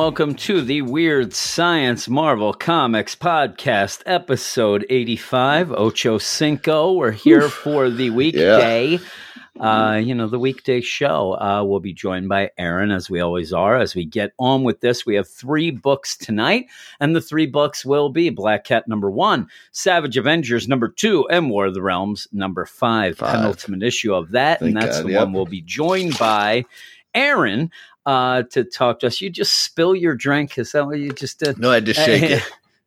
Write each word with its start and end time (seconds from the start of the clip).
welcome 0.00 0.34
to 0.34 0.62
the 0.62 0.80
Weird 0.80 1.34
Science 1.34 2.08
Marvel 2.08 2.54
Comics 2.54 3.14
Podcast, 3.14 4.02
episode 4.06 4.86
85, 4.88 5.72
Ocho 5.72 6.16
Cinco. 6.16 6.94
We're 6.94 7.10
here 7.10 7.50
for 7.50 7.90
the 7.90 8.08
weekday. 8.08 8.98
Uh, 9.60 10.00
you 10.02 10.14
know, 10.14 10.26
the 10.26 10.38
weekday 10.38 10.80
show. 10.80 11.38
Uh, 11.38 11.62
we'll 11.64 11.80
be 11.80 11.92
joined 11.92 12.30
by 12.30 12.50
Aaron, 12.56 12.90
as 12.90 13.10
we 13.10 13.20
always 13.20 13.52
are. 13.52 13.76
As 13.76 13.94
we 13.94 14.06
get 14.06 14.32
on 14.38 14.64
with 14.64 14.80
this, 14.80 15.04
we 15.04 15.16
have 15.16 15.28
three 15.28 15.70
books 15.70 16.16
tonight, 16.16 16.68
and 16.98 17.14
the 17.14 17.20
three 17.20 17.46
books 17.46 17.84
will 17.84 18.08
be 18.08 18.30
Black 18.30 18.64
Cat 18.64 18.88
number 18.88 19.10
one, 19.10 19.48
Savage 19.70 20.16
Avengers 20.16 20.66
number 20.66 20.88
two, 20.88 21.28
and 21.28 21.50
War 21.50 21.66
of 21.66 21.74
the 21.74 21.82
Realms 21.82 22.26
number 22.32 22.64
five, 22.64 23.18
Five. 23.18 23.34
penultimate 23.34 23.82
issue 23.82 24.14
of 24.14 24.30
that. 24.30 24.62
and 24.62 24.74
that's 24.74 24.96
God, 24.96 25.06
the 25.06 25.12
yep. 25.12 25.24
one 25.24 25.34
we'll 25.34 25.44
be 25.44 25.60
joined 25.60 26.18
by 26.18 26.64
Aaron 27.14 27.70
uh, 28.10 28.42
to 28.42 28.64
talk 28.64 28.98
to 28.98 29.06
us. 29.06 29.20
You 29.20 29.30
just 29.30 29.62
spill 29.62 29.94
your 29.94 30.16
drink. 30.16 30.58
Is 30.58 30.72
that 30.72 30.84
what 30.84 30.98
you 30.98 31.12
just 31.12 31.38
did? 31.38 31.58
No, 31.58 31.70
I 31.70 31.74
had 31.74 31.86
to 31.86 31.94
shake 32.06 32.24
it. 32.24 32.42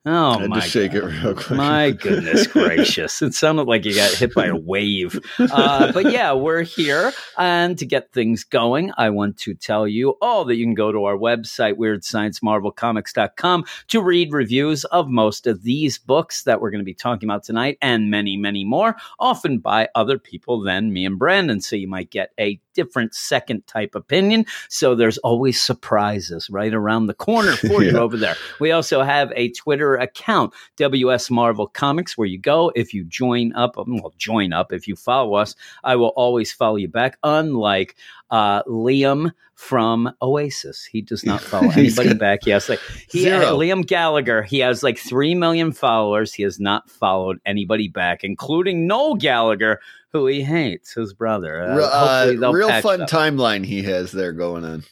Oh 0.05 0.31
I 0.31 0.47
my 0.47 0.59
to 0.59 0.67
shake 0.67 0.91
God. 0.91 1.03
it 1.03 1.23
real 1.23 1.33
quick. 1.33 1.51
My 1.57 1.91
goodness 2.01 2.45
gracious. 2.45 3.21
It 3.21 3.33
sounded 3.33 3.67
like 3.67 3.85
you 3.85 3.95
got 3.95 4.11
hit 4.11 4.33
by 4.33 4.47
a 4.47 4.55
wave. 4.55 5.17
Uh, 5.39 5.93
but 5.93 6.11
yeah, 6.11 6.33
we're 6.33 6.63
here. 6.63 7.13
And 7.37 7.77
to 7.77 7.85
get 7.85 8.11
things 8.11 8.43
going, 8.43 8.91
I 8.97 9.11
want 9.11 9.37
to 9.37 9.53
tell 9.53 9.87
you 9.87 10.17
all 10.21 10.43
that 10.43 10.57
you 10.57 10.65
can 10.65 10.73
go 10.73 10.91
to 10.91 11.05
our 11.05 11.15
website, 11.15 11.75
weirdsciencemarvelcomics.com, 11.75 13.63
to 13.87 14.01
read 14.01 14.33
reviews 14.33 14.83
of 14.83 15.07
most 15.07 15.47
of 15.47 15.63
these 15.63 15.97
books 15.97 16.43
that 16.43 16.59
we're 16.59 16.71
going 16.71 16.79
to 16.79 16.85
be 16.85 16.93
talking 16.93 17.29
about 17.29 17.45
tonight 17.45 17.77
and 17.81 18.11
many, 18.11 18.35
many 18.35 18.65
more, 18.65 18.97
often 19.19 19.59
by 19.59 19.87
other 19.95 20.19
people 20.19 20.59
than 20.59 20.91
me 20.91 21.05
and 21.05 21.17
Brandon. 21.17 21.61
So 21.61 21.77
you 21.77 21.87
might 21.87 22.09
get 22.09 22.33
a 22.37 22.59
different 22.73 23.13
second 23.13 23.65
type 23.67 23.95
opinion. 23.95 24.45
So 24.69 24.95
there's 24.95 25.17
always 25.19 25.61
surprises 25.61 26.49
right 26.49 26.73
around 26.73 27.07
the 27.07 27.13
corner 27.13 27.53
for 27.53 27.83
you 27.83 27.97
over 27.97 28.17
there. 28.17 28.35
We 28.59 28.71
also 28.71 29.01
have 29.03 29.31
a 29.35 29.49
Twitter 29.51 29.95
account, 29.95 30.53
WS 30.77 31.29
Marvel 31.29 31.67
Comics, 31.67 32.17
where 32.17 32.27
you 32.27 32.39
go 32.39 32.71
if 32.75 32.93
you 32.93 33.03
join 33.03 33.53
up. 33.53 33.77
um, 33.77 33.97
Well, 33.97 34.13
join 34.17 34.53
up 34.53 34.71
if 34.73 34.87
you 34.87 34.95
follow 34.95 35.35
us. 35.35 35.55
I 35.83 35.95
will 35.95 36.13
always 36.15 36.51
follow 36.51 36.77
you 36.77 36.87
back. 36.87 37.17
Unlike 37.23 37.95
uh, 38.33 38.63
Liam 38.63 39.31
from 39.53 40.11
Oasis, 40.19 40.83
he 40.83 41.01
does 41.01 41.23
not 41.23 41.39
follow 41.39 41.69
anybody 41.77 42.15
back. 42.15 42.43
Has 42.45 42.67
like 42.67 42.79
he, 43.07 43.21
zero. 43.21 43.55
Liam 43.57 43.85
Gallagher. 43.85 44.41
He 44.41 44.57
has 44.59 44.81
like 44.81 44.97
three 44.97 45.35
million 45.35 45.71
followers. 45.71 46.33
He 46.33 46.41
has 46.41 46.59
not 46.59 46.89
followed 46.89 47.39
anybody 47.45 47.87
back, 47.87 48.23
including 48.23 48.87
Noel 48.87 49.13
Gallagher, 49.13 49.79
who 50.11 50.25
he 50.25 50.41
hates, 50.41 50.93
his 50.93 51.13
brother. 51.13 51.61
Uh, 51.61 51.75
Real, 51.75 52.45
uh, 52.45 52.51
real 52.51 52.81
fun 52.81 53.01
timeline 53.01 53.63
he 53.63 53.83
has 53.83 54.11
there 54.11 54.33
going 54.33 54.65
on. 54.65 54.83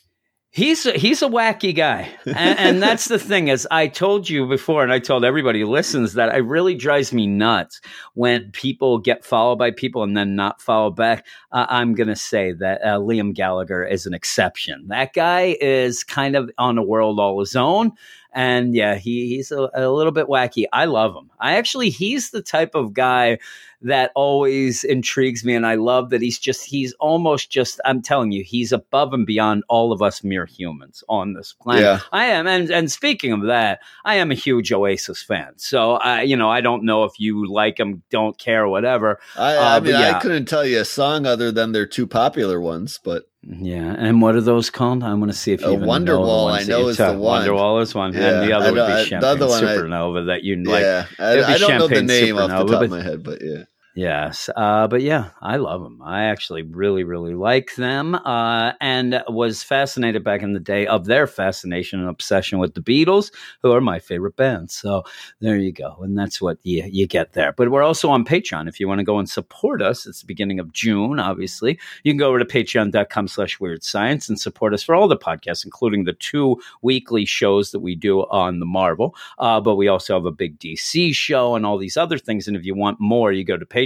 He's 0.53 0.85
a, 0.85 0.91
he's 0.91 1.21
a 1.21 1.29
wacky 1.29 1.73
guy, 1.73 2.09
and, 2.25 2.59
and 2.59 2.83
that's 2.83 3.07
the 3.07 3.17
thing. 3.17 3.49
As 3.49 3.65
I 3.71 3.87
told 3.87 4.29
you 4.29 4.45
before, 4.45 4.83
and 4.83 4.91
I 4.91 4.99
told 4.99 5.23
everybody 5.23 5.61
who 5.61 5.67
listens 5.67 6.15
that 6.15 6.35
it 6.35 6.41
really 6.41 6.75
drives 6.75 7.13
me 7.13 7.25
nuts 7.25 7.79
when 8.15 8.51
people 8.51 8.97
get 8.97 9.23
followed 9.23 9.55
by 9.55 9.71
people 9.71 10.03
and 10.03 10.17
then 10.17 10.35
not 10.35 10.61
follow 10.61 10.89
back. 10.89 11.25
Uh, 11.53 11.67
I'm 11.69 11.95
going 11.95 12.09
to 12.09 12.17
say 12.17 12.51
that 12.51 12.81
uh, 12.81 12.99
Liam 12.99 13.33
Gallagher 13.33 13.85
is 13.85 14.05
an 14.05 14.13
exception. 14.13 14.89
That 14.89 15.13
guy 15.13 15.55
is 15.61 16.03
kind 16.03 16.35
of 16.35 16.51
on 16.57 16.77
a 16.77 16.83
world 16.83 17.17
all 17.17 17.39
his 17.39 17.55
own. 17.55 17.93
And 18.33 18.73
yeah, 18.73 18.95
he, 18.95 19.27
he's 19.27 19.51
a, 19.51 19.69
a 19.73 19.89
little 19.89 20.13
bit 20.13 20.27
wacky. 20.27 20.65
I 20.71 20.85
love 20.85 21.15
him. 21.15 21.29
I 21.39 21.57
actually, 21.57 21.89
he's 21.89 22.31
the 22.31 22.41
type 22.41 22.75
of 22.75 22.93
guy 22.93 23.39
that 23.83 24.11
always 24.13 24.83
intrigues 24.83 25.43
me. 25.43 25.55
And 25.55 25.65
I 25.65 25.73
love 25.73 26.11
that 26.11 26.21
he's 26.21 26.37
just, 26.37 26.63
he's 26.63 26.93
almost 26.99 27.49
just, 27.49 27.81
I'm 27.83 28.03
telling 28.03 28.31
you, 28.31 28.43
he's 28.43 28.71
above 28.71 29.11
and 29.11 29.25
beyond 29.25 29.63
all 29.67 29.91
of 29.91 30.03
us 30.03 30.23
mere 30.23 30.45
humans 30.45 31.03
on 31.09 31.33
this 31.33 31.53
planet. 31.59 31.83
Yeah. 31.83 31.99
I 32.11 32.25
am. 32.27 32.45
And, 32.45 32.69
and 32.69 32.91
speaking 32.91 33.31
of 33.33 33.41
that, 33.47 33.79
I 34.05 34.15
am 34.15 34.29
a 34.29 34.35
huge 34.35 34.71
Oasis 34.71 35.23
fan. 35.23 35.53
So 35.57 35.93
I, 35.93 36.21
you 36.21 36.37
know, 36.37 36.49
I 36.49 36.61
don't 36.61 36.83
know 36.83 37.05
if 37.05 37.19
you 37.19 37.51
like 37.51 37.79
him, 37.79 38.03
don't 38.11 38.37
care, 38.37 38.67
whatever. 38.67 39.19
I, 39.35 39.55
Uh, 39.55 39.61
I 39.61 39.79
but 39.79 39.83
mean, 39.83 39.99
yeah. 39.99 40.17
I 40.17 40.19
couldn't 40.21 40.45
tell 40.45 40.65
you 40.65 40.79
a 40.79 40.85
song 40.85 41.25
other 41.25 41.51
than 41.51 41.71
their 41.71 41.87
two 41.87 42.05
popular 42.05 42.61
ones, 42.61 42.99
but 43.03 43.30
Yeah. 43.43 43.95
And 43.97 44.21
what 44.21 44.35
are 44.35 44.41
those 44.41 44.69
called? 44.69 45.03
I 45.03 45.13
want 45.15 45.31
to 45.31 45.37
see 45.37 45.51
if 45.51 45.61
you 45.61 45.71
even 45.73 45.87
Wonderwall, 45.87 46.05
know 46.05 46.47
the 46.47 46.53
I 46.53 46.63
know 46.63 46.87
is 46.89 46.97
the 46.97 47.13
one. 47.13 47.45
Wonderwall 47.45 47.81
is 47.81 47.95
one. 47.95 48.13
Yeah, 48.13 48.41
and 48.41 48.49
the 48.49 48.53
other 48.55 48.71
would 48.73 48.87
be 48.87 49.05
Champagne 49.05 49.39
one 49.39 49.65
I- 49.65 49.75
Supernova 49.75 50.25
that 50.27 50.43
you 50.43 50.57
like. 50.63 50.81
yeah, 50.83 51.05
I, 51.17 51.43
I 51.55 51.57
don't 51.57 51.77
know 51.79 51.87
the 51.87 52.03
name 52.03 52.37
off 52.37 52.49
the 52.49 52.57
top 52.57 52.67
but- 52.67 52.83
of 52.83 52.89
my 52.91 53.01
head, 53.01 53.23
but 53.23 53.39
yeah. 53.41 53.63
Yes, 53.93 54.49
uh, 54.55 54.87
but 54.87 55.01
yeah, 55.01 55.31
I 55.41 55.57
love 55.57 55.83
them. 55.83 56.01
I 56.01 56.23
actually 56.23 56.61
really, 56.61 57.03
really 57.03 57.35
like 57.35 57.75
them, 57.75 58.15
uh, 58.15 58.71
and 58.79 59.21
was 59.27 59.63
fascinated 59.63 60.23
back 60.23 60.41
in 60.41 60.53
the 60.53 60.61
day 60.61 60.87
of 60.87 61.07
their 61.07 61.27
fascination 61.27 61.99
and 61.99 62.07
obsession 62.07 62.57
with 62.59 62.73
the 62.73 62.79
Beatles, 62.79 63.33
who 63.61 63.73
are 63.73 63.81
my 63.81 63.99
favorite 63.99 64.37
band. 64.37 64.71
So 64.71 65.03
there 65.41 65.57
you 65.57 65.73
go, 65.73 65.97
and 66.01 66.17
that's 66.17 66.41
what 66.41 66.57
you 66.63 66.85
you 66.89 67.05
get 67.05 67.33
there. 67.33 67.51
But 67.51 67.69
we're 67.69 67.83
also 67.83 68.09
on 68.09 68.23
Patreon 68.23 68.69
if 68.69 68.79
you 68.79 68.87
want 68.87 68.99
to 68.99 69.03
go 69.03 69.19
and 69.19 69.29
support 69.29 69.81
us. 69.81 70.05
It's 70.05 70.21
the 70.21 70.25
beginning 70.25 70.61
of 70.61 70.71
June, 70.71 71.19
obviously. 71.19 71.77
You 72.05 72.13
can 72.13 72.17
go 72.17 72.29
over 72.29 72.39
to 72.39 72.45
Patreon.com/slash 72.45 73.59
Weird 73.59 73.83
Science 73.83 74.29
and 74.29 74.39
support 74.39 74.73
us 74.73 74.83
for 74.83 74.95
all 74.95 75.09
the 75.09 75.17
podcasts, 75.17 75.65
including 75.65 76.05
the 76.05 76.13
two 76.13 76.61
weekly 76.81 77.25
shows 77.25 77.71
that 77.71 77.81
we 77.81 77.95
do 77.95 78.21
on 78.21 78.59
the 78.61 78.65
Marvel. 78.65 79.15
Uh, 79.37 79.59
but 79.59 79.75
we 79.75 79.89
also 79.89 80.13
have 80.13 80.25
a 80.25 80.31
big 80.31 80.57
DC 80.59 81.13
show 81.13 81.55
and 81.55 81.65
all 81.65 81.77
these 81.77 81.97
other 81.97 82.17
things. 82.17 82.47
And 82.47 82.55
if 82.55 82.63
you 82.63 82.73
want 82.73 82.97
more, 83.01 83.33
you 83.33 83.43
go 83.43 83.57
to 83.57 83.65
Patreon 83.65 83.80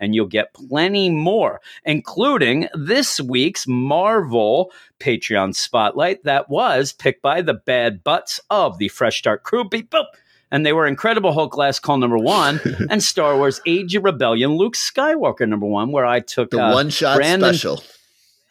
and 0.00 0.14
you'll 0.14 0.26
get 0.26 0.54
plenty 0.54 1.10
more, 1.10 1.60
including 1.84 2.68
this 2.74 3.20
week's 3.20 3.66
Marvel 3.66 4.72
Patreon 4.98 5.54
spotlight 5.54 6.24
that 6.24 6.48
was 6.50 6.92
picked 6.92 7.22
by 7.22 7.42
the 7.42 7.54
bad 7.54 8.02
butts 8.04 8.40
of 8.50 8.78
the 8.78 8.88
Fresh 8.88 9.18
Start 9.18 9.42
crew. 9.42 9.68
Beep, 9.68 9.90
boop. 9.90 10.04
And 10.52 10.66
they 10.66 10.72
were 10.72 10.86
Incredible 10.86 11.32
Hulk 11.32 11.56
Last 11.56 11.80
Call 11.80 11.98
number 11.98 12.18
one 12.18 12.60
and 12.90 13.02
Star 13.02 13.36
Wars 13.36 13.60
Age 13.66 13.94
of 13.94 14.02
Rebellion 14.04 14.56
Luke 14.56 14.74
Skywalker 14.74 15.48
number 15.48 15.66
one, 15.66 15.92
where 15.92 16.04
I 16.06 16.20
took 16.20 16.50
The 16.50 16.60
uh, 16.62 16.72
one 16.74 16.90
shot 16.90 17.16
Brandon- 17.16 17.54
special. 17.54 17.82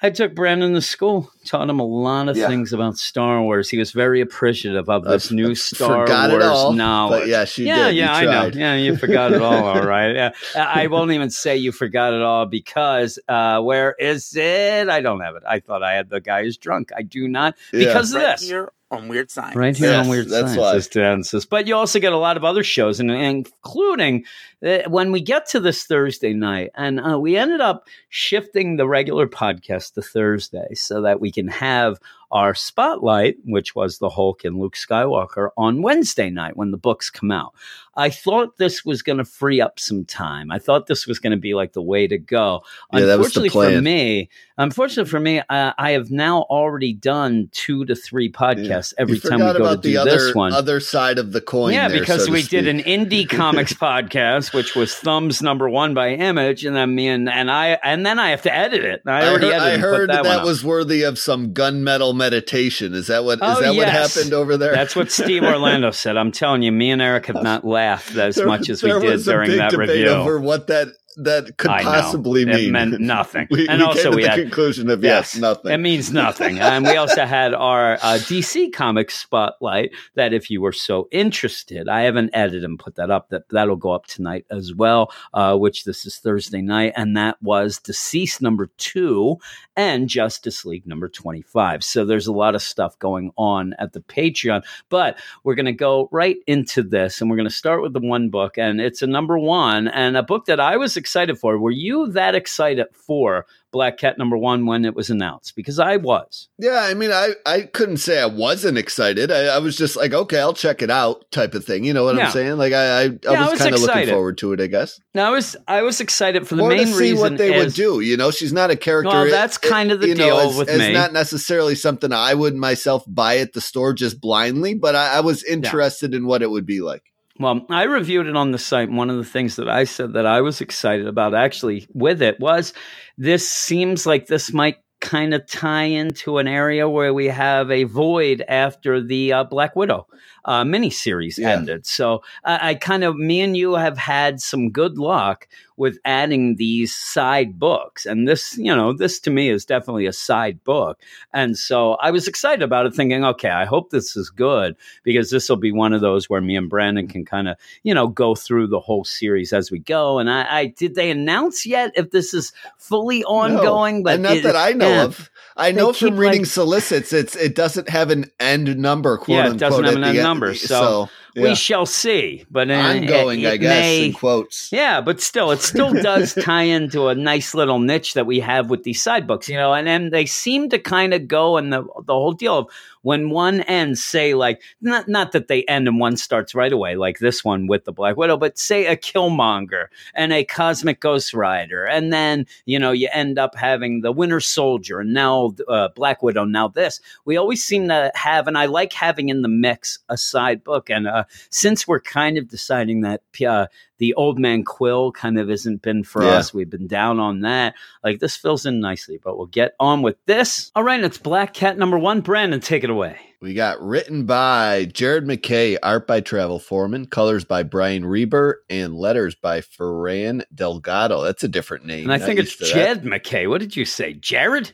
I 0.02 0.10
took 0.12 0.34
Brandon 0.34 0.74
to 0.76 0.82
school, 0.82 1.30
taught 1.46 1.70
him 1.70 1.80
a 1.82 1.86
lot 1.86 2.30
of 2.30 2.38
Yeah. 2.38 2.48
things 2.48 2.72
about 2.72 2.96
Star 2.98 3.42
Wars. 3.42 3.70
He 3.70 3.78
was 3.78 3.92
very 3.92 4.22
appreciative 4.22 4.90
of 4.90 5.04
this 5.04 5.30
I 5.30 5.36
new 5.36 5.52
f- 5.52 5.58
Star 5.58 6.06
forgot 6.06 6.30
Wars 6.32 6.44
it 6.44 6.48
all, 6.48 6.72
knowledge. 6.74 7.22
But 7.24 7.28
yes, 7.28 7.58
you 7.58 7.66
yeah, 7.68 7.88
did. 7.88 7.98
yeah, 7.98 8.22
you 8.22 8.30
I 8.30 8.32
know. 8.50 8.52
Yeah, 8.58 8.76
you 8.76 8.96
forgot 8.96 9.34
it 9.34 9.42
all. 9.42 9.66
All 9.68 9.82
right. 9.86 10.16
Yeah, 10.16 10.32
I 10.56 10.84
I 10.84 10.88
won't 10.94 11.12
even 11.12 11.30
say 11.30 11.58
you 11.58 11.74
forgot 11.74 12.14
it 12.14 12.22
all 12.22 12.46
because 12.46 13.20
uh, 13.28 13.60
where 13.62 13.94
is 14.00 14.36
it? 14.38 14.88
I 14.88 15.02
don't 15.02 15.20
have 15.20 15.36
it. 15.36 15.44
I 15.48 15.60
thought 15.60 15.84
I 15.84 15.94
had 15.96 16.10
the 16.10 16.22
guy 16.22 16.44
who's 16.44 16.56
drunk. 16.58 16.92
I 16.96 17.02
do 17.02 17.28
not 17.28 17.56
Yeah. 17.74 17.88
because 17.88 18.14
of 18.14 18.22
right 18.22 18.38
this. 18.40 18.48
here 18.48 18.72
on 18.92 19.08
Weird 19.08 19.30
Science. 19.30 19.56
Right 19.56 19.76
here 19.76 19.92
Yes, 19.92 20.06
on 20.06 20.10
Weird 20.10 20.30
that's 20.30 20.56
Science, 20.56 20.88
Dances. 20.88 21.46
But 21.46 21.68
you 21.68 21.76
also 21.76 22.00
get 22.00 22.14
a 22.14 22.18
lot 22.18 22.38
of 22.38 22.44
other 22.44 22.64
shows, 22.64 23.00
and 23.00 23.12
including 23.12 24.26
uh, 24.66 24.80
when 24.88 25.12
we 25.12 25.22
get 25.22 25.48
to 25.50 25.60
this 25.60 25.84
Thursday 25.84 26.34
night, 26.34 26.72
and 26.76 27.00
uh, 27.00 27.20
we 27.20 27.38
ended 27.38 27.62
up 27.62 27.88
shifting 28.10 28.78
the 28.78 28.88
regular 28.88 29.28
podcast 29.28 29.94
to 29.94 30.02
Thursday 30.02 30.74
so 30.74 31.02
that 31.02 31.20
we 31.20 31.32
can 31.32 31.48
have 31.48 32.00
our 32.32 32.54
spotlight, 32.54 33.38
which 33.46 33.76
was 33.76 33.98
the 33.98 34.10
Hulk 34.10 34.44
and 34.44 34.60
Luke 34.60 34.76
Skywalker, 34.76 35.50
on 35.58 35.82
Wednesday 35.82 36.30
night 36.30 36.58
when 36.58 36.72
the 36.72 36.78
books 36.78 37.10
come 37.10 37.32
out. 37.32 37.54
I 38.00 38.10
thought 38.10 38.56
this 38.58 38.86
was 38.86 39.02
going 39.02 39.18
to 39.18 39.26
free 39.26 39.60
up 39.60 39.78
some 39.78 40.06
time. 40.06 40.52
I 40.52 40.58
thought 40.58 40.88
this 40.88 41.06
was 41.06 41.20
going 41.20 41.32
to 41.32 41.38
be 41.38 41.54
like 41.54 41.74
the 41.74 41.82
way 41.82 42.08
to 42.08 42.18
go. 42.18 42.62
Yeah, 42.94 43.02
that 43.02 43.20
was 43.20 43.34
the 43.34 43.42
unfortunately 43.44 43.76
for 43.76 43.82
me, 43.82 44.30
unfortunately 44.58 45.10
for 45.10 45.20
me, 45.20 45.40
uh, 45.50 45.74
I 45.78 45.92
have 45.92 46.10
now 46.10 46.44
already 46.44 46.94
done 46.94 47.50
two 47.52 47.84
to 47.86 47.96
three 47.96 48.32
podcasts 48.32 48.94
every 48.98 49.16
You 49.16 49.20
time 49.20 49.40
we 49.40 49.46
go 49.52 49.76
to 49.76 49.82
do 49.82 49.90
the 49.90 49.98
other, 49.98 50.12
this 50.12 50.34
one. 50.34 50.54
other 50.54 50.80
side 50.80 51.18
of 51.18 51.34
the 51.34 51.42
coin. 51.42 51.74
yeah, 51.74 51.90
there, 51.90 52.00
because 52.00 52.28
so 52.28 52.32
we 52.32 52.42
did 52.42 52.70
an 52.70 52.80
indie 52.80 53.28
comics 53.30 53.74
podcast, 53.74 54.54
which 54.54 54.76
was 54.76 54.96
Thumbs 54.96 55.42
number 55.42 55.70
one 55.70 55.94
by 55.94 56.14
Image, 56.14 56.64
and 56.64 56.78
then 56.78 56.96
me 56.96 57.10
and, 57.10 57.28
and 57.28 57.52
I 57.52 57.78
and 57.84 58.06
then 58.06 58.18
I 58.18 58.30
have 58.30 58.44
to 58.44 58.56
edit 58.56 58.86
it. 58.86 59.02
I 59.06 59.24
I 59.24 59.28
already 59.28 59.48
heard, 59.48 59.62
I 59.62 59.78
heard 59.78 60.10
that, 60.10 60.24
that, 60.24 60.46
was 60.46 60.64
worthy 60.64 61.04
of 61.04 61.20
some 61.20 61.54
gunmetal 61.54 62.16
meditation. 62.16 62.94
Is 62.94 63.08
that 63.08 63.26
what 63.26 63.40
is 63.40 63.40
Oh, 63.42 63.62
that 63.62 63.76
what 63.76 63.90
happened 63.90 64.34
over 64.34 64.56
there? 64.56 64.72
That's 64.72 64.96
what 64.96 65.12
Steve 65.12 65.44
Orlando 65.44 65.92
said. 65.92 66.16
I'm 66.16 66.32
telling 66.32 66.62
you, 66.62 66.72
me 66.72 66.92
and 66.92 67.02
Eric 67.02 67.26
have 67.26 67.44
not 67.44 67.66
laughed 67.66 67.89
as 67.98 68.36
There- 68.36 68.46
much 68.48 68.70
as 68.70 68.84
we 68.84 68.92
did 69.00 69.24
during 69.24 69.58
that 69.58 69.74
review. 69.76 70.08
over 70.10 70.40
what 70.40 70.68
that 70.68 70.90
that 71.18 71.58
could 71.58 71.72
I 71.72 71.80
know. 71.84 71.90
possibly 71.92 72.44
It 72.44 72.48
mean? 72.48 72.72
meant 72.72 73.00
nothing. 73.02 73.48
we, 73.52 73.68
And 73.68 73.80
we 73.80 73.86
also 73.86 74.04
came 74.04 74.12
to 74.12 74.16
we 74.18 74.24
the 74.24 74.30
had- 74.30 74.40
conclusion 74.40 74.90
of 74.90 75.04
yes, 75.04 75.36
nothing. 75.36 75.72
It 75.74 75.78
means 75.80 76.12
nothing. 76.14 76.60
and 76.60 76.86
we 76.86 76.96
also 76.96 77.26
had 77.26 77.54
our 77.54 77.94
uh, 77.96 78.18
DC 78.20 78.72
Comics 78.74 79.20
spotlight. 79.20 79.92
That 80.16 80.34
if 80.34 80.50
you 80.50 80.62
were 80.62 80.72
so 80.72 81.08
interested, 81.12 81.90
I 81.90 82.02
haven't 82.02 82.30
edited 82.34 82.64
and 82.64 82.80
put 82.80 82.96
that 82.96 83.12
up. 83.12 83.30
That 83.30 83.50
that'll 83.50 83.76
go 83.76 83.92
up 83.92 84.06
tonight 84.06 84.46
as 84.50 84.74
well. 84.74 85.12
Uh, 85.34 85.58
which 85.58 85.84
this 85.84 86.06
is 86.06 86.18
Thursday 86.18 86.62
night, 86.62 86.94
and 86.96 87.18
that 87.18 87.36
was 87.42 87.80
DCeased 87.80 88.42
number 88.42 88.70
two 88.78 89.38
and 89.76 90.08
Justice 90.08 90.64
League 90.64 90.88
number 90.88 91.10
twenty 91.10 91.42
five. 91.42 91.84
So 91.84 92.06
there's 92.06 92.28
a 92.28 92.34
lot 92.34 92.56
of 92.56 92.62
stuff 92.62 92.98
going 93.00 93.32
on 93.38 93.74
at 93.80 93.92
the 93.94 94.00
Patreon. 94.02 94.64
But 94.90 95.20
we're 95.44 95.56
going 95.56 95.66
to 95.66 95.74
go 95.74 96.08
right 96.12 96.38
into 96.48 96.82
this, 96.82 97.20
and 97.20 97.30
we're 97.30 97.36
going 97.38 97.50
to 97.50 97.54
start 97.54 97.82
with 97.82 97.92
the 97.94 98.00
one 98.00 98.30
book, 98.30 98.58
and 98.58 98.80
it's 98.80 99.02
a 99.02 99.08
number 99.08 99.38
one, 99.38 99.88
and 99.90 100.16
a 100.16 100.24
book 100.24 100.46
that 100.46 100.60
I 100.62 100.78
was 100.78 100.96
excited 100.96 101.09
for. 101.38 101.58
Were 101.58 101.72
you 101.72 102.12
that 102.12 102.36
excited 102.36 102.88
for 102.94 103.46
Black 103.72 103.98
Cat 103.98 104.18
number 104.18 104.38
one 104.38 104.66
when 104.66 104.84
it 104.86 104.96
was 104.96 105.10
announced? 105.10 105.56
Because 105.56 105.78
I 105.80 105.98
was. 105.98 106.50
Yeah, 106.58 106.80
I 106.82 106.94
mean, 106.94 107.12
I, 107.12 107.34
I 107.46 107.62
couldn't 107.62 107.98
say 107.98 108.20
I 108.22 108.26
wasn't 108.26 108.78
excited. 108.78 109.32
I, 109.32 109.46
I 109.46 109.58
was 109.60 109.76
just 109.78 109.96
like, 109.96 110.14
okay, 110.14 110.40
I'll 110.40 110.54
check 110.54 110.82
it 110.82 110.90
out, 110.90 111.30
type 111.32 111.54
of 111.54 111.66
thing. 111.66 111.84
You 111.84 111.94
know 111.94 112.04
what 112.04 112.16
Yeah. 112.16 112.28
I'm 112.28 112.32
saying? 112.32 112.58
Like, 112.58 112.74
I 112.74 112.84
I, 112.84 113.02
I 113.04 113.06
Yeah, 113.24 113.42
was, 113.42 113.52
was 113.52 113.60
kind 113.60 113.76
of 113.76 113.82
looking 113.82 113.98
excited. 113.98 114.12
forward 114.12 114.38
to 114.40 114.54
it. 114.54 114.62
I 114.62 114.68
guess. 114.68 115.00
Now 115.14 115.28
I 115.28 115.32
was 115.32 115.56
I 115.68 115.82
was 115.84 116.02
excited 116.02 116.48
for 116.48 116.56
the 116.56 116.64
or 116.64 116.70
main 116.70 116.88
to 116.88 116.94
see 116.94 117.00
reason 117.12 117.20
what 117.20 117.38
they 117.38 117.54
is, 117.54 117.66
would 117.66 117.74
do. 117.74 118.00
You 118.02 118.18
know, 118.18 118.32
she's 118.32 118.54
not 118.54 118.72
a 118.72 118.76
character. 118.76 119.10
Well, 119.10 119.28
eh, 119.28 119.32
that's 119.32 119.58
eh, 119.64 119.70
kind 119.70 119.92
of 119.92 120.02
the 120.02 120.08
you 120.08 120.16
know, 120.16 120.26
deal 120.26 120.40
it's, 120.50 120.58
with 120.58 120.70
it's 120.70 120.80
me. 120.80 120.94
not 120.94 121.14
necessarily 121.14 121.76
something 121.76 122.12
I 122.12 122.34
would 122.34 122.56
myself 122.56 123.04
buy 123.08 123.38
at 123.38 123.54
the 123.54 123.62
store 123.62 123.94
just 123.94 124.20
blindly, 124.22 124.74
but 124.74 124.96
I, 124.96 125.18
I 125.18 125.20
was 125.22 125.44
interested 125.44 126.14
in 126.14 126.26
what 126.26 126.42
it 126.42 126.50
would 126.50 126.66
be 126.66 126.82
like. 126.82 127.04
Well, 127.40 127.66
I 127.70 127.84
reviewed 127.84 128.28
it 128.28 128.36
on 128.36 128.52
the 128.52 128.58
site. 128.58 128.92
One 128.92 129.10
of 129.10 129.16
the 129.16 129.24
things 129.24 129.56
that 129.56 129.70
I 129.70 129.86
said 129.86 130.14
that 130.14 130.26
I 130.26 130.42
was 130.42 130.60
excited 130.60 131.08
about 131.08 131.34
actually 131.34 131.88
with 131.94 132.22
it 132.22 132.38
was 132.40 132.74
this 133.18 133.50
seems 133.50 134.06
like 134.06 134.28
this 134.28 134.52
might 134.52 134.78
kind 135.00 135.34
of 135.34 135.48
tie 135.48 135.84
into 135.84 136.40
an 136.40 136.48
area 136.48 136.90
where 136.90 137.14
we 137.14 137.28
have 137.28 137.72
a 137.72 137.86
void 137.86 138.44
after 138.48 139.02
the 139.02 139.32
uh, 139.32 139.44
Black 139.46 139.76
Widow 139.76 140.08
uh, 140.50 140.64
miniseries 140.64 141.38
Yeah. 141.38 141.52
ended. 141.52 141.86
So 141.86 142.24
I, 142.44 142.70
I 142.70 142.74
kind 142.74 143.04
of, 143.04 143.16
me 143.16 143.42
and 143.42 143.56
you 143.56 143.76
have 143.76 144.00
had 144.00 144.42
some 144.42 144.72
good 144.72 144.98
luck 144.98 145.48
with 145.78 146.00
adding 146.04 146.56
these 146.56 146.94
side 146.94 147.60
books. 147.60 148.08
And 148.08 148.28
this, 148.28 148.58
you 148.58 148.76
know, 148.76 148.92
this 148.92 149.20
to 149.22 149.30
me 149.30 149.50
is 149.50 149.64
definitely 149.64 150.08
a 150.08 150.12
side 150.12 150.64
book. 150.64 151.00
And 151.34 151.56
so 151.56 151.94
I 151.94 152.10
was 152.10 152.28
excited 152.28 152.64
about 152.64 152.88
it, 152.88 152.96
thinking, 152.96 153.24
okay, 153.24 153.50
I 153.52 153.66
hope 153.66 153.92
this 153.92 154.18
is 154.18 154.32
good 154.32 154.76
because 155.04 155.30
this 155.30 155.48
will 155.48 155.56
be 155.58 155.72
one 155.72 155.94
of 155.94 156.02
those 156.02 156.30
where 156.30 156.42
me 156.42 156.56
and 156.58 156.68
Brandon 156.68 157.08
can 157.08 157.26
kind 157.26 157.48
of, 157.48 157.56
you 157.84 157.94
know, 157.94 158.08
go 158.08 158.34
through 158.34 158.68
the 158.68 158.80
whole 158.80 159.06
series 159.06 159.54
as 159.54 159.70
we 159.70 159.78
go. 159.78 160.18
And 160.18 160.32
I, 160.32 160.58
I 160.62 160.66
did 160.66 160.96
they 160.96 161.12
announce 161.12 161.64
yet 161.64 161.92
if 161.96 162.10
this 162.10 162.34
is 162.34 162.52
fully 162.80 163.24
ongoing? 163.24 164.02
No, 164.04 164.12
and 164.12 164.24
not 164.24 164.38
it- 164.38 164.44
that 164.44 164.56
I 164.56 164.72
know 164.72 164.90
yeah. 164.90 165.04
of. 165.04 165.30
I 165.58 165.72
know 165.72 165.92
from 165.94 166.18
reading 166.18 166.42
like- 166.42 166.48
solicits, 166.48 167.12
it's 167.14 167.36
it 167.36 167.56
doesn't 167.56 167.90
have 167.90 168.10
an 168.12 168.32
end 168.40 168.78
number. 168.78 169.18
Quote 169.18 169.30
Yeah, 169.30 169.42
it 169.46 169.50
unquote, 169.52 169.60
doesn't 169.60 169.84
have 169.86 169.96
an 169.96 170.02
the 170.02 170.08
end 170.08 170.18
end. 170.18 170.24
number, 170.24 170.54
so 170.56 171.10
yeah. 171.36 171.44
We 171.44 171.56
shall 171.56 171.86
see. 171.86 172.46
But 172.52 172.70
uh, 172.70 172.74
ongoing, 172.76 173.42
it- 173.42 173.52
I 173.54 173.58
guess, 173.58 173.70
may- 173.70 174.06
in 174.08 174.14
quotes. 174.14 174.72
Yeah, 174.72 175.02
but 175.02 175.22
still, 175.22 175.52
it 175.52 175.62
still 175.62 175.94
does 176.02 176.34
tie 176.34 176.64
into 176.64 177.08
a 177.08 177.16
nice 177.16 177.54
little 177.54 177.80
niche 177.80 178.14
that 178.14 178.26
we 178.26 178.40
have 178.40 178.70
with 178.70 178.84
these 178.84 179.02
side 179.02 179.28
books, 179.28 179.48
you 179.50 179.56
know, 179.58 179.74
and 179.74 179.88
then 179.88 180.10
they 180.10 180.26
seem 180.26 180.70
to 180.70 180.80
kind 180.80 181.14
of 181.14 181.28
go 181.28 181.58
in 181.58 181.70
the 181.70 181.84
the 182.06 182.14
whole 182.14 182.34
deal 182.34 182.58
of 182.58 182.68
when 183.02 183.30
one 183.30 183.62
ends, 183.62 184.04
say 184.04 184.34
like 184.34 184.62
not 184.82 185.08
not 185.08 185.32
that 185.32 185.48
they 185.48 185.64
end 185.64 185.88
and 185.88 186.00
one 186.00 186.18
starts 186.18 186.54
right 186.54 186.74
away, 186.74 186.96
like 186.96 187.20
this 187.20 187.46
one 187.46 187.68
with 187.68 187.86
the 187.86 187.94
Black 187.94 188.18
Widow, 188.18 188.36
but 188.36 188.58
say 188.58 188.88
a 188.88 188.98
Killmonger 188.98 189.86
and 190.14 190.34
a 190.34 190.44
Cosmic 190.44 191.00
Ghost 191.00 191.34
Rider, 191.34 191.86
and 191.86 192.12
then 192.12 192.46
you 192.66 192.78
know 192.78 192.92
you 192.92 193.08
end 193.14 193.40
up 193.40 193.56
having 193.56 194.02
the 194.02 194.12
Winter 194.12 194.42
Soldier, 194.42 195.00
and 195.00 195.14
now 195.14 195.54
uh, 195.70 195.88
Black 195.96 196.22
Widow, 196.22 196.44
now 196.44 196.68
this. 196.68 197.00
We 197.24 197.38
always 197.38 197.64
seem 197.64 197.88
to 197.88 198.12
have, 198.16 198.48
and 198.48 198.58
I 198.58 198.66
like 198.66 198.92
having 198.92 199.30
in 199.30 199.44
the 199.44 199.48
mix 199.48 200.00
a 200.10 200.18
side 200.18 200.64
book, 200.64 200.90
and 200.90 201.08
uh, 201.20 201.24
since 201.50 201.88
we're 201.88 202.00
kind 202.02 202.38
of 202.38 202.48
deciding 202.48 203.02
that. 203.02 203.22
Uh, 203.46 203.68
the 204.00 204.14
old 204.14 204.40
man 204.40 204.64
quill 204.64 205.12
kind 205.12 205.38
of 205.38 205.50
isn't 205.50 205.82
been 205.82 206.06
for 206.06 206.24
Yeah. 206.24 206.38
us. 206.38 206.54
We've 206.54 206.70
been 206.70 206.88
down 206.88 207.20
on 207.20 207.42
that. 207.42 207.76
Like 208.02 208.20
this 208.22 208.38
fills 208.38 208.66
in 208.66 208.80
nicely, 208.80 209.20
but 209.22 209.38
we'll 209.38 209.48
get 209.48 209.74
on 209.78 210.02
with 210.02 210.16
this. 210.26 210.72
All 210.74 210.84
right, 210.84 211.04
it's 211.04 211.18
Black 211.18 211.54
Cat 211.54 211.78
number 211.78 212.00
one. 212.00 212.22
Brandon, 212.22 212.62
take 212.62 212.86
it 212.86 212.90
away. 212.90 213.18
We 213.42 213.54
got 213.54 213.82
written 213.82 214.26
by 214.26 214.86
Jared 214.94 215.28
MacKay, 215.28 215.78
art 215.80 216.08
by 216.08 216.22
Travel 216.22 216.60
Foreman, 216.60 217.08
colors 217.08 217.44
by 217.44 217.64
Brian 217.64 218.06
Reber, 218.06 218.64
and 218.70 218.96
letters 218.96 219.36
by 219.36 219.60
Ferran 219.60 220.44
Delgado. 220.56 221.22
That's 221.22 221.44
a 221.44 221.50
different 221.50 221.86
name. 221.86 222.04
And 222.06 222.14
I 222.14 222.18
Not 222.20 222.26
think 222.26 222.40
it's 222.40 222.56
to 222.56 222.64
that. 222.66 222.74
Jed 222.74 223.06
MacKay. 223.06 223.48
What 223.48 223.60
did 223.60 223.76
you 223.76 223.84
say? 223.84 224.14
Jared? 224.14 224.74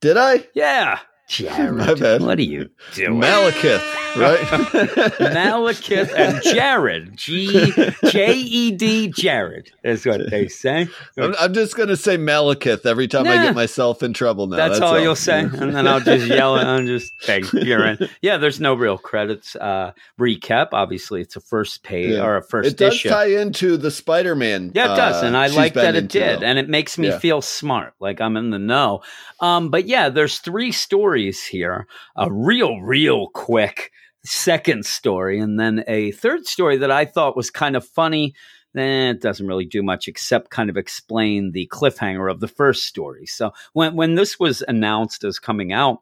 Did 0.00 0.16
I? 0.16 0.44
Yeah. 0.54 0.98
Jared. 1.28 1.74
My 1.74 1.94
bad. 1.94 2.22
What 2.22 2.38
are 2.38 2.42
you 2.42 2.70
doing? 2.94 3.20
Malekith, 3.20 4.16
right? 4.16 4.38
Malekith 5.18 6.12
and 6.14 6.40
Jared. 6.42 7.16
G 7.16 7.72
J 8.10 8.32
E 8.34 8.70
D 8.70 9.08
Jared 9.08 9.72
is 9.82 10.06
what 10.06 10.30
they 10.30 10.46
say. 10.46 10.86
I'm, 11.18 11.34
I'm 11.38 11.52
just 11.52 11.76
going 11.76 11.88
to 11.88 11.96
say 11.96 12.16
Malekith 12.16 12.86
every 12.86 13.08
time 13.08 13.26
I 13.26 13.42
get 13.42 13.54
myself 13.56 14.02
in 14.04 14.12
trouble 14.12 14.46
now. 14.46 14.56
That's, 14.56 14.80
all, 14.80 15.00
you'll 15.00 15.16
say, 15.16 15.40
and 15.40 15.74
then 15.74 15.88
I'll 15.88 16.00
just 16.00 16.26
yell 16.28 16.56
it. 16.56 16.64
I'm 16.64 16.86
just 16.86 17.12
hey, 17.20 17.42
you're 17.52 17.84
in. 17.84 18.08
Yeah, 18.22 18.36
there's 18.36 18.60
no 18.60 18.74
real 18.74 18.96
credits 18.96 19.56
uh, 19.56 19.92
recap. 20.20 20.68
Obviously, 20.72 21.20
it's 21.22 21.34
a 21.34 21.40
first 21.40 21.82
page 21.82 22.10
Yeah. 22.12 22.24
or 22.24 22.36
a 22.36 22.42
first 22.42 22.70
it 22.70 22.76
does 22.76 22.94
issue. 22.94 23.08
tie 23.08 23.26
into 23.26 23.76
the 23.76 23.90
Spider-Man. 23.90 24.72
Yeah, 24.74 24.92
it 24.92 24.96
does, 24.96 25.22
uh, 25.22 25.26
and 25.26 25.36
I 25.36 25.48
she's 25.48 25.56
like 25.56 25.74
that 25.74 25.96
it 25.96 26.06
did, 26.08 26.40
though. 26.40 26.44
and 26.46 26.58
it 26.58 26.68
makes 26.68 26.98
me 26.98 27.08
Yeah. 27.08 27.18
feel 27.18 27.42
smart, 27.42 27.94
like 27.98 28.20
I'm 28.20 28.36
in 28.36 28.50
the 28.50 28.58
know. 28.60 29.02
Um, 29.40 29.70
but 29.70 29.86
yeah, 29.86 30.08
there's 30.08 30.38
three 30.38 30.70
stories 30.72 31.15
here. 31.16 31.86
A 32.16 32.30
real, 32.30 32.80
real 32.80 33.28
quick 33.28 33.92
second 34.24 34.84
story, 34.84 35.38
and 35.38 35.58
then 35.58 35.84
a 35.86 36.10
third 36.12 36.46
story 36.46 36.78
that 36.78 36.90
I 36.90 37.04
thought 37.04 37.36
was 37.36 37.50
kind 37.50 37.76
of 37.76 37.86
funny. 37.86 38.34
Then 38.74 39.16
it 39.16 39.22
doesn't 39.22 39.46
really 39.46 39.64
do 39.64 39.82
much 39.82 40.08
except 40.08 40.50
kind 40.50 40.68
of 40.68 40.76
explain 40.76 41.52
the 41.52 41.68
cliffhanger 41.72 42.30
of 42.30 42.40
the 42.40 42.48
first 42.48 42.84
story. 42.84 43.26
So 43.26 43.52
when 43.72 43.96
when 43.96 44.14
this 44.16 44.38
was 44.38 44.62
announced 44.66 45.24
as 45.24 45.38
coming 45.38 45.72
out. 45.72 46.00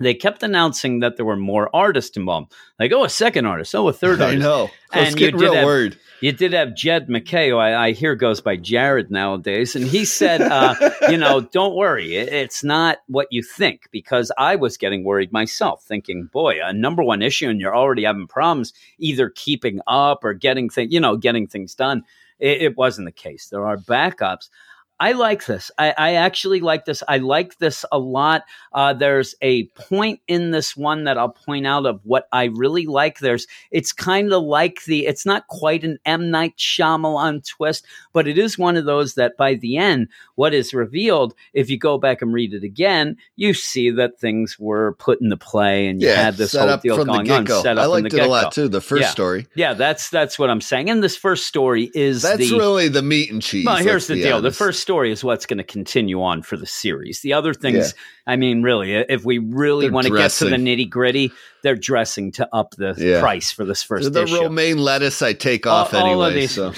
They 0.00 0.14
kept 0.14 0.42
announcing 0.42 1.00
that 1.00 1.16
there 1.16 1.26
were 1.26 1.36
more 1.36 1.68
artists 1.76 2.16
involved. 2.16 2.52
Like, 2.78 2.90
oh, 2.92 3.04
a 3.04 3.08
second 3.10 3.46
artist. 3.46 3.74
Oh, 3.74 3.86
a 3.88 3.92
third 3.92 4.20
artist. 4.22 4.42
I 4.42 4.48
know. 4.48 4.70
And 4.92 5.02
Let's 5.04 5.10
you 5.12 5.18
get 5.18 5.30
did 5.32 5.40
real 5.40 5.54
have- 5.54 5.64
word. 5.64 5.98
You 6.22 6.32
did 6.32 6.52
have 6.52 6.74
Jed 6.74 7.08
MacKay, 7.08 7.48
who 7.48 7.56
I, 7.56 7.86
I 7.86 7.92
hear 7.92 8.14
goes 8.14 8.42
by 8.42 8.56
Jared 8.56 9.10
nowadays, 9.10 9.74
and 9.74 9.86
he 9.86 10.04
said, 10.04 10.42
uh, 10.42 10.74
you 11.08 11.16
know, 11.16 11.40
don't 11.40 11.74
worry, 11.74 12.16
it- 12.16 12.30
it's 12.30 12.62
not 12.62 12.98
what 13.06 13.28
you 13.30 13.42
think, 13.42 13.88
because 13.90 14.30
I 14.36 14.56
was 14.56 14.76
getting 14.76 15.02
worried 15.02 15.32
myself, 15.32 15.82
thinking, 15.82 16.26
boy, 16.30 16.58
a 16.62 16.74
number 16.74 17.02
one 17.02 17.22
issue, 17.22 17.48
and 17.48 17.58
you're 17.58 17.74
already 17.74 18.04
having 18.04 18.26
problems 18.26 18.74
either 18.98 19.30
keeping 19.30 19.80
up 19.86 20.22
or 20.22 20.34
getting 20.34 20.68
things, 20.68 20.92
you 20.92 21.00
know, 21.00 21.16
getting 21.16 21.46
things 21.46 21.74
done. 21.74 22.02
It, 22.38 22.62
it 22.62 22.76
wasn't 22.76 23.06
the 23.06 23.12
case. 23.12 23.48
There 23.48 23.66
are 23.66 23.78
backups. 23.78 24.50
I 25.00 25.12
like 25.12 25.46
this. 25.46 25.70
I, 25.78 25.94
I 25.96 26.14
actually 26.16 26.60
like 26.60 26.84
this. 26.84 27.02
I 27.08 27.16
like 27.18 27.56
this 27.56 27.86
a 27.90 27.98
lot. 27.98 28.42
Uh, 28.72 28.92
there's 28.92 29.34
a 29.40 29.64
point 29.68 30.20
in 30.28 30.50
this 30.50 30.76
one 30.76 31.04
that 31.04 31.16
I'll 31.16 31.30
point 31.30 31.66
out 31.66 31.86
of 31.86 32.00
what 32.04 32.28
I 32.32 32.44
really 32.44 32.84
like. 32.84 33.18
There's 33.18 33.46
it's 33.70 33.92
kind 33.92 34.30
of 34.32 34.42
like 34.42 34.84
the 34.84 35.06
it's 35.06 35.24
not 35.24 35.46
quite 35.48 35.84
an 35.84 35.98
M 36.04 36.30
Night 36.30 36.56
Shyamalan 36.58 37.46
twist, 37.48 37.86
but 38.12 38.28
it 38.28 38.36
is 38.36 38.58
one 38.58 38.76
of 38.76 38.84
those 38.84 39.14
that 39.14 39.38
by 39.38 39.54
the 39.54 39.78
end, 39.78 40.08
what 40.34 40.52
is 40.52 40.74
revealed, 40.74 41.34
if 41.54 41.70
you 41.70 41.78
go 41.78 41.96
back 41.96 42.20
and 42.20 42.34
read 42.34 42.52
it 42.52 42.62
again, 42.62 43.16
you 43.36 43.54
see 43.54 43.90
that 43.92 44.20
things 44.20 44.58
were 44.58 44.92
put 44.98 45.20
into 45.22 45.36
play 45.38 45.86
and 45.88 46.02
you 46.02 46.08
Yeah, 46.08 46.22
had 46.22 46.36
this 46.36 46.54
whole 46.54 46.76
deal 46.76 47.02
going 47.04 47.30
on. 47.30 47.46
Set 47.46 47.78
up 47.78 47.84
I 47.84 47.86
liked 47.86 48.12
it 48.12 48.18
a 48.18 48.26
lot 48.26 48.52
too. 48.52 48.68
The 48.68 48.82
first 48.82 49.00
Yeah. 49.00 49.08
story. 49.08 49.46
Yeah, 49.54 49.72
that's 49.72 50.10
that's 50.10 50.38
what 50.38 50.50
I'm 50.50 50.60
saying. 50.60 50.90
And 50.90 51.02
this 51.02 51.16
first 51.16 51.46
story 51.46 51.90
is 51.94 52.20
That's 52.20 52.36
the 52.50 52.58
really 52.58 52.88
the 52.88 53.00
meat 53.02 53.32
and 53.32 53.40
cheese. 53.40 53.64
well, 53.64 53.76
here's 53.78 54.06
the 54.06 54.16
deal. 54.16 54.42
The 54.42 54.52
first 54.52 54.80
story 54.90 55.12
is 55.12 55.22
what's 55.22 55.46
going 55.46 55.58
to 55.58 55.62
continue 55.62 56.20
on 56.20 56.42
for 56.42 56.56
the 56.56 56.66
series. 56.66 57.20
The 57.20 57.32
other 57.32 57.54
things, 57.54 57.94
I 58.30 58.36
mean, 58.36 58.62
really, 58.62 58.94
if 58.94 59.24
we 59.24 59.38
really 59.38 59.86
They're 59.86 59.92
want 59.92 60.06
to 60.06 60.16
get 60.16 60.30
to 60.32 60.44
the 60.44 60.56
nitty 60.56 60.88
gritty, 60.88 61.32
they're 61.62 61.74
dressing 61.76 62.32
to 62.32 62.48
up 62.54 62.74
the 62.76 62.94
Yeah. 62.96 63.20
price 63.20 63.50
for 63.50 63.64
this 63.64 63.82
first 63.82 64.12
the 64.12 64.22
issue. 64.22 64.40
romaine 64.42 64.78
lettuce 64.78 65.20
I 65.20 65.32
take 65.34 65.66
All- 65.66 65.78
off 65.78 65.92
all 65.92 66.22
of 66.22 66.32
anyway. 66.32 66.40
these- 66.46 66.52
So 66.52 66.72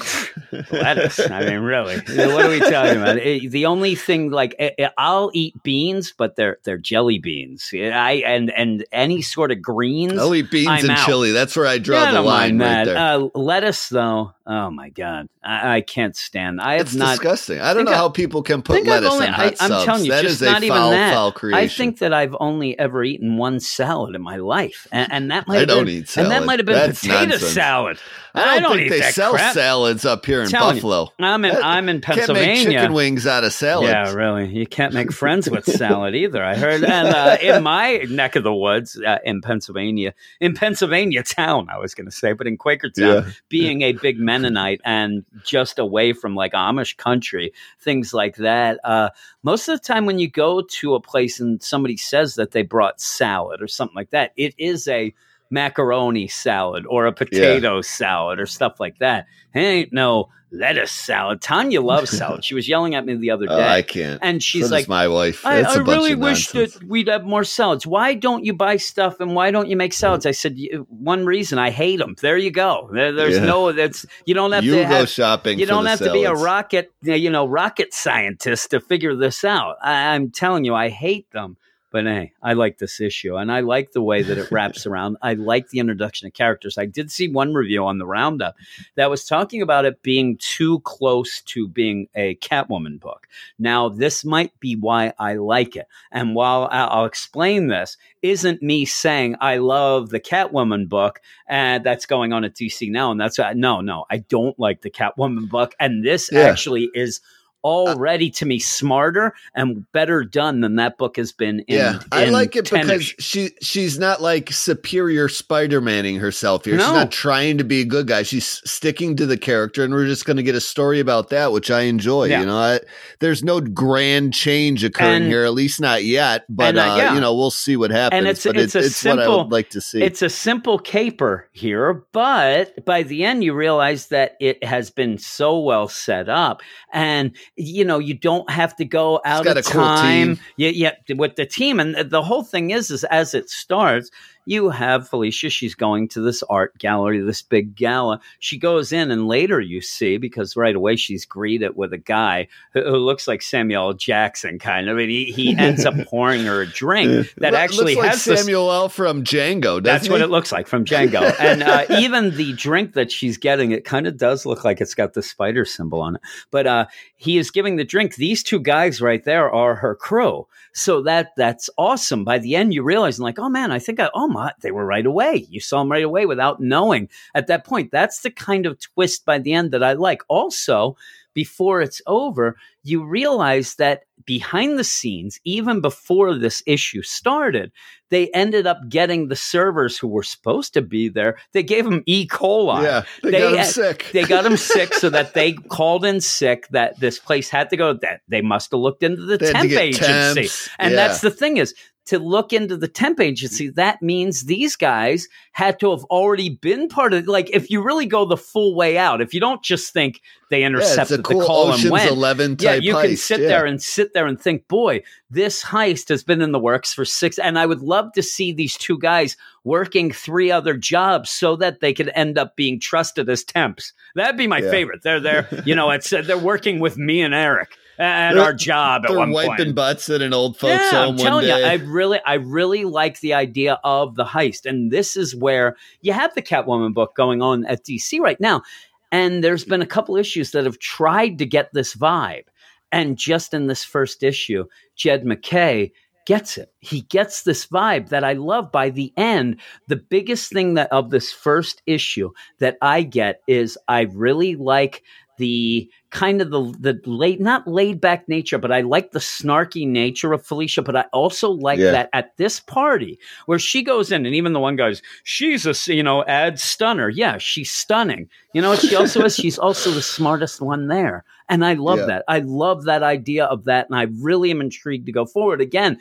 lettuce. 0.73 1.21
I 1.31 1.45
mean, 1.45 1.61
really, 1.61 1.97
what 1.99 2.45
are 2.45 2.49
we 2.49 2.59
talking 2.61 3.01
about? 3.01 3.19
Eh, 3.19 3.41
the 3.49 3.67
only 3.67 3.95
thing, 3.95 4.31
like, 4.31 4.55
eh, 4.59 4.71
eh, 4.79 4.89
I'll 4.99 5.31
eat 5.35 5.63
beans, 5.63 6.13
but 6.17 6.37
they're 6.37 6.59
they're 6.65 6.79
jelly 6.79 7.19
beans. 7.19 7.71
I 7.73 8.23
and 8.27 8.51
and 8.51 8.85
any 8.93 9.23
sort 9.23 9.53
of 9.53 9.61
greens. 9.63 10.19
I'll 10.19 10.35
eat 10.35 10.51
beans 10.51 10.69
I'm 10.69 10.81
and 10.81 10.91
out. 10.93 11.07
chili. 11.07 11.33
That's 11.33 11.57
where 11.57 11.67
I 11.67 11.79
draw 11.79 11.99
Yeah, 12.01 12.07
the 12.13 12.17
don't 12.19 12.27
line 12.27 12.59
right 12.59 12.85
there. 12.85 12.97
Uh, 12.97 13.29
lettuce, 13.35 13.89
though, 13.89 14.33
oh 14.47 14.71
my 14.71 14.89
god, 14.89 15.29
I, 15.45 15.77
I 15.77 15.81
can't 15.83 16.17
stand. 16.17 16.61
I 16.61 16.73
have 16.75 16.87
it's 16.87 16.95
not. 16.95 17.11
disgusting. 17.11 17.61
I 17.61 17.73
don't 17.75 17.85
know 17.85 17.93
I- 17.93 17.97
how 17.97 18.09
people 18.09 18.43
can 18.43 18.63
put 18.63 18.85
lettuce 18.85 19.11
only- 19.13 19.27
on 19.29 19.35
I- 19.35 19.37
hot 19.37 19.55
I'm 19.61 19.85
telling 19.85 20.05
you, 20.07 20.11
That 20.13 20.23
just 20.23 20.37
is 20.37 20.43
a 20.43 20.47
not 20.51 20.63
even 20.65 20.77
foul, 20.77 20.91
that. 20.91 21.13
foul 21.15 21.33
creation. 21.51 21.59
I 21.59 21.69
think 21.69 21.99
that 21.99 22.13
I've 22.15 22.37
only 22.41 22.79
ever 22.79 23.03
eaten 23.05 23.37
one 23.37 23.59
salad 23.61 24.15
in 24.15 24.23
my 24.23 24.37
life, 24.37 24.87
and, 24.93 25.13
and 25.13 25.31
that 25.31 25.49
might 25.49 25.57
I 25.57 25.59
have 25.61 25.69
don't 25.69 25.85
been, 25.87 25.95
eat 25.95 26.17
and 26.17 26.27
that 26.27 26.33
salad. 26.35 26.47
might 26.47 26.59
have 26.61 26.67
been 26.67 26.75
That's 26.77 27.01
potato 27.01 27.25
nonsense. 27.31 27.53
salad. 27.53 27.99
I 28.35 28.61
don't, 28.61 28.77
think 28.77 28.87
eat 28.87 28.89
they 28.99 29.03
sell 29.11 29.33
crap. 29.35 29.53
salads 29.53 30.07
up 30.07 30.25
here 30.25 30.43
in 30.43 30.49
Telling 30.49 30.77
you, 30.77 30.81
Buffalo. 30.81 31.13
I'm 31.19 31.45
in 31.45 31.55
I'm 31.55 31.91
in 31.91 32.01
Pennsylvania. 32.01 32.55
Can't 32.55 32.69
make 32.69 32.77
chicken 32.79 32.93
wings 32.95 33.27
out 33.27 33.45
of 33.45 33.53
salad. 33.53 33.91
Yeah, 33.91 34.13
really. 34.15 34.47
You 34.49 34.67
can't 34.67 34.95
make 34.95 35.13
friends 35.13 35.51
with 35.51 35.65
salad 35.77 36.15
either. 36.15 36.43
I 36.43 36.55
heard, 36.57 36.83
and 36.83 37.09
uh, 37.09 37.37
in 37.43 37.63
my 37.63 38.07
neck 38.09 38.37
of 38.37 38.43
the 38.43 38.55
woods 38.55 38.99
uh, 39.07 39.19
in 39.25 39.43
Pennsylvania, 39.43 40.15
in 40.41 40.55
Pennsylvania 40.55 41.23
town, 41.23 41.69
I 41.71 41.77
was 41.79 41.95
going 41.95 42.07
to 42.07 42.11
say, 42.13 42.33
but 42.33 42.47
in 42.47 42.57
Quakertown, 42.57 43.27
Yeah. 43.27 43.31
being 43.51 43.83
a 43.83 43.93
big 43.93 44.19
Mennonite 44.19 44.81
and 44.83 45.27
just 45.45 45.79
away 45.79 46.15
from 46.15 46.35
like 46.35 46.53
Amish 46.53 46.97
country, 46.97 47.53
things 47.81 48.15
like 48.15 48.37
that. 48.37 48.81
Uh, 48.83 49.11
most 49.43 49.69
of 49.69 49.79
the 49.81 49.85
time, 49.85 50.07
when 50.07 50.19
you 50.19 50.29
go 50.31 50.63
to 50.63 50.95
a 50.95 51.01
place 51.01 51.41
and 51.41 51.63
somebody 51.63 51.97
says 51.97 52.37
that 52.37 52.53
they 52.53 52.63
brought 52.63 53.01
salad 53.01 53.61
or 53.61 53.69
something 53.69 53.97
like 53.97 54.11
that, 54.11 54.33
it 54.37 54.55
is 54.59 54.87
a 54.89 55.13
macaroni 55.53 56.27
salad 56.27 56.85
or 56.89 57.07
a 57.07 57.13
potato 57.13 57.81
salad 57.83 58.41
or 58.41 58.47
stuff 58.47 58.81
like 58.81 58.99
that. 58.99 59.27
It 59.55 59.61
ain't 59.61 59.93
no 59.93 60.31
lettuce 60.51 60.91
salad. 60.91 61.41
Tanya 61.41 61.81
loves 61.81 62.11
salad. 62.19 62.45
She 62.45 62.55
was 62.55 62.69
yelling 62.69 62.95
at 62.95 63.07
me 63.07 63.15
the 63.15 63.31
other 63.31 63.47
Oh, 63.49 63.57
day. 63.57 63.69
I 63.69 63.83
can't. 63.83 64.19
and 64.23 64.43
she's 64.43 64.69
so 64.69 64.75
like, 64.75 64.89
my 64.89 65.09
wife. 65.09 65.45
I, 65.47 65.61
I 65.63 65.77
really 65.77 66.15
wish 66.15 66.55
nonsense. 66.55 66.75
that 66.81 66.89
we'd 66.89 67.09
have 67.09 67.25
more 67.25 67.45
salads. 67.45 67.87
Why 67.87 68.15
don't 68.15 68.45
you 68.45 68.53
buy 68.55 68.77
stuff 68.77 69.21
and 69.21 69.35
why 69.35 69.51
don't 69.51 69.69
you 69.69 69.77
make 69.77 69.93
salads? 69.93 70.27
I 70.27 70.31
said, 70.33 70.59
one 70.89 71.25
reason 71.27 71.59
I 71.59 71.71
hate 71.71 71.99
them. 71.99 72.17
There 72.21 72.37
you 72.39 72.51
go. 72.51 72.89
There, 72.93 73.13
there's 73.13 73.37
Yeah. 73.37 73.45
no, 73.45 73.73
that's, 73.73 74.05
you 74.27 74.35
don't 74.35 74.53
have 74.53 74.65
you 74.65 74.73
to 74.77 74.83
go 74.83 74.89
have, 74.89 75.09
shopping. 75.09 75.59
you 75.59 75.67
don't 75.67 75.87
have 75.87 76.01
to 76.01 76.13
be 76.13 76.25
a 76.25 76.35
rocket, 76.35 76.93
you 77.03 77.31
know, 77.31 77.47
rocket 77.47 77.93
scientist 77.95 78.71
to 78.71 78.81
figure 78.81 79.15
this 79.17 79.45
out. 79.45 79.77
I, 79.83 80.15
I'm 80.15 80.31
telling 80.31 80.65
you, 80.65 80.75
I 80.75 80.89
hate 80.91 81.31
them. 81.33 81.57
But 81.93 82.07
hey, 82.07 82.33
I 82.43 82.55
like 82.55 82.79
this 82.79 83.01
issue 83.01 83.37
and 83.37 83.53
I 83.53 83.61
like 83.61 83.93
the 83.93 84.03
way 84.03 84.23
that 84.23 84.39
it 84.39 84.51
wraps 84.51 84.87
around. 84.87 85.19
I 85.23 85.35
like 85.35 85.69
the 85.69 85.79
introduction 85.79 86.27
of 86.27 86.33
characters. 86.33 86.79
I 86.79 86.87
did 86.87 87.11
see 87.11 87.29
one 87.29 87.53
review 87.53 87.85
on 87.85 87.99
the 87.99 88.07
roundup 88.07 88.57
that 88.97 89.11
was 89.11 89.25
talking 89.27 89.61
about 89.63 89.85
it 89.85 90.03
being 90.03 90.39
too 90.39 90.81
close 90.81 91.43
to 91.43 91.69
being 91.69 92.09
a 92.15 92.37
Catwoman 92.37 92.99
book. 92.99 93.29
Now, 93.59 93.91
this 93.91 94.25
might 94.25 94.59
be 94.59 94.75
why 94.75 95.13
I 95.19 95.35
like 95.35 95.77
it. 95.77 95.87
And 96.11 96.35
while 96.35 96.67
I'll 96.73 97.05
explain 97.05 97.67
this, 97.69 97.97
isn't 98.23 98.63
me 98.63 98.85
saying 98.87 99.37
I 99.41 99.59
love 99.59 100.09
the 100.11 100.21
Catwoman 100.21 100.89
book 100.89 101.21
and 101.47 101.85
that's 101.85 102.07
going 102.07 102.33
on 102.33 102.45
at 102.45 102.55
DC 102.55 102.91
now. 102.91 103.11
And 103.11 103.21
that's 103.21 103.39
uh, 103.39 103.53
no, 103.55 103.81
no, 103.83 104.07
I 104.11 104.19
don't 104.19 104.59
like 104.59 104.81
the 104.81 104.91
Catwoman 104.91 105.49
book. 105.51 105.75
And 105.79 106.05
this 106.05 106.31
Yeah. 106.33 106.41
actually 106.49 106.89
is 106.95 107.21
already 107.65 108.31
to 108.31 108.47
me 108.47 108.59
smarter 108.59 109.35
and 109.55 109.91
better 109.93 110.25
done 110.25 110.61
than 110.61 110.77
that 110.77 110.99
book 110.99 111.17
has 111.17 111.33
been 111.33 111.61
in 111.61 111.77
yeah, 111.79 111.99
I 112.11 112.25
in 112.25 112.33
like 112.33 112.57
it 112.57 112.67
10 112.67 112.87
because 112.87 113.05
she 113.19 113.51
she's 113.61 113.99
not 113.99 114.21
like 114.21 114.53
superior 114.53 115.29
Spider-Maning 115.29 116.17
herself 116.17 116.65
here. 116.65 116.79
She's 116.79 116.89
not 116.89 117.13
trying 117.13 117.59
to 117.59 117.65
be 117.65 117.81
a 117.81 117.85
good 117.85 118.07
guy. 118.07 118.23
She's 118.23 118.47
sticking 118.69 119.17
to 119.17 119.27
the 119.27 119.37
character, 119.37 119.85
and 119.85 119.93
we're 119.93 120.07
just 120.07 120.25
going 120.25 120.37
to 120.37 120.43
get 120.43 120.55
a 120.55 120.61
story 120.61 121.01
about 121.01 121.29
that, 121.31 121.53
which 121.53 121.71
I 121.71 121.83
enjoy. 121.83 122.25
Yeah. 122.25 122.41
You 122.41 122.47
know, 122.47 122.57
I, 122.59 122.81
there's 123.21 123.43
no 123.43 123.61
grand 123.61 124.35
change 124.35 124.85
occurring 124.85 125.23
And- 125.23 125.27
here, 125.27 125.45
at 125.45 125.53
least 125.55 125.81
not 125.81 126.05
yet. 126.05 126.45
But 126.49 126.71
and, 126.71 126.79
uh, 126.79 126.93
uh, 126.93 126.97
yeah. 126.97 127.15
you 127.15 127.21
know, 127.21 127.35
we'll 127.35 127.51
see 127.51 127.77
what 127.77 127.91
happens. 127.91 128.23
it's- 128.23 128.45
but 128.45 128.57
it's 128.57 128.75
it- 128.75 128.83
a 128.83 128.87
it's 128.87 129.05
what 129.05 129.19
I 129.19 129.29
would 129.29 129.53
like 129.53 129.71
to 129.71 129.81
see. 129.81 130.03
It's 130.03 130.23
a 130.23 130.29
simple 130.31 130.79
caper 130.79 131.49
here, 131.53 132.05
but 132.13 132.85
by 132.85 133.03
the 133.03 133.25
end 133.25 133.45
you 133.45 133.55
realize 133.55 134.09
that 134.09 134.37
it 134.41 134.63
has 134.65 134.91
been 134.91 135.19
so 135.19 135.59
well 135.61 135.89
set 135.89 136.29
up, 136.29 136.63
and 136.93 137.33
you 137.57 137.85
know 137.85 137.99
you 137.99 138.15
don't 138.15 138.49
have 138.51 138.75
to 138.77 138.85
go 138.85 139.21
out 139.25 139.47
of 139.47 139.65
cool 139.65 139.83
time. 139.83 140.37
team. 140.37 140.41
Yeah, 140.57 140.71
yeah, 140.71 141.15
with 141.17 141.37
the 141.37 141.47
team, 141.47 141.81
and 141.81 141.95
the 142.11 142.23
whole 142.23 142.43
thing 142.43 142.71
is, 142.71 142.91
is 142.91 143.05
as 143.05 143.35
it 143.35 143.51
starts. 143.51 144.11
You 144.45 144.71
have 144.71 145.09
Felicia. 145.09 145.51
She's 145.51 145.75
going 145.75 146.09
to 146.09 146.21
this 146.21 146.43
art 146.45 146.77
gallery, 146.79 147.21
this 147.21 147.43
big 147.43 147.75
gala. 147.75 148.21
She 148.39 148.59
goes 148.59 148.93
in, 148.93 149.11
and 149.11 149.29
later 149.29 149.61
you 149.61 149.81
see 149.81 150.17
because 150.17 150.57
right 150.57 150.75
away 150.75 150.97
she's 150.97 151.25
greeted 151.25 151.77
with 151.77 151.93
a 151.93 151.99
guy 151.99 152.49
who, 152.73 152.83
who 152.83 152.97
looks 152.97 153.29
like 153.29 153.43
Samuel 153.43 153.95
Jackson, 153.95 154.59
kind 154.59 154.89
of, 154.89 154.99
and 154.99 155.11
he, 155.11 155.27
he 155.27 155.57
ends 155.57 155.87
up 155.87 155.95
pouring 156.07 156.45
her 156.45 156.63
a 156.63 156.67
drink 156.67 157.33
that 157.37 157.55
actually 157.55 157.95
like 157.95 158.11
has 158.11 158.25
this 158.25 158.41
Samuel 158.41 158.71
L. 158.71 158.89
from 158.89 159.23
Django. 159.23 159.83
that's 159.83 160.03
doesn't 160.03 160.13
what 160.13 160.21
he? 160.21 160.25
it 160.25 160.31
looks 160.31 160.53
like 160.53 160.67
from 160.67 160.85
Django. 160.85 161.35
and 161.41 161.63
uh, 161.63 161.85
even 161.91 162.37
the 162.37 162.53
drink 162.55 162.95
that 162.95 163.13
she's 163.13 163.39
getting, 163.39 163.71
it 163.71 163.85
kind 163.85 164.07
of 164.07 164.17
does 164.17 164.45
look 164.45 164.65
like 164.65 164.81
it's 164.81 164.95
got 164.95 165.15
the 165.15 165.23
spider 165.23 165.65
symbol 165.65 166.01
on 166.01 166.17
it. 166.17 166.23
But 166.51 166.67
uh, 166.67 166.87
he 167.17 167.39
is 167.39 167.51
giving 167.51 167.77
the 167.77 167.85
drink. 167.85 168.17
These 168.17 168.43
two 168.43 168.59
guys 168.59 169.01
right 169.01 169.23
there 169.25 169.51
are 169.51 169.77
her 169.77 169.95
crew. 169.95 170.47
So 170.73 171.03
that 171.03 171.33
that's 171.37 171.69
awesome. 171.77 172.25
By 172.25 172.39
the 172.39 172.57
end, 172.57 172.75
you 172.75 172.83
realize, 172.83 173.21
like, 173.21 173.39
oh 173.39 173.49
man, 173.49 173.71
I 173.71 173.79
think 173.79 174.01
I, 174.01 174.11
oh 174.15 174.29
they 174.61 174.71
were 174.71 174.87
right 174.87 175.07
away. 175.07 175.47
You 175.49 175.61
saw 175.61 175.79
them 175.81 175.91
right 175.91 176.05
away 176.05 176.27
without 176.27 176.61
knowing 176.61 177.09
at 177.35 177.47
that 177.49 177.65
point. 177.65 177.91
That's 177.93 178.21
the 178.21 178.31
kind 178.31 178.67
of 178.67 178.79
twist 178.81 179.25
by 179.25 179.39
the 179.39 179.53
end 179.53 179.73
that 179.73 179.83
I 179.83 179.93
like. 179.95 180.23
Also, 180.29 180.97
before 181.35 181.81
it's 181.81 182.03
over, 182.07 182.57
you 182.85 183.05
realize 183.05 183.77
that 183.77 184.03
behind 184.27 184.79
the 184.79 184.85
scenes, 184.85 185.41
even 185.45 185.81
before 185.81 186.35
this 186.37 186.63
issue 186.67 187.01
started, 187.03 187.73
they 188.11 188.29
ended 188.33 188.67
up 188.67 188.79
getting 188.91 189.29
the 189.29 189.37
servers 189.37 189.97
who 189.97 190.07
were 190.09 190.23
supposed 190.23 190.75
to 190.75 190.83
be 190.83 191.09
there. 191.09 191.39
They 191.53 191.63
gave 191.63 191.85
them 191.87 192.03
E. 192.05 192.27
coli. 192.29 192.83
Yeah, 192.83 193.05
they, 193.23 193.31
They 193.31 193.39
got 193.41 193.57
had- 193.57 193.67
sick. 193.67 194.07
They 194.13 194.25
got 194.25 194.45
them 194.45 194.59
sick 194.59 194.93
so 194.93 195.09
that 195.11 195.33
they 195.33 195.53
called 195.71 196.05
in 196.05 196.21
sick 196.21 196.69
that 196.69 197.01
this 197.01 197.19
place 197.19 197.49
had 197.49 197.71
to 197.71 197.77
go. 197.79 197.95
That 197.95 198.21
they 198.29 198.43
must 198.43 198.71
have 198.73 198.81
looked 198.81 199.03
into 199.03 199.23
the 199.23 199.39
They 199.39 199.53
temp 199.53 199.73
agency. 199.73 200.05
temps. 200.43 200.69
And 200.79 200.91
Yeah. 200.93 200.97
that's 200.97 201.21
the 201.23 201.31
thing 201.31 201.57
is 201.57 201.75
to 202.07 202.19
look 202.19 202.53
into 202.53 202.77
the 202.77 202.89
temp 202.89 203.21
agency, 203.21 203.71
that 203.71 204.03
means 204.03 204.43
these 204.45 204.75
guys 204.75 205.29
had 205.53 205.79
to 205.81 205.91
have 205.91 206.03
already 206.05 206.49
been 206.51 206.89
part 206.89 207.15
of 207.15 207.27
like 207.29 207.49
if 207.51 207.71
you 207.71 207.81
really 207.83 208.07
go 208.07 208.25
the 208.25 208.37
full 208.37 208.75
way 208.75 208.99
out, 208.99 209.21
if 209.21 209.33
you 209.33 209.39
don't 209.41 209.63
just 209.63 209.93
think 209.93 210.21
they 210.51 210.61
yeah, 210.61 210.67
intercepted 210.67 211.21
a 211.21 211.23
cool 211.23 211.41
the 211.41 211.47
call 211.47 211.69
Ocean's 211.69 211.85
and 211.85 211.93
went. 211.93 212.11
Eleven 212.11 212.57
Yeah, 212.59 212.75
you 212.75 212.95
heist. 212.95 213.03
can 213.03 213.17
sit 213.17 213.41
yeah. 213.41 213.49
there 213.49 213.67
and 213.67 213.81
sit 213.83 214.15
there 214.15 214.27
and 214.27 214.41
think, 214.41 214.67
boy, 214.69 215.03
this 215.31 215.63
heist 215.63 216.09
has 216.09 216.23
been 216.25 216.43
in 216.43 216.53
the 216.53 216.59
works 216.59 216.93
for 216.93 217.05
six. 217.05 217.39
And 217.39 217.59
I 217.59 217.67
would 217.67 217.81
love 217.81 218.13
to 218.15 218.23
see 218.23 218.53
these 218.53 218.77
two 218.77 218.99
guys 218.99 219.37
working 219.65 220.11
three 220.11 220.51
other 220.51 220.77
jobs 220.77 221.31
so 221.31 221.55
that 221.57 221.81
they 221.81 221.93
could 221.93 222.11
end 222.15 222.37
up 222.37 222.57
being 222.57 222.81
trusted 222.81 223.29
as 223.31 223.45
temps. 223.45 223.93
That'd 224.17 224.37
be 224.37 224.49
my 224.49 224.59
Yeah. 224.59 224.71
favorite. 224.71 225.03
They're 225.03 225.21
there, 225.21 225.49
you 225.65 225.75
know, 225.77 225.91
it's 225.91 226.13
uh, 226.13 226.23
they're 226.23 226.37
working 226.37 226.81
with 226.81 226.99
me 226.99 227.23
and 227.23 227.33
Eric 227.33 227.77
at 227.99 228.33
They're- 228.35 228.43
our 228.43 228.53
job 228.55 229.03
at 229.05 229.09
They're 229.11 229.19
one 229.19 229.33
wiping 229.33 229.57
point. 229.67 229.75
butts 229.75 230.09
at 230.09 230.23
an 230.23 230.33
old 230.35 230.57
folks 230.57 230.73
Yeah, 230.93 231.01
I'm 231.01 231.07
home 231.09 231.17
one 231.17 231.25
telling 231.25 231.47
you. 231.47 231.53
I 231.55 231.75
really, 231.75 232.21
I 232.25 232.35
really 232.35 232.85
like 232.85 233.21
the 233.21 233.35
idea 233.35 233.79
of 233.85 234.15
the 234.15 234.25
heist, 234.25 234.67
and 234.67 234.91
this 234.91 235.17
is 235.17 235.35
where 235.37 235.77
you 236.01 236.13
have 236.13 236.35
the 236.35 236.43
Catwoman 236.43 236.95
book 236.95 237.15
going 237.15 237.43
on 237.43 237.65
at 237.67 237.85
DC 237.85 238.19
right 238.21 238.41
now, 238.41 238.63
and 239.11 239.45
there's 239.45 239.65
been 239.65 239.83
a 239.83 239.87
couple 239.87 240.17
issues 240.17 240.53
that 240.53 240.65
have 240.65 240.79
tried 240.79 241.39
to 241.39 241.47
get 241.47 241.73
this 241.73 241.95
vibe, 241.95 242.45
and 242.91 243.17
just 243.19 243.53
in 243.55 243.67
this 243.67 243.85
first 243.85 244.23
issue, 244.23 244.65
Jed 244.97 245.25
MacKay 245.27 245.93
gets 246.25 246.57
it. 246.57 246.73
He 246.79 247.01
gets 247.01 247.43
this 247.43 247.67
vibe 247.67 248.11
that 248.11 248.23
I 248.23 248.35
love. 248.35 248.71
By 248.71 248.91
the 248.91 249.13
end, 249.17 249.57
the 249.89 249.97
biggest 249.97 250.53
thing 250.53 250.75
that 250.75 250.93
of 250.93 251.11
this 251.11 251.33
first 251.33 251.83
issue 251.85 252.31
that 252.61 252.77
I 252.81 253.03
get 253.03 253.41
is 253.49 253.77
I 253.89 254.03
really 254.03 254.55
like 254.55 255.03
the 255.43 255.91
kind 256.11 256.41
of 256.41 256.51
the 256.51 256.63
the 256.79 257.01
late 257.11 257.41
not 257.41 257.67
laid 257.67 258.01
back 258.01 258.29
nature, 258.29 258.59
but 258.59 258.71
I 258.71 258.83
like 258.83 259.11
the 259.11 259.19
snarky 259.19 259.87
nature 259.89 260.33
of 260.33 260.47
Felicia. 260.47 260.83
But 260.83 260.95
I 260.97 261.05
also 261.13 261.51
like 261.51 261.81
Yeah. 261.81 261.91
that 261.91 262.11
at 262.13 262.37
this 262.37 262.61
party 262.61 263.19
where 263.47 263.59
she 263.59 263.83
goes 263.83 264.13
in, 264.13 264.25
and 264.25 264.35
even 264.37 264.53
the 264.53 264.61
one 264.61 264.77
guy's 264.77 265.03
she's 265.25 265.67
a 265.67 265.75
you 265.93 266.03
know 266.05 266.25
ad 266.27 266.61
stunner. 266.61 267.09
Yeah, 267.09 267.39
she's 267.39 267.73
stunning. 267.73 268.29
You 268.55 268.63
know 268.63 268.71
what 268.71 268.81
she 268.81 268.95
also 268.95 269.25
is? 269.25 269.35
She's 269.43 269.59
also 269.59 269.91
the 269.91 270.03
smartest 270.03 270.61
one 270.61 270.87
there, 270.89 271.25
and 271.49 271.65
I 271.65 271.73
love 271.75 271.99
Yeah. 272.01 272.07
that. 272.07 272.25
I 272.29 272.39
love 272.41 272.85
that 272.85 273.03
idea 273.03 273.47
of 273.47 273.65
that, 273.65 273.89
and 273.91 273.99
I 273.99 274.07
really 274.23 274.51
am 274.53 274.61
intrigued 274.61 275.07
to 275.07 275.13
go 275.13 275.25
forward 275.27 275.61
again. 275.61 275.99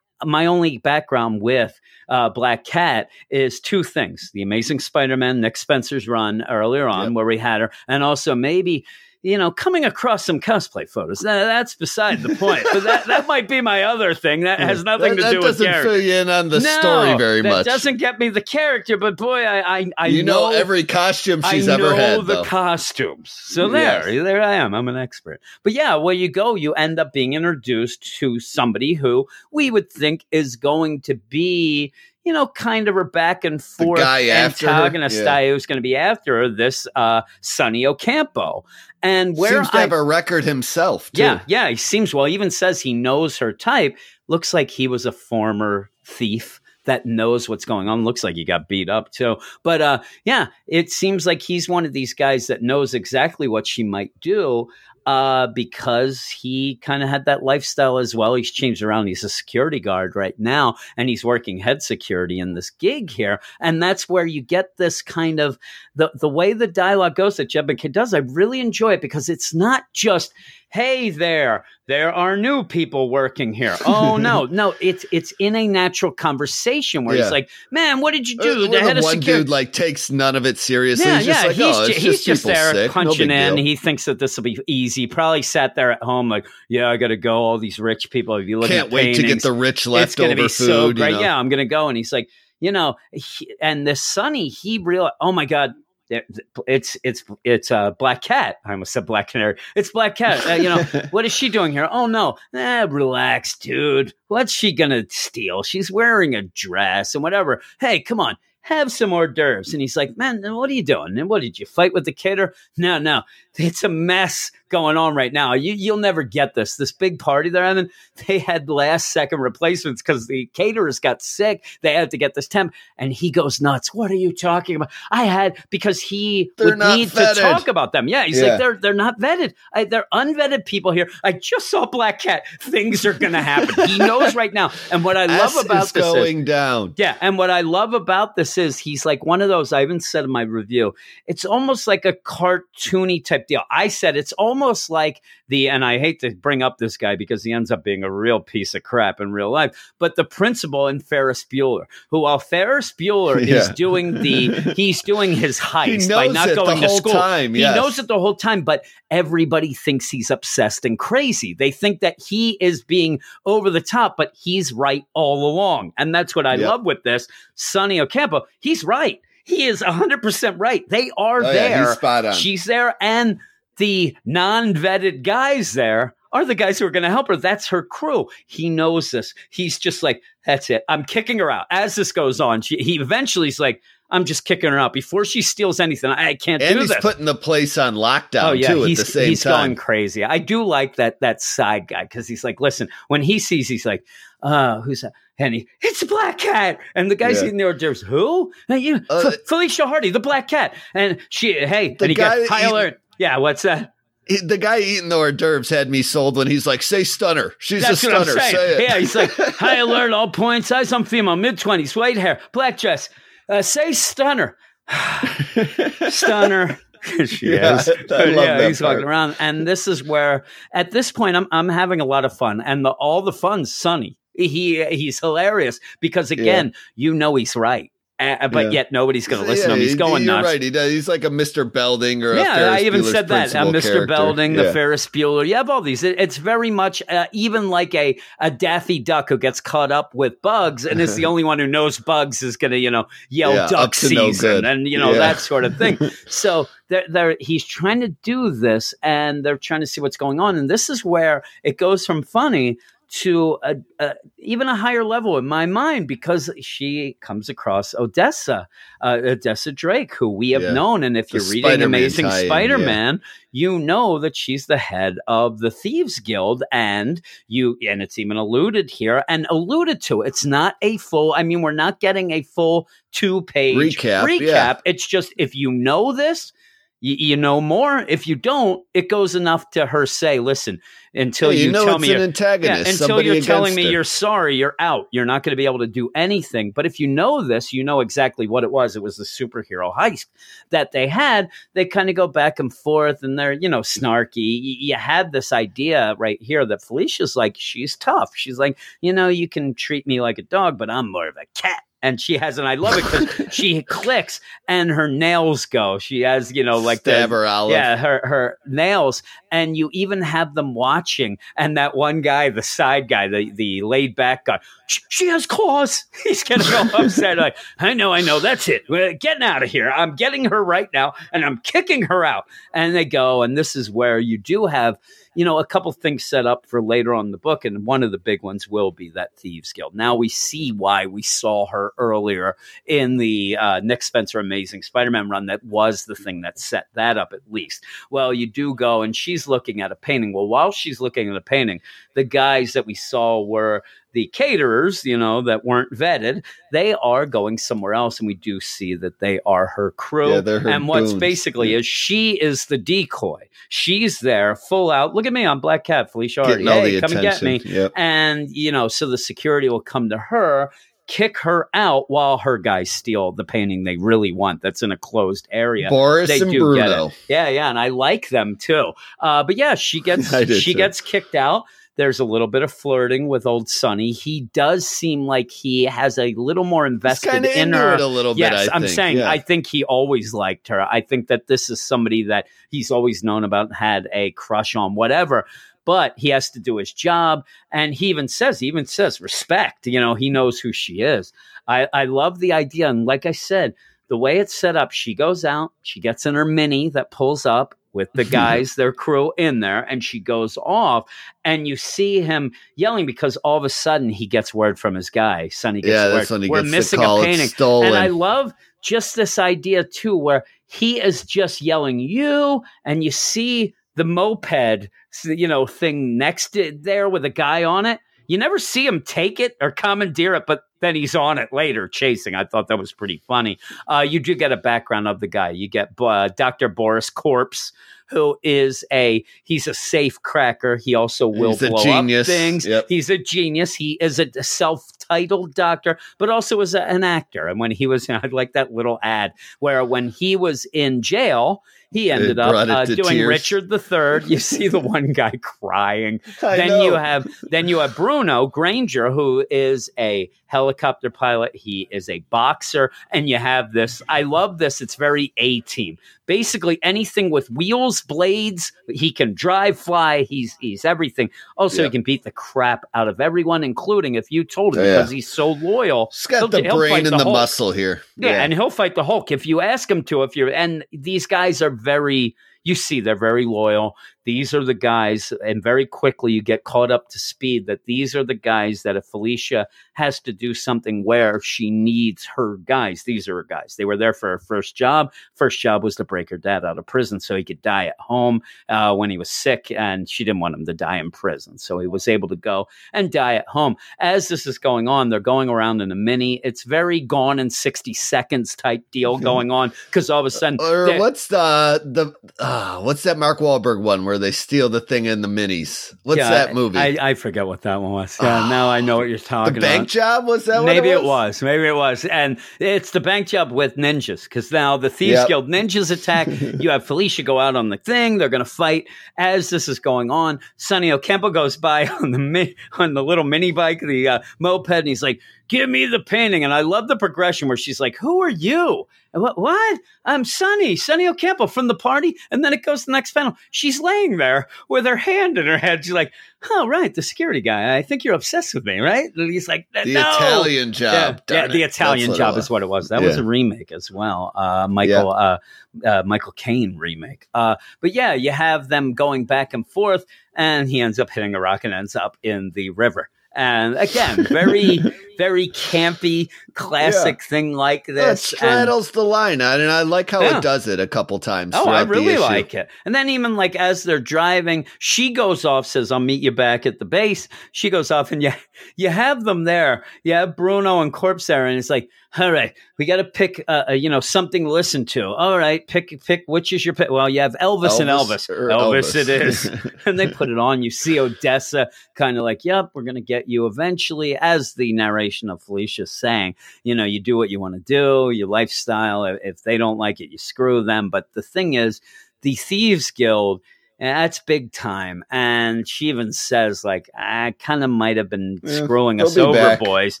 My 0.24 0.46
only 0.46 0.78
background 0.78 1.40
with 1.42 1.80
uh, 2.08 2.28
Black 2.30 2.64
Cat 2.64 3.10
is 3.30 3.60
two 3.60 3.82
things: 3.84 4.30
the 4.34 4.42
Amazing 4.42 4.80
Spider-Man, 4.80 5.40
Nick 5.40 5.56
Spencer's 5.56 6.08
run 6.08 6.42
earlier 6.48 6.88
on, 6.88 7.08
Yep. 7.08 7.12
where 7.14 7.26
we 7.26 7.38
had 7.38 7.60
her, 7.60 7.70
and 7.86 8.02
also 8.02 8.34
maybe 8.34 8.84
you 9.22 9.36
know 9.36 9.50
coming 9.50 9.84
across 9.84 10.24
some 10.24 10.40
cosplay 10.40 10.88
photos. 10.88 11.22
Now, 11.22 11.44
that's 11.44 11.74
beside 11.74 12.22
the 12.22 12.34
point, 12.36 12.64
but 12.72 12.84
that 12.84 13.06
that 13.06 13.26
might 13.26 13.48
be 13.48 13.60
my 13.60 13.82
other 13.84 14.14
thing 14.14 14.40
that 14.42 14.60
has 14.60 14.84
nothing 14.84 15.16
that, 15.16 15.22
to 15.22 15.30
do 15.30 15.40
that 15.40 15.46
with 15.46 15.58
doesn't 15.58 15.82
fill 15.82 16.00
you 16.00 16.14
in 16.14 16.28
on 16.28 16.48
the 16.48 16.60
No, 16.60 16.80
story 16.80 17.16
very 17.18 17.42
much. 17.42 17.50
that 17.50 17.56
much. 17.58 17.66
doesn't 17.66 17.96
get 17.96 18.18
me 18.18 18.28
the 18.28 18.40
character, 18.40 18.96
but 18.96 19.16
boy, 19.16 19.42
I 19.44 19.78
I, 19.78 19.90
I 19.98 20.06
you 20.08 20.22
know, 20.22 20.50
every 20.52 20.84
costume 20.84 21.42
she's 21.42 21.68
I 21.68 21.74
ever 21.74 21.90
know 21.90 21.96
had. 21.96 22.20
the 22.26 22.34
though. 22.36 22.44
costumes. 22.44 23.30
So 23.30 23.68
there, 23.68 24.08
Yes. 24.12 24.24
there 24.24 24.42
I 24.42 24.54
am. 24.54 24.74
I'm 24.74 24.88
an 24.88 24.96
expert. 24.96 25.40
But 25.62 25.72
yeah, 25.72 25.96
where 25.96 26.14
you 26.14 26.30
go, 26.30 26.54
you 26.54 26.72
end 26.74 26.98
up 26.98 27.12
being 27.12 27.32
introduced 27.32 28.18
to 28.18 28.38
somebody 28.40 28.94
who 28.94 29.26
we 29.50 29.70
would 29.70 29.90
think 29.92 30.24
is 30.30 30.56
going 30.56 31.00
to 31.02 31.14
be, 31.14 31.92
you 32.28 32.34
know, 32.34 32.46
kind 32.46 32.88
of 32.88 32.94
her 32.94 33.04
back 33.04 33.42
and 33.42 33.60
forth 33.64 33.98
guy 33.98 34.26
after 34.28 34.66
her? 34.66 34.72
antagonist 34.72 35.16
Yeah. 35.16 35.24
guy 35.24 35.48
who's 35.48 35.64
going 35.64 35.78
to 35.78 35.82
be 35.82 35.96
after 35.96 36.42
her, 36.42 36.48
this 36.50 36.86
uh, 36.94 37.22
Sonny 37.40 37.86
Ocampo. 37.86 38.64
And 39.02 39.34
where 39.36 39.52
Seems 39.54 39.70
to 39.70 39.78
I, 39.78 39.80
have 39.80 39.92
a 39.92 40.02
record 40.02 40.44
himself. 40.44 41.10
Too. 41.12 41.22
yeah, 41.22 41.40
yeah, 41.46 41.68
he 41.70 41.76
seems 41.76 42.12
well. 42.12 42.26
He 42.26 42.34
even 42.34 42.50
says 42.50 42.80
he 42.82 42.92
knows 42.92 43.38
her 43.38 43.52
type. 43.52 43.96
Looks 44.26 44.52
like 44.52 44.70
he 44.70 44.88
was 44.88 45.06
a 45.06 45.12
former 45.12 45.88
thief 46.04 46.60
that 46.84 47.06
knows 47.06 47.48
what's 47.48 47.64
going 47.64 47.88
on. 47.88 48.04
Looks 48.04 48.22
like 48.24 48.34
he 48.34 48.44
got 48.44 48.68
beat 48.68 48.88
up 48.88 49.10
too. 49.12 49.36
But 49.62 49.80
uh, 49.80 50.00
yeah, 50.24 50.48
it 50.66 50.90
seems 50.90 51.26
like 51.26 51.40
he's 51.42 51.68
one 51.68 51.86
of 51.86 51.92
these 51.92 52.12
guys 52.12 52.46
that 52.48 52.62
knows 52.62 52.92
exactly 52.92 53.48
what 53.48 53.66
she 53.66 53.84
might 53.84 54.12
do. 54.20 54.68
Uh, 55.08 55.46
because 55.46 56.28
he 56.28 56.76
kind 56.82 57.02
of 57.02 57.08
had 57.08 57.24
that 57.24 57.42
lifestyle 57.42 57.96
as 57.96 58.14
well. 58.14 58.34
He's 58.34 58.50
changed 58.50 58.82
around. 58.82 59.06
He's 59.06 59.24
a 59.24 59.30
security 59.30 59.80
guard 59.80 60.14
right 60.14 60.38
now, 60.38 60.74
and 60.98 61.08
he's 61.08 61.24
working 61.24 61.56
head 61.56 61.82
security 61.82 62.38
in 62.38 62.52
this 62.52 62.68
gig 62.68 63.08
here. 63.08 63.40
And 63.58 63.82
that's 63.82 64.06
where 64.06 64.26
you 64.26 64.42
get 64.42 64.76
this 64.76 65.00
kind 65.00 65.40
of 65.40 65.58
the 65.96 66.10
the 66.14 66.28
way 66.28 66.52
the 66.52 66.66
dialogue 66.66 67.14
goes 67.14 67.38
that 67.38 67.48
Jeb 67.48 67.68
MacKay 67.68 67.88
does. 67.88 68.12
I 68.12 68.18
really 68.18 68.60
enjoy 68.60 68.92
it 68.92 69.00
because 69.00 69.30
it's 69.30 69.54
not 69.54 69.84
just 69.94 70.34
hey 70.68 71.08
there 71.08 71.64
there 71.88 72.12
are 72.12 72.36
new 72.36 72.62
people 72.62 73.10
working 73.10 73.52
here 73.52 73.76
oh 73.86 74.16
no 74.16 74.44
no 74.50 74.74
it's 74.80 75.04
it's 75.10 75.32
in 75.40 75.56
a 75.56 75.66
natural 75.66 76.12
conversation 76.12 77.04
where 77.04 77.16
Yeah. 77.16 77.24
he's 77.24 77.32
like 77.32 77.50
man 77.72 78.00
what 78.00 78.12
did 78.12 78.28
you 78.28 78.36
Uh, 78.38 78.42
do 78.44 78.60
the 78.62 78.68
where 78.68 78.80
head 78.82 78.94
the 78.96 78.98
of 79.00 79.04
one 79.04 79.14
security 79.16 79.42
dude 79.44 79.50
like 79.50 79.72
takes 79.72 80.10
none 80.10 80.36
of 80.36 80.46
it 80.46 80.58
seriously. 80.58 81.06
yeah, 81.06 81.16
he's 81.16 81.26
just 81.26 81.42
yeah, 81.42 81.46
like, 81.48 81.56
he's, 81.56 81.76
oh, 81.76 81.86
ju- 81.86 81.92
he's 81.94 82.02
just, 82.02 82.24
just 82.26 82.44
there 82.44 82.72
sick. 82.74 82.90
Punching 82.92 83.28
big 83.28 83.36
in. 83.36 83.56
deal. 83.56 83.64
He 83.64 83.74
thinks 83.74 84.04
that 84.04 84.18
this 84.20 84.36
will 84.36 84.44
be 84.44 84.58
easy. 84.66 85.06
Probably 85.06 85.42
sat 85.42 85.74
there 85.74 85.90
at 85.90 86.02
home 86.02 86.28
like, 86.28 86.46
yeah, 86.68 86.88
I 86.90 86.96
got 86.98 87.08
to 87.08 87.16
go. 87.16 87.38
All 87.38 87.58
these 87.58 87.78
rich 87.78 88.10
people. 88.10 88.36
If 88.36 88.46
you 88.48 88.60
look 88.60 88.68
Can't 88.70 88.88
at 88.88 88.92
wait 88.92 89.14
to 89.16 89.22
get 89.22 89.42
the 89.42 89.52
rich 89.52 89.86
it's 89.86 89.86
going 89.86 89.96
to 89.96 90.02
leftover 90.02 90.34
be 90.36 90.42
food. 90.42 90.50
so 90.50 90.86
you 90.88 90.94
know? 91.12 91.20
Yeah, 91.20 91.36
I'm 91.36 91.48
going 91.48 91.58
to 91.58 91.64
go. 91.64 91.88
And 91.88 91.96
he's 91.96 92.12
like, 92.12 92.28
you 92.60 92.70
know, 92.72 92.96
he, 93.12 93.54
and 93.60 93.86
this 93.86 94.00
Sonny, 94.02 94.48
he 94.48 94.78
realized, 94.78 95.14
oh 95.20 95.32
my 95.32 95.46
god. 95.46 95.70
There- 96.08 96.24
It's 96.66 96.96
it's 97.04 97.24
it's 97.44 97.70
uh, 97.70 97.90
Black 97.92 98.22
Cat. 98.22 98.56
I 98.64 98.72
almost 98.72 98.92
said 98.92 99.06
Black 99.06 99.28
Canary. 99.28 99.58
It's 99.76 99.90
Black 99.90 100.16
Cat. 100.16 100.46
Uh, 100.46 100.54
you 100.54 100.68
know 100.68 100.82
what 101.10 101.24
is 101.24 101.32
she 101.32 101.48
doing 101.48 101.72
here? 101.72 101.88
Oh 101.90 102.06
no, 102.06 102.36
eh, 102.54 102.86
relax, 102.88 103.56
dude. 103.58 104.14
What's 104.28 104.52
she 104.52 104.72
gonna 104.72 105.04
steal? 105.10 105.62
She's 105.62 105.90
wearing 105.90 106.34
a 106.34 106.42
dress 106.42 107.14
and 107.14 107.22
whatever. 107.22 107.60
Hey, 107.80 108.00
come 108.00 108.20
on, 108.20 108.36
have 108.62 108.90
some 108.92 109.12
hors 109.12 109.28
d'oeuvres. 109.28 109.72
And 109.72 109.80
he's 109.80 109.96
like, 109.96 110.16
man, 110.16 110.42
what 110.54 110.70
are 110.70 110.74
you 110.74 110.82
doing? 110.82 111.18
And 111.18 111.28
what 111.28 111.42
did 111.42 111.58
you 111.58 111.66
fight 111.66 111.92
with 111.94 112.04
the 112.04 112.12
caterer? 112.12 112.54
No, 112.76 112.98
no, 112.98 113.22
it's 113.56 113.82
a 113.84 113.88
mess 113.88 114.50
going 114.68 114.96
on 114.96 115.14
right 115.14 115.32
now. 115.32 115.54
You, 115.54 115.72
you'll 115.74 115.96
never 115.98 116.22
get 116.22 116.54
this. 116.54 116.76
This 116.76 116.92
big 116.92 117.18
party 117.18 117.50
they're 117.50 117.64
having, 117.64 117.88
they 118.26 118.38
had 118.38 118.68
last 118.68 119.12
second 119.12 119.40
replacements 119.40 120.02
because 120.02 120.26
the 120.26 120.46
caterers 120.54 121.00
got 121.00 121.22
sick. 121.22 121.64
They 121.82 121.94
had 121.94 122.10
to 122.12 122.18
get 122.18 122.34
this 122.34 122.48
temp, 122.48 122.74
and 122.96 123.12
he 123.12 123.30
goes 123.30 123.60
nuts. 123.60 123.92
What 123.94 124.10
are 124.10 124.14
you 124.14 124.32
talking 124.34 124.76
about? 124.76 124.90
I 125.10 125.24
had 125.24 125.56
because 125.70 126.00
he 126.00 126.50
They're 126.56 126.68
would 126.68 126.78
need 126.78 127.08
vetted. 127.08 127.34
to 127.34 127.40
talk 127.40 127.68
about 127.68 127.92
them. 127.92 128.08
Yeah, 128.08 128.24
he's 128.24 128.40
Yeah. 128.40 128.50
like 128.50 128.58
they're 128.58 128.76
they're 128.80 128.94
not 128.94 129.18
vetted. 129.18 129.54
I, 129.72 129.84
they're 129.84 130.06
unvetted 130.12 130.64
people 130.66 130.92
here. 130.92 131.08
I 131.24 131.32
just 131.32 131.70
saw 131.70 131.86
Black 131.86 132.20
Cat. 132.20 132.42
Things 132.60 133.04
are 133.06 133.12
going 133.12 133.32
to 133.32 133.42
happen. 133.42 133.88
he 133.88 133.98
knows 133.98 134.34
right 134.34 134.52
now. 134.52 134.70
And 134.92 135.04
what 135.04 135.16
I 135.16 135.26
love 135.38 135.54
S 135.56 135.64
about 135.64 135.84
is 135.84 135.92
this 135.92 136.04
is 136.06 136.12
going 136.12 136.44
down. 136.44 136.94
yeah, 136.96 137.16
and 137.20 137.38
what 137.38 137.50
I 137.50 137.62
love 137.62 137.94
about 137.94 138.36
this 138.36 138.58
is 138.58 138.78
he's 138.78 139.04
like 139.06 139.24
one 139.24 139.40
of 139.42 139.48
those. 139.48 139.72
I 139.72 139.82
even 139.82 140.00
said 140.00 140.24
in 140.24 140.30
my 140.30 140.42
review, 140.42 140.94
it's 141.26 141.44
almost 141.44 141.86
like 141.86 142.04
a 142.04 142.12
cartoony 142.12 143.24
type 143.24 143.46
deal. 143.46 143.62
I 143.70 143.88
said 143.88 144.16
it's 144.16 144.32
almost 144.32 144.57
like 144.90 145.22
the, 145.48 145.68
and 145.68 145.84
I 145.84 145.98
hate 145.98 146.20
to 146.20 146.34
bring 146.34 146.62
up 146.62 146.78
this 146.78 146.96
guy 146.96 147.16
because 147.16 147.42
he 147.44 147.52
ends 147.52 147.70
up 147.70 147.82
being 147.84 148.02
a 148.04 148.10
real 148.10 148.40
piece 148.40 148.74
of 148.74 148.82
crap 148.82 149.20
in 149.20 149.32
real 149.32 149.50
life, 149.50 149.92
but 149.98 150.16
the 150.16 150.24
principal 150.24 150.88
in 150.88 151.00
Ferris 151.00 151.44
Bueller, 151.44 151.84
who 152.10 152.20
while 152.20 152.38
Ferris 152.38 152.92
Bueller 152.92 153.40
is 153.46 153.68
doing 153.70 154.20
the, 154.20 154.50
he's 154.74 155.02
doing 155.02 155.32
his 155.32 155.58
heist 155.60 156.08
by 156.14 156.26
knows 156.26 156.34
not 156.34 156.48
it 156.48 156.54
the 156.56 156.64
going 156.64 156.80
to 156.80 156.86
whole 156.88 156.96
school. 156.98 157.12
time, 157.12 157.54
He 157.54 157.62
knows 157.62 157.98
it 157.98 158.08
the 158.08 158.18
whole 158.18 158.34
time, 158.36 158.62
but 158.62 158.84
everybody 159.10 159.74
thinks 159.74 160.10
he's 160.10 160.30
obsessed 160.30 160.84
and 160.84 160.98
crazy. 160.98 161.54
They 161.54 161.70
think 161.70 162.00
that 162.00 162.16
he 162.20 162.58
is 162.60 162.82
being 162.82 163.20
over 163.46 163.70
the 163.70 163.80
top, 163.80 164.16
but 164.16 164.32
he's 164.38 164.72
right 164.72 165.04
all 165.14 165.50
along. 165.50 165.92
And 165.98 166.14
that's 166.14 166.36
what 166.36 166.46
I 166.46 166.54
Yep. 166.56 166.68
love 166.68 166.84
with 166.84 167.02
this. 167.04 167.28
Sonny 167.54 168.00
Ocampo, 168.00 168.46
he's 168.60 168.84
right. 168.84 169.20
He 169.44 169.64
is 169.64 169.80
100% 169.82 170.56
right. 170.58 170.86
They 170.90 171.10
are 171.16 171.42
Oh, 171.42 171.46
yeah, 171.46 171.52
there. 171.52 171.86
he's 171.86 171.96
spot 171.96 172.24
on. 172.26 172.32
She's 172.34 172.64
there. 172.64 172.94
And 173.00 173.38
the 173.78 174.16
non 174.24 174.74
vetted 174.74 175.22
guys 175.22 175.72
there 175.72 176.14
are 176.32 176.44
the 176.44 176.54
guys 176.54 176.78
who 176.78 176.84
are 176.84 176.90
going 176.90 177.04
to 177.04 177.10
help 177.10 177.26
her. 177.28 177.36
That's 177.36 177.66
her 177.68 177.82
crew. 177.82 178.28
He 178.46 178.68
knows 178.68 179.10
this. 179.10 179.32
He's 179.48 179.78
just 179.78 180.02
like, 180.02 180.22
that's 180.44 180.68
it. 180.68 180.84
I'm 180.88 181.04
kicking 181.04 181.38
her 181.38 181.50
out. 181.50 181.64
As 181.70 181.94
this 181.94 182.12
goes 182.12 182.38
on, 182.40 182.60
she, 182.60 182.76
he 182.76 183.00
eventually 183.00 183.48
is 183.48 183.58
like, 183.58 183.82
I'm 184.10 184.24
just 184.26 184.44
kicking 184.44 184.70
her 184.70 184.78
out 184.78 184.92
before 184.92 185.24
she 185.24 185.40
steals 185.42 185.80
anything. 185.80 186.10
I 186.10 186.34
can't 186.34 186.62
and 186.62 186.74
do 186.74 186.80
he's 186.80 186.88
this. 186.90 186.98
putting 187.00 187.24
the 187.24 187.34
place 187.34 187.76
on 187.78 187.94
lockdown 187.94 188.42
Oh 188.42 188.52
yeah, 188.52 188.68
too 188.74 188.84
at 188.84 188.88
the 188.96 189.04
same 189.04 189.22
time. 189.22 189.28
he's 189.28 189.42
time. 189.42 189.52
going 189.68 189.76
crazy. 189.76 190.24
I 190.24 190.38
do 190.38 190.64
like 190.64 190.96
that 190.96 191.20
that 191.20 191.40
side 191.42 191.88
guy 191.88 192.02
because 192.04 192.26
he's 192.28 192.42
like, 192.44 192.60
listen, 192.60 192.88
when 193.08 193.22
he 193.22 193.38
sees, 193.38 193.68
he's 193.68 193.84
like, 193.86 194.04
uh, 194.42 194.80
who's 194.82 195.00
that? 195.02 195.12
And 195.38 195.54
he, 195.54 195.68
it's 195.82 196.02
a 196.02 196.06
black 196.06 196.38
cat, 196.38 196.78
and 196.94 197.10
the 197.10 197.14
guy's 197.16 197.40
Yeah. 197.40 197.48
eating 197.48 197.58
the 197.58 197.64
hors. 197.64 198.00
Who? 198.00 198.52
And 198.68 198.82
you, 198.82 199.00
Uh, 199.08 199.24
F- 199.28 199.34
Felicia 199.46 199.86
Hardy, 199.86 200.10
the 200.10 200.20
black 200.20 200.48
cat, 200.48 200.74
and 200.94 201.18
she, 201.28 201.52
hey, 201.52 201.94
The 201.94 202.04
and 202.04 202.10
he 202.10 202.14
guy 202.14 202.36
goes, 202.36 202.48
high 202.48 202.62
alert. 202.62 203.00
Yeah, 203.18 203.36
what's 203.38 203.62
that? 203.62 203.92
He- 204.26 204.36
the 204.44 204.58
guy 204.58 204.78
eating 204.80 205.08
the 205.08 205.16
hors 205.16 205.32
d'oeuvres 205.32 205.70
had 205.70 205.90
me 205.90 206.02
sold 206.02 206.36
when 206.36 206.46
he's 206.46 206.66
like, 206.66 206.82
"Say 206.82 207.02
stunner." 207.04 207.54
She's 207.58 207.82
That's 207.82 208.04
a 208.04 208.08
what 208.08 208.16
I'm 208.16 208.22
stunner. 208.24 208.40
saying. 208.40 208.54
Say 208.56 208.74
it. 208.76 208.82
Yeah, 208.82 208.98
he's 208.98 209.14
like, 209.14 209.30
high 209.36 209.76
alert, 209.76 210.12
all 210.12 210.30
points, 210.30 210.68
size, 210.68 210.92
I'm 210.92 211.04
female, 211.04 211.36
mid 211.36 211.58
twenties, 211.58 211.96
white 211.96 212.16
hair, 212.18 212.38
black 212.52 212.78
dress. 212.78 213.08
Uh, 213.48 213.62
say 213.62 213.92
stunner, 213.92 214.56
stunner. 216.10 216.78
she 217.26 217.54
Yeah, 217.54 217.76
is. 217.76 217.88
I 217.88 217.92
love 218.24 218.34
yeah, 218.34 218.58
that 218.58 218.66
he's 218.68 218.80
walking 218.82 219.04
around, 219.04 219.36
and 219.38 219.66
this 219.66 219.86
is 219.88 220.02
where, 220.02 220.44
at 220.72 220.90
this 220.90 221.12
point, 221.12 221.36
I'm 221.36 221.46
I'm 221.52 221.68
having 221.68 222.00
a 222.00 222.04
lot 222.04 222.24
of 222.24 222.36
fun, 222.36 222.60
and 222.60 222.84
the, 222.84 222.90
all 222.90 223.22
the 223.22 223.32
fun's 223.32 223.72
Sonny. 223.72 224.16
He 224.34 224.84
he's 224.84 225.18
hilarious 225.18 225.80
because 226.00 226.30
again, 226.30 226.72
you 226.94 227.12
know 227.14 227.34
he's 227.34 227.56
right, 227.56 227.90
uh, 228.20 228.48
but 228.48 228.66
Yeah. 228.66 228.70
yet 228.70 228.92
nobody's 228.92 229.28
going 229.28 229.42
to 229.42 229.46
Yeah, 229.46 229.52
listen 229.54 229.68
to 229.68 229.74
him. 229.76 229.80
He's 229.80 229.92
he- 229.92 229.96
going 229.96 230.24
you're 230.24 230.34
nuts. 230.34 230.46
Right, 230.46 230.60
he 230.62 230.70
does. 230.70 230.90
He's 230.90 231.08
like 231.08 231.24
a 231.24 231.28
Mr. 231.30 231.70
Belding 231.72 232.22
or 232.24 232.32
a 232.32 232.36
Yeah, 232.38 232.70
I 232.72 232.80
even 232.80 233.02
Bueller's 233.02 233.10
said 233.12 233.28
that. 233.28 233.50
Principal 233.50 233.72
Mr. 233.72 233.82
character. 233.82 234.06
Belding, 234.06 234.54
Yeah. 234.54 234.62
the 234.64 234.72
Ferris 234.72 235.06
Bueller. 235.06 235.46
You 235.46 235.54
have 235.54 235.70
all 235.70 235.80
these. 235.80 236.02
It, 236.02 236.18
it's 236.20 236.36
very 236.36 236.70
much 236.70 237.02
uh, 237.08 237.26
even 237.32 237.70
like 237.70 237.94
a, 237.94 238.18
a 238.40 238.50
Daffy 238.50 238.98
Duck 238.98 239.28
who 239.28 239.38
gets 239.38 239.60
caught 239.60 239.92
up 239.92 240.14
with 240.14 240.40
bugs 240.42 240.84
and 240.84 241.00
is 241.00 241.14
the 241.14 241.24
only 241.26 241.44
one 241.44 241.58
who 241.58 241.66
knows 241.66 241.98
bugs 241.98 242.42
is 242.42 242.56
going 242.56 242.72
to, 242.72 242.78
you 242.78 242.90
know, 242.90 243.06
yell 243.28 243.54
Yeah, 243.54 243.66
duck 243.68 243.92
to 243.96 244.12
no 244.14 244.26
season 244.32 244.64
and, 244.64 244.88
you 244.88 244.98
know, 244.98 245.12
Yeah. 245.12 245.18
that 245.18 245.38
sort 245.38 245.64
of 245.64 245.76
thing. 245.76 245.98
so 246.28 246.66
they're, 246.88 247.04
they're, 247.08 247.36
he's 247.40 247.64
trying 247.64 248.00
to 248.00 248.08
do 248.08 248.50
this 248.50 248.94
and 249.02 249.44
they're 249.44 249.56
trying 249.58 249.80
to 249.80 249.86
see 249.86 250.00
what's 250.00 250.16
going 250.16 250.40
on. 250.40 250.56
And 250.56 250.68
this 250.68 250.90
is 250.90 251.04
where 251.04 251.42
it 251.62 251.76
goes 251.78 252.04
from 252.04 252.22
funny 252.22 252.78
to 253.10 253.58
a, 253.62 253.76
a, 253.98 254.14
even 254.38 254.68
a 254.68 254.76
higher 254.76 255.02
level 255.04 255.38
in 255.38 255.46
my 255.46 255.64
mind 255.66 256.06
because 256.06 256.50
she 256.60 257.16
comes 257.20 257.48
across 257.48 257.94
Odessa, 257.94 258.68
uh, 259.00 259.18
Odessa 259.24 259.72
Drake, 259.72 260.14
who 260.14 260.28
we 260.28 260.50
have 260.50 260.62
Yeah. 260.62 260.72
known. 260.74 261.02
And 261.02 261.16
if 261.16 261.28
The 261.30 261.38
you're 261.38 261.44
reading 261.46 261.62
Spider-Man 261.62 261.86
Amazing 261.88 262.24
tie-in, 262.26 262.46
Spider 262.46 262.78
yeah. 262.78 262.84
Man, 262.86 263.20
you 263.50 263.78
know 263.78 264.18
that 264.18 264.36
she's 264.36 264.66
the 264.66 264.76
head 264.76 265.16
of 265.26 265.60
the 265.60 265.70
Thieves 265.70 266.18
Guild, 266.18 266.62
and 266.70 267.22
you 267.46 267.78
and 267.88 268.02
it's 268.02 268.18
even 268.18 268.36
alluded 268.36 268.90
here 268.90 269.24
and 269.28 269.46
alluded 269.48 270.02
to. 270.02 270.20
It's 270.22 270.44
not 270.44 270.76
a 270.82 270.98
full. 270.98 271.32
I 271.32 271.42
mean, 271.44 271.62
we're 271.62 271.72
not 271.72 272.00
getting 272.00 272.30
a 272.30 272.42
full 272.42 272.88
two 273.10 273.40
page 273.42 273.96
Recap, 273.96 274.24
Recap. 274.24 274.40
yeah. 274.40 274.80
It's 274.84 275.06
just 275.06 275.32
if 275.38 275.54
you 275.54 275.72
know 275.72 276.12
this. 276.12 276.52
You, 277.00 277.14
you 277.18 277.36
know 277.36 277.60
more. 277.60 277.98
If 278.08 278.26
you 278.26 278.34
don't, 278.34 278.84
it 278.92 279.08
goes 279.08 279.34
enough 279.34 279.70
to 279.70 279.86
her 279.86 280.04
say, 280.04 280.40
"Listen, 280.40 280.80
until 281.14 281.52
Yeah, 281.52 281.58
you, 281.58 281.66
you 281.66 281.72
know 281.72 281.84
tell 281.84 281.94
it's 281.96 282.02
me 282.02 282.12
an 282.12 282.20
antagonist. 282.22 282.86
yeah, 282.86 282.90
until 282.92 283.22
you're 283.22 283.40
telling 283.40 283.74
me 283.74 283.88
you're 283.90 284.04
sorry, 284.04 284.56
you're 284.56 284.74
out. 284.78 285.06
You're 285.10 285.24
not 285.24 285.42
going 285.42 285.52
to 285.52 285.56
be 285.56 285.64
able 285.64 285.78
to 285.78 285.86
do 285.86 286.10
anything. 286.14 286.70
But 286.72 286.86
if 286.86 287.00
you 287.00 287.06
know 287.06 287.46
this, 287.46 287.72
you 287.72 287.82
know 287.84 288.00
exactly 288.00 288.46
what 288.46 288.64
it 288.64 288.70
was. 288.70 288.96
It 288.96 289.02
was 289.02 289.16
the 289.16 289.24
superhero 289.24 289.94
heist 289.94 290.26
that 290.70 290.92
they 290.92 291.06
had. 291.06 291.48
They 291.74 291.84
kind 291.84 292.08
of 292.10 292.16
go 292.16 292.26
back 292.26 292.58
and 292.58 292.72
forth 292.72 293.22
and 293.22 293.38
they're, 293.38 293.52
you 293.52 293.68
know, 293.68 293.80
snarky. 293.80 294.76
You 294.80 294.94
had 294.96 295.32
this 295.32 295.52
idea 295.52 296.14
right 296.18 296.40
here 296.42 296.66
that 296.66 296.82
Felicia's 296.82 297.36
like, 297.36 297.56
she's 297.58 297.96
tough. 297.96 298.32
She's 298.34 298.58
like, 298.58 298.78
you 299.00 299.12
know, 299.12 299.28
you 299.28 299.48
can 299.48 299.74
treat 299.74 300.06
me 300.06 300.20
like 300.20 300.38
a 300.38 300.42
dog, 300.42 300.78
but 300.78 300.90
I'm 300.90 301.10
more 301.10 301.28
of 301.28 301.36
a 301.36 301.46
cat. 301.54 301.82
And 302.00 302.20
she 302.20 302.36
has, 302.36 302.58
and 302.58 302.68
I 302.68 302.76
love 302.76 302.96
it 302.96 303.04
because 303.04 303.46
she 303.54 303.82
clicks 303.82 304.40
and 304.68 304.90
her 304.90 305.08
nails 305.08 305.66
go. 305.66 305.98
She 305.98 306.20
has, 306.20 306.52
you 306.52 306.62
know, 306.62 306.78
like 306.78 307.02
the, 307.02 307.26
her 307.26 307.46
olive. 307.46 307.72
yeah, 307.72 307.96
her 307.96 308.20
her 308.24 308.58
nails, 308.66 309.22
and 309.50 309.76
you 309.76 309.90
even 309.92 310.22
have 310.22 310.54
them 310.54 310.74
watching. 310.74 311.38
And 311.56 311.76
that 311.76 311.96
one 311.96 312.20
guy, 312.20 312.50
the 312.50 312.62
side 312.62 313.08
guy, 313.08 313.26
the 313.26 313.50
the 313.50 313.82
laid 313.82 314.14
back 314.14 314.44
guy, 314.44 314.60
she, 314.86 315.00
she 315.08 315.26
has 315.26 315.46
claws. 315.46 316.04
He's 316.24 316.44
getting 316.44 316.72
all 316.72 316.88
upset. 317.04 317.38
Like, 317.38 317.56
I 317.78 317.94
know, 317.94 318.12
I 318.12 318.20
know. 318.20 318.40
That's 318.40 318.68
it. 318.68 318.84
We're 318.88 319.12
getting 319.14 319.42
out 319.42 319.62
of 319.62 319.70
here. 319.70 319.90
I'm 319.90 320.16
getting 320.16 320.46
her 320.46 320.62
right 320.62 320.88
now, 320.92 321.14
and 321.32 321.44
I'm 321.44 321.58
kicking 321.58 322.02
her 322.02 322.24
out. 322.24 322.44
And 322.72 322.94
they 322.94 323.04
go, 323.04 323.42
and 323.42 323.56
this 323.56 323.76
is 323.76 323.90
where 323.90 324.18
you 324.18 324.38
do 324.38 324.66
have. 324.66 324.98
You 325.38 325.44
know, 325.44 325.60
a 325.60 325.64
couple 325.64 325.92
things 325.92 326.24
set 326.24 326.46
up 326.46 326.66
for 326.66 326.82
later 326.82 327.14
on 327.14 327.30
the 327.30 327.38
book, 327.38 327.64
and 327.64 327.86
one 327.86 328.02
of 328.02 328.10
the 328.10 328.18
big 328.18 328.42
ones 328.42 328.66
will 328.66 328.90
be 328.90 329.08
that 329.10 329.36
Thieves 329.36 329.72
Guild. 329.72 329.94
Now 329.94 330.16
we 330.16 330.28
see 330.28 330.72
why 330.72 331.06
we 331.06 331.22
saw 331.22 331.64
her 331.66 331.92
earlier 331.96 332.56
in 332.86 333.18
the 333.18 333.56
uh, 333.56 333.78
Nick 333.78 334.02
Spencer 334.02 334.40
Amazing 334.40 334.82
Spider-Man 334.82 335.30
run. 335.30 335.46
That 335.46 335.62
was 335.62 336.06
the 336.06 336.16
thing 336.16 336.40
that 336.40 336.58
set 336.58 336.88
that 336.94 337.16
up, 337.16 337.32
at 337.32 337.52
least. 337.52 337.84
Well, 338.10 338.34
you 338.34 338.48
do 338.48 338.74
go, 338.74 339.02
and 339.02 339.14
she's 339.14 339.46
looking 339.46 339.80
at 339.80 339.92
a 339.92 339.94
painting. 339.94 340.32
Well, 340.32 340.48
while 340.48 340.72
she's 340.72 341.00
looking 341.00 341.30
at 341.30 341.36
a 341.36 341.40
painting, 341.40 341.82
the 342.14 342.24
guys 342.24 342.72
that 342.72 342.84
we 342.84 342.94
saw 342.94 343.40
were 343.40 343.84
the 344.12 344.26
caterers, 344.28 345.04
you 345.04 345.16
know, 345.16 345.42
that 345.42 345.64
weren't 345.64 345.92
vetted, 345.92 346.44
they 346.72 346.94
are 346.94 347.26
going 347.26 347.58
somewhere 347.58 347.94
else. 347.94 348.18
And 348.18 348.26
we 348.26 348.34
do 348.34 348.58
see 348.60 348.94
that 348.96 349.18
they 349.20 349.38
are 349.44 349.66
her 349.66 349.90
crew. 349.92 350.34
Yeah, 350.34 350.58
her 350.58 350.68
and 350.68 350.88
what's 350.88 351.12
basically 351.12 351.72
Yeah. 351.72 351.78
is 351.78 351.86
she 351.86 352.32
is 352.32 352.66
the 352.66 352.78
decoy. 352.78 353.48
She's 353.68 354.20
there 354.20 354.56
full 354.56 354.90
out. 354.90 355.14
Look 355.14 355.26
at 355.26 355.32
me, 355.32 355.46
I'm 355.46 355.60
Black 355.60 355.84
Cat, 355.84 356.10
Felicia 356.10 356.42
Hardy. 356.42 356.64
Getting 356.64 356.78
all 356.78 356.84
Hey, 356.84 357.00
come 357.00 357.12
and 357.12 357.20
get 357.20 357.42
me. 357.42 357.60
Yep. 357.64 357.92
And, 357.96 358.50
you 358.50 358.72
know, 358.72 358.88
so 358.88 359.06
the 359.06 359.18
security 359.18 359.68
will 359.68 359.80
come 359.82 360.08
to 360.08 360.16
her, 360.18 360.70
kick 361.06 361.38
her 361.38 361.68
out 361.74 362.10
while 362.10 362.38
her 362.38 362.58
guys 362.58 362.90
steal 362.90 363.32
the 363.32 363.44
painting 363.44 363.84
they 363.84 363.96
really 363.96 364.32
want 364.32 364.60
that's 364.62 364.82
in 364.82 364.92
a 364.92 364.96
closed 364.96 365.48
area. 365.50 365.88
Boris 365.88 366.28
They 366.28 366.40
and 366.40 366.50
do 366.50 366.74
get 366.74 366.86
Bruno. 366.86 367.10
Yeah, 367.28 367.48
yeah, 367.48 367.68
and 367.70 367.78
I 367.78 367.88
like 367.88 368.28
them 368.30 368.56
too. 368.56 368.92
Uh, 369.20 369.42
but 369.42 369.56
yeah, 369.56 369.74
she 369.74 370.00
gets 370.00 370.28
she 370.60 370.72
too. 370.72 370.76
gets 370.78 371.00
kicked 371.00 371.34
out. 371.34 371.64
There's 371.98 372.20
a 372.20 372.24
little 372.24 372.46
bit 372.46 372.62
of 372.62 372.72
flirting 372.72 373.26
with 373.26 373.44
old 373.44 373.68
Sonny. 373.68 374.12
He 374.12 374.42
does 374.52 374.88
seem 374.88 375.26
like 375.26 375.50
he 375.50 375.82
has 375.84 376.16
a 376.16 376.32
little 376.34 376.62
more 376.62 376.86
invested 376.86 377.44
in 377.44 377.72
her. 377.72 377.96
a 377.96 378.06
little 378.06 378.34
bit. 378.34 378.52
Yes, 378.52 378.68
I'm 378.72 378.82
think. 378.82 378.94
saying 378.94 379.16
Yeah. 379.18 379.28
I 379.28 379.38
think 379.38 379.66
he 379.66 379.82
always 379.82 380.32
liked 380.32 380.68
her. 380.68 380.80
I 380.80 381.00
think 381.00 381.26
that 381.26 381.48
this 381.48 381.68
is 381.68 381.80
somebody 381.80 382.22
that 382.22 382.46
he's 382.70 382.92
always 382.92 383.24
known 383.24 383.42
about, 383.42 383.74
had 383.74 384.08
a 384.12 384.30
crush 384.30 384.76
on, 384.76 384.94
whatever. 384.94 385.46
But 385.84 386.14
he 386.16 386.28
has 386.28 386.50
to 386.50 386.60
do 386.60 386.76
his 386.76 386.92
job, 386.92 387.44
and 387.72 387.92
he 387.92 388.06
even 388.06 388.28
says, 388.28 388.60
he 388.60 388.68
even 388.68 388.86
says 388.86 389.20
respect. 389.20 389.86
You 389.86 389.98
know, 389.98 390.14
he 390.14 390.30
knows 390.30 390.60
who 390.60 390.72
she 390.72 391.00
is. 391.00 391.32
I, 391.66 391.88
I 391.92 392.04
love 392.04 392.38
the 392.38 392.52
idea, 392.52 392.88
and 392.88 393.06
like 393.06 393.26
I 393.26 393.32
said, 393.32 393.74
the 394.08 394.16
way 394.16 394.38
it's 394.38 394.54
set 394.54 394.76
up, 394.76 394.92
she 394.92 395.14
goes 395.14 395.44
out, 395.44 395.72
she 395.82 396.00
gets 396.00 396.26
in 396.26 396.34
her 396.34 396.44
mini 396.44 396.90
that 396.90 397.10
pulls 397.10 397.44
up 397.44 397.74
with 397.92 398.12
the 398.12 398.24
guys, 398.24 398.74
their 398.74 398.92
crew 398.92 399.32
in 399.38 399.60
there, 399.60 399.82
and 399.82 400.04
she 400.04 400.20
goes 400.20 400.56
off, 400.58 401.10
and 401.44 401.66
you 401.66 401.76
see 401.76 402.20
him 402.20 402.52
yelling 402.76 403.06
because 403.06 403.36
all 403.38 403.56
of 403.56 403.64
a 403.64 403.68
sudden 403.68 404.10
he 404.10 404.26
gets 404.26 404.52
word 404.52 404.78
from 404.78 404.94
his 404.94 405.10
guy. 405.10 405.48
Sonny 405.48 405.80
gets 405.80 405.92
yeah, 405.92 406.12
word. 406.12 406.42
he 406.42 406.48
We're 406.48 406.62
gets 406.62 406.70
missing 406.70 407.02
a 407.02 407.22
painting. 407.22 407.50
And 407.58 407.96
I 407.96 408.08
love 408.08 408.52
just 408.82 409.16
this 409.16 409.38
idea 409.38 409.84
too, 409.84 410.16
where 410.16 410.44
he 410.66 411.00
is 411.00 411.24
just 411.24 411.62
yelling 411.62 411.98
you, 411.98 412.62
and 412.84 413.02
you 413.02 413.10
see 413.10 413.74
the 413.94 414.04
moped, 414.04 414.88
you 415.24 415.48
know, 415.48 415.66
thing 415.66 416.16
next 416.16 416.50
to 416.50 416.78
there 416.80 417.08
with 417.08 417.24
a 417.24 417.30
guy 417.30 417.64
on 417.64 417.86
it. 417.86 418.00
You 418.28 418.38
never 418.38 418.58
see 418.58 418.86
him 418.86 419.02
take 419.02 419.40
it 419.40 419.56
or 419.60 419.70
commandeer 419.70 420.34
it, 420.34 420.44
but 420.46 420.62
then 420.80 420.94
he's 420.94 421.14
on 421.14 421.38
it 421.38 421.52
later 421.52 421.88
chasing. 421.88 422.34
I 422.34 422.44
thought 422.44 422.68
that 422.68 422.78
was 422.78 422.92
pretty 422.92 423.22
funny. 423.26 423.58
Uh, 423.86 424.04
you 424.08 424.20
do 424.20 424.34
get 424.34 424.52
a 424.52 424.56
background 424.56 425.08
of 425.08 425.20
the 425.20 425.26
guy. 425.26 425.50
You 425.50 425.68
get 425.68 425.90
uh, 426.00 426.28
Dr. 426.28 426.68
Boris 426.68 427.10
Korpse, 427.10 427.72
who 428.08 428.38
is 428.42 428.84
a 428.92 429.24
he's 429.44 429.66
a 429.66 429.74
safe 429.74 430.20
cracker. 430.22 430.76
He 430.76 430.94
also 430.94 431.28
will 431.28 431.56
He's 431.56 431.68
blow 431.68 431.82
genius. 431.82 432.28
up 432.28 432.34
things. 432.34 432.66
Yep. 432.66 432.86
He's 432.88 433.10
a 433.10 433.18
genius. 433.18 433.74
He 433.74 433.98
is 434.00 434.18
a 434.18 434.42
self-titled 434.42 435.54
doctor, 435.54 435.98
but 436.18 436.30
also 436.30 436.60
is 436.60 436.74
a, 436.74 436.82
an 436.82 437.04
actor. 437.04 437.48
And 437.48 437.60
when 437.60 437.70
he 437.70 437.86
was, 437.86 438.08
I 438.10 438.26
like 438.30 438.52
that 438.52 438.72
little 438.72 438.98
ad 439.02 439.32
where 439.60 439.84
when 439.84 440.08
he 440.08 440.36
was 440.36 440.66
in 440.72 441.02
jail, 441.02 441.62
he 441.90 442.10
ended 442.10 442.38
up 442.38 442.54
uh, 442.54 442.84
doing 442.84 443.16
tears. 443.16 443.28
Richard 443.28 443.70
the 443.70 443.78
Third. 443.78 444.28
You 444.28 444.38
see 444.38 444.68
the 444.68 444.78
one 444.78 445.12
guy 445.12 445.32
crying. 445.40 446.20
I 446.42 446.56
then 446.56 446.68
know. 446.68 446.82
you 446.84 446.92
have 446.94 447.26
then 447.44 447.66
you 447.66 447.78
have 447.78 447.96
Bruno 447.96 448.46
Grainger, 448.46 449.10
who 449.10 449.46
is 449.50 449.88
a 449.98 450.30
helicopter 450.46 451.08
pilot. 451.08 451.54
He 451.56 451.88
is 451.90 452.10
a 452.10 452.18
boxer, 452.30 452.90
and 453.10 453.28
you 453.28 453.38
have 453.38 453.72
this. 453.72 454.02
I 454.08 454.22
love 454.22 454.58
this. 454.58 454.82
It's 454.82 454.96
very 454.96 455.32
A 455.38 455.60
team. 455.62 455.96
Basically, 456.26 456.78
anything 456.82 457.30
with 457.30 457.50
wheels, 457.50 457.97
blades, 458.02 458.72
he 458.88 459.10
can 459.12 459.34
drive, 459.34 459.78
fly. 459.78 460.22
He's 460.22 460.56
he's 460.60 460.84
everything. 460.84 461.30
Also, 461.56 461.78
Yeah. 461.82 461.84
he 461.88 461.90
can 461.90 462.02
beat 462.02 462.24
the 462.24 462.30
crap 462.30 462.84
out 462.94 463.08
of 463.08 463.20
everyone, 463.20 463.64
including 463.64 464.14
if 464.14 464.30
you 464.30 464.44
told 464.44 464.76
him 464.76 464.84
yeah. 464.84 464.96
because 464.98 465.10
he's 465.10 465.28
so 465.28 465.52
loyal. 465.52 466.10
He's 466.12 466.26
got 466.26 466.38
He'll- 466.38 466.48
the 466.48 466.68
brain 466.68 467.06
and 467.06 467.18
the 467.18 467.24
Hulk. 467.24 467.32
muscle 467.32 467.72
here. 467.72 468.02
Yeah, 468.16 468.42
and 468.42 468.52
he'll 468.52 468.70
fight 468.70 468.94
the 468.94 469.04
Hulk 469.04 469.30
if 469.32 469.46
you 469.46 469.60
ask 469.60 469.90
him 469.90 470.02
to. 470.04 470.22
If 470.22 470.36
you're 470.36 470.50
and 470.52 470.84
these 470.92 471.26
guys 471.26 471.62
are 471.62 471.70
very 471.70 472.34
you 472.64 472.74
see 472.74 473.00
they're 473.00 473.16
very 473.16 473.46
loyal. 473.46 473.96
These 474.28 474.52
are 474.52 474.62
the 474.62 474.74
guys, 474.74 475.32
and 475.42 475.62
very 475.62 475.86
quickly 475.86 476.32
you 476.32 476.42
get 476.42 476.64
caught 476.64 476.90
up 476.90 477.08
to 477.08 477.18
speed 477.18 477.64
that 477.64 477.86
these 477.86 478.14
are 478.14 478.22
the 478.22 478.34
guys 478.34 478.82
that 478.82 478.94
if 478.94 479.06
Felicia 479.06 479.66
has 479.94 480.20
to 480.20 480.34
do 480.34 480.52
something 480.52 481.02
where 481.02 481.40
she 481.40 481.70
needs 481.70 482.28
her 482.36 482.58
guys, 482.58 483.04
these 483.04 483.26
are 483.26 483.36
her 483.36 483.44
guys. 483.44 483.76
They 483.78 483.86
were 483.86 483.96
there 483.96 484.12
for 484.12 484.28
her 484.28 484.38
first 484.38 484.76
job. 484.76 485.14
First 485.34 485.60
job 485.60 485.82
was 485.82 485.96
to 485.96 486.04
break 486.04 486.28
her 486.28 486.36
dad 486.36 486.62
out 486.62 486.76
of 486.76 486.84
prison 486.84 487.20
so 487.20 487.36
he 487.36 487.42
could 487.42 487.62
die 487.62 487.86
at 487.86 487.98
home 487.98 488.42
uh, 488.68 488.94
when 488.94 489.08
he 489.08 489.16
was 489.16 489.30
sick, 489.30 489.72
and 489.74 490.06
she 490.10 490.24
didn't 490.24 490.40
want 490.40 490.56
him 490.56 490.66
to 490.66 490.74
die 490.74 490.98
in 490.98 491.10
prison. 491.10 491.56
So 491.56 491.78
he 491.78 491.86
was 491.86 492.06
able 492.06 492.28
to 492.28 492.36
go 492.36 492.68
and 492.92 493.10
die 493.10 493.36
at 493.36 493.48
home. 493.48 493.76
As 493.98 494.28
this 494.28 494.46
is 494.46 494.58
going 494.58 494.88
on, 494.88 495.08
they're 495.08 495.20
going 495.20 495.48
around 495.48 495.80
in 495.80 495.90
a 495.90 495.94
mini. 495.94 496.42
It's 496.44 496.64
very 496.64 497.00
gone 497.00 497.38
in 497.38 497.48
60 497.48 497.94
seconds 497.94 498.54
type 498.54 498.84
deal 498.90 499.16
going 499.32 499.50
on 499.50 499.72
because 499.86 500.10
all 500.10 500.20
of 500.20 500.26
a 500.26 500.30
sudden, 500.30 500.58
Or 500.60 500.98
what's 500.98 501.28
the 501.28 501.80
the 501.82 502.12
uh, 502.38 502.82
what's 502.82 503.04
that 503.04 503.16
Mark 503.16 503.38
Wahlberg 503.38 503.80
one 503.80 504.04
where 504.04 504.17
they 504.18 504.30
steal 504.32 504.68
the 504.68 504.80
thing 504.80 505.06
in 505.06 505.20
the 505.22 505.28
minis? 505.28 505.94
What's 506.02 506.18
Yeah, 506.18 506.30
that 506.30 506.54
movie? 506.54 506.78
I, 506.78 507.10
I 507.10 507.14
forget 507.14 507.46
what 507.46 507.62
that 507.62 507.80
one 507.80 507.92
was. 507.92 508.18
Yeah, 508.22 508.48
now 508.48 508.68
I 508.68 508.80
know 508.80 508.96
what 508.98 509.08
you're 509.08 509.18
talking 509.18 509.52
about. 509.52 509.54
the 509.54 509.60
bank 509.60 509.74
about. 509.74 509.78
Bank 509.78 509.88
job 509.88 510.26
was 510.26 510.44
that? 510.46 510.64
Maybe 510.64 510.88
what 510.88 510.98
it 510.98 511.04
was. 511.04 511.42
Maybe 511.42 511.66
it 511.66 511.74
was. 511.76 512.04
And 512.04 512.38
it's 512.60 512.90
the 512.90 513.00
bank 513.00 513.28
job 513.28 513.50
with 513.52 513.76
ninjas 513.76 514.24
because 514.24 514.50
now 514.52 514.76
the 514.76 514.90
Thieves 514.90 515.12
Yep. 515.18 515.28
Guild 515.28 515.48
ninjas 515.48 515.90
attack. 515.90 516.26
you 516.60 516.70
have 516.70 516.84
Felicia 516.84 517.22
go 517.22 517.38
out 517.38 517.56
on 517.56 517.68
the 517.68 517.76
thing. 517.78 518.18
They're 518.18 518.28
going 518.28 518.44
to 518.44 518.50
fight. 518.50 518.88
As 519.16 519.50
this 519.50 519.68
is 519.68 519.78
going 519.78 520.10
on, 520.10 520.40
Sonny 520.56 520.92
Ocampo 520.92 521.30
goes 521.30 521.56
by 521.56 521.86
on 522.02 522.10
the 522.10 522.18
mi- 522.18 522.54
on 522.78 522.94
the 522.94 523.02
little 523.04 523.24
mini 523.24 523.50
bike, 523.52 523.80
the 523.80 524.08
uh, 524.08 524.18
moped, 524.38 524.70
and 524.70 524.88
he's 524.88 525.02
like, 525.02 525.20
"Give 525.48 525.68
me 525.68 525.86
the 525.86 526.00
painting." 526.00 526.44
And 526.44 526.52
I 526.52 526.60
love 526.60 526.88
the 526.88 526.96
progression 526.96 527.48
where 527.48 527.56
she's 527.56 527.80
like, 527.80 527.96
"Who 527.96 528.22
are 528.22 528.28
you?" 528.28 528.86
And 529.14 529.22
what? 529.22 529.38
What? 529.38 529.80
I'm 530.04 530.24
Sonny, 530.24 530.76
Sonny 530.76 531.08
Ocampo 531.08 531.46
from 531.46 531.66
the 531.66 531.74
party. 531.74 532.14
And 532.30 532.44
then 532.44 532.52
it 532.52 532.62
goes 532.62 532.80
to 532.80 532.86
the 532.86 532.92
next 532.92 533.12
panel. 533.12 533.34
She's 533.50 533.80
laying 533.80 534.18
there 534.18 534.48
with 534.68 534.84
her 534.84 534.96
hand 534.96 535.38
in 535.38 535.46
her 535.46 535.56
head. 535.58 535.84
She's 535.84 535.94
like, 535.94 536.12
"Oh, 536.50 536.66
right, 536.68 536.94
the 536.94 537.02
security 537.02 537.40
guy. 537.40 537.76
I 537.76 537.82
think 537.82 538.04
you're 538.04 538.14
obsessed 538.14 538.54
with 538.54 538.64
me, 538.64 538.80
right?" 538.80 539.10
And 539.16 539.32
he's 539.32 539.48
like, 539.48 539.66
The 539.72 539.86
"No." 539.86 540.00
Italian 540.00 540.72
job. 540.72 540.92
yeah, 540.92 541.18
Darn 541.40 541.50
the. 541.50 541.62
Italian 541.62 542.10
That's 542.10 542.18
what 542.20 542.26
it 542.28 542.30
job 542.32 542.38
is 542.38 542.50
what 542.50 542.62
it 542.62 542.68
was. 542.68 542.88
That 542.88 543.02
was 543.02 543.16
a 543.16 543.24
remake 543.24 543.72
as 543.72 543.90
well. 543.90 544.32
Uh, 544.34 544.68
Michael 544.68 545.12
uh, 545.12 545.38
uh, 545.84 546.02
Michael 546.04 546.32
Caine 546.32 546.76
remake. 546.76 547.28
Uh, 547.34 547.56
but 547.80 547.94
yeah, 547.94 548.12
you 548.12 548.30
have 548.30 548.68
them 548.68 548.92
going 548.94 549.24
back 549.24 549.54
and 549.54 549.66
forth, 549.66 550.04
and 550.34 550.68
he 550.68 550.80
ends 550.80 550.98
up 550.98 551.10
hitting 551.10 551.34
a 551.34 551.40
rock 551.40 551.64
and 551.64 551.72
ends 551.72 551.96
up 551.96 552.16
in 552.22 552.50
the 552.54 552.70
river. 552.70 553.08
And 553.32 553.76
again, 553.76 554.24
very 554.28 554.78
very 555.18 555.48
campy, 555.48 556.30
classic 556.54 557.22
thing 557.22 557.52
like 557.52 557.86
Yeah, 557.88 557.94
this. 557.94 558.32
and- 558.32 558.38
straddles 558.38 558.92
the 558.92 559.04
line, 559.04 559.40
and 559.40 559.70
I 559.70 559.82
like 559.82 560.10
how 560.10 560.22
Yeah. 560.22 560.38
it 560.38 560.42
does 560.42 560.66
it 560.66 560.80
a 560.80 560.86
couple 560.86 561.18
times. 561.18 561.54
Oh, 561.56 561.68
I 561.68 561.82
really 561.82 562.16
like 562.16 562.54
it. 562.54 562.68
And 562.86 562.94
then 562.94 563.10
even 563.10 563.36
like 563.36 563.54
as 563.56 563.82
they're 563.82 563.98
driving, 564.00 564.64
she 564.78 565.12
goes 565.12 565.44
off, 565.44 565.66
says, 565.66 565.92
"I'll 565.92 566.00
meet 566.00 566.22
you 566.22 566.30
back 566.32 566.64
at 566.64 566.78
the 566.78 566.84
base." 566.86 567.28
She 567.52 567.68
goes 567.68 567.90
off, 567.90 568.12
and 568.12 568.22
you 568.22 568.32
you 568.76 568.88
have 568.88 569.24
them 569.24 569.44
there. 569.44 569.84
You 570.04 570.14
have 570.14 570.36
Bruno 570.36 570.80
and 570.80 570.92
Korpse 570.92 571.26
there, 571.26 571.46
and 571.46 571.58
it's 571.58 571.68
like, 571.70 571.88
all 572.16 572.32
right, 572.32 572.54
we 572.78 572.86
got 572.86 572.96
to 572.96 573.04
pick, 573.04 573.44
uh, 573.48 573.64
uh, 573.68 573.72
you 573.74 573.90
know, 573.90 574.00
something 574.00 574.44
to 574.44 574.50
listen 574.50 574.86
to. 574.86 575.04
All 575.08 575.36
right, 575.36 575.66
pick 575.66 575.92
pick 576.06 576.22
which 576.26 576.52
is 576.52 576.64
your 576.64 576.74
pick. 576.74 576.90
Well, 576.90 577.08
you 577.08 577.20
have 577.20 577.36
Elvis, 577.40 577.80
and 577.80 577.90
Elvis. 577.90 578.30
or 578.30 578.48
Elvis, 578.48 578.94
it 578.96 579.08
is. 579.10 579.50
and 579.86 579.98
they 579.98 580.06
put 580.06 580.30
it 580.30 580.38
on. 580.38 580.62
You 580.62 580.70
see 580.70 580.98
Odessa 580.98 581.68
kind 581.96 582.16
of 582.16 582.24
like, 582.24 582.44
yep, 582.44 582.70
we're 582.74 582.82
going 582.82 582.94
to 582.94 583.00
get 583.02 583.28
you 583.28 583.46
eventually, 583.46 584.16
as 584.16 584.54
the 584.54 584.72
narration 585.08 585.30
of 585.30 585.42
Felicia 585.42 585.86
saying, 585.86 586.34
you 586.64 586.74
know, 586.74 586.84
you 586.84 587.00
do 587.00 587.16
what 587.16 587.30
you 587.30 587.40
want 587.40 587.54
to 587.54 587.60
do, 587.60 588.10
your 588.10 588.28
lifestyle. 588.28 589.04
If, 589.04 589.18
if 589.24 589.42
they 589.42 589.56
don't 589.56 589.78
like 589.78 590.00
it, 590.00 590.10
you 590.10 590.18
screw 590.18 590.62
them. 590.62 590.90
But 590.90 591.12
the 591.14 591.22
thing 591.22 591.54
is, 591.54 591.80
the 592.22 592.34
Thieves 592.34 592.90
Guild, 592.90 593.40
eh, 593.80 593.92
that's 593.92 594.18
big 594.20 594.52
time. 594.52 595.04
And 595.10 595.66
she 595.66 595.88
even 595.88 596.12
says, 596.12 596.64
like, 596.64 596.90
I 596.94 597.34
kind 597.38 597.64
of 597.64 597.70
might 597.70 597.96
have 597.96 598.10
been 598.10 598.38
Yeah, 598.42 598.64
screwing 598.64 599.00
us 599.00 599.14
be 599.14 599.22
over, 599.22 599.32
back. 599.32 599.58
boys, 599.58 600.00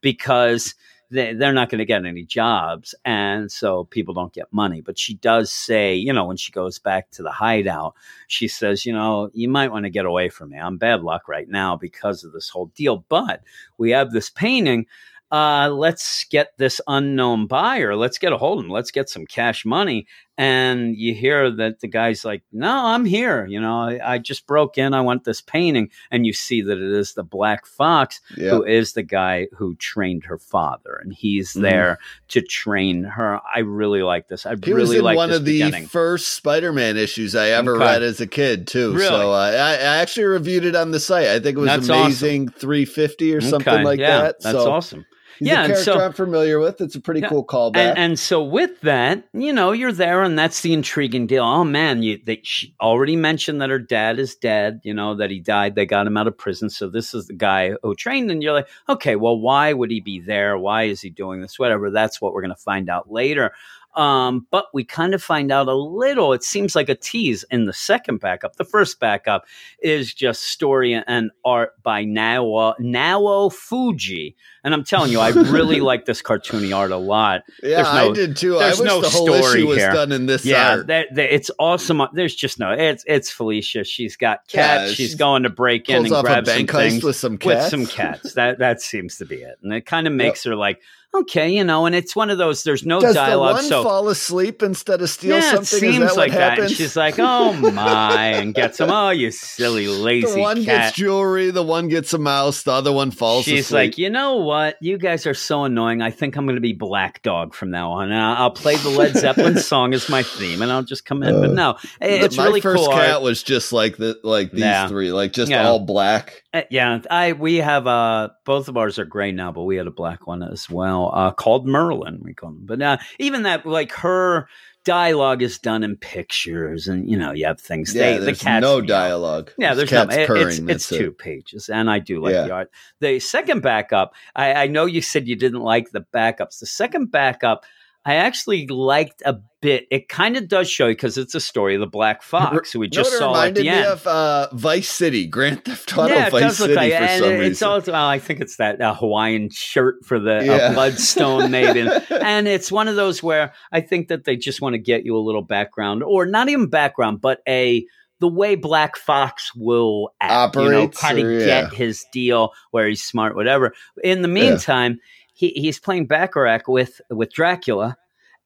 because 0.00 0.74
they, 1.10 1.34
they're 1.34 1.52
not 1.52 1.68
going 1.68 1.80
to 1.80 1.84
get 1.84 2.04
any 2.04 2.24
jobs. 2.24 2.94
And 3.04 3.50
so 3.50 3.84
people 3.84 4.14
don't 4.14 4.32
get 4.32 4.52
money. 4.52 4.80
But 4.80 4.98
she 4.98 5.14
does 5.14 5.52
say, 5.52 5.94
you 5.94 6.12
know, 6.12 6.24
when 6.24 6.36
she 6.36 6.52
goes 6.52 6.78
back 6.78 7.10
to 7.12 7.22
the 7.22 7.32
hideout, 7.32 7.94
she 8.28 8.48
says, 8.48 8.86
you 8.86 8.92
know, 8.92 9.30
you 9.32 9.48
might 9.48 9.72
want 9.72 9.84
to 9.84 9.90
get 9.90 10.06
away 10.06 10.28
from 10.28 10.50
me. 10.50 10.58
I'm 10.58 10.78
bad 10.78 11.02
luck 11.02 11.28
right 11.28 11.48
now 11.48 11.76
because 11.76 12.24
of 12.24 12.32
this 12.32 12.48
whole 12.48 12.66
deal. 12.76 13.04
But 13.08 13.42
we 13.78 13.90
have 13.90 14.12
this 14.12 14.30
painting. 14.30 14.86
Uh, 15.32 15.70
let's 15.70 16.24
get 16.24 16.56
this 16.58 16.80
unknown 16.88 17.46
buyer. 17.46 17.94
Let's 17.94 18.18
get 18.18 18.32
a 18.32 18.36
hold 18.36 18.58
of 18.58 18.64
him. 18.64 18.70
Let's 18.70 18.90
get 18.90 19.08
some 19.08 19.26
cash 19.26 19.64
money. 19.64 20.06
And 20.40 20.96
you 20.96 21.14
hear 21.14 21.50
that 21.50 21.80
the 21.80 21.86
guy's 21.88 22.24
like, 22.24 22.42
"No, 22.50 22.86
I'm 22.86 23.04
here. 23.04 23.44
You 23.46 23.60
know, 23.60 23.78
I, 23.80 24.14
I 24.14 24.18
just 24.18 24.46
broke 24.46 24.78
in. 24.78 24.94
I 24.94 25.02
want 25.02 25.24
this 25.24 25.42
painting." 25.42 25.90
And 26.10 26.24
you 26.24 26.32
see 26.32 26.62
that 26.62 26.78
it 26.78 26.92
is 26.98 27.12
the 27.12 27.22
Black 27.22 27.66
Fox, 27.66 28.20
who 28.36 28.64
is 28.64 28.94
the 28.94 29.02
guy 29.02 29.48
who 29.56 29.74
trained 29.76 30.24
her 30.24 30.38
father, 30.38 30.98
and 31.02 31.12
he's 31.12 31.52
Mhm. 31.52 31.60
there 31.62 31.98
to 32.28 32.40
train 32.40 33.04
her. 33.04 33.40
I 33.54 33.58
really 33.60 34.02
like 34.02 34.28
this. 34.28 34.46
I 34.46 34.54
He 34.62 34.72
was 34.72 34.84
really 34.88 34.98
in 34.98 35.04
like 35.04 35.16
one 35.16 35.30
of 35.30 35.44
the 35.44 35.52
beginning. 35.60 35.86
first 35.86 36.28
Spider-Man 36.32 36.96
issues 36.96 37.34
I 37.36 37.50
ever 37.50 37.74
Okay. 37.76 37.84
read 37.84 38.02
as 38.02 38.20
a 38.20 38.26
kid, 38.26 38.66
too. 38.66 38.94
Really? 38.94 39.06
So 39.08 39.32
uh, 39.32 39.36
I, 39.36 39.72
I 39.72 39.96
actually 40.00 40.24
reviewed 40.24 40.64
it 40.64 40.74
on 40.74 40.90
the 40.90 41.00
site. 41.00 41.26
I 41.28 41.38
think 41.40 41.56
it 41.58 41.60
was 41.60 41.66
That's 41.70 41.88
amazing 41.88 42.48
350 42.48 43.34
or 43.34 43.40
something 43.42 43.82
like 43.84 43.98
yeah, 44.00 44.22
that. 44.22 44.36
That's 44.40 44.52
so 44.64 44.70
awesome. 44.72 45.04
He's 45.40 45.48
Yeah, 45.48 45.62
a 45.62 45.64
and 45.64 45.72
character 45.72 45.92
so- 45.92 46.00
I'm 46.00 46.12
familiar 46.12 46.60
with. 46.60 46.80
It's 46.80 46.94
a 46.94 47.00
pretty 47.00 47.20
Yeah, 47.22 47.28
cool 47.30 47.44
callback. 47.44 47.76
And, 47.78 47.98
and 47.98 48.18
so 48.18 48.44
with 48.44 48.80
that, 48.82 49.24
you 49.32 49.52
know, 49.52 49.72
you're 49.72 49.90
there, 49.92 50.22
and 50.22 50.38
that's 50.38 50.60
the 50.60 50.72
intriguing 50.72 51.26
deal. 51.26 51.42
Oh 51.42 51.64
man, 51.64 52.04
you 52.04 52.20
they 52.24 52.40
she 52.44 52.74
already 52.80 53.16
mentioned 53.16 53.60
that 53.60 53.70
her 53.70 53.78
dad 53.80 54.20
is 54.20 54.36
dead. 54.36 54.80
You 54.84 54.94
know 54.94 55.16
that 55.16 55.30
he 55.30 55.40
died. 55.40 55.74
They 55.74 55.86
got 55.86 56.06
him 56.06 56.16
out 56.16 56.28
of 56.28 56.38
prison. 56.38 56.70
So 56.70 56.88
this 56.88 57.12
is 57.14 57.26
the 57.26 57.34
guy 57.34 57.72
who 57.82 57.94
trained. 57.96 58.30
And 58.30 58.42
you're 58.42 58.52
like, 58.52 58.68
okay, 58.88 59.16
well, 59.16 59.36
why 59.40 59.72
would 59.72 59.90
he 59.90 60.00
be 60.00 60.20
there? 60.20 60.56
Why 60.56 60.84
is 60.84 61.00
he 61.00 61.10
doing 61.10 61.40
this? 61.40 61.58
Whatever. 61.58 61.90
That's 61.90 62.20
what 62.20 62.32
we're 62.34 62.42
going 62.42 62.54
to 62.54 62.62
find 62.62 62.88
out 62.88 63.10
later. 63.10 63.52
Um, 63.96 64.46
but 64.52 64.66
we 64.72 64.84
kind 64.84 65.14
of 65.14 65.22
find 65.22 65.50
out 65.50 65.66
a 65.66 65.74
little. 65.74 66.32
It 66.32 66.44
seems 66.44 66.76
like 66.76 66.88
a 66.88 66.94
tease 66.94 67.44
in 67.50 67.66
the 67.66 67.72
second 67.72 68.18
backup. 68.20 68.54
The 68.56 68.64
first 68.64 69.00
backup 69.00 69.46
is 69.82 70.14
just 70.14 70.44
story 70.44 70.94
and 70.94 71.30
art 71.44 71.72
by 71.82 72.04
Nao 72.04 72.74
Nao 72.78 73.48
Fuji, 73.48 74.36
and 74.62 74.72
I'm 74.74 74.84
telling 74.84 75.10
you, 75.10 75.18
I 75.18 75.30
really 75.30 75.80
like 75.80 76.04
this 76.04 76.22
cartoony 76.22 76.74
art 76.76 76.92
a 76.92 76.96
lot. 76.96 77.42
yeah, 77.62 77.82
there's 77.82 77.94
no- 77.94 78.10
I 78.10 78.14
did 78.14 78.36
too. 78.36 78.56
I 78.58 78.66
there's 78.66 78.78
wish 78.78 78.86
no 78.88 79.00
the 79.00 79.08
whole 79.08 79.26
story 79.26 79.60
issue 79.60 79.66
was 79.66 79.78
here. 79.78 79.92
done 79.92 80.12
in 80.12 80.26
this 80.26 80.44
Yeah, 80.44 80.70
art. 80.76 80.86
that, 80.86 81.14
that- 81.16 81.34
it's 81.34 81.50
awesome. 81.58 82.00
There's 82.12 82.34
just 82.36 82.60
no. 82.60 82.70
It's 82.70 83.02
it's 83.08 83.30
Felicia. 83.30 83.82
She's 83.84 84.16
got 84.16 84.42
Yeah, 84.54 84.78
cats. 84.78 84.90
she's 84.92 84.96
she's- 85.08 85.14
going 85.16 85.42
to 85.42 85.50
break 85.50 85.88
in 85.88 86.06
and 86.06 86.08
grab 86.08 86.46
some 86.46 86.66
things 86.66 87.02
with 87.02 87.16
some 87.16 87.32
with 87.32 87.40
cats. 87.42 87.70
some 87.70 87.86
cats. 87.86 88.34
That 88.34 88.58
that 88.60 88.80
seems 88.80 89.16
to 89.18 89.24
be 89.26 89.36
it, 89.42 89.58
and 89.62 89.72
it 89.72 89.84
kind 89.84 90.06
of 90.06 90.12
makes 90.12 90.44
her 90.44 90.54
like, 90.54 90.80
okay, 91.14 91.50
you 91.50 91.64
know. 91.64 91.86
And 91.86 91.94
it's 91.94 92.14
one 92.16 92.30
of 92.30 92.38
those. 92.38 92.62
There's 92.64 92.84
no 92.84 93.00
Does 93.00 93.14
dialogue, 93.14 93.50
the 93.56 93.62
one 93.62 93.64
so 93.64 93.82
fall 93.82 94.08
asleep 94.08 94.62
instead 94.62 95.02
of 95.02 95.10
steal 95.10 95.36
yeah, 95.36 95.54
something? 95.54 95.60
it 95.88 95.92
seems 95.92 95.98
that 96.10 96.16
like 96.16 96.32
that. 96.32 96.58
And 96.58 96.70
she's 96.70 96.96
like, 96.96 97.16
oh 97.18 97.52
my, 97.72 98.26
and 98.26 98.54
gets 98.54 98.78
him. 98.80 98.90
Oh, 98.90 99.10
you 99.10 99.30
silly 99.30 99.88
lazy 99.88 100.32
the 100.32 100.38
one 100.40 100.56
cat. 100.64 100.64
gets 100.64 100.96
jewelry, 100.96 101.50
the 101.50 101.62
one 101.62 101.88
gets 101.88 102.12
a 102.12 102.18
mouse, 102.18 102.62
the 102.62 102.72
other 102.72 102.92
one 102.92 103.10
falls 103.10 103.44
She's 103.44 103.66
asleep. 103.66 103.76
like, 103.92 103.98
you 103.98 104.10
know 104.10 104.36
what? 104.36 104.76
You 104.80 104.98
guys 104.98 105.26
are 105.26 105.34
so 105.34 105.64
annoying. 105.64 106.02
I 106.02 106.10
think 106.10 106.36
I'm 106.36 106.44
going 106.46 106.56
to 106.56 106.60
be 106.60 106.72
Black 106.72 107.22
Dog 107.22 107.54
from 107.54 107.70
now 107.70 107.92
on. 107.92 108.10
And 108.10 108.20
I'll 108.20 108.50
play 108.50 108.76
the 108.76 108.90
Led 108.90 109.14
Zeppelin 109.16 109.58
song 109.58 109.94
as 109.94 110.08
my 110.08 110.22
theme, 110.22 110.62
and 110.62 110.70
I'll 110.72 110.82
just 110.82 111.04
come 111.04 111.22
in. 111.22 111.40
but 111.40 111.50
Uh, 111.50 111.54
no, 111.54 111.76
it's 112.00 112.36
my 112.36 112.44
really 112.46 112.60
first 112.60 112.84
cool. 112.84 112.92
cat 112.92 113.22
was 113.22 113.42
just 113.42 113.72
like 113.72 113.96
the 113.96 114.18
like 114.22 114.50
these 114.52 114.60
Yeah. 114.60 114.88
three, 114.88 115.12
like 115.12 115.32
just 115.32 115.50
Yeah. 115.50 115.66
all 115.68 115.78
black. 115.80 116.42
Uh, 116.52 116.62
yeah, 116.68 116.98
I 117.10 117.32
we 117.32 117.56
have 117.56 117.86
uh 117.86 118.30
both 118.44 118.68
of 118.68 118.76
ours 118.76 118.98
are 118.98 119.04
gray 119.04 119.30
now, 119.30 119.52
but 119.52 119.62
we 119.62 119.76
had 119.76 119.86
a 119.86 119.92
black 119.92 120.26
one 120.26 120.42
as 120.42 120.68
well, 120.68 121.12
uh 121.14 121.30
called 121.30 121.66
Merlin. 121.66 122.20
We 122.22 122.34
call 122.34 122.50
them, 122.50 122.62
but 122.66 122.82
uh, 122.82 122.96
even 123.20 123.44
that 123.44 123.64
like 123.66 123.92
her 123.92 124.48
dialogue 124.84 125.42
is 125.42 125.58
done 125.60 125.84
in 125.84 125.96
pictures, 125.96 126.88
and 126.88 127.08
you 127.08 127.16
know 127.16 127.30
you 127.30 127.46
have 127.46 127.60
things. 127.60 127.94
Yeah, 127.94 128.12
they, 128.14 128.18
the 128.18 128.24
there's 128.26 128.42
cats 128.42 128.62
no 128.62 128.80
dialogue. 128.80 129.52
Yeah, 129.58 129.74
there's 129.74 129.92
no. 129.92 130.02
it- 130.02 130.26
purring. 130.26 130.46
It's, 130.48 130.58
it's 130.58 130.66
that's 130.66 130.92
it. 130.92 130.98
two 130.98 131.12
pages, 131.12 131.68
and 131.68 131.88
I 131.88 132.00
do 132.00 132.20
like 132.20 132.32
Yeah. 132.32 132.42
the 132.46 132.50
art. 132.52 132.70
The 132.98 133.20
second 133.20 133.60
backup, 133.62 134.14
I, 134.34 134.52
I 134.54 134.66
know 134.66 134.86
you 134.86 135.02
said 135.02 135.28
you 135.28 135.36
didn't 135.36 135.60
like 135.62 135.92
the 135.92 136.04
backups. 136.12 136.58
The 136.58 136.66
second 136.66 137.12
backup, 137.12 137.64
I 138.04 138.14
actually 138.14 138.66
liked 138.66 139.22
a 139.26 139.38
bit. 139.60 139.86
It 139.90 140.08
kind 140.08 140.38
of 140.38 140.48
does 140.48 140.70
show 140.70 140.86
you 140.86 140.94
because 140.94 141.18
it's 141.18 141.34
a 141.34 141.40
story 141.40 141.74
of 141.74 141.80
the 141.80 141.86
Black 141.86 142.22
Fox, 142.22 142.72
who 142.72 142.78
we 142.80 142.88
just 142.88 143.12
saw 143.12 143.34
at 143.34 143.36
reminded 143.36 143.56
the 143.56 143.62
me 143.64 143.68
end. 143.68 143.86
of 143.86 144.06
uh, 144.06 144.48
Vice 144.54 144.88
City, 144.88 145.26
Grand 145.26 145.64
Theft 145.66 145.92
Auto 145.98 146.14
yeah, 146.14 146.28
it 146.28 146.30
Vice 146.30 146.40
does 146.42 146.60
look 146.60 146.68
City 146.70 146.76
like, 146.76 146.92
for 146.92 146.98
and 146.98 147.22
some 147.22 147.32
it's 147.32 147.40
reason. 147.40 147.68
also. 147.68 147.92
well, 147.92 148.06
I 148.06 148.18
think 148.18 148.40
it's 148.40 148.56
that 148.56 148.80
uh, 148.80 148.94
Hawaiian 148.94 149.50
shirt 149.52 149.96
for 150.06 150.18
the 150.18 150.42
Yeah. 150.44 150.52
uh, 150.52 150.72
Bloodstone 150.72 151.50
maiden, 151.50 151.88
and 152.10 152.48
it's 152.48 152.72
one 152.72 152.88
of 152.88 152.96
those 152.96 153.22
where 153.22 153.52
I 153.70 153.82
think 153.82 154.08
that 154.08 154.24
they 154.24 154.36
just 154.36 154.62
want 154.62 154.72
to 154.74 154.78
get 154.78 155.04
you 155.04 155.14
a 155.16 155.20
little 155.20 155.42
background, 155.42 156.02
or 156.02 156.24
not 156.24 156.48
even 156.48 156.68
background, 156.70 157.20
but 157.20 157.40
a 157.46 157.84
the 158.20 158.28
way 158.28 158.54
Black 158.54 158.96
Fox 158.96 159.50
will 159.54 160.10
act, 160.20 160.54
you 160.56 160.62
know, 160.62 160.82
Operates, 160.84 160.98
kind 161.00 161.18
of 161.18 161.24
or- 161.26 161.38
get 161.38 161.72
his 161.74 162.04
deal 162.12 162.52
where 162.70 162.86
he's 162.88 163.02
smart, 163.02 163.34
whatever. 163.34 163.72
In 164.02 164.20
the 164.22 164.28
meantime, 164.28 165.00
he, 165.40 165.50
he's 165.56 165.78
playing 165.80 166.06
Baccarat 166.06 166.62
with 166.68 167.00
with 167.10 167.32
Dracula. 167.32 167.96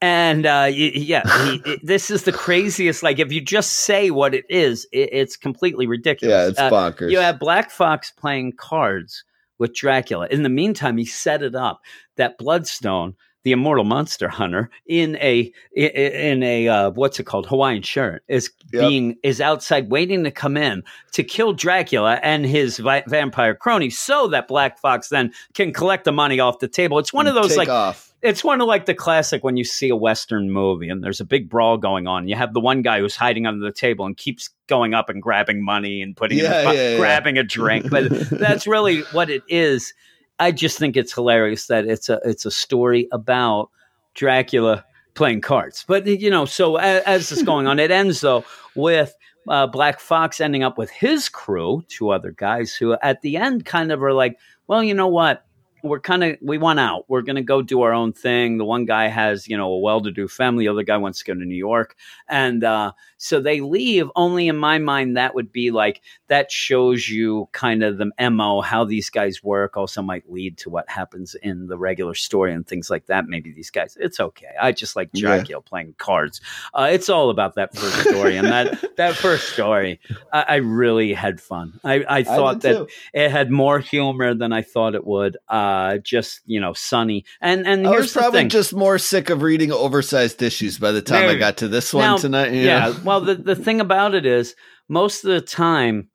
And 0.01 0.45
uh, 0.47 0.69
yeah, 0.73 1.23
he, 1.47 1.63
it- 1.73 1.81
this 1.83 2.11
is 2.11 2.25
the 2.25 2.33
craziest. 2.33 3.03
Like, 3.03 3.19
if 3.19 3.33
you 3.33 3.41
just 3.41 3.71
say 3.73 4.11
what 4.11 4.35
it 4.35 4.45
is, 4.49 4.87
it, 4.93 5.09
it's 5.13 5.37
completely 5.37 5.87
ridiculous. 5.87 6.33
yeah, 6.33 6.49
it's 6.49 6.59
Uh, 6.59 6.71
bonkers. 6.71 7.11
you 7.11 7.19
have 7.19 7.39
Black 7.39 7.71
Fox 7.71 8.11
playing 8.11 8.53
cards 8.57 9.25
with 9.59 9.75
Dracula. 9.75 10.27
In 10.31 10.43
the 10.43 10.49
meantime, 10.49 10.97
he 10.99 11.05
set 11.05 11.43
it 11.43 11.55
up 11.55 11.81
that 12.17 12.39
Bloodstone, 12.39 13.15
the 13.45 13.53
immortal 13.53 13.85
monster 13.85 14.29
hunter, 14.29 14.71
in 14.87 15.17
a 15.17 15.53
in 15.77 16.43
a 16.43 16.69
uh, 16.69 16.91
what's 16.91 17.21
it 17.21 17.25
called 17.25 17.47
Hawaiian 17.47 17.83
shirt, 17.83 18.23
is 18.29 18.51
Yep. 18.73 18.89
being 18.89 19.17
is 19.23 19.41
outside 19.41 19.91
waiting 19.91 20.25
to 20.25 20.31
come 20.33 20.57
in 20.57 20.83
to 21.13 21.23
kill 21.23 21.53
Dracula 21.53 22.19
and 22.23 22.45
his 22.45 22.79
vi- 22.79 23.05
vampire 23.07 23.55
crony, 23.55 23.89
so 23.91 24.27
that 24.29 24.49
Black 24.49 24.79
Fox 24.81 25.11
then 25.11 25.33
can 25.53 25.73
collect 25.73 26.05
the 26.05 26.13
money 26.13 26.41
off 26.41 26.59
the 26.59 26.67
table. 26.67 26.99
It's 26.99 27.13
one 27.13 27.27
of 27.29 27.35
those 27.35 27.57
like 27.57 27.69
off. 27.69 28.13
it's 28.23 28.43
one 28.43 28.61
of 28.61 28.67
like 28.67 28.87
the 28.87 28.95
classic 28.95 29.45
when 29.45 29.57
you 29.57 29.63
see 29.65 29.91
a 29.91 29.97
western 29.97 30.51
movie 30.51 30.89
and 30.89 31.05
there's 31.05 31.21
a 31.21 31.25
big 31.25 31.49
brawl 31.49 31.77
going 31.77 32.07
on. 32.09 32.27
You 32.27 32.35
have 32.35 32.53
the 32.55 32.61
one 32.61 32.83
guy 32.83 32.99
who's 32.99 33.15
hiding 33.15 33.47
under 33.47 33.65
the 33.65 33.71
table 33.73 34.07
and 34.07 34.17
keeps 34.17 34.49
going 34.67 34.95
up 34.95 35.09
and 35.09 35.23
grabbing 35.23 35.63
money 35.65 36.01
and 36.03 36.17
putting 36.17 36.39
it 36.39 36.47
in 36.47 36.51
Yeah, 36.51 36.71
his 36.71 36.77
yeah, 36.81 36.91
yeah. 36.93 36.97
grabbing 36.97 37.39
a 37.39 37.45
drink. 37.45 37.91
But 37.91 38.09
that's 38.31 38.67
really 38.67 39.03
what 39.13 39.31
it 39.31 39.43
is. 39.49 39.93
I 40.39 40.51
just 40.51 40.79
think 40.79 40.97
it's 40.97 41.13
hilarious 41.13 41.67
that 41.69 41.87
it's 41.87 42.09
a 42.09 42.21
it's 42.25 42.45
a 42.45 42.51
story 42.51 43.09
about 43.13 43.71
Dracula 44.15 44.85
playing 45.15 45.41
cards. 45.41 45.85
But 45.87 46.07
you 46.07 46.31
know, 46.31 46.45
so 46.45 46.77
as, 46.77 47.03
as 47.05 47.29
this 47.29 47.43
going 47.43 47.67
on, 47.67 47.79
it 47.79 47.91
ends 47.91 48.21
though 48.21 48.45
with 48.75 49.15
uh, 49.49 49.67
Black 49.67 50.01
Fox 50.01 50.41
ending 50.41 50.63
up 50.63 50.79
with 50.79 50.91
his 50.91 51.29
crew, 51.29 51.85
two 51.89 52.11
other 52.11 52.33
guys 52.33 52.75
who 52.75 52.97
at 53.03 53.23
the 53.23 53.37
end 53.37 53.65
kind 53.65 53.93
of 53.93 54.03
are 54.03 54.13
like, 54.13 54.39
well, 54.67 54.83
you 54.83 54.95
know 54.95 55.09
what? 55.09 55.45
We're 55.85 56.01
kind 56.01 56.25
of 56.25 56.39
we 56.41 56.57
want 56.57 56.81
out. 56.81 57.05
We're 57.09 57.21
going 57.21 57.37
to 57.37 57.43
go 57.43 57.61
do 57.61 57.83
our 57.83 57.93
own 57.93 58.15
thing. 58.15 58.57
The 58.57 58.65
one 58.65 58.87
guy 58.87 59.09
has 59.09 59.47
you 59.47 59.57
know 59.57 59.71
a 59.71 59.79
well-to-do 59.79 60.29
family. 60.29 60.65
The 60.65 60.71
other 60.71 60.83
guy 60.83 60.97
wants 60.97 61.19
to 61.19 61.25
go 61.27 61.35
to 61.35 61.45
New 61.45 61.55
York, 61.55 61.95
and 62.27 62.65
uh, 62.65 62.93
so 63.19 63.39
they 63.39 63.61
leave. 63.61 64.11
Only 64.17 64.49
in 64.49 64.57
my 64.57 64.79
mind, 64.79 65.19
that 65.19 65.35
would 65.35 65.53
be 65.53 65.71
like 65.71 66.01
that 66.29 66.51
shows 66.51 67.11
you 67.11 67.51
kind 67.53 67.83
of 67.83 67.99
the 67.99 68.11
mo 68.31 68.63
how 68.63 68.85
these 68.85 69.11
guys 69.11 69.45
work. 69.45 69.77
Also, 69.77 70.01
might 70.01 70.31
lead 70.33 70.57
to 70.59 70.71
what 70.71 70.89
happens 70.89 71.35
in 71.43 71.67
the 71.67 71.77
regular 71.77 72.15
story 72.15 72.55
and 72.55 72.67
things 72.67 72.89
like 72.89 73.05
that. 73.07 73.27
Maybe 73.27 73.53
these 73.53 73.71
guys. 73.71 73.99
It's 74.01 74.19
okay. 74.21 74.55
I 74.59 74.73
just 74.73 74.97
like 74.97 75.11
Yeah. 75.13 75.37
Dracula 75.37 75.61
playing 75.61 75.97
cards. 75.99 76.41
Uh, 76.73 76.89
it's 76.91 77.11
all 77.11 77.29
about 77.29 77.57
that 77.57 77.77
first 77.77 78.09
story, 78.09 78.39
and 78.39 78.49
that 78.49 78.83
that 78.97 79.17
first 79.17 79.51
story, 79.53 80.01
I, 80.33 80.45
I 80.49 80.55
really 80.57 81.13
had 81.13 81.43
fun. 81.43 81.79
I, 81.85 82.05
I 82.09 82.23
thought 82.23 82.61
did 82.61 82.75
that 82.75 82.89
too. 82.89 82.95
it 83.13 83.31
had 83.31 83.51
more 83.51 83.81
humor 83.81 84.33
than 84.33 84.51
I 84.51 84.63
thought 84.63 84.95
it 84.95 85.07
would. 85.07 85.37
Uh, 85.47 85.73
just 86.03 86.41
you 86.45 86.61
know, 86.61 86.73
Sonny. 86.73 87.25
And 87.41 87.67
and 87.67 87.87
I 87.87 87.91
here's 87.91 88.03
was 88.05 88.13
probably 88.13 88.47
just 88.47 88.75
more 88.75 88.99
sick 88.99 89.31
of 89.31 89.43
reading 89.43 89.73
oversized 89.73 90.43
issues 90.43 90.79
by 90.79 90.93
the 90.93 91.03
time 91.03 91.23
There 91.23 91.31
I 91.31 91.39
got 91.39 91.57
to 91.59 91.69
this 91.69 91.93
one 91.95 92.05
Now, 92.05 92.17
tonight. 92.17 92.53
you 92.53 92.63
yeah. 92.63 92.89
know? 92.89 92.97
Well, 93.05 93.21
the 93.21 93.35
the 93.35 93.57
thing 93.57 93.81
about 93.81 94.15
it 94.15 94.27
is, 94.27 94.55
most 94.89 95.25
of 95.25 95.31
the 95.31 95.41
time, 95.41 96.09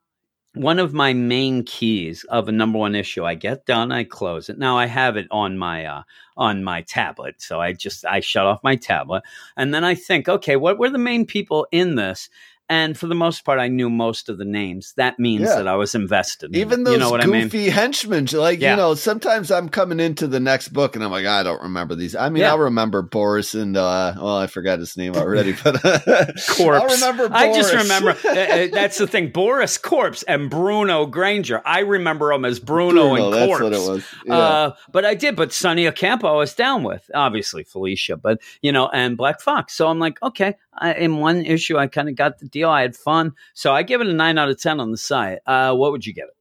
one 0.53 0.79
of 0.79 0.93
my 0.93 1.13
main 1.13 1.63
keys 1.63 2.25
of 2.29 2.47
a 2.49 2.51
number 2.51 2.79
one 2.79 2.95
issue, 2.95 3.23
I 3.23 3.35
get 3.35 3.65
done, 3.65 3.91
I 3.91 4.03
close 4.03 4.49
it. 4.49 4.57
Now 4.57 4.77
I 4.77 4.87
have 4.87 5.15
it 5.15 5.27
on 5.31 5.57
my 5.57 5.85
uh, 5.85 6.03
on 6.35 6.63
my 6.63 6.81
tablet, 6.81 7.35
so 7.37 7.61
I 7.61 7.73
just 7.73 8.05
I 8.05 8.19
shut 8.19 8.45
off 8.45 8.63
my 8.63 8.75
tablet, 8.75 9.23
and 9.55 9.73
then 9.73 9.83
I 9.83 9.95
think, 9.95 10.27
okay, 10.27 10.55
what 10.55 10.79
were 10.79 10.89
the 10.89 10.97
main 10.97 11.25
people 11.25 11.67
in 11.71 11.95
this? 11.95 12.29
And 12.69 12.95
for 12.97 13.07
the 13.07 13.15
most 13.15 13.43
part, 13.45 13.59
I 13.59 13.67
knew 13.67 13.89
most 13.89 14.29
of 14.29 14.37
the 14.37 14.45
names. 14.45 14.93
That 14.95 15.17
means 15.17 15.41
Yeah. 15.41 15.55
that 15.55 15.67
I 15.67 15.75
was 15.75 15.95
invested. 15.95 16.55
Even 16.55 16.83
those 16.83 16.93
you 16.93 16.99
know 16.99 17.09
what 17.09 17.23
I 17.23 17.25
mean? 17.25 17.43
goofy 17.43 17.69
henchmen, 17.69 18.27
like 18.31 18.59
Yeah. 18.61 18.71
you 18.71 18.77
know, 18.77 18.93
sometimes 18.93 19.49
I'm 19.49 19.69
coming 19.69 19.99
into 19.99 20.27
the 20.27 20.39
next 20.39 20.67
book 20.69 20.95
and 20.95 21.03
I'm 21.03 21.09
like, 21.09 21.25
I 21.25 21.41
don't 21.41 21.61
remember 21.63 21.95
these. 21.95 22.15
I 22.15 22.29
mean, 22.29 22.41
Yeah. 22.41 22.49
I'll 22.51 22.59
remember 22.59 23.01
Boris 23.01 23.55
and 23.55 23.75
uh, 23.75 24.13
well, 24.17 24.37
I 24.37 24.45
forgot 24.47 24.77
his 24.77 24.95
name 24.97 25.15
already, 25.15 25.53
but 25.63 25.75
Korpse. 25.83 26.59
I'll 26.75 26.81
Korpse. 26.87 26.91
remember. 27.01 27.29
I 27.31 27.53
just 27.53 27.73
remember 27.73 28.11
uh, 28.11 28.67
that's 28.71 28.97
the 28.99 29.07
thing. 29.07 29.31
Boris 29.31 29.77
Korpse 29.79 30.23
and 30.27 30.49
Bruno 30.49 31.05
Grainger. 31.07 31.61
I 31.65 31.79
remember 31.79 32.31
them 32.31 32.45
as 32.45 32.59
Bruno, 32.59 33.15
and 33.15 33.33
that's 33.33 33.51
Korpse. 33.51 33.63
what 33.63 33.73
it 33.73 33.89
was. 33.89 34.05
Uh, 34.29 34.71
but 34.91 35.05
I 35.05 35.15
did. 35.15 35.35
But 35.35 35.53
Sonny 35.53 35.87
Ocampo, 35.87 36.27
I 36.27 36.35
was 36.37 36.53
down 36.53 36.83
with 36.83 37.09
obviously 37.15 37.63
Felicia, 37.63 38.15
but 38.15 38.39
you 38.61 38.71
know, 38.71 38.89
and 38.89 39.17
Black 39.17 39.41
Fox. 39.41 39.73
So 39.73 39.87
I'm 39.87 39.97
like, 39.99 40.21
okay. 40.21 40.55
I, 40.79 40.93
in 40.93 41.17
one 41.17 41.45
issue, 41.45 41.77
I 41.77 41.87
kind 41.87 42.09
of 42.09 42.15
got 42.15 42.39
the 42.39 42.47
deal. 42.47 42.69
I 42.69 42.81
had 42.81 42.95
fun, 42.95 43.33
so 43.53 43.73
I 43.73 43.83
give 43.83 44.01
it 44.01 44.07
a 44.07 44.13
nine 44.13 44.37
out 44.37 44.49
of 44.49 44.59
ten 44.61 44.79
on 44.79 44.91
the 44.91 44.97
site. 44.97 45.39
Uh, 45.45 45.75
what 45.75 45.91
would 45.91 46.05
you 46.05 46.13
give 46.13 46.25
it? 46.25 46.35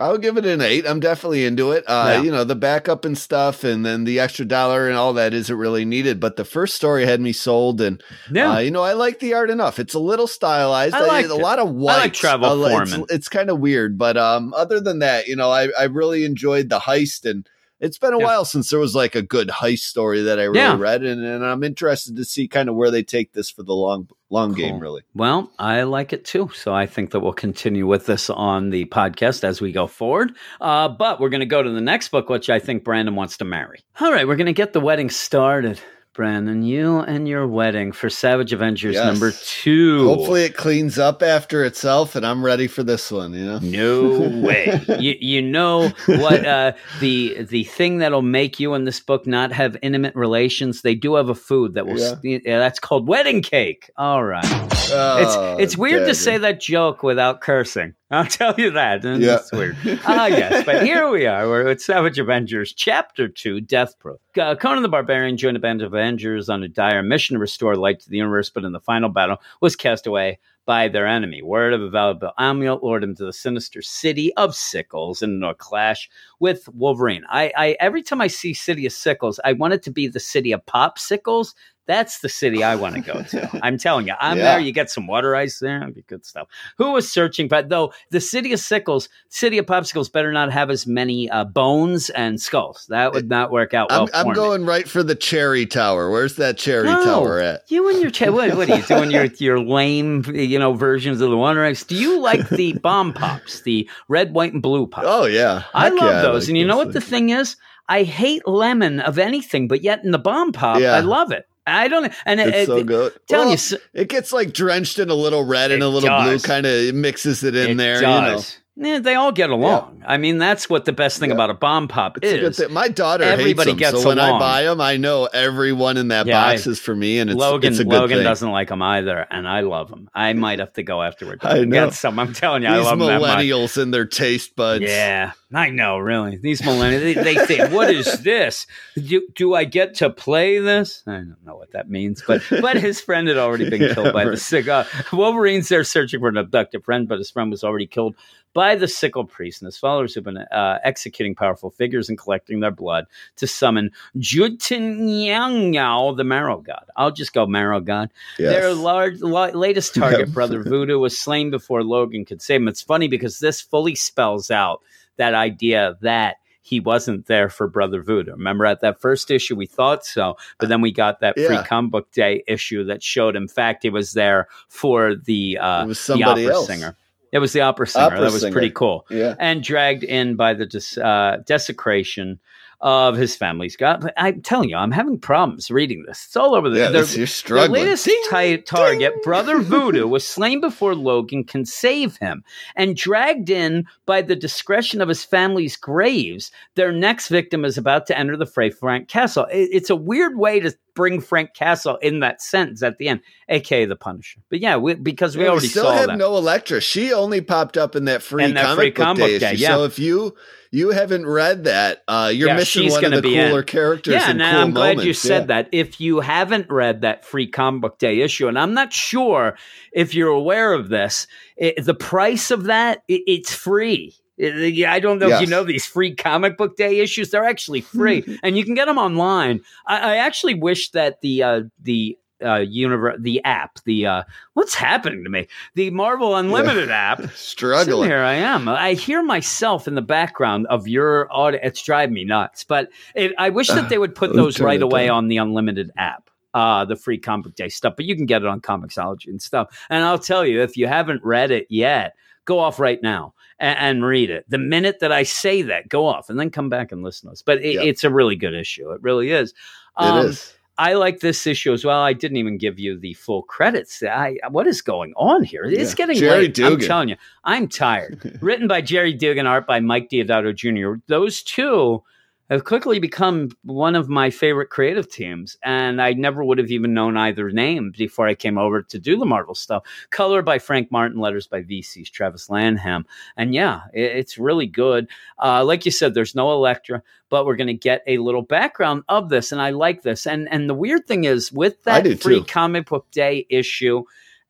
I'll 0.00 0.16
give 0.16 0.36
it 0.36 0.46
an 0.46 0.60
eight. 0.60 0.86
I'm 0.86 1.00
definitely 1.00 1.44
into 1.44 1.72
it. 1.72 1.82
Uh, 1.88 2.10
Yeah. 2.14 2.22
You 2.22 2.30
know, 2.30 2.44
the 2.44 2.54
backup 2.54 3.04
and 3.04 3.18
stuff, 3.18 3.64
and 3.64 3.84
then 3.84 4.04
the 4.04 4.20
extra 4.20 4.44
dollar 4.44 4.88
and 4.88 4.96
all 4.96 5.12
that 5.14 5.34
isn't 5.34 5.56
really 5.56 5.84
needed. 5.84 6.20
But 6.20 6.36
the 6.36 6.44
first 6.44 6.76
story 6.76 7.04
had 7.04 7.20
me 7.20 7.32
sold, 7.32 7.80
and 7.80 8.00
Yeah. 8.30 8.52
uh, 8.54 8.58
you 8.60 8.70
know, 8.70 8.82
I 8.82 8.92
like 8.92 9.18
the 9.18 9.34
art 9.34 9.50
enough. 9.50 9.80
It's 9.80 9.94
a 9.94 9.98
little 9.98 10.28
stylized. 10.28 10.94
I 10.94 11.04
liked 11.04 11.30
a 11.30 11.34
lot 11.34 11.58
of 11.58 11.70
white. 11.70 11.94
I 11.94 11.98
like 12.02 12.12
Travel 12.12 12.64
it's, 12.64 12.72
Foreman. 12.90 13.06
it's 13.10 13.28
kind 13.28 13.50
of 13.50 13.58
weird, 13.58 13.98
but 13.98 14.16
um, 14.16 14.54
other 14.54 14.78
than 14.78 15.00
that, 15.00 15.26
you 15.26 15.34
know, 15.34 15.50
I 15.50 15.68
I 15.76 15.84
really 15.84 16.24
enjoyed 16.24 16.68
the 16.68 16.78
heist 16.78 17.28
and. 17.28 17.48
It's 17.80 17.98
been 17.98 18.12
a 18.12 18.18
Yeah. 18.18 18.24
while 18.24 18.44
since 18.44 18.70
there 18.70 18.80
was 18.80 18.94
like 18.94 19.14
a 19.14 19.22
good 19.22 19.48
heist 19.48 19.80
story 19.80 20.22
that 20.22 20.38
I 20.40 20.44
really 20.44 20.58
Yeah. 20.58 20.76
read, 20.78 21.02
and, 21.04 21.24
and 21.24 21.44
I'm 21.44 21.62
interested 21.62 22.16
to 22.16 22.24
see 22.24 22.48
kind 22.48 22.68
of 22.68 22.74
where 22.74 22.90
they 22.90 23.02
take 23.02 23.32
this 23.32 23.50
for 23.50 23.62
the 23.62 23.74
long 23.74 24.08
long 24.30 24.52
game. 24.52 24.78
Really, 24.78 25.02
Well, 25.14 25.50
I 25.58 25.84
like 25.84 26.12
it 26.12 26.24
too. 26.26 26.50
So 26.54 26.74
I 26.74 26.84
think 26.86 27.12
that 27.12 27.20
we'll 27.20 27.32
continue 27.32 27.86
with 27.86 28.04
this 28.06 28.28
on 28.28 28.68
the 28.70 28.84
podcast 28.86 29.42
as 29.42 29.60
we 29.62 29.72
go 29.72 29.86
forward. 29.86 30.32
Uh, 30.60 30.88
but 30.88 31.18
we're 31.18 31.30
going 31.30 31.40
to 31.40 31.46
go 31.46 31.62
to 31.62 31.70
the 31.70 31.80
next 31.80 32.08
book, 32.08 32.28
which 32.28 32.50
I 32.50 32.58
think 32.58 32.84
Brandon 32.84 33.14
wants 33.14 33.38
to 33.38 33.46
marry. 33.46 33.80
All 34.00 34.12
right, 34.12 34.28
we're 34.28 34.36
going 34.36 34.46
to 34.46 34.52
get 34.52 34.74
the 34.74 34.80
wedding 34.80 35.08
started. 35.08 35.80
Brandon, 36.18 36.64
you 36.64 36.98
and 36.98 37.28
your 37.28 37.46
wedding 37.46 37.92
for 37.92 38.10
Savage 38.10 38.52
Avengers 38.52 38.94
Yes. 38.96 39.06
number 39.06 39.30
two. 39.30 40.04
hopefully 40.08 40.42
it 40.42 40.56
cleans 40.56 40.98
up 40.98 41.22
after 41.22 41.64
itself, 41.64 42.16
and 42.16 42.26
I'm 42.26 42.44
ready 42.44 42.66
for 42.66 42.82
this 42.82 43.12
one. 43.12 43.34
You 43.34 43.44
know, 43.44 43.58
No 43.60 44.18
way. 44.44 44.80
you 44.98 45.14
you 45.20 45.40
know 45.40 45.90
what 46.06 46.44
uh, 46.44 46.72
the 46.98 47.44
the 47.44 47.62
thing 47.62 47.98
that'll 47.98 48.22
make 48.22 48.58
you 48.58 48.74
in 48.74 48.82
this 48.84 48.98
book 48.98 49.28
not 49.28 49.52
have 49.52 49.76
intimate 49.80 50.16
relations? 50.16 50.82
They 50.82 50.96
do 50.96 51.14
have 51.14 51.28
a 51.28 51.36
food 51.36 51.74
that 51.74 51.86
will. 51.86 51.98
Yeah. 52.24 52.38
Yeah. 52.44 52.58
that's 52.58 52.80
called 52.80 53.06
wedding 53.06 53.40
cake. 53.40 53.88
All 53.96 54.24
right. 54.24 54.44
Oh, 54.90 55.56
It's 55.56 55.62
it's 55.62 55.76
weird 55.78 56.08
to 56.08 56.16
say 56.16 56.36
that 56.38 56.60
joke 56.60 57.04
without 57.04 57.40
cursing. 57.40 57.94
I'll 58.10 58.26
tell 58.26 58.54
you 58.56 58.70
that. 58.70 59.04
and 59.04 59.22
Yeah. 59.22 59.36
It's 59.36 59.52
weird. 59.52 59.76
Ah, 60.06 60.26
yes. 60.26 60.64
But 60.64 60.82
here 60.86 61.10
we 61.10 61.26
are. 61.26 61.46
We're 61.46 61.68
at 61.68 61.80
Savage 61.80 62.18
Avengers, 62.18 62.72
Chapter 62.72 63.28
2, 63.28 63.60
Death 63.60 63.98
Proof. 63.98 64.18
Uh, 64.38 64.54
Conan 64.54 64.82
the 64.82 64.88
Barbarian 64.88 65.36
joined 65.36 65.56
a 65.56 65.60
band 65.60 65.82
of 65.82 65.92
Avengers 65.92 66.48
on 66.48 66.62
a 66.62 66.68
dire 66.68 67.02
mission 67.02 67.34
to 67.34 67.40
restore 67.40 67.76
light 67.76 68.00
to 68.00 68.08
the 68.10 68.16
universe, 68.16 68.48
but 68.48 68.64
in 68.64 68.72
the 68.72 68.80
final 68.80 69.10
battle 69.10 69.36
was 69.60 69.76
cast 69.76 70.06
away 70.06 70.38
by 70.64 70.86
their 70.88 71.06
enemy. 71.06 71.42
Word 71.42 71.72
of 71.72 71.80
a 71.82 71.88
valuable 71.88 72.32
amulet 72.38 72.82
lured 72.82 73.02
him 73.02 73.14
to 73.16 73.24
the 73.24 73.32
sinister 73.32 73.80
city 73.82 74.34
of 74.34 74.54
Sickles 74.54 75.22
in 75.22 75.42
a 75.42 75.54
clash 75.54 76.10
with 76.40 76.68
Wolverine. 76.74 77.24
I, 77.30 77.52
I 77.56 77.76
every 77.80 78.02
time 78.02 78.20
I 78.20 78.26
see 78.26 78.52
City 78.52 78.84
of 78.84 78.92
Sickles, 78.92 79.40
I 79.44 79.54
want 79.54 79.72
it 79.72 79.82
to 79.84 79.90
be 79.90 80.08
the 80.08 80.20
city 80.20 80.52
of 80.52 80.64
Popsicles. 80.66 81.54
That's 81.88 82.20
the 82.20 82.28
city 82.28 82.62
I 82.62 82.76
want 82.76 82.94
to 82.96 83.00
go 83.00 83.22
to. 83.22 83.60
I'm 83.62 83.78
telling 83.78 84.06
you, 84.06 84.14
I'm 84.20 84.36
Yeah. 84.36 84.44
there. 84.44 84.60
You 84.60 84.72
get 84.72 84.90
some 84.90 85.06
water 85.08 85.34
ice 85.34 85.58
there. 85.58 85.80
That'd 85.80 85.94
be 85.94 86.02
good 86.02 86.24
stuff. 86.24 86.46
Who 86.76 86.92
was 86.92 87.10
searching? 87.10 87.48
But 87.48 87.70
though 87.70 87.92
the 88.10 88.20
city 88.20 88.52
of 88.52 88.60
Sickles, 88.60 89.08
city 89.30 89.56
of 89.58 89.64
Popsicles, 89.66 90.12
better 90.12 90.30
not 90.30 90.52
have 90.52 90.68
as 90.70 90.86
many 90.86 91.30
uh, 91.30 91.44
bones 91.44 92.10
and 92.10 92.40
skulls. 92.40 92.86
That 92.90 93.12
would 93.14 93.28
not 93.30 93.50
work 93.50 93.72
out 93.74 93.88
well 93.90 94.08
I'm, 94.14 94.28
I'm 94.28 94.34
going 94.34 94.66
right 94.66 94.86
for 94.86 95.02
the 95.02 95.14
cherry 95.14 95.64
tower. 95.66 96.10
Where's 96.10 96.36
that 96.36 96.58
cherry 96.58 96.84
No. 96.84 97.02
tower 97.04 97.38
at? 97.40 97.62
You 97.70 97.88
and 97.88 98.00
your 98.02 98.10
cha- 98.10 98.30
what, 98.30 98.54
what 98.54 98.70
are 98.70 98.76
you 98.76 98.82
doing? 98.82 99.10
Your 99.10 99.24
your 99.38 99.58
lame, 99.58 100.24
you 100.34 100.58
know, 100.58 100.74
versions 100.74 101.22
of 101.22 101.30
the 101.30 101.38
Wonder 101.38 101.64
Eggs. 101.64 101.84
Do 101.84 101.94
you 101.96 102.20
like 102.20 102.48
the 102.50 102.72
bomb 102.82 103.14
pops, 103.14 103.62
the 103.62 103.88
red, 104.08 104.34
white, 104.34 104.52
and 104.52 104.60
blue 104.62 104.86
pops? 104.86 105.06
Oh 105.08 105.24
yeah, 105.24 105.62
I 105.72 105.84
Heck 105.84 105.92
love 106.00 106.10
yeah, 106.12 106.20
those. 106.22 106.42
like 106.44 106.48
and 106.50 106.58
you 106.58 106.66
know 106.66 106.76
what 106.76 106.92
the 106.92 107.00
thing 107.00 107.30
is? 107.30 107.56
I 107.88 108.02
hate 108.02 108.46
lemon 108.46 109.00
of 109.00 109.18
anything, 109.18 109.68
but 109.68 109.82
yet 109.82 110.04
in 110.04 110.10
the 110.10 110.18
bomb 110.18 110.52
pop, 110.52 110.80
Yeah. 110.80 110.92
I 110.92 111.00
love 111.00 111.32
it. 111.32 111.46
I 111.68 111.88
don't. 111.88 112.12
And 112.24 112.40
it, 112.40 112.48
It's 112.54 112.66
so 112.66 112.82
good. 112.84 113.12
telling 113.28 113.48
Well, 113.48 113.56
you, 113.56 113.78
it 113.94 114.08
gets 114.08 114.32
like 114.32 114.52
drenched 114.52 114.98
in 114.98 115.10
a 115.10 115.14
little 115.14 115.44
red 115.44 115.70
and 115.70 115.82
a 115.82 115.88
little 115.88 116.08
blue, 116.22 116.38
kind 116.40 116.66
of 116.66 116.94
mixes 116.94 117.44
it 117.44 117.54
in 117.54 117.70
it 117.70 117.76
there. 117.76 117.96
You 117.96 118.02
know, 118.02 118.20
does. 118.20 118.58
Yeah, 118.80 119.00
they 119.00 119.16
all 119.16 119.32
get 119.32 119.50
along. 119.50 120.04
I 120.06 120.18
mean, 120.18 120.38
that's 120.38 120.70
what 120.70 120.84
the 120.84 120.92
best 120.92 121.18
thing 121.18 121.30
Yeah. 121.30 121.34
about 121.34 121.50
a 121.50 121.54
bomb 121.54 121.88
pop 121.88 122.16
it's 122.22 122.32
a 122.32 122.38
good 122.38 122.52
is. 122.52 122.70
My 122.70 122.86
daughter 122.86 123.24
Everybody 123.24 123.70
hates 123.72 123.80
them, 123.82 123.92
gets 123.92 124.02
so 124.02 124.08
when 124.10 124.20
I 124.20 124.38
buy 124.38 124.62
them, 124.62 124.80
I 124.80 124.96
know 124.98 125.24
everyone 125.26 125.96
in 125.96 126.08
that 126.08 126.26
Yeah, 126.26 126.40
box 126.52 126.64
I- 126.66 126.70
is 126.70 126.78
for 126.78 126.94
me, 126.94 127.18
and 127.18 127.28
it's 127.28 127.36
Logan, 127.36 127.72
it's 127.72 127.80
a 127.80 127.84
good 127.84 127.92
Logan 127.92 128.18
thing. 128.18 128.24
doesn't 128.24 128.50
like 128.50 128.68
them 128.68 128.80
either, 128.80 129.26
and 129.32 129.48
I 129.48 129.60
love 129.60 129.90
them. 129.90 130.08
I 130.14 130.32
might 130.34 130.60
have 130.60 130.72
to 130.74 130.84
go 130.84 131.02
afterward. 131.02 131.40
I 131.42 131.64
know. 131.64 131.86
Get 131.86 131.94
some. 131.94 132.20
I'm 132.20 132.32
telling 132.32 132.62
you, 132.62 132.68
I 132.68 132.76
These 132.76 132.84
love 132.86 132.98
them 133.00 133.08
millennials 133.20 133.82
and 133.82 133.92
their 133.92 134.06
taste 134.06 134.54
buds. 134.54 134.84
Yeah, 134.84 135.32
I 135.52 135.70
know. 135.70 135.98
Really, 135.98 136.36
these 136.36 136.62
millennials, 136.62 137.00
they, 137.00 137.14
they 137.14 137.34
think, 137.46 137.72
"What 137.72 137.90
is 137.90 138.22
this? 138.22 138.68
Do, 138.94 139.26
do 139.34 139.54
I 139.56 139.64
get 139.64 139.94
to 139.96 140.08
play 140.08 140.60
this?" 140.60 141.02
I 141.04 141.14
don't 141.14 141.36
know 141.44 141.56
what 141.56 141.72
that 141.72 141.90
means, 141.90 142.22
but 142.24 142.42
but 142.60 142.76
his 142.76 143.00
friend 143.00 143.26
had 143.26 143.38
already 143.38 143.68
been 143.68 143.82
Yeah, 143.88 143.94
killed 143.94 144.12
by 144.12 144.22
the 144.24 144.30
right. 144.30 144.38
cigar. 144.38 144.86
Wolverine's 145.12 145.68
there 145.68 145.82
searching 145.82 146.20
for 146.20 146.28
an 146.28 146.36
abducted 146.36 146.84
friend, 146.84 147.08
but 147.08 147.18
his 147.18 147.30
friend 147.30 147.50
was 147.50 147.64
already 147.64 147.86
killed 147.88 148.14
by 148.54 148.74
the 148.74 148.88
sickle 148.88 149.24
priest, 149.24 149.60
and 149.62 149.66
his 149.66 149.76
followers 149.76 150.14
who've 150.14 150.24
been 150.24 150.38
uh, 150.38 150.78
executing 150.84 151.34
powerful 151.34 151.70
figures 151.70 152.08
and 152.08 152.18
collecting 152.18 152.60
their 152.60 152.70
blood 152.70 153.06
to 153.36 153.46
summon 153.46 153.90
Jutin 154.16 156.16
the 156.16 156.24
Marrow 156.24 156.58
God. 156.60 156.84
I'll 156.96 157.10
just 157.10 157.32
go 157.32 157.46
Marrow 157.46 157.80
God. 157.80 158.10
Yes. 158.38 158.52
Their 158.52 158.74
large, 158.74 159.20
la- 159.20 159.46
latest 159.46 159.94
target. 159.94 160.32
Brother 160.32 160.62
Voodoo, 160.62 160.98
was 160.98 161.18
slain 161.18 161.50
before 161.50 161.82
Logan 161.82 162.24
could 162.24 162.42
save 162.42 162.60
him. 162.60 162.68
It's 162.68 162.82
funny 162.82 163.08
because 163.08 163.38
this 163.38 163.60
fully 163.60 163.94
spells 163.94 164.50
out 164.50 164.82
that 165.16 165.34
idea 165.34 165.96
that 166.00 166.36
he 166.62 166.80
wasn't 166.80 167.26
there 167.26 167.48
for 167.48 167.66
Brother 167.66 168.02
Voodoo. 168.02 168.32
Remember 168.32 168.66
at 168.66 168.82
that 168.82 169.00
first 169.00 169.30
issue, 169.30 169.56
we 169.56 169.66
thought 169.66 170.04
so, 170.04 170.36
but 170.58 170.68
then 170.68 170.80
we 170.82 170.92
got 170.92 171.20
that 171.20 171.34
free 171.34 171.44
Yeah. 171.54 171.64
comic 171.66 171.90
book 171.90 172.12
day 172.12 172.42
issue 172.46 172.84
that 172.84 173.02
showed, 173.02 173.36
in 173.36 173.48
fact, 173.48 173.84
he 173.84 173.90
was 173.90 174.12
there 174.12 174.48
for 174.68 175.14
the 175.14 175.58
uh, 175.60 175.86
the 175.86 176.22
opera 176.24 176.44
else. 176.54 176.66
singer. 176.66 176.96
It 177.32 177.38
was 177.38 177.52
the 177.52 177.60
opera 177.60 177.86
singer. 177.86 178.06
Opera 178.06 178.20
that 178.20 178.32
was 178.32 178.40
singer. 178.42 178.52
pretty 178.52 178.70
cool 178.70 179.06
yeah. 179.10 179.34
and 179.38 179.62
dragged 179.62 180.04
in 180.04 180.36
by 180.36 180.54
the 180.54 180.66
des- 180.66 181.00
uh, 181.00 181.38
desecration 181.46 182.38
of 182.80 183.16
his 183.16 183.34
family's 183.34 183.76
God. 183.76 184.00
But 184.02 184.14
I'm 184.16 184.40
telling 184.40 184.68
you, 184.68 184.76
I'm 184.76 184.92
having 184.92 185.18
problems 185.18 185.68
reading 185.68 186.04
this. 186.06 186.24
It's 186.26 186.36
all 186.36 186.54
over 186.54 186.70
the. 186.70 186.78
Yeah, 186.78 186.88
this, 186.90 187.16
you're 187.16 187.26
the 187.26 187.32
struggling. 187.32 187.82
latest 187.82 188.08
ti- 188.30 188.58
target, 188.58 189.20
Brother 189.24 189.58
Voodoo, 189.62 190.06
was 190.06 190.24
slain 190.24 190.60
before 190.60 190.94
Logan 190.94 191.42
can 191.42 191.64
save 191.64 192.16
him 192.18 192.44
and 192.76 192.96
dragged 192.96 193.50
in 193.50 193.84
by 194.06 194.22
the 194.22 194.36
discretion 194.36 195.00
of 195.00 195.08
his 195.08 195.24
family's 195.24 195.76
graves. 195.76 196.52
Their 196.76 196.92
next 196.92 197.28
victim 197.28 197.64
is 197.64 197.76
about 197.78 198.06
to 198.06 198.18
enter 198.18 198.36
the 198.36 198.46
fray, 198.46 198.70
Frank 198.70 199.08
Castle. 199.08 199.46
It- 199.50 199.70
it's 199.72 199.90
a 199.90 199.96
weird 199.96 200.38
way 200.38 200.60
to 200.60 200.72
bring 200.98 201.20
Frank 201.20 201.54
Castle 201.54 201.96
in 202.02 202.18
that 202.20 202.42
sentence 202.42 202.82
at 202.82 202.98
the 202.98 203.06
end, 203.06 203.20
aka 203.48 203.84
the 203.84 203.94
Punisher. 203.94 204.40
But 204.50 204.58
yeah, 204.58 204.76
we, 204.76 204.94
because 204.94 205.36
we 205.36 205.44
Yeah, 205.44 205.50
already 205.50 205.68
still 205.68 205.84
saw 205.84 205.92
have 205.92 206.08
that. 206.08 206.18
no 206.18 206.36
Elektra. 206.36 206.80
She 206.80 207.12
only 207.12 207.40
popped 207.40 207.76
up 207.76 207.94
in 207.94 208.06
that 208.06 208.20
free 208.20 208.46
In 208.46 208.54
that 208.54 208.64
comic 208.64 208.76
free 208.76 208.90
book 208.90 209.04
comic 209.04 209.38
day 209.38 209.52
issue. 209.54 209.56
yeah. 209.58 209.76
So 209.76 209.84
if 209.84 210.00
you 210.00 210.34
you 210.72 210.90
haven't 210.90 211.24
read 211.24 211.64
that, 211.64 212.02
uh, 212.08 212.32
you're 212.34 212.48
Yeah, 212.48 212.56
missing 212.56 212.90
one 212.90 213.04
of 213.04 213.12
the 213.12 213.22
be 213.22 213.38
in. 213.38 213.46
cooler 213.46 213.62
characters. 213.62 214.14
Yeah, 214.14 214.30
and 214.30 214.40
cool 214.42 214.58
I'm 214.58 214.70
glad 214.72 215.04
you 215.04 215.12
said 215.14 215.46
that. 215.48 215.68
If 215.70 216.00
you 216.00 216.18
haven't 216.18 216.68
read 216.68 217.02
that 217.02 217.24
free 217.24 217.46
comic 217.46 217.80
book 217.82 217.98
day 218.00 218.20
issue, 218.20 218.48
and 218.48 218.58
I'm 218.58 218.74
not 218.74 218.92
sure 218.92 219.56
if 219.92 220.14
you're 220.14 220.28
aware 220.28 220.72
of 220.72 220.88
this, 220.88 221.28
it, 221.56 221.84
the 221.84 221.94
price 221.94 222.50
of 222.50 222.64
that 222.64 223.02
it, 223.06 223.22
it's 223.28 223.54
free. 223.54 224.16
Yeah, 224.38 224.92
I 224.92 225.00
don't 225.00 225.18
know 225.18 225.28
if 225.28 225.40
you 225.40 225.46
know 225.46 225.64
these 225.64 225.84
free 225.84 226.14
comic 226.14 226.56
book 226.56 226.76
day 226.76 227.00
issues. 227.00 227.30
They're 227.30 227.44
actually 227.44 227.80
free, 227.80 228.38
and 228.42 228.56
you 228.56 228.64
can 228.64 228.74
get 228.74 228.86
them 228.86 228.98
online. 228.98 229.60
I, 229.86 230.14
I 230.14 230.16
actually 230.16 230.54
wish 230.54 230.90
that 230.90 231.20
the 231.20 231.42
uh, 231.42 231.60
the 231.82 232.16
uh, 232.44 232.56
universe, 232.56 233.16
the 233.20 233.42
app, 233.44 233.80
the 233.84 234.06
uh, 234.06 234.22
what's 234.54 234.74
happening 234.74 235.24
to 235.24 235.30
me, 235.30 235.48
the 235.74 235.90
Marvel 235.90 236.36
Unlimited 236.36 236.90
app. 236.92 237.18
Sitting 237.18 237.36
Struggling. 237.36 238.08
here 238.08 238.20
I 238.20 238.34
am. 238.34 238.68
I 238.68 238.94
hear 238.94 239.22
myself 239.22 239.88
in 239.88 239.94
the 239.94 240.02
background 240.02 240.66
of 240.68 240.86
your 240.86 241.32
audio. 241.32 241.60
It's 241.62 241.82
driving 241.82 242.14
me 242.14 242.24
nuts. 242.24 242.64
But 242.64 242.90
it, 243.14 243.32
I 243.38 243.50
wish 243.50 243.68
that 243.68 243.88
they 243.88 243.98
would 243.98 244.14
put 244.14 244.30
Let's 244.34 244.36
those 244.36 244.60
right 244.60 244.80
away 244.80 245.06
down. 245.06 245.16
on 245.16 245.28
the 245.28 245.38
unlimited 245.38 245.90
app, 245.96 246.30
uh, 246.54 246.84
the 246.84 246.96
free 246.96 247.18
comic 247.18 247.54
day 247.54 247.68
stuff. 247.68 247.94
But 247.96 248.04
you 248.04 248.14
can 248.14 248.26
get 248.26 248.42
it 248.42 248.48
on 248.48 248.60
Comixology 248.60 249.28
and 249.28 249.42
stuff. 249.42 249.86
And 249.90 250.04
I'll 250.04 250.18
tell 250.18 250.46
you, 250.46 250.62
if 250.62 250.76
you 250.76 250.86
haven't 250.86 251.24
read 251.24 251.50
it 251.50 251.66
yet, 251.68 252.14
go 252.44 252.60
off 252.60 252.78
right 252.78 253.02
now 253.02 253.34
and, 253.60 253.78
and 253.78 254.04
read 254.04 254.30
it. 254.30 254.44
The 254.48 254.58
minute 254.58 255.00
that 255.00 255.12
I 255.12 255.22
say 255.22 255.62
that, 255.62 255.88
go 255.88 256.06
off 256.06 256.30
and 256.30 256.38
then 256.38 256.50
come 256.50 256.68
back 256.68 256.92
and 256.92 257.02
listen 257.02 257.28
to 257.28 257.32
us. 257.32 257.42
But 257.42 257.58
it, 257.62 257.74
Yep. 257.74 257.84
it's 257.84 258.04
a 258.04 258.10
really 258.10 258.36
good 258.36 258.54
issue. 258.54 258.90
It 258.92 259.02
really 259.02 259.30
is. 259.30 259.50
it 259.50 259.54
Um, 259.96 260.26
is. 260.26 260.54
I 260.80 260.92
like 260.92 261.18
this 261.18 261.44
issue 261.44 261.72
as 261.72 261.84
well. 261.84 262.00
I 262.00 262.12
didn't 262.12 262.36
even 262.36 262.56
give 262.56 262.78
you 262.78 262.96
the 262.96 263.14
full 263.14 263.42
credits. 263.42 264.00
I 264.02 264.36
what 264.50 264.68
is 264.68 264.80
going 264.80 265.12
on 265.16 265.42
here? 265.42 265.64
It's 265.64 265.90
Yeah. 265.90 265.96
getting 265.96 266.18
Jerry 266.18 266.46
late. 266.46 266.60
I'm 266.60 266.78
telling 266.78 267.08
you, 267.08 267.16
I'm 267.42 267.66
tired. 267.66 268.38
Written 268.40 268.68
by 268.68 268.80
Gerry 268.80 269.12
Duggan, 269.12 269.44
art 269.46 269.66
by 269.66 269.80
Mike 269.80 270.08
Deodato 270.08 270.54
Jr. 270.54 271.00
Those 271.08 271.42
two 271.42 272.04
have 272.50 272.64
quickly 272.64 272.98
become 272.98 273.50
one 273.62 273.94
of 273.94 274.08
my 274.08 274.30
favorite 274.30 274.70
creative 274.70 275.10
teams, 275.10 275.56
and 275.62 276.00
I 276.00 276.12
never 276.14 276.42
would 276.42 276.58
have 276.58 276.70
even 276.70 276.94
known 276.94 277.16
either 277.16 277.50
name 277.50 277.92
before 277.96 278.26
I 278.26 278.34
came 278.34 278.56
over 278.58 278.82
to 278.82 278.98
do 278.98 279.18
the 279.18 279.26
Marvel 279.26 279.54
stuff. 279.54 279.82
Color 280.10 280.42
by 280.42 280.58
Frank 280.58 280.90
Martin, 280.90 281.18
letters 281.20 281.46
by 281.46 281.62
VC's 281.62 282.10
Travis 282.10 282.48
Lanham, 282.48 283.04
and 283.36 283.54
yeah, 283.54 283.82
it- 283.92 284.16
it's 284.16 284.38
really 284.38 284.66
good. 284.66 285.08
Uh, 285.42 285.64
like 285.64 285.84
you 285.84 285.90
said, 285.90 286.14
there's 286.14 286.34
no 286.34 286.52
Elektra, 286.52 287.02
but 287.28 287.44
we're 287.44 287.56
going 287.56 287.66
to 287.66 287.74
get 287.74 288.02
a 288.06 288.18
little 288.18 288.42
background 288.42 289.02
of 289.08 289.28
this, 289.28 289.52
and 289.52 289.60
I 289.60 289.70
like 289.70 290.02
this. 290.02 290.26
And 290.26 290.48
and 290.50 290.68
the 290.70 290.74
weird 290.74 291.06
thing 291.06 291.24
is 291.24 291.52
with 291.52 291.82
that 291.84 292.02
free 292.20 292.40
too. 292.40 292.44
comic 292.46 292.88
book 292.88 293.10
day 293.10 293.46
issue. 293.50 294.04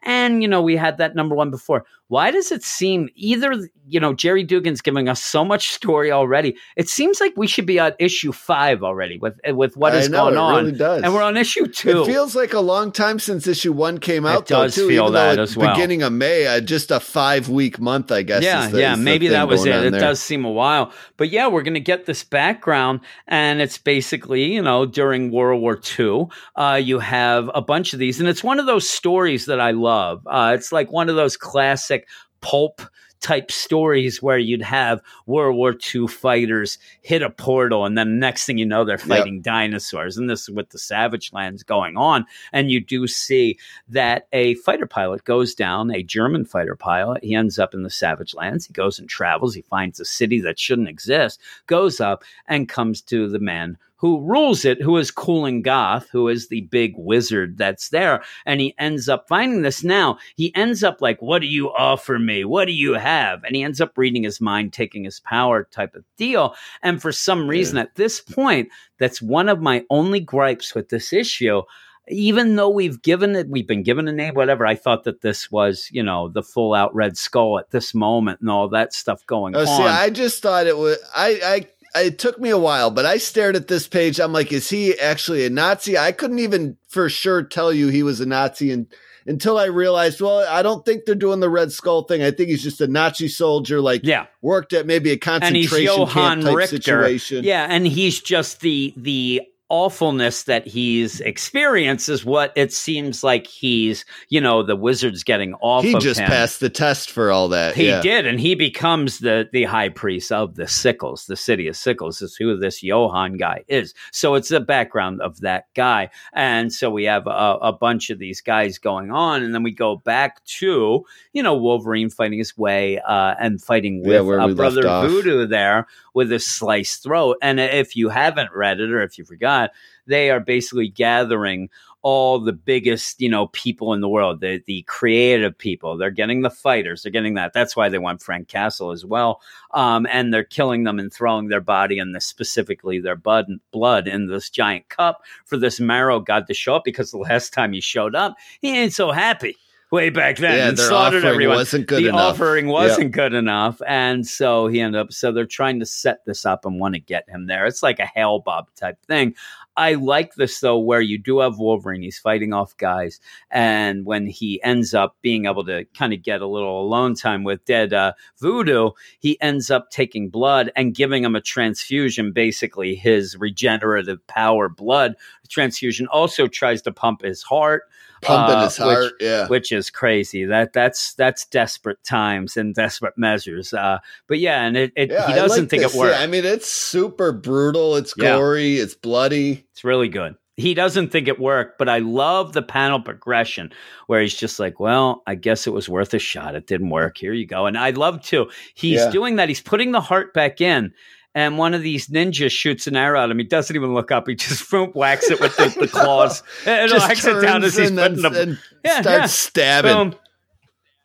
And, 0.05 0.43
you 0.43 0.49
know, 0.49 0.63
we 0.63 0.77
had 0.77 0.99
that 0.99 1.17
number 1.17 1.35
one 1.35 1.51
before. 1.51 1.85
Why 2.09 2.31
does 2.31 2.51
it 2.51 2.63
seem 2.65 3.09
either, 3.15 3.53
you 3.87 4.01
know, 4.01 4.15
Gerry 4.15 4.43
Duggan's 4.45 4.81
giving 4.81 5.09
us 5.09 5.23
so 5.23 5.45
much 5.45 5.73
story 5.73 6.11
already? 6.11 6.57
It 6.75 6.89
seems 6.89 7.21
like 7.21 7.35
we 7.37 7.47
should 7.47 7.67
be 7.67 7.79
on 7.79 7.93
issue 7.99 8.33
five 8.33 8.83
already 8.83 9.19
with 9.19 9.35
with 9.51 9.77
what 9.77 9.93
I 9.93 9.97
has 9.97 10.09
know, 10.09 10.29
it 10.29 10.37
on. 10.37 10.65
really 10.65 10.79
does. 10.79 11.03
And 11.03 11.13
we're 11.13 11.23
on 11.23 11.37
issue 11.37 11.67
two. 11.67 12.03
It 12.03 12.07
feels 12.07 12.35
like 12.35 12.55
a 12.55 12.61
long 12.61 12.93
time 12.93 13.19
since 13.19 13.47
issue 13.47 13.73
one 13.73 13.99
came 13.99 14.25
out. 14.25 14.47
does 14.47 14.75
though, 14.75 14.83
too, 14.83 14.89
feel 14.89 15.11
that 15.11 15.39
as 15.39 15.55
well. 15.57 15.75
Beginning 15.75 16.03
of 16.03 16.13
May, 16.13 16.47
uh, 16.47 16.61
just 16.61 16.91
a 16.91 16.99
five 16.99 17.51
week 17.51 17.79
month, 17.79 18.11
I 18.11 18.23
guess. 18.23 18.43
yeah, 18.43 18.65
is 18.67 18.73
the- 18.73 18.81
yeah, 18.81 18.95
is 18.95 18.99
maybe 19.01 19.29
that 19.29 19.47
was 19.47 19.67
it. 19.67 19.75
It 19.75 19.91
there. 19.93 20.01
does 20.01 20.21
seem 20.23 20.45
a 20.47 20.51
while, 20.51 20.93
but 21.19 21.29
yeah, 21.31 21.49
we're 21.49 21.63
going 21.63 21.75
to 21.75 21.81
get 21.81 22.07
this 22.07 22.25
background, 22.25 23.01
and 23.27 23.61
it's 23.61 23.77
basically 23.77 24.45
you 24.55 24.63
know 24.63 24.87
during 24.87 25.31
World 25.31 25.61
War 25.61 25.79
II, 25.99 26.29
uh, 26.57 26.81
you 26.83 27.01
have 27.01 27.51
a 27.55 27.61
bunch 27.61 27.93
of 27.93 27.99
these, 27.99 28.19
and 28.19 28.29
it's 28.31 28.43
one 28.43 28.59
of 28.59 28.65
those 28.65 28.89
stories 28.89 29.45
that 29.45 29.61
I 29.61 29.73
love. 29.73 30.27
Uh, 30.27 30.53
it's 30.57 30.73
like 30.73 30.91
one 30.91 31.11
of 31.11 31.17
those 31.17 31.37
classic 31.37 31.98
pulp 32.41 32.83
type 33.21 33.51
stories 33.51 34.23
where 34.23 34.39
you'd 34.39 34.63
have 34.63 35.03
World 35.27 35.57
War 35.57 35.75
II 35.95 36.07
fighters 36.07 36.79
hit 37.03 37.23
a 37.23 37.31
portal, 37.31 37.85
and 37.85 37.97
then 37.99 38.19
next 38.19 38.47
thing 38.47 38.59
you 38.59 38.67
know, 38.67 38.85
they're 38.85 38.99
fighting 38.99 39.41
dinosaurs. 39.41 40.17
And 40.17 40.31
this 40.31 40.43
is 40.43 40.51
with 40.51 40.71
the 40.71 40.79
Savage 40.79 41.33
Lands 41.33 41.63
going 41.63 41.97
on. 41.97 42.27
And 42.53 42.71
you 42.71 42.81
do 42.81 43.07
see 43.07 43.59
that 43.89 44.29
a 44.33 44.55
fighter 44.57 44.87
pilot 44.87 45.25
goes 45.25 45.55
down, 45.55 45.91
a 45.91 46.03
German 46.03 46.45
fighter 46.45 46.77
pilot. 46.77 47.25
He 47.25 47.35
ends 47.35 47.59
up 47.59 47.75
in 47.75 47.83
the 47.83 47.91
Savage 47.91 48.35
Lands. 48.35 48.67
He 48.67 48.73
goes 48.73 48.99
and 48.99 49.09
travels. 49.09 49.55
He 49.55 49.63
finds 49.63 49.99
a 50.01 50.05
city 50.05 50.41
that 50.43 50.59
shouldn't 50.59 50.89
exist, 50.89 51.41
goes 51.67 52.01
up, 52.01 52.25
and 52.47 52.69
comes 52.69 53.01
to 53.03 53.29
the 53.29 53.41
man 53.41 53.79
who 53.99 54.21
rules 54.21 54.65
it, 54.65 54.81
who 54.81 54.97
is 54.97 55.11
Kulan 55.11 55.63
Gath, 55.63 56.09
who 56.11 56.29
is 56.29 56.49
the 56.49 56.63
big 56.63 56.95
wizard 56.97 57.59
that's 57.59 57.91
there. 57.91 58.23
And 58.47 58.61
he 58.61 58.75
ends 58.79 59.09
up 59.09 59.27
finding 59.29 59.63
this 59.63 59.85
now. 59.85 60.19
He 60.37 60.55
ends 60.55 60.83
up 60.83 61.01
like, 61.01 61.21
What 61.21 61.41
do 61.41 61.47
you 61.49 61.71
offer 61.71 62.19
me? 62.19 62.45
What 62.45 62.67
do 62.67 62.73
you 62.73 62.95
have? 62.95 63.43
And 63.45 63.55
he 63.55 63.63
ends 63.63 63.81
up 63.81 63.99
reading 63.99 64.23
his 64.23 64.41
mind, 64.41 64.73
taking 64.73 65.05
his 65.05 65.21
power 65.21 65.65
type 65.65 65.95
of 65.95 66.05
deal. 66.17 66.55
And 66.83 67.03
for 67.03 67.13
some 67.13 67.49
reason, 67.49 67.77
at 67.77 67.97
this 67.97 68.21
point, 68.21 68.69
that's 68.99 69.21
one 69.21 69.49
of 69.49 69.61
my 69.61 69.85
only 69.91 70.21
gripes 70.21 70.75
with 70.75 70.89
this 70.89 71.13
issue 71.13 71.63
even 72.11 72.57
though 72.57 72.71
we've 72.71 73.03
given 73.03 73.37
it, 73.37 73.49
we've 73.51 73.67
been 73.67 73.83
given 73.83 74.09
a 74.09 74.13
name, 74.13 74.33
whatever. 74.35 74.67
I 74.67 74.75
thought 74.75 75.05
that 75.05 75.21
this 75.21 75.51
was, 75.51 75.89
you 75.93 76.03
know, 76.03 76.29
the 76.29 76.43
full 76.43 76.75
out 76.75 76.95
Red 76.95 77.17
Skull 77.19 77.59
at 77.59 77.71
this 77.71 77.95
moment 77.95 78.41
and 78.41 78.49
all 78.51 78.69
that 78.71 78.93
stuff 78.95 79.25
going 79.27 79.55
Oh, 79.55 79.61
on. 79.61 79.67
see, 79.67 79.83
I 79.83 80.11
just 80.11 80.43
thought 80.43 80.67
it 80.67 80.77
was. 80.79 80.97
I, 81.15 81.29
I, 81.45 81.67
it 81.95 82.19
took 82.19 82.41
me 82.41 82.51
a 82.51 82.59
while, 82.59 82.91
but 82.91 83.07
I 83.07 83.19
stared 83.19 83.57
at 83.57 83.69
this 83.69 83.89
page. 83.89 84.21
I'm 84.21 84.33
like, 84.33 84.53
is 84.53 84.69
he 84.71 84.99
actually 84.99 85.45
a 85.45 85.51
Nazi? 85.51 85.97
I 85.99 86.13
couldn't 86.13 86.39
even 86.39 86.77
for 86.89 87.09
sure 87.09 87.43
tell 87.43 87.73
you 87.73 87.89
he 87.89 88.03
was 88.03 88.21
a 88.21 88.27
Nazi, 88.27 88.71
and 88.71 88.87
until 89.27 89.59
I 89.59 89.67
realized, 89.67 90.21
well, 90.21 90.47
I 90.49 90.63
don't 90.63 90.85
think 90.85 91.05
they're 91.05 91.15
doing 91.15 91.41
the 91.41 91.51
Red 91.51 91.71
Skull 91.71 92.05
thing. 92.05 92.23
I 92.23 92.31
think 92.31 92.49
he's 92.49 92.63
just 92.63 92.81
a 92.81 92.87
Nazi 92.87 93.29
soldier, 93.29 93.81
like 93.81 94.01
yeah, 94.05 94.27
worked 94.41 94.73
at 94.73 94.87
maybe 94.87 95.11
a 95.11 95.19
concentration 95.19 96.07
camp 96.07 96.43
type 96.43 96.55
Richter. 96.55 96.77
situation. 96.77 97.45
Yeah, 97.45 97.67
and 97.69 97.87
he's 97.87 98.21
just 98.21 98.61
the 98.61 98.95
the 98.97 99.43
awfulness 99.71 100.45
that 100.45 100.67
he's 100.67 101.21
experienced 101.21 102.09
is 102.09 102.25
what 102.25 102.53
it 102.57 102.73
seems 102.73 103.23
like 103.23 103.47
he's, 103.47 104.05
you 104.29 104.41
know, 104.41 104.63
the 104.63 104.77
wizard's 104.77 105.23
getting 105.23 105.55
off 105.55 105.85
he 105.85 105.95
just 105.99 106.21
him. 106.21 106.27
passed 106.27 106.61
the 106.61 106.71
test 106.71 107.11
for 107.11 107.31
all 107.31 107.49
that. 107.49 107.75
He 107.75 107.89
yeah. 107.89 108.01
did, 108.01 108.27
and 108.27 108.41
he 108.41 108.55
becomes 108.55 109.19
the 109.19 109.49
the 109.53 109.65
high 109.65 109.91
priest 109.91 110.33
of 110.33 110.55
the 110.55 110.67
Sickles, 110.67 111.27
the 111.27 111.37
city 111.37 111.69
of 111.69 111.77
Sickles, 111.77 112.23
is 112.23 112.37
who 112.37 112.57
this 112.57 112.83
Johann 112.83 113.37
guy 113.37 113.65
is. 113.69 113.95
So 114.13 114.35
it's 114.35 114.49
the 114.49 114.61
background 114.61 115.21
of 115.21 115.41
that 115.41 115.67
guy, 115.75 116.11
and 116.33 116.73
so 116.73 116.91
we 116.91 117.05
have 117.05 117.27
a, 117.27 117.59
a 117.61 117.73
bunch 117.73 118.11
of 118.11 118.19
these 118.19 118.41
guys 118.41 118.79
going 118.79 119.11
on, 119.11 119.43
and 119.43 119.55
then 119.55 119.63
we 119.63 119.73
go 119.73 119.97
back 119.97 120.43
to 120.45 121.05
you 121.33 121.43
know 121.43 121.57
Wolverine 121.57 122.11
fighting 122.11 122.39
his 122.39 122.57
way 122.57 122.99
uh, 123.01 123.35
and 123.39 123.61
fighting 123.61 124.03
Yeah, 124.05 124.21
with 124.21 124.41
uh, 124.41 124.49
Brother. 124.55 124.83
Voodoo 124.83 125.47
there 125.47 125.87
with 126.19 126.33
a 126.33 126.41
sliced 126.41 127.05
throat. 127.05 127.37
And 127.41 127.61
if 127.61 127.95
you 127.95 128.09
haven't 128.09 128.51
read 128.53 128.81
it 128.81 128.91
or 128.91 129.03
if 129.03 129.19
you 129.19 129.25
forgot, 129.25 129.71
they 130.09 130.31
are 130.31 130.41
basically 130.41 130.89
gathering 130.89 131.71
all 132.03 132.41
the 132.41 132.53
biggest, 132.53 133.21
you 133.21 133.29
know, 133.29 133.47
people 133.47 133.95
in 133.95 134.01
the 134.01 134.09
world, 134.09 134.41
the 134.41 134.61
the 134.67 134.83
creative 134.89 135.57
people. 135.57 135.97
They're 135.97 136.11
getting 136.11 136.43
the 136.43 136.51
fighters. 136.51 137.05
They're 137.05 137.13
getting 137.13 137.35
that. 137.35 137.53
That's 137.53 137.77
why 137.77 137.89
they 137.89 137.99
want 137.99 138.21
Frank 138.21 138.49
Castle 138.49 138.91
as 138.91 139.05
well. 139.05 139.41
Um, 139.73 140.09
and 140.11 140.35
they're 140.35 140.43
killing 140.43 140.83
them 140.83 140.99
and 140.99 141.13
throwing 141.13 141.51
their 141.51 141.61
body 141.61 142.01
and 142.01 142.13
the, 142.13 142.21
specifically 142.21 142.99
their 142.99 143.15
blood 143.15 143.47
blood 143.71 144.09
in 144.09 144.27
this 144.27 144.51
giant 144.51 144.89
cup 144.89 145.23
for 145.45 145.57
this 145.57 145.79
marrow 145.79 146.19
god 146.19 146.49
to 146.49 146.55
show 146.55 146.75
up. 146.75 146.83
Because 146.85 147.13
the 147.13 147.19
last 147.19 147.53
time 147.53 147.73
he 147.73 147.81
showed 147.81 148.17
up, 148.17 148.35
he 148.61 148.77
ain't 148.77 148.93
so 148.93 149.13
happy. 149.13 149.55
Way 149.91 150.11
back 150.11 150.37
then, 150.37 150.59
Yeah, 150.59 150.69
and 150.69 150.79
slaughtered 150.79 151.25
everyone. 151.25 151.57
wasn't 151.57 151.87
good 151.87 152.03
the 152.05 152.09
enough. 152.09 152.35
offering 152.35 152.67
wasn't 152.69 153.13
good 153.13 153.33
enough, 153.33 153.81
and 153.87 154.27
so 154.27 154.67
he 154.67 154.83
ended 154.83 155.01
up. 155.01 155.13
So 155.15 155.33
they're 155.33 155.47
trying 155.47 155.81
to 155.81 155.87
set 155.87 156.27
this 156.27 156.45
up 156.45 156.67
and 156.67 156.79
want 156.79 156.95
to 156.95 157.01
get 157.01 157.27
him 157.29 157.47
there. 157.47 157.65
It's 157.65 157.83
like 157.83 157.99
a 157.99 158.05
Hale-Bopp 158.05 158.67
type 158.77 158.99
thing. 159.07 159.35
I 159.79 159.95
like 159.95 160.35
this 160.35 160.59
though, 160.61 160.77
where 160.79 161.01
you 161.01 161.19
do 161.19 161.39
have 161.39 161.59
Wolverine. 161.59 162.03
He's 162.03 162.19
fighting 162.19 162.53
off 162.53 162.77
guys, 162.77 163.19
and 163.51 164.05
when 164.05 164.27
he 164.27 164.63
ends 164.63 164.93
up 164.93 165.17
being 165.23 165.47
able 165.47 165.65
to 165.67 165.85
kind 165.97 166.13
of 166.13 166.23
get 166.23 166.43
a 166.43 166.47
little 166.49 166.83
alone 166.83 167.15
time 167.15 167.43
with 167.45 167.65
dead 167.65 167.95
uh, 167.95 168.13
Voodoo, 168.41 168.91
he 169.21 169.41
ends 169.41 169.71
up 169.71 169.91
taking 169.91 170.29
blood 170.29 170.71
and 170.77 170.95
giving 170.97 171.25
him 171.25 171.35
a 171.37 171.41
transfusion, 171.41 172.33
basically 172.33 172.95
his 172.95 173.37
regenerative 173.39 174.27
power 174.27 174.69
blood 174.69 175.15
transfusion. 175.49 176.07
Also 176.09 176.47
tries 176.47 176.83
to 176.83 176.93
pump 176.93 177.23
his 177.23 177.43
heart 177.43 177.83
pumping 178.21 178.57
uh, 178.57 178.65
his 178.65 178.77
heart. 178.77 178.99
which- 179.05 179.13
yeah, 179.21 179.47
which 179.47 179.71
is 179.71 179.91
crazy. 179.91 180.45
That 180.45 180.73
that's 180.73 181.15
that's 181.15 181.47
desperate 181.47 182.03
times 182.05 182.57
and 182.57 182.75
desperate 182.75 183.15
measures. 183.17 183.73
Uh, 183.73 183.99
but 184.27 184.39
yeah, 184.41 184.63
and 184.65 184.77
it, 184.77 184.93
it 184.97 185.11
Yeah, 185.11 185.27
he 185.29 185.35
doesn't 185.35 185.63
like 185.65 185.71
think 185.71 185.83
this. 185.85 185.95
it 185.95 185.99
works. 185.99 186.17
Yeah, 186.17 186.23
I 186.25 186.27
mean, 186.27 186.45
it's 186.45 186.69
super 186.69 187.31
brutal. 187.33 187.95
It's 187.97 188.15
Yeah. 188.17 188.37
gory. 188.37 188.77
It's 188.79 188.95
bloody. 188.95 189.65
It's 189.73 189.85
really 189.85 190.09
good. 190.09 190.35
He 190.57 190.75
doesn't 190.75 191.13
think 191.13 191.29
it 191.29 191.39
worked, 191.39 191.79
but 191.79 191.89
I 191.89 191.99
love 191.99 192.53
the 192.53 192.63
panel 192.63 192.99
progression 193.01 193.71
where 194.09 194.21
he's 194.21 194.35
just 194.35 194.59
like, 194.59 194.81
"Well, 194.81 195.23
I 195.25 195.37
guess 195.37 195.69
it 195.69 195.73
was 195.73 195.89
worth 195.89 196.13
a 196.15 196.19
shot. 196.19 196.57
It 196.57 196.67
didn't 196.67 196.91
work. 196.91 197.17
Here 197.19 197.33
you 197.33 197.47
go." 197.47 197.67
And 197.67 197.79
I 197.79 197.91
love 197.91 198.25
too. 198.25 198.51
He's 198.75 198.99
Yeah. 198.99 199.11
doing 199.11 199.37
that. 199.37 199.49
He's 199.49 199.61
putting 199.61 199.93
the 199.93 200.01
heart 200.01 200.35
back 200.35 200.61
in. 200.61 200.93
And 201.39 201.57
one 201.57 201.73
of 201.73 201.83
these 201.83 202.09
ninjas 202.09 202.51
shoots 202.51 202.89
an 202.89 202.97
arrow 202.97 203.23
at 203.23 203.31
him. 203.31 203.39
He 203.39 203.45
doesn't 203.45 203.77
even 203.77 203.95
look 203.95 204.11
up. 204.11 204.27
He 204.27 204.35
just 204.35 204.69
boom, 204.69 204.91
whacks 204.95 205.31
it 205.31 205.39
with 205.41 205.57
the, 205.57 205.69
the 205.79 205.87
claws. 205.93 206.43
And 206.67 206.91
Just 206.91 207.07
whacks 207.09 207.25
it 207.25 207.41
down 207.41 207.63
as 207.63 207.77
he's 207.77 207.93
putting 207.93 208.23
the 208.23 208.43
and 208.43 208.59
Yeah, 208.85 209.01
starts 209.03 209.07
yeah. 209.07 209.27
stabbing. 209.27 209.93
boom 210.11 210.15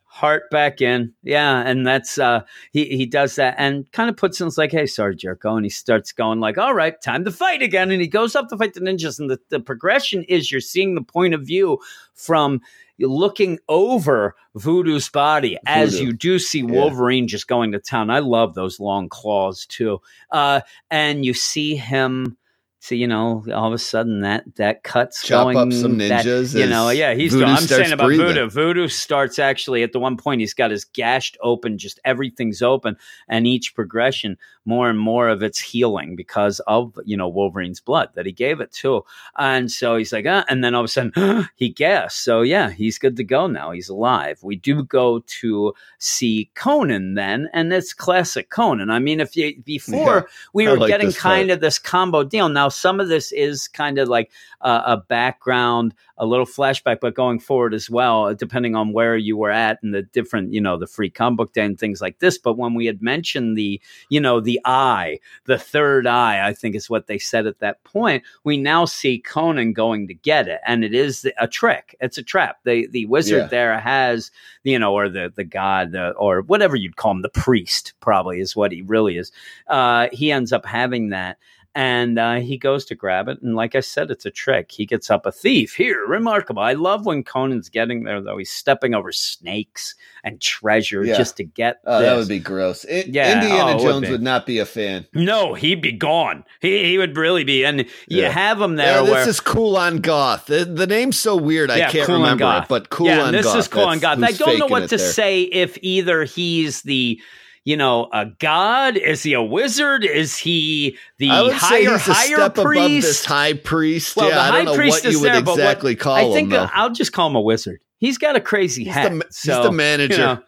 heart 0.06 0.48
back 0.48 0.80
in 0.80 1.12
yeah 1.24 1.60
and 1.66 1.84
that's 1.84 2.18
uh 2.18 2.40
he 2.70 2.84
he 2.96 3.04
does 3.04 3.34
that 3.34 3.52
and 3.58 3.90
kind 3.90 4.08
of 4.08 4.16
puts 4.16 4.40
in 4.40 4.46
it's 4.46 4.56
like 4.56 4.70
hey 4.70 4.86
sorry 4.86 5.16
jerko 5.16 5.56
and 5.56 5.66
he 5.66 5.68
starts 5.68 6.12
going 6.12 6.38
like 6.38 6.56
all 6.56 6.72
right 6.72 7.02
time 7.02 7.24
to 7.24 7.32
fight 7.32 7.60
again 7.62 7.90
and 7.90 8.00
he 8.00 8.06
goes 8.06 8.36
up 8.36 8.48
to 8.48 8.56
fight 8.56 8.74
the 8.74 8.80
ninjas 8.80 9.18
and 9.18 9.28
the, 9.28 9.40
the 9.48 9.58
progression 9.58 10.22
is 10.28 10.52
you're 10.52 10.60
seeing 10.60 10.94
the 10.94 11.02
point 11.02 11.34
of 11.34 11.42
view 11.42 11.80
from 12.14 12.60
looking 13.00 13.58
over 13.68 14.34
voodoo's 14.54 15.08
body 15.08 15.58
as 15.66 15.92
Voodoo. 15.94 16.04
you 16.06 16.12
do 16.12 16.38
see 16.38 16.60
Yeah. 16.60 16.66
wolverine 16.72 17.26
just 17.28 17.48
going 17.48 17.72
to 17.72 17.78
town 17.78 18.10
i 18.10 18.20
love 18.20 18.54
those 18.54 18.78
long 18.78 19.08
claws 19.08 19.66
too 19.66 20.00
uh 20.30 20.60
and 20.90 21.24
you 21.24 21.34
see 21.34 21.74
him 21.76 22.36
so 22.84 22.94
you 22.94 23.06
know, 23.06 23.42
all 23.54 23.66
of 23.68 23.72
a 23.72 23.78
sudden 23.78 24.20
that 24.20 24.44
that 24.56 24.82
cuts 24.82 25.22
Chop 25.26 25.44
going. 25.46 25.56
up 25.56 25.72
some 25.72 25.96
that- 25.96 26.26
ninjas 26.26 26.54
you 26.54 26.66
know, 26.66 26.90
yeah, 26.90 27.14
he's. 27.14 27.32
Voodoo 27.32 27.46
I'm 27.46 27.62
saying 27.62 27.92
about 27.92 28.04
breathing. 28.08 28.26
Voodoo. 28.26 28.50
Voodoo 28.50 28.88
starts 28.88 29.38
actually 29.38 29.82
at 29.82 29.92
the 29.92 29.98
one 29.98 30.18
point 30.18 30.40
he's 30.42 30.52
got 30.52 30.70
his 30.70 30.84
gashed 30.84 31.38
open, 31.40 31.78
just 31.78 31.98
everything's 32.04 32.60
open, 32.60 32.98
and 33.26 33.46
each 33.46 33.74
progression, 33.74 34.36
more 34.66 34.90
and 34.90 34.98
more 34.98 35.30
of 35.30 35.42
it's 35.42 35.58
healing 35.58 36.14
because 36.14 36.60
of 36.66 36.98
you 37.06 37.16
know 37.16 37.26
Wolverine's 37.26 37.80
blood 37.80 38.10
that 38.16 38.26
he 38.26 38.32
gave 38.32 38.60
it 38.60 38.70
to, 38.72 39.02
and 39.38 39.72
so 39.72 39.96
he's 39.96 40.12
like, 40.12 40.26
uh, 40.26 40.44
and 40.50 40.62
then 40.62 40.74
all 40.74 40.82
of 40.82 40.84
a 40.84 40.88
sudden 40.88 41.48
he 41.56 41.70
gasped. 41.70 42.20
So 42.20 42.42
yeah, 42.42 42.68
he's 42.68 42.98
good 42.98 43.16
to 43.16 43.24
go 43.24 43.46
now. 43.46 43.70
He's 43.70 43.88
alive. 43.88 44.40
We 44.42 44.56
do 44.56 44.82
go 44.84 45.20
to 45.40 45.72
see 45.98 46.50
Conan 46.54 47.14
then, 47.14 47.48
and 47.54 47.72
it's 47.72 47.94
classic 47.94 48.50
Conan. 48.50 48.90
I 48.90 48.98
mean, 48.98 49.20
if 49.20 49.34
you 49.38 49.58
before 49.64 49.96
Yeah, 50.16 50.22
we 50.52 50.68
were 50.68 50.76
like 50.76 50.88
getting 50.90 51.06
this 51.06 51.18
part. 51.18 51.34
kind 51.36 51.50
of 51.50 51.60
this 51.60 51.78
combo 51.78 52.24
deal. 52.24 52.50
Now 52.50 52.68
some 52.74 53.00
of 53.00 53.08
this 53.08 53.32
is 53.32 53.68
kind 53.68 53.98
of 53.98 54.08
like 54.08 54.30
uh, 54.60 54.82
a 54.84 54.96
background, 54.96 55.94
a 56.18 56.26
little 56.26 56.46
flashback, 56.46 56.98
but 57.00 57.14
going 57.14 57.38
forward 57.38 57.74
as 57.74 57.88
well, 57.90 58.34
depending 58.34 58.74
on 58.74 58.92
where 58.92 59.16
you 59.16 59.36
were 59.36 59.50
at 59.50 59.82
and 59.82 59.94
the 59.94 60.02
different, 60.02 60.52
you 60.52 60.60
know, 60.60 60.76
the 60.76 60.86
free 60.86 61.10
comic 61.10 61.36
book 61.38 61.52
day 61.52 61.64
and 61.64 61.78
things 61.78 62.00
like 62.00 62.18
this. 62.20 62.38
But 62.38 62.56
when 62.56 62.74
we 62.74 62.86
had 62.86 63.02
mentioned 63.02 63.56
the, 63.56 63.80
you 64.08 64.20
know, 64.20 64.40
the 64.40 64.60
eye, 64.64 65.18
the 65.46 65.58
third 65.58 66.06
eye, 66.06 66.46
I 66.46 66.52
think 66.52 66.74
is 66.76 66.90
what 66.90 67.06
they 67.06 67.18
said 67.18 67.46
at 67.46 67.58
that 67.60 67.82
point. 67.84 68.22
We 68.44 68.56
now 68.56 68.84
see 68.84 69.18
Conan 69.18 69.72
going 69.72 70.06
to 70.08 70.14
get 70.14 70.48
it, 70.48 70.60
and 70.66 70.84
it 70.84 70.94
is 70.94 71.26
a 71.38 71.48
trick. 71.48 71.96
It's 72.00 72.18
a 72.18 72.22
trap. 72.22 72.58
The 72.64 72.86
the 72.88 73.06
wizard 73.06 73.42
Yeah. 73.42 73.46
there 73.48 73.80
has, 73.80 74.30
you 74.62 74.78
know, 74.78 74.94
or 74.94 75.08
the 75.08 75.32
the 75.34 75.44
god, 75.44 75.92
the, 75.92 76.10
or 76.10 76.42
whatever 76.42 76.76
you'd 76.76 76.96
call 76.96 77.12
him, 77.12 77.22
the 77.22 77.28
priest, 77.28 77.92
probably 78.00 78.40
is 78.40 78.54
what 78.56 78.72
he 78.72 78.82
really 78.82 79.16
is. 79.18 79.32
Uh, 79.68 80.08
he 80.12 80.30
ends 80.30 80.52
up 80.52 80.64
having 80.64 81.10
that 81.10 81.38
and 81.76 82.18
uh, 82.18 82.34
he 82.36 82.56
goes 82.56 82.84
to 82.86 82.94
grab 82.94 83.28
it. 83.28 83.42
And 83.42 83.56
like 83.56 83.74
I 83.74 83.80
said, 83.80 84.10
it's 84.10 84.24
a 84.24 84.30
trick. 84.30 84.70
He 84.70 84.86
gets 84.86 85.10
up 85.10 85.26
a 85.26 85.32
thief. 85.32 85.74
Here, 85.74 86.06
remarkable. 86.06 86.62
I 86.62 86.74
love 86.74 87.04
when 87.04 87.24
Conan's 87.24 87.68
getting 87.68 88.04
there, 88.04 88.20
though. 88.20 88.38
He's 88.38 88.50
stepping 88.52 88.94
over 88.94 89.10
snakes 89.10 89.96
and 90.22 90.40
treasure 90.40 91.04
Yeah. 91.04 91.16
just 91.16 91.36
to 91.38 91.44
get 91.44 91.80
Oh, 91.84 91.98
this. 91.98 92.08
that 92.08 92.16
would 92.16 92.28
be 92.28 92.38
gross. 92.38 92.86
I- 92.88 93.04
Yeah, 93.08 93.34
Indiana 93.34 93.64
oh, 93.64 93.68
it 93.70 93.74
would 93.74 93.82
Jones 93.82 94.08
would 94.10 94.22
not 94.22 94.46
be 94.46 94.58
a 94.60 94.66
fan. 94.66 95.06
No, 95.14 95.54
he'd 95.54 95.82
be 95.82 95.92
gone. 95.92 96.44
He, 96.60 96.84
he 96.84 96.96
would 96.98 97.16
really 97.16 97.44
be. 97.44 97.64
And 97.64 97.80
you 97.80 97.86
Yeah. 98.22 98.28
have 98.30 98.60
him 98.60 98.76
Yeah, 98.78 98.84
there 98.84 99.02
this 99.02 99.10
where. 99.10 99.28
is 99.28 99.40
Kulan 99.40 99.98
Gath. 99.98 100.46
The, 100.46 100.64
the 100.64 100.86
name's 100.86 101.18
so 101.18 101.34
weird. 101.36 101.70
I 101.70 101.90
can't 101.90 102.08
on 102.08 102.20
remember 102.22 102.44
Goth. 102.44 102.62
it, 102.64 102.68
but 102.68 102.90
Cool 102.90 103.08
yeah, 103.08 103.22
on 103.24 103.32
this 103.32 103.46
Goth. 103.46 103.56
is 103.58 103.68
cool 103.68 103.82
on 103.84 103.98
that's 103.98 104.18
God. 104.20 104.22
I 104.22 104.30
don't 104.32 104.58
know 104.60 104.66
what 104.66 104.88
to 104.90 104.96
there. 104.96 105.12
say 105.12 105.42
if 105.42 105.76
either 105.82 106.22
he's 106.24 106.82
the, 106.82 107.20
you 107.64 107.76
know, 107.76 108.08
a 108.12 108.26
god, 108.26 108.96
is 108.96 109.22
he 109.22 109.32
a 109.32 109.42
wizard, 109.42 110.04
is 110.04 110.36
he 110.36 110.98
the 111.18 111.30
I 111.30 111.42
would 111.42 111.52
say 111.52 111.84
higher 111.84 111.98
he's 111.98 112.02
higher 112.06 112.50
priest? 112.50 113.06
this 113.06 113.24
high 113.24 113.54
priest. 113.54 114.16
Well, 114.16 114.28
yeah, 114.28 114.34
the 114.34 114.40
I 114.40 114.44
high 114.48 114.56
don't 114.58 114.64
know 114.66 114.74
priest 114.76 115.04
is 115.04 115.14
you 115.14 115.20
would 115.20 115.32
there, 115.32 115.40
but 115.42 115.52
what- 115.52 115.60
exactly 115.60 115.96
call 115.96 116.16
him. 116.16 116.30
I 116.30 116.34
think 116.34 116.52
him. 116.52 116.60
uh. 116.60 116.68
I'll 116.72 116.90
just 116.92 117.12
call 117.12 117.28
him 117.28 117.36
a 117.36 117.40
wizard. 117.40 117.80
He's 117.98 118.18
got 118.18 118.36
a 118.36 118.40
crazy 118.40 118.84
He's 118.84 118.92
hat. 118.94 119.08
the, 119.10 119.16
ma- 119.16 119.24
so, 119.30 119.62
the 119.62 119.72
manager. 119.72 120.14
you 120.14 120.18
know, 120.20 120.42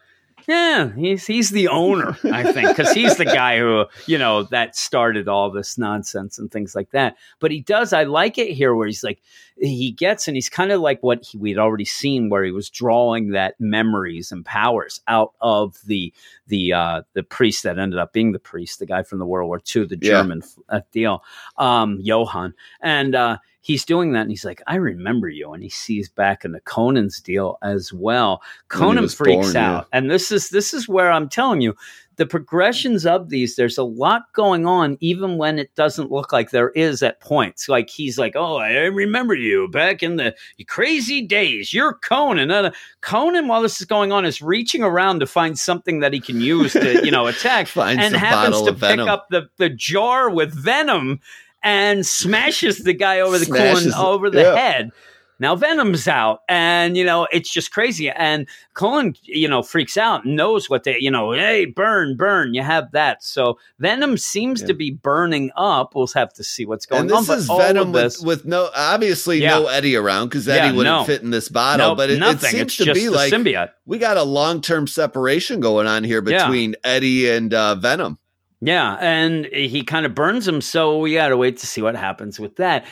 yeah, 0.47 0.91
he's 0.95 1.25
he's 1.25 1.49
the 1.49 1.67
owner, 1.69 2.15
I 2.23 2.51
think, 2.53 2.69
because 2.69 2.91
he's 2.93 3.17
the 3.17 3.25
guy 3.25 3.57
who 3.59 3.85
you 4.05 4.17
know 4.17 4.43
that 4.43 4.75
started 4.77 5.27
all 5.27 5.49
this 5.51 5.77
nonsense 5.77 6.37
and 6.39 6.49
things 6.51 6.73
like 6.75 6.91
that. 6.91 7.17
But 7.39 7.51
he 7.51 7.59
does. 7.61 7.91
I 7.93 8.03
like 8.03 8.37
it 8.37 8.51
here 8.53 8.73
where 8.75 8.87
he's 8.87 9.03
like 9.03 9.19
he 9.59 9.91
gets 9.91 10.27
and 10.27 10.35
he's 10.37 10.49
kind 10.49 10.71
of 10.71 10.81
like 10.81 11.01
what 11.01 11.23
he, 11.25 11.37
we'd 11.37 11.57
already 11.57 11.85
seen, 11.85 12.29
where 12.29 12.43
he 12.43 12.51
was 12.51 12.69
drawing 12.69 13.31
that 13.31 13.55
memories 13.59 14.31
and 14.31 14.45
powers 14.45 15.01
out 15.07 15.33
of 15.41 15.77
the 15.85 16.13
the 16.47 16.73
uh, 16.73 17.01
the 17.13 17.23
priest 17.23 17.63
that 17.63 17.79
ended 17.79 17.99
up 17.99 18.13
being 18.13 18.31
the 18.31 18.39
priest, 18.39 18.79
the 18.79 18.85
guy 18.85 19.03
from 19.03 19.19
the 19.19 19.25
World 19.25 19.47
War 19.47 19.61
II, 19.75 19.85
the 19.85 19.95
German 19.97 20.41
uh, 20.69 20.81
deal, 20.91 21.23
um, 21.57 21.97
Johann, 22.01 22.53
and 22.81 23.15
uh, 23.15 23.37
he's 23.61 23.85
doing 23.85 24.13
that, 24.13 24.21
and 24.21 24.29
he's 24.31 24.45
like, 24.45 24.61
"I 24.67 24.75
remember 24.75 25.29
you," 25.29 25.51
and 25.53 25.63
he 25.63 25.69
sees 25.69 26.09
back 26.09 26.45
in 26.45 26.51
the 26.51 26.61
Conan's 26.61 27.19
deal 27.19 27.57
as 27.61 27.91
well. 27.91 28.41
Conan 28.69 29.09
freaks 29.09 29.47
born, 29.47 29.55
yeah. 29.55 29.77
out, 29.77 29.87
and 29.91 30.09
this 30.09 30.31
is 30.31 30.49
this 30.49 30.73
is 30.73 30.87
where 30.87 31.11
I'm 31.11 31.29
telling 31.29 31.61
you 31.61 31.75
the 32.17 32.25
progressions 32.25 33.05
of 33.05 33.29
these. 33.29 33.55
There's 33.55 33.77
a 33.77 33.83
lot 33.83 34.23
going 34.33 34.65
on, 34.65 34.97
even 34.99 35.37
when 35.37 35.57
it 35.57 35.73
doesn't 35.75 36.11
look 36.11 36.33
like 36.33 36.49
there 36.49 36.71
is 36.71 37.01
at 37.01 37.21
points. 37.21 37.69
Like 37.69 37.89
he's 37.89 38.17
like, 38.17 38.35
"Oh, 38.35 38.57
I 38.57 38.71
remember 38.71 39.35
you 39.35 39.67
back 39.69 40.03
in 40.03 40.17
the 40.17 40.35
crazy 40.67 41.21
days. 41.21 41.73
You're 41.73 41.93
Conan." 41.93 42.51
Uh, 42.51 42.71
Conan, 43.01 43.47
while 43.47 43.61
this 43.61 43.79
is 43.79 43.87
going 43.87 44.11
on, 44.11 44.25
is 44.25 44.41
reaching 44.41 44.83
around 44.83 45.19
to 45.19 45.27
find 45.27 45.57
something 45.57 45.99
that 45.99 46.13
he 46.13 46.19
can 46.19 46.41
use 46.41 46.73
to, 46.73 47.05
you 47.05 47.11
know, 47.11 47.27
attack, 47.27 47.67
Finds 47.67 48.03
and 48.03 48.15
happens 48.15 48.61
to 48.63 48.73
pick 48.73 48.81
venom. 48.81 49.07
up 49.07 49.27
the 49.29 49.49
the 49.57 49.69
jar 49.69 50.29
with 50.29 50.53
venom 50.53 51.19
and 51.63 52.05
smashes 52.05 52.79
the 52.79 52.93
guy 52.93 53.19
over 53.19 53.37
the 53.37 53.45
Smashes 53.45 53.93
over 53.93 54.29
the 54.29 54.41
yeah. 54.41 54.55
head. 54.55 54.91
Now 55.39 55.55
Venom's 55.55 56.07
out, 56.07 56.39
and 56.49 56.97
you 56.97 57.03
know 57.03 57.27
it's 57.31 57.51
just 57.51 57.71
crazy. 57.71 58.09
And 58.09 58.47
Kulan, 58.75 59.15
you 59.23 59.47
know, 59.47 59.61
freaks 59.63 59.97
out, 59.97 60.25
knows 60.25 60.69
what 60.69 60.83
they, 60.83 60.97
you 60.99 61.11
know, 61.11 61.31
hey, 61.33 61.65
burn, 61.65 62.15
burn. 62.17 62.53
You 62.53 62.63
have 62.63 62.91
that. 62.91 63.23
So 63.23 63.57
Venom 63.79 64.17
seems 64.17 64.61
Yeah. 64.61 64.67
to 64.67 64.73
be 64.73 64.91
burning 64.91 65.51
up. 65.55 65.93
We'll 65.95 66.07
have 66.15 66.33
to 66.33 66.43
see 66.43 66.65
what's 66.65 66.85
going 66.85 67.01
and 67.01 67.09
this 67.09 67.17
on. 67.17 67.25
But 67.27 67.37
is 67.37 67.47
Venom 67.47 67.91
this, 67.91 68.19
with, 68.19 68.39
with 68.43 68.45
no 68.45 68.69
obviously 68.75 69.41
Yeah. 69.41 69.59
no 69.59 69.67
Eddie 69.67 69.95
around 69.95 70.29
because 70.29 70.47
Yeah, 70.47 70.55
Eddie 70.55 70.77
wouldn't 70.77 70.95
no. 71.01 71.03
fit 71.03 71.21
in 71.21 71.29
this 71.31 71.49
bottle. 71.49 71.89
nope, 71.89 71.97
but 71.97 72.09
it, 72.09 72.21
it 72.21 72.39
seems 72.41 72.61
it's 72.61 72.77
to 72.77 72.93
be 72.93 73.09
like 73.09 73.31
symbiote. 73.31 73.69
we 73.85 73.97
got 73.97 74.17
a 74.17 74.23
long 74.23 74.61
term 74.61 74.87
separation 74.87 75.59
going 75.59 75.87
on 75.87 76.03
here 76.03 76.23
Yeah. 76.25 76.45
between 76.45 76.75
Eddie 76.83 77.29
and 77.29 77.53
uh, 77.53 77.75
Venom. 77.75 78.17
Yeah, 78.59 78.95
and 78.99 79.45
he 79.45 79.83
kind 79.83 80.07
of 80.07 80.15
burns 80.15 80.47
him, 80.47 80.61
so 80.61 80.97
we 80.97 81.13
got 81.13 81.27
to 81.27 81.37
wait 81.37 81.57
to 81.57 81.67
see 81.67 81.83
what 81.83 81.95
happens 81.95 82.39
with 82.39 82.55
that. 82.55 82.85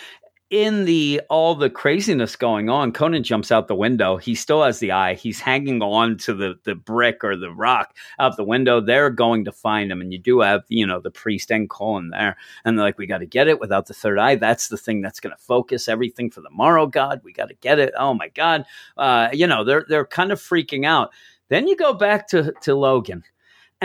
In 0.52 0.86
the 0.86 1.22
all 1.28 1.56
the 1.56 1.72
craziness 1.72 2.36
going 2.36 2.70
on, 2.70 2.92
Conan 2.92 3.24
jumps 3.24 3.52
out 3.52 3.68
the 3.68 3.74
window. 3.74 4.18
He 4.18 4.36
still 4.36 4.62
has 4.62 4.78
the 4.78 4.92
eye. 4.92 5.16
He's 5.16 5.40
hanging 5.40 5.82
on 5.82 6.18
to 6.20 6.36
the 6.36 6.60
the 6.66 6.76
brick 6.76 7.24
or 7.24 7.36
the 7.36 7.50
rock 7.50 7.96
out 8.20 8.38
the 8.38 8.44
window. 8.44 8.80
They're 8.80 9.10
going 9.10 9.44
to 9.46 9.52
find 9.52 9.92
him, 9.92 10.02
and 10.02 10.14
you 10.14 10.20
do 10.20 10.42
have 10.42 10.62
you 10.68 10.86
know 10.86 11.00
the 11.00 11.10
priest 11.10 11.50
and 11.50 11.68
Kulan 11.68 12.12
there, 12.12 12.38
and 12.64 12.78
they're 12.78 12.86
like, 12.86 13.00
"We 13.00 13.08
got 13.08 13.20
to 13.20 13.26
get 13.26 13.48
it 13.48 13.60
without 13.60 13.88
the 13.88 13.96
third 13.96 14.20
eye. 14.20 14.36
That's 14.36 14.68
the 14.68 14.78
thing 14.78 15.02
that's 15.02 15.20
going 15.20 15.36
to 15.36 15.42
focus 15.42 15.88
everything 15.88 16.30
for 16.30 16.42
the 16.42 16.52
Marrow 16.56 16.86
God. 16.86 17.22
We 17.24 17.34
got 17.34 17.50
to 17.50 17.56
get 17.56 17.80
it. 17.80 17.96
Oh 17.98 18.14
my 18.14 18.28
God, 18.30 18.66
uh, 18.98 19.30
you 19.34 19.48
know 19.48 19.64
they're 19.64 19.86
they're 19.90 20.06
kind 20.06 20.32
of 20.32 20.40
freaking 20.40 20.86
out." 20.86 21.12
Then 21.50 21.68
you 21.68 21.76
go 21.76 21.92
back 21.94 22.28
to 22.30 22.54
to 22.62 22.76
Logan 22.76 23.24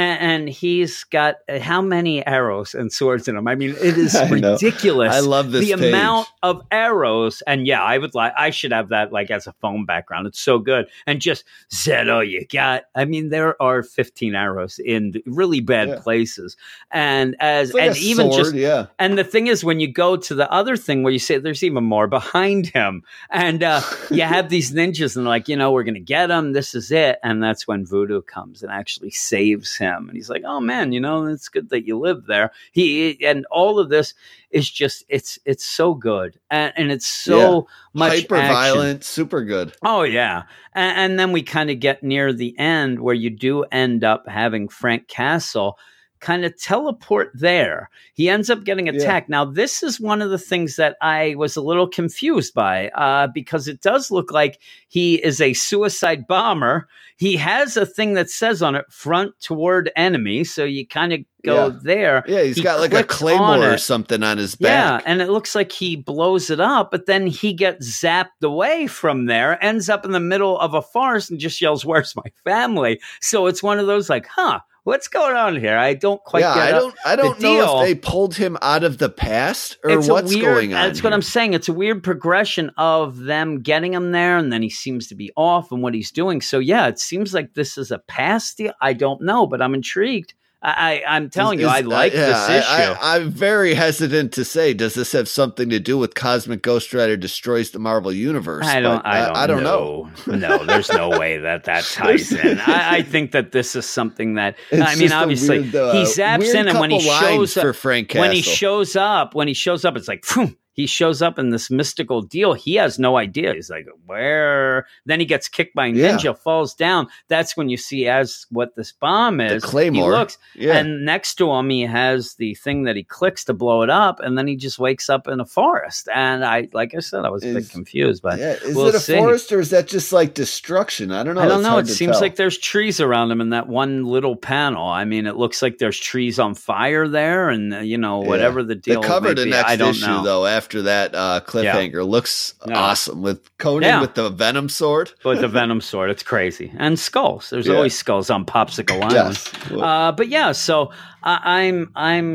and, 0.01 0.21
and 0.21 0.49
he's 0.49 1.05
got 1.05 1.37
uh, 1.49 1.59
how 1.61 1.83
many 1.83 2.25
arrows 2.27 2.75
and 2.75 2.93
swords 2.93 3.29
in 3.29 3.37
him? 3.37 3.47
I 3.47 3.55
mean, 3.55 3.71
it 3.71 3.99
is 3.99 4.15
I 4.17 4.29
ridiculous. 4.29 5.15
I 5.15 5.21
love 5.21 5.51
this 5.53 5.67
the 5.69 5.77
page. 5.77 5.89
amount 5.93 6.29
of 6.43 6.63
arrows, 6.71 7.43
and 7.47 7.67
yeah, 7.67 7.83
I 7.83 7.99
would 7.99 8.15
like. 8.15 8.33
I 8.37 8.51
should 8.51 8.73
have 8.73 8.89
that 8.89 9.13
like 9.13 9.31
as 9.31 9.47
a 9.47 9.53
phone 9.61 9.85
background. 9.85 10.27
It's 10.27 10.41
so 10.41 10.59
good, 10.59 10.87
and 11.07 11.21
just 11.21 11.45
Zeto, 11.73 12.27
you 12.29 12.47
got. 12.47 12.85
I 12.95 13.05
mean, 13.05 13.29
there 13.31 13.61
are 13.63 13.83
fifteen 13.83 14.35
arrows 14.35 14.79
in 14.79 15.15
really 15.27 15.61
bad 15.61 15.89
Yeah. 15.89 15.99
places, 16.01 16.57
and 16.91 17.37
as 17.41 17.75
like 17.75 17.83
and 17.89 17.97
even 17.99 18.31
sword, 18.31 18.45
just 18.45 18.55
yeah. 18.55 18.87
and 18.99 19.19
the 19.19 19.25
thing 19.25 19.47
is, 19.47 19.63
when 19.65 19.81
you 19.81 19.93
go 19.93 20.17
to 20.17 20.35
the 20.35 20.51
other 20.51 20.77
thing 20.77 21.03
where 21.03 21.13
you 21.13 21.19
say 21.19 21.39
there's 21.39 21.63
even 21.63 21.85
more 21.85 22.07
behind 22.07 22.67
him, 22.69 23.03
and 23.31 23.63
uh, 23.63 23.81
you 24.11 24.23
have 24.23 24.49
these 24.49 24.73
ninjas, 24.73 25.17
and 25.17 25.25
like, 25.27 25.49
you 25.49 25.57
know, 25.57 25.73
we're 25.73 25.85
going 25.85 25.95
to 25.95 26.01
get 26.01 26.31
him. 26.31 26.53
This 26.53 26.75
is 26.75 26.91
it. 26.91 27.19
And 27.23 27.43
that's 27.43 27.67
when 27.67 27.85
Voodoo 27.85 28.23
comes 28.23 28.63
and 28.63 28.71
actually 28.73 29.11
saves 29.11 29.77
him. 29.77 29.90
And 29.97 30.17
he's 30.17 30.31
like, 30.31 30.43
oh 30.45 30.61
man, 30.61 30.93
you 30.93 31.01
know, 31.01 31.27
it's 31.27 31.49
good 31.49 31.71
that 31.71 31.87
you 31.87 31.99
live 31.99 32.27
there. 32.27 32.53
He 32.73 33.25
and 33.25 33.47
all 33.51 33.79
of 33.79 33.89
this 33.89 34.15
is 34.51 34.69
just 34.71 35.05
it's 35.09 35.39
it's 35.45 35.65
so 35.65 35.95
good 35.95 36.39
and, 36.51 36.73
and 36.77 36.93
it's 36.93 37.07
so 37.07 37.69
much 37.93 38.21
hyper 38.23 38.37
action. 38.37 38.55
violent, 38.55 39.05
super 39.05 39.45
good. 39.45 39.73
Oh 39.83 40.03
yeah, 40.03 40.45
and, 40.75 40.99
and 40.99 41.19
then 41.19 41.33
we 41.33 41.43
kind 41.43 41.71
of 41.71 41.81
get 41.81 42.03
near 42.03 42.33
the 42.33 42.59
end 42.59 43.01
where 43.01 43.15
you 43.15 43.31
do 43.31 43.65
end 43.65 44.05
up 44.05 44.29
having 44.29 44.69
Frank 44.69 45.09
Castle 45.09 45.79
kind 46.21 46.45
of 46.45 46.57
teleport 46.61 47.31
there. 47.35 47.91
He 48.15 48.29
ends 48.29 48.51
up 48.51 48.65
getting 48.65 48.87
Yeah. 48.87 48.93
attacked. 48.95 49.29
Now 49.29 49.45
this 49.45 49.83
is 49.83 49.99
one 50.01 50.23
of 50.23 50.31
the 50.31 50.39
things 50.39 50.77
that 50.77 50.97
I 51.01 51.35
was 51.37 51.57
a 51.57 51.63
little 51.63 51.89
confused 51.89 52.55
by 52.55 52.89
uh, 52.91 53.29
because 53.29 53.69
it 53.69 53.81
does 53.81 54.11
look 54.11 54.31
like 54.33 54.59
he 54.89 55.15
is 55.17 55.41
a 55.41 55.53
suicide 55.55 56.27
bomber. 56.27 56.89
He 57.17 57.37
has 57.37 57.77
a 57.77 57.85
thing 57.87 58.15
that 58.15 58.31
says 58.31 58.63
on 58.63 58.75
it 58.75 58.87
"front 58.91 59.39
toward 59.41 59.91
enemy," 59.97 60.45
so 60.45 60.65
you 60.65 60.87
kind 60.87 61.13
of 61.13 61.21
go 61.45 61.67
Yeah. 61.69 61.79
there. 61.83 62.25
Yeah, 62.27 62.43
he's 62.43 62.57
He 62.57 62.63
got 62.63 62.81
like 62.81 62.93
a 62.95 63.03
claymore 63.05 63.73
or 63.73 63.79
something 63.79 64.23
on 64.23 64.39
his 64.39 64.55
back. 64.55 65.03
Yeah, 65.05 65.11
and 65.11 65.21
it 65.23 65.29
looks 65.31 65.55
like 65.55 65.73
he 65.73 65.97
blows 65.97 66.49
it 66.51 66.61
up, 66.61 66.91
but 66.91 67.07
then 67.07 67.27
he 67.27 67.53
gets 67.53 67.89
zapped 68.03 68.43
away 68.43 68.87
from 68.87 69.27
there, 69.27 69.63
ends 69.63 69.89
up 69.91 70.05
in 70.05 70.13
the 70.13 70.21
middle 70.21 70.59
of 70.59 70.73
a 70.75 70.83
forest 70.83 71.31
and 71.31 71.39
just 71.41 71.61
yells, 71.61 71.85
Where's 71.85 72.15
my 72.17 72.31
family? 72.45 73.01
So 73.21 73.47
it's 73.47 73.63
one 73.63 73.79
of 73.79 73.87
those 73.87 74.09
like, 74.11 74.27
huh, 74.27 74.61
what's 74.85 75.09
going 75.09 75.37
on 75.37 75.57
here? 75.57 75.77
I 75.77 75.95
don't 75.95 76.23
quite 76.23 76.41
yeah, 76.41 76.55
get 76.55 76.63
I 76.63 76.71
don't, 76.79 76.95
I 77.05 77.17
don't 77.17 77.41
know 77.41 77.55
deal- 77.57 77.81
if 77.81 77.87
they 77.87 77.95
pulled 77.95 78.35
him 78.35 78.57
out 78.63 78.85
of 78.85 78.99
the 78.99 79.09
past 79.09 79.79
or 79.85 79.91
It's 79.91 80.09
what's 80.09 80.35
weird, 80.35 80.45
going 80.45 80.75
on. 80.75 80.89
That's 80.89 81.03
what. 81.03 81.13
I'm 81.13 81.23
saying. 81.23 81.55
It's 81.55 81.69
a 81.69 81.73
weird 81.73 82.03
progression 82.03 82.71
of 82.77 83.19
them 83.19 83.63
getting 83.63 83.95
him 83.95 84.13
there, 84.13 84.37
and 84.39 84.53
then 84.53 84.63
he 84.63 84.71
seems 84.71 85.09
to 85.09 85.15
be 85.15 85.31
off 85.37 85.73
and 85.73 85.83
what 85.83 85.95
he's 85.95 86.11
doing. 86.11 86.41
So 86.41 86.59
yeah, 86.59 86.89
it 86.89 86.99
seems 86.99 87.35
like 87.35 87.55
this 87.55 87.77
is 87.79 87.91
a 87.91 87.99
past 87.99 88.57
deal. 88.57 88.73
I 88.81 88.93
don't 88.93 89.23
know, 89.23 89.47
but 89.47 89.63
I'm 89.63 89.75
intrigued. 89.75 90.35
I, 90.63 91.03
I 91.07 91.17
I'm 91.17 91.31
telling 91.31 91.59
you, 91.59 91.67
Is- 91.67 91.73
I 91.73 91.81
like 91.81 92.13
uh, 92.15 92.19
yeah, 92.19 92.27
this 92.27 92.65
issue. 92.65 93.01
I, 93.01 93.17
am 93.17 93.31
very 93.31 93.75
hesitant 93.75 94.33
to 94.35 94.45
say, 94.45 94.75
does 94.75 94.95
this 94.95 95.13
have 95.13 95.29
something 95.29 95.71
to 95.71 95.81
do 95.81 95.97
with 95.97 96.15
Cosmic 96.15 96.61
Ghost 96.61 96.93
Rider 96.93 97.17
destroys 97.17 97.71
the 97.71 97.79
Marvel 97.79 98.13
Universe? 98.13 98.67
I 98.67 98.81
don't. 98.81 99.03
But 99.03 99.37
I 99.37 99.47
don't. 99.47 99.63
know. 99.63 100.11
know. 100.27 100.37
no, 100.37 100.65
there's 100.65 100.93
no 100.93 101.19
way 101.19 101.39
that 101.39 101.65
that 101.65 101.85
ties 101.93 102.33
in. 102.33 102.61
I, 102.61 102.97
I 102.97 103.03
think 103.03 103.33
that 103.33 103.53
this 103.53 103.75
is 103.75 103.87
something 103.87 104.35
that. 104.35 104.57
It's 104.71 104.83
I 104.83 104.95
mean, 104.97 105.13
obviously, 105.13 105.61
weird, 105.61 105.75
uh, 105.75 105.93
he 105.93 106.03
zaps 106.03 106.55
in, 106.55 106.69
and 106.69 106.79
when 106.79 106.91
he 106.91 107.01
shows 107.01 107.55
for 107.55 107.71
up, 107.71 107.77
Frank 107.77 108.09
Castle. 108.09 108.21
when 108.21 108.33
he 108.33 108.41
shows 108.41 108.97
up, 108.97 109.35
when 109.35 109.49
he 109.49 109.55
shows 109.55 109.85
up, 109.85 109.97
it's 109.97 110.09
like. 110.09 110.25
Phew, 110.25 110.57
he 110.73 110.87
shows 110.87 111.21
up 111.23 111.39
in 111.39 111.51
this 111.51 111.71
mystical 111.71 112.23
deal. 112.23 112.53
He 112.55 112.75
has 112.77 112.99
no 112.99 113.17
idea. 113.17 113.55
He's 113.55 113.71
like, 113.71 113.87
where? 114.07 114.87
Then 115.07 115.21
he 115.21 115.27
gets 115.27 115.49
kicked 115.49 115.75
by 115.75 115.87
a 115.87 115.91
Yeah. 115.91 116.17
ninja, 116.17 116.39
falls 116.39 116.75
down. 116.75 117.09
That's 117.29 117.57
when 117.57 117.69
you 117.69 117.77
see 117.77 118.07
as 118.07 118.47
what 118.51 118.77
this 118.77 118.93
bomb 118.93 119.41
is. 119.41 119.51
the 119.51 119.57
is. 119.57 119.65
claymore. 119.65 120.13
He 120.13 120.19
looks, 120.19 120.39
yeah. 120.55 120.77
and 120.77 121.05
next 121.05 121.35
to 121.37 121.51
him, 121.53 121.69
he 121.71 121.83
has 121.83 122.35
the 122.35 122.55
thing 122.55 122.85
that 122.85 122.97
he 122.97 123.03
clicks 123.03 123.45
to 123.47 123.55
blow 123.55 123.83
it 123.83 123.91
up, 123.91 124.21
and 124.21 124.39
then 124.39 124.47
he 124.47 124.57
just 124.57 124.79
wakes 124.79 125.11
up 125.11 125.27
in 125.29 125.41
a 125.41 125.45
forest. 125.47 126.09
And 126.15 126.45
I, 126.45 126.69
like 126.73 126.95
I 126.95 127.01
said, 127.01 127.25
I 127.25 127.31
was 127.31 127.45
a 127.45 127.53
bit 127.55 127.69
confused, 127.71 128.23
but 128.23 128.39
yeah. 128.39 128.53
Is 128.63 128.77
we'll 128.77 128.87
it 128.89 128.95
a 128.95 129.01
see. 129.01 129.17
forest 129.17 129.53
or 129.53 129.61
is 129.61 129.71
that 129.71 129.89
just 129.89 130.13
like 130.13 130.35
destruction? 130.35 131.11
I 131.13 131.23
don't 131.23 131.35
know. 131.35 131.41
I 131.43 131.49
don't 131.49 131.61
It's 131.61 131.69
know. 131.69 131.79
It 131.79 131.87
seems 131.89 132.13
tell. 132.13 132.21
like 132.21 132.37
there's 132.37 132.59
trees 132.59 133.01
around 133.01 133.31
him 133.31 133.41
in 133.41 133.51
that 133.51 133.69
one 133.69 134.05
little 134.05 134.37
panel. 134.37 134.87
I 134.87 135.05
mean, 135.05 135.27
it 135.27 135.37
looks 135.37 135.63
like 135.63 135.79
there's 135.79 135.99
trees 135.99 136.39
on 136.39 136.55
fire 136.55 137.09
there, 137.09 137.49
and 137.51 137.75
uh, 137.75 137.79
you 137.81 137.99
know 137.99 138.19
whatever 138.21 138.63
the 138.63 138.75
they 138.75 138.81
deal. 138.93 139.03
covered 139.03 139.37
may 139.39 139.45
the 139.45 139.51
next 139.51 139.69
I 139.71 139.77
don't 139.77 139.91
issue 139.91 140.07
know. 140.07 140.23
though 140.23 140.47
after 140.61 140.83
that 140.83 141.15
uh, 141.15 141.41
cliffhanger 141.47 142.07
looks 142.07 142.55
Yeah. 142.67 142.79
awesome 142.79 143.23
with 143.23 143.41
Conan 143.59 143.89
Yeah. 143.89 144.01
with 144.03 144.15
the 144.15 144.29
Venom 144.31 144.69
sword. 144.69 145.13
But 145.25 145.41
the 145.41 145.49
Venom 145.49 145.81
sword, 145.81 146.11
it's 146.11 146.23
crazy. 146.23 146.69
And 146.79 146.99
skulls. 146.99 147.49
There's 147.51 147.67
Yeah. 147.67 147.77
always 147.77 147.97
skulls 147.97 148.29
on 148.31 148.45
Popsicle 148.45 149.01
Island. 149.03 149.37
Yes. 149.37 149.53
Uh, 149.71 150.13
but 150.13 150.29
yeah, 150.29 150.53
so 150.53 150.91
I 151.23 151.37
I'm 151.65 151.91
I'm 151.97 152.29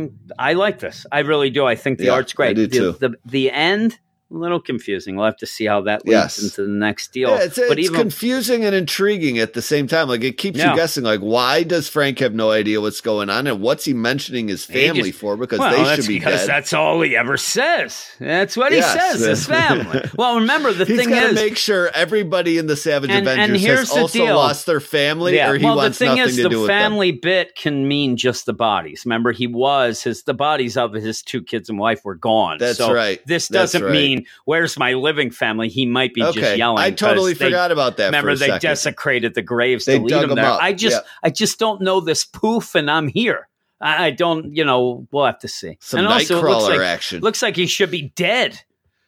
I 0.50 0.54
like 0.66 0.80
this. 0.80 1.06
I 1.12 1.20
really 1.32 1.50
do. 1.52 1.66
I 1.72 1.76
think 1.76 1.98
the 2.00 2.06
Yeah, 2.06 2.18
art's 2.18 2.34
great. 2.34 2.50
I 2.50 2.54
do 2.54 2.68
the, 2.68 2.78
too. 2.80 2.92
The, 3.00 3.10
the 3.26 3.52
end, 3.52 4.00
a 4.32 4.34
little 4.36 4.60
confusing. 4.60 5.16
We'll 5.16 5.26
have 5.26 5.38
to 5.38 5.46
see 5.46 5.66
how 5.66 5.82
that 5.82 6.04
leads 6.06 6.12
Yes. 6.14 6.44
into 6.44 6.64
the 6.64 6.68
next 6.74 7.12
deal. 7.14 7.30
Yeah, 7.30 7.44
it's, 7.44 7.60
but 7.60 7.78
it's 7.78 7.90
even 7.90 8.00
confusing 8.02 8.66
and 8.66 8.74
intriguing 8.76 9.38
at 9.38 9.54
the 9.54 9.62
same 9.62 9.86
time. 9.88 10.08
Like 10.08 10.24
it 10.24 10.38
keeps 10.38 10.58
Yeah. 10.58 10.72
you 10.72 10.76
guessing. 10.76 11.04
Like, 11.04 11.20
why 11.20 11.62
does 11.64 11.88
Frank 11.88 12.20
have 12.20 12.34
no 12.34 12.50
idea 12.52 12.82
what's 12.82 13.02
going 13.02 13.30
on, 13.30 13.46
and 13.46 13.62
what's 13.62 13.86
he 13.86 13.94
mentioning 13.94 14.48
his 14.48 14.66
family 14.66 15.10
just- 15.12 15.20
for? 15.20 15.38
Because 15.38 15.60
well, 15.60 15.72
they 15.72 15.84
that's 15.84 15.96
should 16.02 16.08
be 16.08 16.18
because 16.20 16.40
dead. 16.42 16.50
that's 16.50 16.74
all 16.74 17.02
he 17.02 17.16
ever 17.16 17.38
says. 17.38 18.04
That's 18.20 18.58
what 18.58 18.74
he 18.74 18.82
says. 18.82 19.20
His 19.20 19.46
family. 19.48 20.02
well, 20.18 20.40
remember 20.40 20.74
the 20.74 20.86
He's 20.86 20.98
thing 21.00 21.10
got 21.10 21.20
to 21.22 21.28
is, 21.28 21.36
make 21.36 21.56
sure 21.58 21.90
everybody 21.94 22.58
in 22.58 22.66
the 22.68 22.76
Savage 22.76 23.12
And- 23.12 23.28
and 23.28 23.40
Avengers 23.40 23.62
here's 23.62 23.80
has 23.80 23.90
the 23.90 24.02
also 24.02 24.26
deal. 24.26 24.36
lost 24.36 24.66
their 24.66 24.80
family, 24.80 25.36
yeah. 25.36 25.52
or 25.52 25.58
he 25.58 25.66
well, 25.66 25.76
wants 25.78 26.00
the 26.00 26.06
thing 26.06 26.16
nothing 26.18 26.30
is, 26.30 26.36
to 26.38 26.44
the 26.44 26.50
do 26.50 26.60
with 26.62 26.68
them. 26.68 26.80
family 26.82 27.12
bit 27.12 27.56
can 27.56 27.88
mean 27.88 28.18
just 28.18 28.46
the 28.48 28.54
bodies. 28.54 29.04
Remember, 29.06 29.32
he 29.32 29.46
was 29.48 30.02
his 30.04 30.24
the 30.24 30.34
bodies 30.34 30.78
of 30.78 30.94
his 30.94 31.22
two 31.22 31.44
kids 31.44 31.70
and 31.70 31.78
wife 31.78 32.04
were 32.04 32.16
gone. 32.16 32.58
That's 32.58 32.78
so 32.80 32.92
right. 32.92 33.22
This 33.28 33.48
doesn't 33.50 33.84
right. 33.84 33.92
mean 33.92 34.15
where's 34.46 34.78
my 34.78 34.94
living 34.94 35.32
family. 35.32 35.70
He 35.70 35.86
might 35.86 36.14
be 36.14 36.22
just 36.22 36.58
yelling. 36.58 36.84
I 36.84 36.92
totally 36.92 37.34
they- 37.34 37.46
forgot 37.46 37.72
about 37.72 37.98
that. 37.98 38.08
Remember, 38.08 38.30
for 38.30 38.34
a 38.34 38.38
they 38.38 38.48
second. 38.48 38.62
desecrated 38.70 39.34
the 39.34 39.42
graves 39.42 39.86
They 39.86 39.98
to 39.98 40.04
lead 40.04 40.24
him 40.24 40.30
them 40.30 40.36
there. 40.38 40.46
up, 40.46 40.62
I 40.62 40.74
just, 40.74 40.96
yeah. 41.04 41.10
I 41.24 41.30
just 41.30 41.60
don't 41.60 41.82
know 41.82 42.00
this 42.02 42.26
poof, 42.26 42.76
and 42.76 42.90
I'm 42.90 43.08
here. 43.08 43.48
I, 43.82 44.06
I 44.08 44.12
don't, 44.12 44.56
you 44.56 44.64
know. 44.64 45.08
We'll 45.12 45.26
have 45.26 45.40
to 45.40 45.48
see. 45.48 45.78
some 45.82 46.00
and 46.00 46.08
also, 46.08 46.42
looks 46.42 46.64
Nightcrawler 46.66 46.70
like, 46.78 46.88
action. 46.88 47.22
looks 47.22 47.42
like 47.42 47.56
he 47.56 47.68
should 47.68 47.92
be 47.92 48.14
dead. 48.16 48.60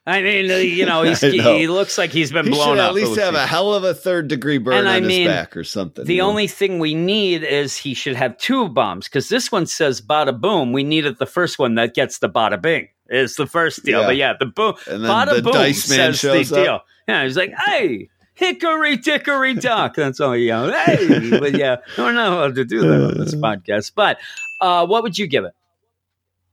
I 0.08 0.22
mean, 0.22 0.50
uh, 0.50 0.56
you 0.56 0.86
know, 0.86 1.04
he's, 1.04 1.22
know. 1.24 1.30
he 1.58 1.68
looks 1.68 1.98
like 1.98 2.12
he's 2.12 2.32
been 2.32 2.46
he 2.46 2.52
blown 2.52 2.78
should 2.78 2.80
up. 2.80 2.90
at 2.90 2.96
least 2.96 3.12
We'll 3.12 3.26
have 3.26 3.36
see. 3.36 3.42
a 3.42 3.46
hell 3.46 3.74
of 3.74 3.84
a 3.84 3.94
third 3.94 4.30
degree 4.30 4.58
burn 4.58 4.76
And 4.76 4.88
I 4.88 4.96
on 4.96 5.04
his 5.04 5.10
mean, 5.10 5.28
back 5.28 5.58
or 5.58 5.66
something. 5.66 6.06
The 6.06 6.14
you 6.16 6.22
know? 6.22 6.30
only 6.30 6.48
thing 6.48 6.80
we 6.80 6.94
need 6.96 7.44
is 7.44 7.76
he 7.76 7.94
should 7.94 8.16
have 8.16 8.38
two 8.38 8.70
bombs 8.70 9.10
because 9.10 9.28
this 9.28 9.52
one 9.52 9.66
says 9.66 10.00
bada 10.02 10.40
boom. 10.40 10.72
We 10.72 10.84
needed 10.86 11.18
the 11.20 11.26
first 11.26 11.60
one 11.60 11.76
that 11.76 11.94
gets 11.94 12.20
the 12.20 12.30
bada 12.30 12.62
bing. 12.62 12.88
Is 13.10 13.36
the 13.36 13.48
first 13.48 13.84
deal, 13.86 14.02
Yeah. 14.02 14.08
but 14.08 14.16
yeah, 14.18 14.34
the 14.40 14.46
boom, 14.48 14.76
and 14.90 15.04
then 15.04 15.12
bada 15.12 15.36
the 15.36 15.42
boom 15.42 15.54
Dice 15.54 15.90
Man 15.90 16.14
says 16.14 16.20
shows 16.20 16.50
the 16.50 16.64
deal. 16.64 16.74
up. 16.76 16.86
Yeah, 17.08 17.24
he's 17.24 17.38
like, 17.38 17.54
hey, 17.66 18.10
hickory 18.34 18.98
dickory 18.98 19.54
dock. 19.56 19.96
That's 19.96 20.20
all 20.20 20.34
he 20.34 20.46
yelled. 20.48 20.74
Hey, 20.74 21.30
but 21.40 21.54
yeah, 21.58 21.78
we're 21.98 22.12
not 22.12 22.34
allowed 22.34 22.56
to 22.56 22.66
do 22.66 22.82
that 22.82 23.04
on 23.12 23.18
this 23.18 23.36
podcast. 23.36 23.92
But 23.96 24.20
uh, 24.62 24.86
what 24.88 25.04
would 25.04 25.18
you 25.18 25.28
give 25.28 25.46
it? 25.46 25.54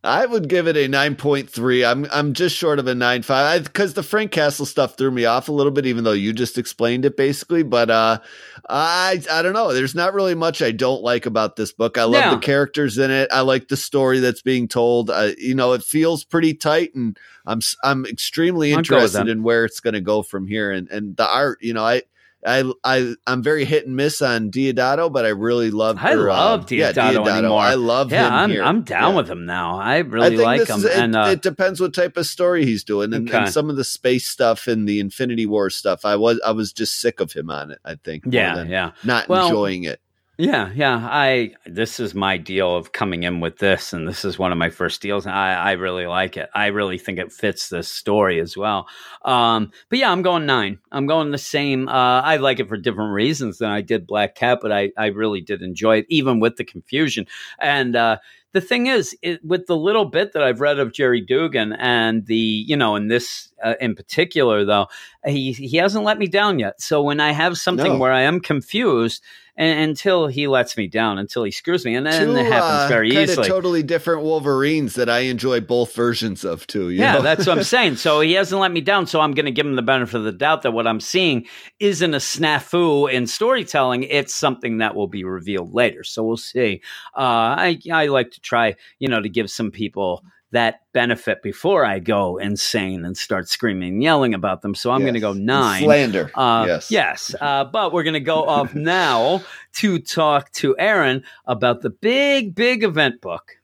I 0.05 0.27
would 0.27 0.49
give 0.49 0.69
it 0.69 0.77
a 0.77 0.87
nine 0.87 1.17
point 1.17 1.49
three. 1.49 1.85
I'm 1.85 2.07
I'm 2.13 2.35
just 2.35 2.55
short 2.55 2.79
of 2.79 2.87
a 2.87 2.95
nine 2.95 3.23
five 3.23 3.65
because 3.65 3.95
the 3.95 4.03
Frank 4.03 4.31
Castle 4.33 4.67
stuff 4.67 4.97
threw 4.97 5.11
me 5.11 5.25
off 5.25 5.49
a 5.49 5.53
little 5.53 5.73
bit, 5.73 5.87
even 5.87 6.05
though 6.05 6.13
you 6.13 6.33
just 6.35 6.59
explained 6.59 7.05
it 7.05 7.17
basically. 7.17 7.63
But 7.63 7.89
uh, 7.91 8.21
I 8.69 9.23
I 9.31 9.43
don't 9.43 9.55
know. 9.55 9.73
There's 9.73 9.95
not 9.95 10.13
really 10.15 10.35
much 10.35 10.61
I 10.63 10.73
don't 10.73 11.03
like 11.03 11.27
about 11.27 11.57
this 11.57 11.73
book. 11.73 11.97
I 11.99 12.05
love 12.05 12.15
Yeah. 12.25 12.35
the 12.35 12.41
characters 12.41 12.99
in 12.99 13.11
it. 13.11 13.31
I 13.33 13.41
like 13.41 13.69
the 13.69 13.77
story 13.77 14.21
that's 14.21 14.43
being 14.43 14.69
told. 14.69 15.11
Uh, 15.11 15.31
you 15.39 15.55
know, 15.55 15.73
it 15.73 15.83
feels 15.83 16.23
pretty 16.23 16.55
tight, 16.55 16.95
and 16.95 17.19
I'm 17.47 17.61
I'm 17.83 18.05
extremely 18.07 18.75
I'll 18.75 18.83
go 18.83 18.97
with 18.97 19.03
interested 19.05 19.29
in 19.29 19.43
where 19.43 19.65
it's 19.65 19.81
going 19.81 19.95
to 19.95 20.01
go 20.03 20.23
from 20.23 20.47
here. 20.47 20.71
And 20.71 20.89
and 20.91 21.17
the 21.17 21.27
art, 21.27 21.59
you 21.63 21.73
know, 21.75 21.85
I. 21.85 22.03
I 22.47 22.71
I 22.85 23.15
I'm 23.27 23.43
very 23.43 23.65
hit 23.65 23.87
and 23.87 23.97
miss 23.97 24.21
on 24.23 24.51
Deodato, 24.51 25.11
but 25.13 25.25
I 25.25 25.31
really 25.31 25.71
love. 25.71 25.97
I 26.01 26.13
uh, 26.13 26.17
love 26.17 26.71
yeah, 26.71 26.93
Deodato 26.93 27.27
anymore. 27.29 27.61
I 27.61 27.75
love 27.75 28.13
Yeah, 28.13 28.27
him. 28.27 28.33
I'm 28.33 28.51
here. 28.51 28.63
I'm 28.63 28.83
down 28.83 29.13
Yeah. 29.13 29.17
with 29.17 29.31
him 29.31 29.47
now. 29.47 29.79
I 29.79 29.95
I 29.95 29.99
really 29.99 30.31
think 30.37 30.43
like 30.43 30.69
him, 30.69 30.77
is, 30.79 30.85
it, 30.85 30.97
and 30.97 31.17
uh, 31.17 31.29
it 31.31 31.43
depends 31.43 31.81
what 31.81 31.95
type 31.95 32.17
of 32.17 32.27
story 32.27 32.65
he's 32.67 32.85
doing, 32.85 33.13
and, 33.15 33.29
Okay. 33.29 33.39
and 33.39 33.49
some 33.53 33.71
of 33.71 33.77
the 33.77 33.85
space 33.85 34.29
stuff 34.29 34.67
and 34.67 34.89
the 34.89 35.01
Infinity 35.01 35.47
War 35.47 35.71
stuff. 35.71 36.05
I 36.05 36.17
was 36.17 36.41
I 36.45 36.53
was 36.53 36.73
just 36.73 37.01
sick 37.01 37.21
of 37.21 37.33
him 37.33 37.51
on 37.51 37.71
it. 37.71 37.79
I 37.85 37.95
think. 37.97 38.25
yeah, 38.31 38.63
yeah. 38.65 38.91
not 39.05 39.29
Well, 39.29 39.47
enjoying 39.47 39.85
it. 39.85 40.01
Yeah, 40.37 40.73
yeah. 40.75 41.07
I 41.13 41.55
this 41.65 42.01
is 42.01 42.13
my 42.13 42.39
deal 42.39 42.75
of 42.75 42.91
coming 42.91 43.23
in 43.23 43.39
with 43.39 43.59
this, 43.59 43.93
and 43.93 44.09
this 44.09 44.25
is 44.25 44.37
one 44.37 44.51
of 44.51 44.59
my 44.59 44.69
first 44.69 45.01
deals. 45.01 45.27
I 45.29 45.55
I 45.55 45.73
really 45.73 46.07
like 46.09 46.37
it. 46.37 46.51
I 46.55 46.67
really 46.67 46.99
think 46.99 47.21
it 47.21 47.33
fits 47.33 47.69
this 47.69 47.87
story 47.89 48.41
as 48.41 48.57
well. 48.57 48.89
Um, 49.25 49.71
but 49.91 50.01
yeah, 50.01 50.11
I'm 50.11 50.23
going 50.23 50.45
nine. 50.45 50.81
I'm 50.91 51.07
going 51.07 51.31
the 51.31 51.39
same. 51.39 51.89
Uh, 51.89 52.21
I 52.21 52.39
like 52.39 52.59
it 52.59 52.69
for 52.69 52.77
different 52.77 53.13
reasons 53.13 53.59
than 53.59 53.71
I 53.71 53.81
did 53.81 54.09
Black 54.09 54.35
Cat, 54.35 54.59
but 54.61 54.73
I 54.73 54.91
I 54.99 55.07
really 55.07 55.41
did 55.41 55.63
enjoy 55.63 55.99
it, 55.99 56.07
even 56.09 56.41
with 56.41 56.57
the 56.57 56.65
confusion. 56.65 57.27
And 57.61 57.95
uh, 57.95 58.19
the 58.53 58.61
thing 58.61 58.89
is, 58.89 59.17
it, 59.23 59.45
with 59.45 59.67
the 59.67 59.77
little 59.77 60.05
bit 60.05 60.33
that 60.33 60.43
I've 60.43 60.61
read 60.61 60.81
of 60.81 60.93
Gerry 60.93 61.21
Duggan 61.21 61.75
and 61.75 62.27
the 62.27 62.35
you 62.67 62.77
know, 62.77 62.97
in 62.97 63.07
this 63.07 63.53
uh, 63.65 63.75
in 63.81 63.95
particular 63.95 64.65
though, 64.65 64.87
he 65.27 65.53
he 65.53 65.77
hasn't 65.79 66.05
let 66.05 66.19
me 66.19 66.27
down 66.29 66.59
yet. 66.59 66.81
So 66.81 67.03
when 67.03 67.21
I 67.21 67.33
have 67.33 67.57
something 67.59 67.95
No. 67.95 67.99
where 67.99 68.13
I 68.13 68.23
am 68.23 68.41
confused 68.41 69.23
and, 69.57 69.79
until 69.91 70.27
he 70.27 70.47
lets 70.49 70.77
me 70.77 70.89
down, 70.89 71.17
until 71.19 71.45
he 71.45 71.51
screws 71.53 71.85
me, 71.85 71.95
and 71.95 72.05
then 72.07 72.27
Two, 72.27 72.37
it 72.37 72.47
happens 72.47 72.83
uh, 72.83 72.89
very 72.89 73.11
kinda 73.11 73.33
easily. 73.33 73.49
totally 73.49 73.83
different 73.83 74.23
Wolverines 74.23 74.95
that 74.97 75.09
I 75.09 75.21
enjoy 75.21 75.61
both 75.61 75.95
versions 75.95 76.45
of 76.45 76.67
too. 76.67 76.91
you 76.91 77.01
yeah, 77.01 77.21
that's 77.21 77.47
what 77.47 77.57
I'm 77.59 77.65
saying. 77.77 77.97
So 77.97 78.21
he 78.21 78.33
hasn't 78.33 78.61
let 78.61 78.73
me 78.73 78.81
down. 78.81 79.07
So 79.07 79.21
I'm 79.21 79.33
going 79.33 79.47
to 79.47 79.53
give 79.53 79.65
him 79.67 79.77
the 79.77 79.83
benefit 79.83 80.17
of 80.17 80.25
the 80.25 80.33
doubt 80.33 80.63
that 80.63 80.73
what 80.73 80.87
I'm 80.87 81.01
seeing 81.01 81.47
isn't 81.81 82.15
a 82.15 82.19
snafu 82.19 83.11
in 83.13 83.27
storytelling. 83.27 84.03
It's 84.05 84.35
something 84.35 84.79
that 84.79 84.95
will 84.97 85.09
be 85.09 85.25
revealed 85.25 85.73
later. 85.73 86.03
So 86.05 86.25
we'll 86.25 86.37
see. 86.37 86.83
Uh, 87.17 87.21
I 87.57 87.79
I 87.93 88.07
like 88.07 88.33
to 88.33 88.41
try, 88.41 88.75
you 88.99 89.09
know, 89.09 89.21
to 89.23 89.29
give 89.29 89.51
some 89.51 89.71
people 89.71 90.25
that 90.55 90.81
benefit 90.93 91.43
before 91.43 91.85
I 91.85 91.99
go 91.99 92.39
insane 92.39 93.05
and 93.05 93.17
start 93.17 93.49
screaming, 93.49 93.95
and 93.95 94.03
yelling 94.03 94.35
about 94.35 94.63
them. 94.63 94.75
So 94.75 94.91
I'm 94.91 95.03
going 95.03 95.15
to 95.15 95.21
go 95.21 95.33
nine. 95.33 95.83
slander. 95.83 96.31
Uh, 96.35 96.65
yes, 96.67 96.91
Yes. 96.91 97.35
Uh, 97.41 97.65
but 97.65 97.93
we're 97.93 98.05
going 98.05 98.15
to 98.15 98.21
go 98.21 98.45
off 98.45 98.75
now 98.75 99.43
to 99.75 99.99
talk 99.99 100.51
to 100.53 100.77
Aaron 100.79 101.25
about 101.45 101.83
the 101.83 101.91
big, 101.91 102.55
big 102.55 102.85
event 102.85 103.21
book. 103.21 103.57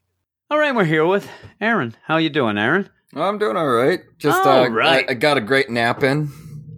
All 0.51 0.59
right, 0.59 0.74
we're 0.74 0.84
here 0.84 1.07
with 1.07 1.28
Aaron. 1.61 1.95
How 2.03 2.16
you 2.16 2.28
doing, 2.28 2.59
Aaron? 2.59 2.91
I'm 3.14 3.38
doing 3.38 3.57
all 3.57 3.68
right. 3.68 4.01
Just 4.18 4.45
All 4.45 4.64
uh, 4.64 4.68
right. 4.68 5.05
I, 5.09 5.12
I 5.12 5.14
got 5.14 5.36
a 5.36 5.41
great 5.41 5.70
nap 5.70 6.03
in. 6.03 6.30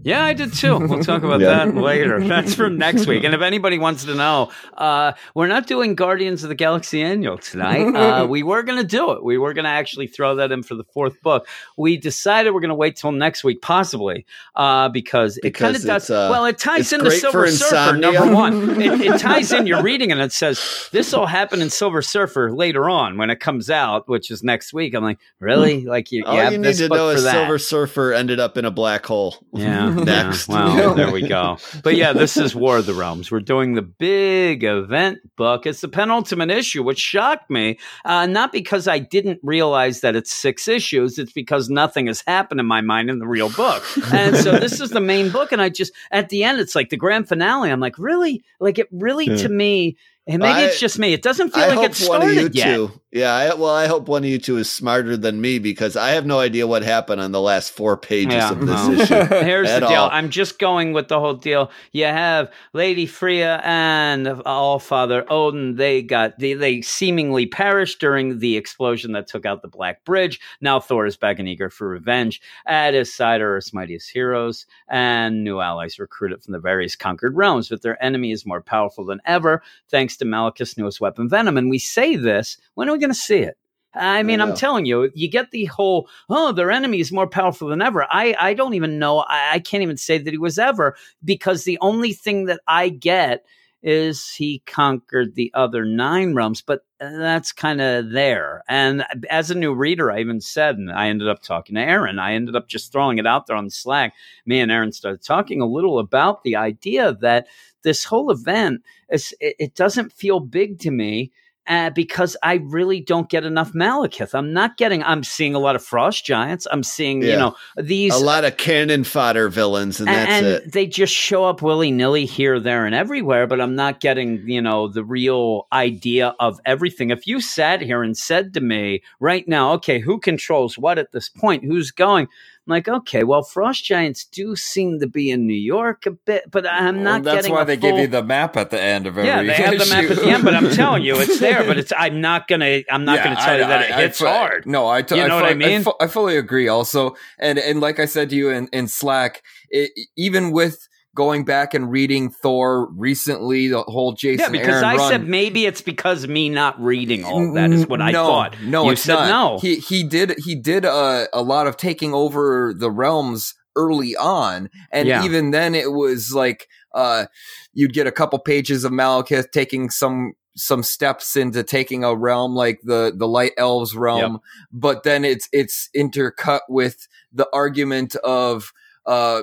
Yeah, 0.05 0.25
I 0.25 0.33
did 0.33 0.53
too. 0.53 0.79
We'll 0.93 1.03
talk 1.05 1.23
about 1.23 1.41
Yeah. 1.41 1.65
that 1.67 1.75
later. 1.77 2.21
That's 2.27 2.55
from 2.55 2.77
next 2.77 3.07
week. 3.07 3.25
And 3.25 3.35
if 3.35 3.41
anybody 3.41 3.79
wants 3.79 4.05
to 4.05 4.15
know, 4.15 4.51
uh, 4.77 5.13
we're 5.35 5.47
not 5.47 5.67
doing 5.67 5.95
Guardians 5.95 6.43
of 6.43 6.49
the 6.49 6.55
Galaxy 6.55 7.03
annual 7.03 7.39
tonight. 7.39 7.83
Uh, 8.03 8.27
we 8.27 8.43
were 8.43 8.63
going 8.63 8.79
to 8.79 8.87
do 8.87 9.13
it. 9.13 9.23
We 9.23 9.39
were 9.39 9.53
going 9.55 9.65
to 9.65 9.71
actually 9.71 10.07
throw 10.07 10.37
that 10.37 10.51
in 10.51 10.63
for 10.63 10.75
the 10.75 10.85
fourth 10.85 11.21
book. 11.23 11.47
We 11.77 11.97
decided 11.97 12.53
we're 12.53 12.61
going 12.61 12.71
to 12.71 12.75
wait 12.75 12.97
till 12.97 13.13
next 13.13 13.45
week, 13.45 13.63
possibly, 13.63 14.27
uh, 14.57 14.89
because 14.89 15.39
it 15.45 15.51
kind 15.53 15.77
of 15.77 15.83
does. 15.83 16.11
uh, 16.11 16.29
well, 16.31 16.45
it 16.47 16.59
ties 16.59 16.93
into 16.93 17.07
great 17.07 17.21
Silver 17.21 17.49
Surfer, 17.49 17.97
number 17.97 18.33
one. 18.35 18.81
It, 18.81 19.01
it 19.01 19.21
ties 19.21 19.53
in. 19.53 19.67
You're 19.67 19.83
reading 19.83 20.11
and 20.11 20.21
it 20.21 20.33
says 20.33 20.89
this 20.91 21.13
will 21.13 21.27
happen 21.27 21.61
in 21.63 21.71
Silver 21.71 22.03
Surfer 22.03 22.51
later 22.53 22.91
on 22.91 23.19
when 23.19 23.31
it 23.31 23.41
comes 23.41 23.71
out, 23.71 24.09
which 24.09 24.31
is 24.31 24.43
next 24.43 24.73
week. 24.73 24.95
I'm 24.95 25.05
like, 25.05 25.19
really? 25.39 25.85
Like 25.85 26.11
you, 26.11 26.21
you 26.21 26.25
All 26.27 26.51
you 26.51 26.59
need 26.59 26.75
to 26.77 26.89
know 26.89 27.11
is 27.11 27.23
that. 27.25 27.33
Silver 27.33 27.59
Surfer 27.59 28.13
ended 28.13 28.41
up 28.41 28.57
in 28.57 28.65
a 28.65 28.71
black 28.71 29.07
hole. 29.07 29.37
Yeah. 29.53 29.92
Next. 30.05 30.49
Yeah. 30.49 30.55
Well, 30.55 30.95
there 30.97 31.11
we 31.11 31.27
go. 31.27 31.59
But 31.83 31.97
yeah, 31.97 32.13
this 32.13 32.37
is 32.37 32.55
War 32.55 32.79
of 32.79 32.87
the 32.87 32.95
Realms. 32.95 33.31
We're 33.31 33.41
doing 33.41 33.75
the 33.75 33.83
big 33.83 34.65
event 34.65 35.19
book. 35.37 35.67
It's 35.67 35.81
the 35.81 35.89
penultimate 35.89 36.51
issue, 36.51 36.83
which 36.83 36.99
shocked 36.99 37.51
me. 37.51 37.79
Uh, 38.05 38.27
not 38.27 38.53
because 38.53 38.89
I 38.89 38.99
didn't 38.99 39.41
realize 39.43 40.01
that 40.01 40.17
it's 40.17 40.33
six 40.33 40.69
issues. 40.69 41.19
It's 41.19 41.33
because 41.33 41.69
nothing 41.69 42.07
has 42.07 42.23
happened 42.27 42.61
in 42.61 42.67
my 42.67 42.81
mind 42.81 43.11
in 43.11 43.19
the 43.19 43.27
real 43.27 43.51
book. 43.51 43.85
And 44.13 44.37
so 44.37 44.59
this 44.59 44.81
is 44.81 44.91
the 44.91 45.01
main 45.01 45.31
book. 45.31 45.53
And 45.53 45.61
I 45.61 45.69
just, 45.69 45.93
at 46.11 46.29
the 46.29 46.45
end, 46.45 46.61
it's 46.61 46.75
like 46.75 46.91
the 46.91 46.97
grand 46.97 47.29
finale. 47.29 47.71
I'm 47.71 47.81
like, 47.81 47.99
really? 47.99 48.45
Like 48.61 48.79
it 48.79 48.89
really, 48.91 49.27
to 49.27 49.49
me, 49.49 49.97
and 50.27 50.41
maybe 50.41 50.53
I- 50.61 50.63
it's 50.65 50.81
just 50.81 50.99
me. 50.99 51.13
It 51.13 51.23
doesn't 51.23 51.51
feel 51.53 51.63
I 51.65 51.69
like 51.69 51.77
hope 51.79 52.01
it 52.01 52.09
one 52.09 52.23
of 52.23 52.29
you 52.29 52.35
started 52.35 52.55
yet. 52.55 52.75
two. 52.77 52.93
Yeah, 53.15 53.35
I, 53.35 53.55
well, 53.57 53.75
I 53.75 53.89
hope 53.89 54.09
one 54.09 54.25
of 54.25 54.31
you 54.31 54.39
two 54.39 54.57
is 54.57 54.71
smarter 54.71 55.19
than 55.19 55.39
me 55.39 55.59
because 55.59 55.97
I 55.97 56.13
have 56.13 56.25
no 56.25 56.39
idea 56.39 56.67
what 56.67 56.83
happened 56.83 57.21
on 57.21 57.31
the 57.31 57.43
last 57.43 57.73
four 57.73 57.99
pages 57.99 58.33
Yeah, 58.33 58.53
of 58.53 58.61
this 58.61 58.69
no. 58.89 58.93
issue. 58.93 59.35
Here's 59.45 59.69
the 59.69 59.81
deal. 59.81 60.01
all. 60.01 60.09
I'm 60.11 60.31
just 60.31 60.59
going 60.59 60.95
with 60.95 61.09
the 61.09 61.21
whole 61.21 61.35
deal. 61.35 61.71
You 61.93 62.07
have 62.07 62.51
Lady 62.73 63.05
Freya 63.05 63.61
and 63.65 64.27
All 64.47 64.79
Father 64.79 65.27
Odin. 65.31 65.77
They 65.77 66.01
got 66.01 66.39
they, 66.39 66.55
they 66.55 66.81
seemingly 66.81 67.45
perished 67.45 68.01
during 68.01 68.39
the 68.39 68.57
explosion 68.57 69.13
that 69.13 69.27
took 69.27 69.45
out 69.45 69.61
the 69.61 69.69
Black 69.69 70.07
Bridge. 70.07 70.41
Now 70.63 70.81
Thor 70.81 71.05
is 71.05 71.19
back 71.19 71.39
and 71.39 71.47
eager 71.47 71.69
for 71.69 71.87
revenge. 71.89 72.41
At 72.65 72.95
his 72.95 73.13
side 73.15 73.43
are 73.43 73.57
his 73.57 73.75
mightiest 73.75 74.09
heroes 74.09 74.65
and 74.89 75.45
new 75.45 75.61
allies 75.61 75.99
recruited 75.99 76.43
from 76.43 76.53
the 76.53 76.61
various 76.61 76.97
conquered 76.97 77.37
realms. 77.37 77.69
But 77.69 77.83
their 77.83 78.03
enemy 78.03 78.33
is 78.33 78.47
more 78.47 78.63
powerful 78.63 79.05
than 79.05 79.21
ever, 79.27 79.63
thanks 79.91 80.12
to 80.19 80.25
Malekith's 80.25 80.79
newest 80.79 81.01
weapon, 81.01 81.29
Venom. 81.29 81.57
And 81.57 81.71
we 81.71 81.79
say 81.79 82.17
this. 82.17 82.59
When 82.75 82.89
are 82.89 82.93
we 82.93 82.99
going 82.99 83.11
to 83.11 83.15
see 83.15 83.39
it? 83.39 83.57
I 83.95 84.23
mean, 84.23 84.41
I 84.41 84.45
I'm 84.45 84.55
telling 84.55 84.87
you, 84.87 85.11
you 85.15 85.29
get 85.29 85.51
the 85.51 85.67
whole, 85.67 86.09
oh, 86.31 86.53
their 86.53 86.71
enemy 86.71 87.01
is 87.01 87.13
more 87.13 87.27
powerful 87.27 87.69
than 87.69 87.83
ever. 87.83 88.07
I, 88.11 88.35
I 88.41 88.55
don't 88.55 88.75
even 88.75 88.99
know. 88.99 89.19
I, 89.19 89.55
I 89.55 89.59
can't 89.59 89.83
even 89.83 89.99
say 89.99 90.17
that 90.19 90.31
he 90.31 90.39
was 90.39 90.59
ever 90.59 90.97
because 91.25 91.65
the 91.65 91.79
only 91.83 92.15
thing 92.15 92.47
that 92.47 92.61
I 92.67 92.89
get 92.89 93.45
is 93.83 94.31
he 94.31 94.63
conquered 94.67 95.35
the 95.35 95.51
other 95.55 95.85
nine 95.85 96.35
realms, 96.35 96.63
but 96.63 96.85
that's 97.01 97.53
kind 97.53 97.81
of 97.81 98.11
there. 98.11 98.63
And 98.69 99.05
as 99.29 99.51
a 99.51 99.57
new 99.57 99.75
reader, 99.75 100.11
I 100.11 100.21
even 100.21 100.41
said, 100.41 100.77
and 100.77 100.91
I 100.91 101.09
ended 101.09 101.29
up 101.29 101.43
talking 101.43 101.75
to 101.75 101.81
Aaron. 101.81 102.19
I 102.19 102.35
ended 102.35 102.55
up 102.55 102.69
just 102.69 102.93
throwing 102.93 103.19
it 103.19 103.27
out 103.27 103.47
there 103.47 103.57
on 103.57 103.71
Slack. 103.71 104.15
Me 104.47 104.61
and 104.61 104.71
Aaron 104.71 104.93
started 104.93 105.23
talking 105.23 105.61
a 105.61 105.67
little 105.67 105.99
about 105.99 106.45
the 106.45 106.57
idea 106.57 107.15
that 107.21 107.49
this 107.83 108.05
whole 108.05 108.31
event 108.31 108.83
is 109.11 109.35
it, 109.41 109.57
it 109.59 109.75
doesn't 109.75 110.13
feel 110.13 110.39
big 110.39 110.79
to 110.81 110.91
me 110.91 111.33
uh, 111.67 111.91
because 111.91 112.37
I 112.43 112.55
really 112.55 113.01
don't 113.01 113.29
get 113.29 113.45
enough 113.45 113.73
Malekith. 113.73 114.35
I'm 114.35 114.53
not 114.53 114.77
getting. 114.77 115.03
I'm 115.03 115.23
seeing 115.23 115.55
a 115.55 115.59
lot 115.59 115.77
of 115.77 115.85
Frost 115.85 116.25
Giants. 116.25 116.67
I'm 116.71 116.83
seeing, 116.83 117.23
you 117.23 117.37
know, 117.37 117.55
these 117.77 118.15
a 118.15 118.25
lot 118.25 118.45
of 118.45 118.57
cannon 118.57 119.05
fodder 119.05 119.49
villains, 119.49 120.01
and 120.01 120.09
that's 120.09 120.31
and 120.31 120.47
it. 120.47 120.73
they 120.73 120.87
just 120.87 121.15
show 121.15 121.45
up 121.45 121.63
willy 121.63 121.91
nilly 121.91 122.27
here, 122.27 122.59
there, 122.59 122.85
and 122.85 122.95
everywhere. 122.95 123.47
But 123.47 123.61
I'm 123.61 123.77
not 123.77 124.01
getting, 124.01 124.49
you 124.49 124.61
know, 124.61 124.89
the 124.89 125.05
real 125.05 125.69
idea 125.73 126.35
of 126.41 126.61
everything. 126.65 127.11
If 127.11 127.27
you 127.27 127.41
sat 127.41 127.81
here 127.81 128.03
and 128.03 128.17
said 128.17 128.55
to 128.55 128.61
me 128.61 129.03
right 129.21 129.47
now, 129.47 129.73
okay, 129.75 130.01
who 130.01 130.19
controls 130.19 130.77
what 130.77 130.99
at 130.99 131.13
this 131.13 131.29
point? 131.29 131.65
Who's 131.65 131.91
going? 131.91 132.29
I'm 132.67 132.71
like, 132.71 132.87
okay, 132.89 133.25
well, 133.25 133.43
Frost 133.43 133.85
Giants 133.85 134.25
do 134.25 134.55
seem 134.55 135.01
to 135.01 135.09
be 135.09 135.31
in 135.33 135.49
New 135.49 135.53
York 135.55 136.07
a 136.07 136.13
bit, 136.13 136.49
but 136.49 136.65
I'm 136.65 136.97
Well, 136.97 137.05
not 137.05 137.25
that's 137.25 137.37
getting. 137.39 137.53
why 137.53 137.65
they 137.65 137.77
full, 137.77 137.91
give 137.91 137.99
you 137.99 138.07
the 138.07 138.23
map 138.23 138.57
at 138.57 138.71
the 138.71 138.81
end 138.81 139.09
of 139.09 139.19
every 139.19 139.29
yeah, 139.29 139.43
they 139.43 139.53
have 139.55 139.79
the 139.81 139.87
map 139.87 140.05
at 140.05 140.17
the 140.17 140.27
end, 140.29 140.45
but 140.45 140.55
I'm 140.55 140.71
telling 140.71 141.03
you, 141.03 141.17
it's 141.19 141.41
there. 141.41 141.65
But 141.65 141.77
it's 141.81 141.93
I'm 141.97 142.21
not 142.21 142.47
gonna 142.47 142.83
I'm 142.89 143.05
not 143.05 143.17
Yeah, 143.17 143.25
gonna 143.25 143.37
tell 143.37 143.49
I- 143.55 143.59
you 143.59 143.65
that 143.67 143.81
I- 143.81 143.85
it 143.99 144.05
hits 144.05 144.19
fu- 144.21 144.27
hard. 144.27 144.65
No, 144.67 144.87
I, 144.89 145.03
t- 145.03 145.17
You 145.17 145.27
know 145.27 145.39
I 145.39 145.43
what 145.43 145.51
I 145.51 145.55
mean? 145.55 145.85
I 146.01 146.07
fully 146.07 146.37
agree. 146.37 146.69
Also, 146.69 147.17
and 147.39 147.59
and 147.59 147.81
like 147.81 147.99
I 147.99 148.05
said 148.05 148.31
to 148.31 148.37
you 148.37 148.51
in 148.51 148.69
in 148.69 148.87
Slack, 148.87 149.43
it, 149.69 149.91
even 150.17 150.53
with 150.53 150.87
going 151.15 151.45
back 151.45 151.75
and 151.75 151.91
reading 151.91 152.31
Thor 152.31 152.89
recently, 152.93 153.69
the 153.69 153.83
whole 153.83 154.13
Jason 154.13 154.45
Yeah, 154.47 154.51
because 154.61 154.75
Aaron 154.83 154.85
I 154.85 154.95
run, 154.97 155.11
said 155.11 155.29
maybe 155.29 155.67
it's 155.67 155.83
because 155.83 156.27
me 156.27 156.49
not 156.49 156.81
reading 156.81 157.25
all 157.25 157.53
that 157.55 157.71
is 157.73 157.87
what 157.87 158.01
I 158.01 158.13
thought. 158.13 158.57
No, 158.63 158.85
you 158.87 158.93
it's 158.93 159.03
said 159.03 159.15
not. 159.15 159.29
no. 159.29 159.59
He 159.59 159.77
he 159.77 160.05
did 160.05 160.35
he 160.39 160.55
did 160.55 160.85
a 160.85 161.29
a 161.33 161.43
lot 161.43 161.67
of 161.67 161.77
taking 161.77 162.15
over 162.15 162.75
the 162.77 162.91
realms 162.91 163.55
early 163.77 164.17
on, 164.17 164.71
and 164.91 165.09
Yeah. 165.09 165.25
even 165.25 165.51
then 165.51 165.75
it 165.75 165.93
was 165.93 166.33
like 166.33 166.69
uh 166.95 167.27
you'd 167.75 167.93
get 167.95 168.07
a 168.07 168.13
couple 168.13 168.39
pages 168.39 168.85
of 168.85 168.93
Malekith 168.93 169.51
taking 169.51 169.91
some 169.91 170.35
some 170.55 170.83
steps 170.83 171.35
into 171.37 171.63
taking 171.63 172.05
a 172.05 172.15
realm 172.15 172.55
like 172.55 172.81
the 172.85 173.11
the 173.17 173.27
light 173.27 173.53
elves 173.57 173.97
realm 173.97 174.39
but 174.71 175.03
then 175.03 175.25
it's 175.25 175.49
it's 175.51 175.89
intercut 175.97 176.61
with 176.69 177.09
the 177.33 177.49
argument 177.55 178.15
of 178.17 178.71
uh 179.07 179.41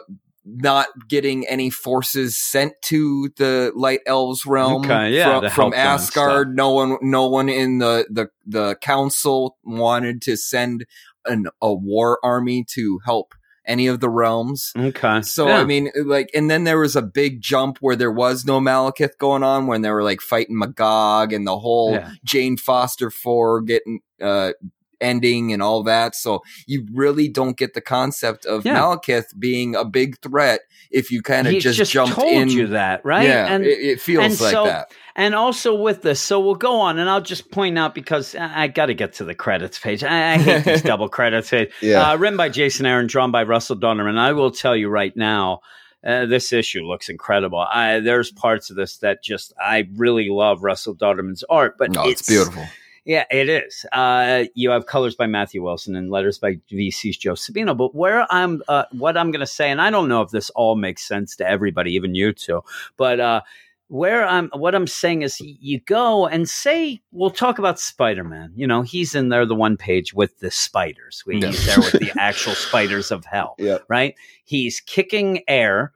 not 0.58 0.88
getting 1.08 1.48
any 1.48 1.70
forces 1.70 2.36
sent 2.38 2.74
to 2.84 3.30
the 3.38 3.72
light 3.76 4.02
elves 4.06 4.46
realm 4.46 4.86
Okay, 4.86 5.16
yeah, 5.16 5.42
from, 5.42 5.50
from 5.50 5.72
help 5.72 5.74
them 5.74 5.80
and 5.80 5.90
Asgard. 5.90 6.56
No 6.56 6.72
one, 6.72 6.98
no 7.02 7.28
one 7.28 7.50
in 7.50 7.78
the 7.80 8.06
the 8.10 8.30
the 8.46 8.76
council 8.82 9.58
wanted 9.64 10.22
to 10.24 10.36
send 10.36 10.86
an 11.26 11.48
a 11.62 11.74
war 11.74 12.20
army 12.24 12.64
to 12.76 13.00
help 13.06 13.34
any 13.66 13.86
of 13.88 14.00
the 14.00 14.10
realms. 14.10 14.74
Okay. 14.76 15.22
So 15.22 15.48
Yeah. 15.48 15.58
I 15.58 15.64
mean, 15.64 15.92
like, 16.04 16.32
and 16.34 16.50
then 16.50 16.64
there 16.64 16.80
was 16.80 16.96
a 16.96 17.04
big 17.04 17.40
jump 17.42 17.78
where 17.82 17.96
there 17.96 18.12
was 18.12 18.44
no 18.44 18.60
Malekith 18.60 19.18
going 19.20 19.44
on 19.44 19.68
when 19.68 19.84
they 19.84 19.92
were 19.92 20.04
like 20.04 20.22
fighting 20.22 20.60
Mangog 20.60 21.36
and 21.36 21.46
the 21.46 21.60
whole 21.60 21.94
Yeah. 21.94 22.10
Jane 22.26 22.58
Foster 22.58 23.12
four 23.12 23.62
getting 23.62 24.00
uh 24.20 24.54
ending 25.02 25.54
and 25.54 25.62
all 25.62 25.84
that. 25.84 26.16
So 26.16 26.42
you 26.68 26.86
really 26.94 27.28
don't 27.28 27.58
get 27.58 27.74
the 27.74 27.82
concept 27.82 28.46
of 28.46 28.66
Yeah. 28.66 28.78
Malekith 28.80 29.38
being 29.40 29.76
a 29.76 29.86
big 29.86 30.20
threat 30.22 30.62
if 30.92 31.12
you 31.12 31.22
kind 31.22 31.48
of 31.48 31.54
just, 31.60 31.78
just 31.78 31.92
jumped 31.92 32.16
told 32.16 32.32
in. 32.32 32.50
you 32.50 32.68
that, 32.68 33.06
right? 33.06 33.28
Yeah, 33.28 33.46
and 33.54 33.64
it, 33.64 33.80
it 33.80 34.02
feels 34.02 34.24
and 34.26 34.42
like 34.42 34.52
so- 34.54 34.66
that. 34.66 34.92
and 35.16 35.36
also 35.36 35.76
with 35.76 36.02
this, 36.02 36.20
so 36.20 36.40
we'll 36.40 36.56
go 36.56 36.80
on, 36.80 36.98
and 36.98 37.08
I'll 37.10 37.22
just 37.22 37.52
point 37.52 37.78
out 37.78 37.94
because 37.94 38.34
I, 38.36 38.64
I 38.64 38.68
got 38.68 38.88
to 38.88 38.96
get 38.96 39.14
to 39.14 39.24
the 39.24 39.36
credits 39.36 39.78
page. 39.78 40.04
I, 40.04 40.34
I 40.34 40.38
hate 40.38 40.66
these 40.66 40.82
double 40.94 41.08
credits. 41.08 41.50
page. 41.52 41.70
Yeah. 41.82 42.10
Uh, 42.12 42.18
written 42.18 42.38
by 42.38 42.50
Jason 42.50 42.86
Aaron, 42.88 43.06
drawn 43.08 43.32
by 43.32 43.44
Russell 43.44 43.76
Donner, 43.76 44.10
I 44.10 44.32
will 44.32 44.52
tell 44.52 44.76
you 44.76 44.90
right 44.90 45.16
now. 45.16 45.62
Uh, 46.02 46.26
this 46.26 46.54
issue 46.54 46.80
looks 46.84 47.10
incredible. 47.10 47.60
I, 47.60 48.00
there's 48.00 48.32
parts 48.32 48.70
of 48.70 48.78
this 48.78 49.00
that 49.00 49.22
just 49.22 49.52
I 49.62 49.90
really 49.98 50.30
love 50.30 50.64
Russell 50.64 50.96
Dauterman's 50.96 51.44
art, 51.50 51.76
but 51.78 51.92
No, 51.92 52.08
it's, 52.08 52.26
beautiful. 52.26 52.64
Yeah, 53.06 53.26
it 53.32 53.50
is. 53.50 53.86
Uh, 53.92 54.46
you 54.54 54.70
have 54.72 54.86
colors 54.86 55.16
by 55.16 55.26
Matthew 55.28 55.64
Wilson 55.64 55.96
and 55.96 56.10
letters 56.12 56.38
by 56.38 56.60
VC's 56.72 57.18
Joe 57.18 57.34
Sabino. 57.34 57.76
But 57.76 57.96
where 57.96 58.28
I'm, 58.32 58.62
uh, 58.68 58.86
what 58.92 59.18
I'm 59.18 59.32
going 59.32 59.40
to 59.40 59.48
say, 59.48 59.72
and 59.72 59.82
I 59.82 59.90
don't 59.90 60.08
know 60.10 60.22
if 60.22 60.32
this 60.32 60.50
all 60.52 60.76
makes 60.76 61.08
sense 61.08 61.36
to 61.38 61.48
everybody, 61.48 61.94
even 61.94 62.14
you 62.16 62.34
two, 62.34 62.62
but 62.98 63.20
uh, 63.20 63.42
where 63.88 64.28
I'm, 64.28 64.50
what 64.54 64.76
I'm 64.76 64.86
saying 64.86 65.24
is, 65.24 65.40
you 65.40 65.80
go 65.80 66.28
and 66.28 66.48
say, 66.48 67.02
we'll 67.12 67.32
talk 67.32 67.58
about 67.58 67.80
Spider 67.80 68.24
Man. 68.24 68.52
You 68.56 68.68
know, 68.68 68.84
he's 68.84 69.16
in 69.16 69.30
there, 69.30 69.46
the 69.48 69.56
one 69.56 69.78
page 69.78 70.14
with 70.14 70.38
the 70.40 70.52
spiders. 70.52 71.24
Yeah. 71.26 71.48
He's 71.48 71.66
there 71.66 71.78
with 71.80 71.94
the 71.94 72.12
actual 72.20 72.54
spiders 72.54 73.10
of 73.12 73.26
hell 73.26 73.56
Yep. 73.58 73.86
right? 73.88 74.14
He's 74.44 74.80
kicking 74.82 75.42
air. 75.48 75.94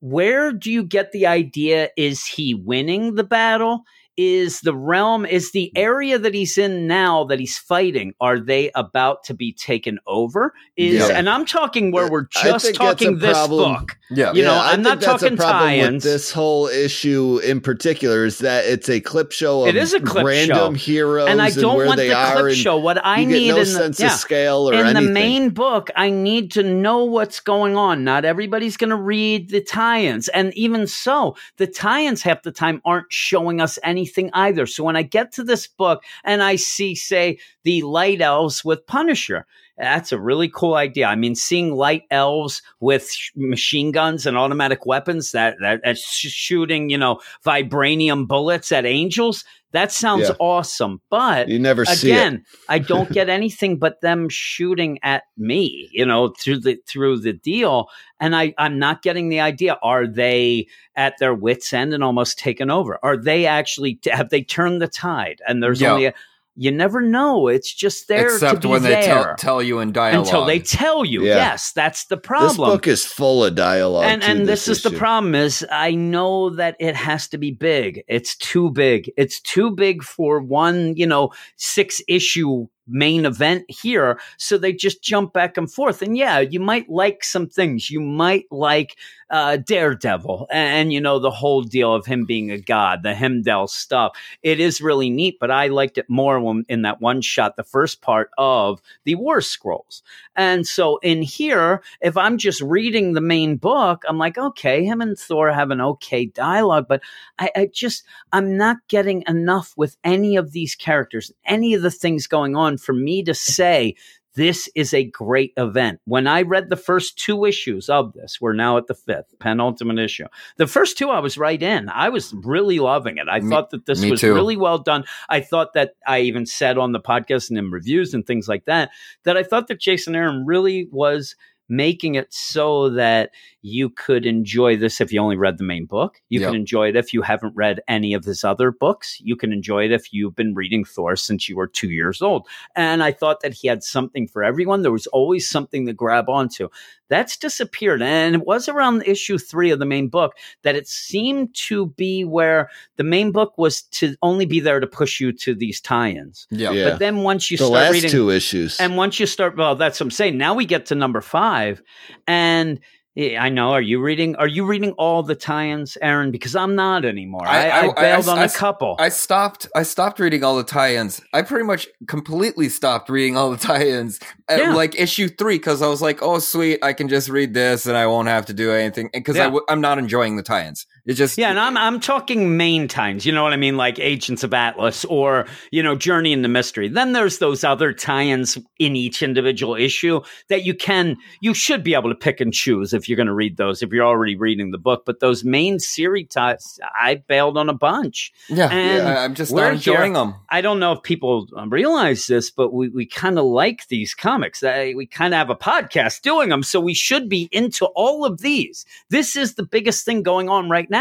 Where 0.00 0.52
do 0.52 0.70
you 0.70 0.84
get 0.84 1.12
the 1.12 1.26
idea? 1.26 1.90
Is 1.96 2.24
he 2.24 2.54
winning 2.54 3.14
the 3.14 3.24
battle? 3.24 3.84
Is 4.16 4.60
the 4.60 4.74
realm, 4.76 5.26
is 5.26 5.50
the 5.50 5.72
area 5.76 6.18
that 6.18 6.34
he's 6.34 6.56
in 6.56 6.86
now 6.86 7.24
that 7.24 7.40
he's 7.40 7.58
fighting, 7.58 8.14
are 8.20 8.38
they 8.38 8.70
about 8.76 9.24
to 9.24 9.34
be 9.34 9.52
taken 9.52 9.98
over? 10.06 10.54
Is 10.76 10.94
Yeah. 11.08 11.16
and 11.18 11.28
I'm 11.28 11.44
talking 11.44 11.90
where 11.90 12.04
uh, 12.06 12.10
we're 12.10 12.28
just 12.28 12.42
think 12.42 12.52
that's 12.52 12.68
a 12.68 12.72
talking 12.72 13.18
this 13.18 13.32
problem. 13.32 13.72
book. 13.74 13.98
Yeah. 14.10 14.32
You 14.32 14.44
know, 14.44 14.54
I 14.54 14.72
I'm 14.72 14.82
not 14.82 15.00
talking 15.00 15.36
tie-ins. 15.36 16.04
this 16.04 16.30
whole 16.30 16.68
issue 16.68 17.40
in 17.42 17.60
particular 17.60 18.24
is 18.24 18.38
that 18.38 18.64
it's 18.66 18.88
a 18.88 19.00
clip 19.00 19.32
show 19.32 19.62
of 19.62 19.68
It 19.68 19.76
is 19.76 19.94
a 19.94 20.00
clip 20.00 20.24
random 20.24 20.76
show. 20.76 20.84
heroes 20.84 21.28
And 21.28 21.42
I 21.42 21.50
don't 21.50 21.76
where 21.76 21.86
want 21.86 21.96
they 21.96 22.08
the 22.08 22.14
are 22.14 22.40
clip 22.42 22.54
show. 22.54 22.76
What 22.78 23.04
I 23.04 23.24
need 23.24 23.48
no 23.48 23.54
in 23.56 23.60
the, 23.60 23.66
sense 23.66 23.98
yeah. 23.98 24.06
of 24.06 24.12
scale 24.12 24.70
or 24.70 24.74
in 24.74 24.86
anything. 24.86 25.06
the 25.06 25.10
main 25.12 25.50
book, 25.50 25.90
I 25.96 26.10
need 26.10 26.52
to 26.52 26.62
know 26.62 27.04
what's 27.04 27.40
going 27.40 27.76
on. 27.76 28.04
Not 28.04 28.24
everybody's 28.24 28.76
going 28.76 28.90
to 28.90 28.96
read 28.96 29.50
the 29.50 29.60
tie-ins, 29.60 30.28
and 30.28 30.54
even 30.54 30.86
so, 30.86 31.34
the 31.56 31.66
tie-ins 31.66 32.22
half 32.22 32.42
the 32.42 32.52
time 32.52 32.80
aren't 32.84 33.12
showing 33.12 33.60
us 33.60 33.76
anything 33.82 34.03
either. 34.34 34.66
So 34.66 34.84
when 34.84 34.96
I 34.96 35.02
get 35.02 35.32
to 35.32 35.44
this 35.44 35.66
book 35.66 36.02
and 36.24 36.42
I 36.42 36.56
see, 36.56 36.94
say, 36.94 37.38
the 37.62 37.82
light 37.82 38.20
elves 38.20 38.64
with 38.64 38.86
Punisher. 38.86 39.46
That's 39.76 40.12
a 40.12 40.20
really 40.20 40.48
cool 40.48 40.74
idea. 40.74 41.06
I 41.06 41.16
mean, 41.16 41.34
seeing 41.34 41.74
light 41.74 42.02
elves 42.10 42.62
with 42.80 43.10
sh- 43.10 43.30
machine 43.34 43.90
guns 43.90 44.24
and 44.24 44.36
automatic 44.36 44.86
weapons 44.86 45.32
that 45.32 45.56
that 45.60 45.80
that's 45.84 46.00
sh- 46.00 46.28
shooting, 46.30 46.90
you 46.90 46.98
know, 46.98 47.20
vibranium 47.44 48.26
bullets 48.28 48.70
at 48.72 48.86
angels. 48.86 49.44
That 49.72 49.90
sounds 49.90 50.28
Yeah. 50.28 50.36
awesome. 50.38 51.00
But 51.10 51.48
you 51.48 51.58
never 51.58 51.84
see 51.84 52.10
it. 52.10 52.14
again 52.14 52.44
i 52.68 52.78
don't 52.78 53.10
get 53.18 53.28
anything 53.28 53.76
but 53.78 54.00
them 54.00 54.28
shooting 54.28 54.98
at 55.02 55.24
me 55.36 55.88
you 55.92 56.06
know 56.06 56.28
through 56.28 56.60
the 56.60 56.78
through 56.86 57.18
the 57.18 57.32
deal 57.32 57.88
and 58.20 58.36
i 58.36 58.54
i'm 58.58 58.78
not 58.78 59.02
getting 59.02 59.28
the 59.30 59.40
idea 59.40 59.76
are 59.82 60.06
they 60.06 60.66
at 60.94 61.14
their 61.18 61.34
wits 61.34 61.72
end 61.72 61.92
and 61.92 62.04
almost 62.04 62.38
taken 62.38 62.70
over 62.70 62.98
are 63.02 63.16
they 63.16 63.46
actually 63.46 63.98
have 64.12 64.30
they 64.30 64.42
turned 64.42 64.80
the 64.80 64.86
tide 64.88 65.40
and 65.48 65.60
there's 65.62 65.82
only 65.82 66.06
a 66.06 66.14
you 66.56 66.70
never 66.70 67.00
know 67.00 67.48
it's 67.48 67.72
just 67.72 68.06
there 68.08 68.34
Except 68.34 68.62
to 68.62 68.68
be 68.68 68.72
when 68.72 68.82
they 68.82 69.02
tell, 69.02 69.34
tell 69.36 69.62
you 69.62 69.80
in 69.80 69.92
dialogue. 69.92 70.26
until 70.26 70.44
they 70.44 70.60
tell 70.60 71.04
you 71.04 71.24
Yeah. 71.24 71.34
yes 71.36 71.72
that's 71.72 72.04
the 72.06 72.16
problem. 72.16 72.48
This 72.48 72.56
book 72.56 72.86
is 72.86 73.04
full 73.04 73.44
of 73.44 73.54
dialogue. 73.54 74.04
and 74.04 74.22
and 74.22 74.46
this, 74.46 74.68
is 74.68 74.82
the 74.82 74.90
problem 74.90 75.34
is 75.34 75.66
i 75.70 75.92
know 75.94 76.50
that 76.50 76.76
it 76.78 76.94
has 76.94 77.28
to 77.28 77.38
be 77.38 77.50
big 77.50 78.02
it's 78.08 78.36
too 78.36 78.70
big 78.70 79.12
it's 79.16 79.40
too 79.40 79.70
big 79.70 80.02
for 80.02 80.40
one 80.40 80.94
you 80.96 81.06
know 81.06 81.30
six 81.56 82.00
issue 82.08 82.66
main 82.86 83.24
event 83.24 83.64
here 83.68 84.18
so 84.36 84.58
they 84.58 84.72
just 84.72 85.02
jump 85.02 85.32
back 85.32 85.56
and 85.56 85.72
forth. 85.72 86.02
And 86.02 86.16
yeah 86.16 86.40
you 86.40 86.60
might 86.60 86.88
like 86.88 87.24
some 87.24 87.48
things. 87.48 87.90
You 87.90 88.00
might 88.00 88.46
like 88.50 88.96
uh 89.30 89.56
daredevil 89.56 90.46
and, 90.50 90.74
and 90.74 90.92
you 90.92 91.00
know 91.00 91.18
the 91.18 91.30
whole 91.30 91.62
deal 91.62 91.94
of 91.94 92.04
him 92.04 92.24
being 92.26 92.50
a 92.50 92.58
god 92.58 93.02
the 93.02 93.14
Heimdall 93.14 93.68
stuff. 93.68 94.16
It 94.42 94.60
is 94.60 94.80
really 94.80 95.10
neat 95.10 95.38
but 95.40 95.50
i 95.50 95.68
liked 95.68 95.98
it 95.98 96.08
more 96.08 96.38
when 96.40 96.64
in 96.68 96.82
that 96.82 97.00
one 97.00 97.20
shot 97.20 97.56
the 97.56 97.64
first 97.64 98.02
part 98.02 98.30
of 98.38 98.80
the 99.04 99.14
war 99.14 99.40
scrolls. 99.40 100.02
And 100.36 100.66
so 100.66 100.98
in 100.98 101.22
here, 101.22 101.82
if 102.00 102.16
I'm 102.16 102.38
just 102.38 102.60
reading 102.60 103.12
the 103.12 103.20
main 103.20 103.56
book, 103.56 104.02
I'm 104.08 104.18
like, 104.18 104.36
okay, 104.36 104.84
him 104.84 105.00
and 105.00 105.18
Thor 105.18 105.52
have 105.52 105.70
an 105.70 105.80
okay 105.80 106.26
dialogue, 106.26 106.86
but 106.88 107.02
I, 107.38 107.50
I 107.56 107.68
just, 107.72 108.04
I'm 108.32 108.56
not 108.56 108.78
getting 108.88 109.22
enough 109.28 109.74
with 109.76 109.96
any 110.04 110.36
of 110.36 110.52
these 110.52 110.74
characters, 110.74 111.32
any 111.46 111.74
of 111.74 111.82
the 111.82 111.90
things 111.90 112.26
going 112.26 112.56
on 112.56 112.73
for 112.80 112.92
me 112.92 113.22
to 113.24 113.34
say, 113.34 113.94
this 114.34 114.68
is 114.74 114.92
a 114.92 115.04
great 115.04 115.52
event. 115.56 116.00
When 116.06 116.26
I 116.26 116.42
read 116.42 116.68
the 116.68 116.76
first 116.76 117.16
two 117.16 117.44
issues 117.44 117.88
of 117.88 118.12
this, 118.14 118.40
we're 118.40 118.52
now 118.52 118.76
at 118.76 118.88
the 118.88 118.94
fifth, 118.94 119.32
penultimate 119.38 119.98
issue. 119.98 120.26
The 120.56 120.66
first 120.66 120.98
two, 120.98 121.10
I 121.10 121.20
was 121.20 121.38
right 121.38 121.62
in. 121.62 121.88
I 121.88 122.08
was 122.08 122.34
really 122.42 122.80
loving 122.80 123.18
it. 123.18 123.28
I 123.30 123.40
Me- 123.40 123.48
thought 123.48 123.70
that 123.70 123.86
this 123.86 124.04
was 124.04 124.20
too. 124.20 124.34
really 124.34 124.56
well 124.56 124.78
done. 124.78 125.04
I 125.28 125.40
thought 125.40 125.74
that 125.74 125.92
I 126.06 126.20
even 126.20 126.46
said 126.46 126.78
on 126.78 126.92
the 126.92 127.00
podcast 127.00 127.48
and 127.50 127.58
in 127.58 127.70
reviews 127.70 128.12
and 128.12 128.26
things 128.26 128.48
like 128.48 128.64
that 128.64 128.90
that 129.22 129.36
I 129.36 129.44
thought 129.44 129.68
that 129.68 129.80
Jason 129.80 130.16
Aaron 130.16 130.44
really 130.46 130.88
was 130.90 131.36
making 131.68 132.14
it 132.14 132.32
so 132.32 132.90
that 132.90 133.30
you 133.62 133.88
could 133.88 134.26
enjoy 134.26 134.76
this 134.76 135.00
if 135.00 135.12
you 135.12 135.20
only 135.20 135.36
read 135.36 135.56
the 135.56 135.64
main 135.64 135.86
book. 135.86 136.20
You 136.28 136.40
Yep. 136.40 136.48
can 136.48 136.56
enjoy 136.56 136.88
it 136.88 136.96
if 136.96 137.14
you 137.14 137.22
haven't 137.22 137.56
read 137.56 137.80
any 137.88 138.12
of 138.12 138.24
his 138.24 138.44
other 138.44 138.70
books. 138.70 139.18
You 139.22 139.36
can 139.36 139.52
enjoy 139.52 139.86
it 139.86 139.92
if 139.92 140.12
you've 140.12 140.36
been 140.36 140.54
reading 140.54 140.84
Thor 140.84 141.16
since 141.16 141.48
you 141.48 141.56
were 141.56 141.66
two 141.66 141.90
years 141.90 142.20
old. 142.20 142.46
And 142.76 143.02
I 143.02 143.12
thought 143.12 143.40
that 143.40 143.54
he 143.54 143.68
had 143.68 143.82
something 143.82 144.28
for 144.28 144.44
everyone. 144.44 144.82
There 144.82 144.92
was 144.92 145.06
always 145.08 145.48
something 145.48 145.86
to 145.86 145.92
grab 145.94 146.28
onto. 146.28 146.68
That's 147.08 147.36
disappeared. 147.36 148.02
And 148.02 148.34
it 148.34 148.46
was 148.46 148.68
around 148.68 149.02
issue 149.06 149.38
three 149.38 149.70
of 149.70 149.78
the 149.78 149.86
main 149.86 150.08
book 150.08 150.36
that 150.62 150.74
it 150.74 150.88
seemed 150.88 151.54
to 151.54 151.86
be 151.88 152.24
where 152.24 152.70
the 152.96 153.04
main 153.04 153.30
book 153.30 153.56
was 153.58 153.82
to 153.82 154.16
only 154.22 154.46
be 154.46 154.60
there 154.60 154.80
to 154.80 154.86
push 154.86 155.20
you 155.20 155.32
to 155.32 155.54
these 155.54 155.80
tie 155.80 156.10
ins. 156.10 156.46
Yeah. 156.50 156.70
Yeah. 156.70 156.90
But 156.90 156.98
then 156.98 157.18
once 157.18 157.50
you 157.50 157.56
the 157.56 157.66
start 157.66 157.82
last 157.82 157.92
reading 157.92 158.10
two 158.10 158.30
issues. 158.30 158.80
and 158.80 158.96
once 158.96 159.20
you 159.20 159.26
start, 159.26 159.56
well, 159.56 159.76
that's 159.76 160.00
what 160.00 160.06
I'm 160.06 160.10
saying. 160.10 160.38
Now 160.38 160.54
we 160.54 160.64
get 160.64 160.86
to 160.86 160.94
number 160.94 161.20
five, 161.20 161.82
and 162.26 162.80
yeah, 163.14 163.42
I 163.42 163.48
know. 163.48 163.70
Are 163.72 163.80
you 163.80 164.00
reading? 164.02 164.34
Are 164.36 164.46
you 164.48 164.66
reading 164.66 164.92
all 164.92 165.22
the 165.22 165.34
tie-ins, 165.36 165.96
Aaron? 166.02 166.30
Because 166.32 166.56
I'm 166.56 166.74
not 166.74 167.04
anymore. 167.04 167.46
I, 167.46 167.68
I- 167.68 167.68
I, 167.68 167.80
I- 167.86 167.90
I- 167.90 168.00
bailed 168.02 168.28
on 168.28 168.38
a 168.38 168.48
couple. 168.48 168.96
I 168.98 169.08
stopped. 169.08 169.68
I 169.76 169.82
stopped 169.84 170.18
reading 170.18 170.42
all 170.42 170.56
the 170.56 170.64
tie-ins. 170.64 171.20
I 171.32 171.42
pretty 171.42 171.64
much 171.64 171.86
completely 172.08 172.68
stopped 172.68 173.08
reading 173.08 173.36
all 173.36 173.50
the 173.50 173.56
tie-ins 173.56 174.18
at 174.48 174.58
Yeah. 174.58 174.74
like 174.74 174.98
issue 174.98 175.28
three 175.28 175.56
because 175.58 175.80
I 175.82 175.86
was 175.86 176.02
like, 176.02 176.22
"Oh, 176.22 176.38
sweet, 176.40 176.78
I 176.82 176.92
can 176.92 177.08
just 177.08 177.28
read 177.28 177.54
this 177.54 177.86
and 177.86 177.96
I 177.96 178.06
won't 178.06 178.28
have 178.28 178.46
to 178.46 178.52
do 178.54 178.72
anything." 178.72 179.10
Because 179.12 179.36
Yeah. 179.36 179.42
I 179.42 179.46
w- 179.46 179.64
I'm 179.68 179.80
not 179.80 179.98
enjoying 179.98 180.36
the 180.36 180.42
tie-ins. 180.42 180.86
It 181.06 181.14
just 181.14 181.36
yeah, 181.36 181.50
and 181.50 181.60
I'm 181.60 181.76
I'm 181.76 182.00
talking 182.00 182.56
main 182.56 182.88
times. 182.88 183.26
You 183.26 183.32
know 183.32 183.42
what 183.42 183.52
I 183.52 183.56
mean, 183.56 183.76
like 183.76 183.98
Agents 183.98 184.42
of 184.42 184.54
Atlas 184.54 185.04
or 185.04 185.46
you 185.70 185.82
know 185.82 185.94
Journey 185.94 186.32
in 186.32 186.40
the 186.40 186.48
Mystery. 186.48 186.88
Then 186.88 187.12
there's 187.12 187.38
those 187.40 187.62
other 187.62 187.92
tie-ins 187.92 188.56
in 188.78 188.96
each 188.96 189.22
individual 189.22 189.74
issue 189.74 190.22
that 190.48 190.64
you 190.64 190.72
can 190.72 191.16
you 191.42 191.52
should 191.52 191.84
be 191.84 191.92
able 191.92 192.08
to 192.08 192.14
pick 192.14 192.40
and 192.40 192.54
choose 192.54 192.94
if 192.94 193.06
you're 193.06 193.16
going 193.16 193.26
to 193.26 193.34
read 193.34 193.58
those 193.58 193.82
if 193.82 193.90
you're 193.92 194.06
already 194.06 194.34
reading 194.34 194.70
the 194.70 194.78
book. 194.78 195.02
But 195.04 195.20
those 195.20 195.44
main 195.44 195.78
series 195.78 196.28
ties, 196.28 196.78
I 196.98 197.16
bailed 197.16 197.58
on 197.58 197.68
a 197.68 197.74
bunch. 197.74 198.32
yeah, 198.48 198.68
and 198.70 199.06
I- 199.06 199.24
I'm 199.24 199.34
just 199.34 199.52
not 199.52 199.74
enjoying 199.74 200.14
here- 200.14 200.24
them. 200.24 200.34
I 200.48 200.62
don't 200.62 200.80
know 200.80 200.92
if 200.92 201.02
people 201.02 201.48
um, 201.56 201.68
realize 201.68 202.26
this, 202.28 202.50
but 202.50 202.72
we, 202.72 202.88
we 202.88 203.04
kind 203.06 203.38
of 203.38 203.44
like 203.44 203.88
these 203.88 204.14
comics. 204.14 204.62
We 204.62 205.04
kind 205.06 205.34
of 205.34 205.38
have 205.38 205.50
a 205.50 205.56
podcast 205.56 206.22
doing 206.22 206.48
them, 206.48 206.62
so 206.62 206.80
we 206.80 206.94
should 206.94 207.28
be 207.28 207.48
into 207.52 207.86
all 207.94 208.24
of 208.24 208.40
these. 208.40 208.86
This 209.10 209.36
is 209.36 209.56
the 209.56 209.64
biggest 209.66 210.04
thing 210.06 210.22
going 210.22 210.48
on 210.48 210.70
right 210.70 210.88
now, 210.88 210.93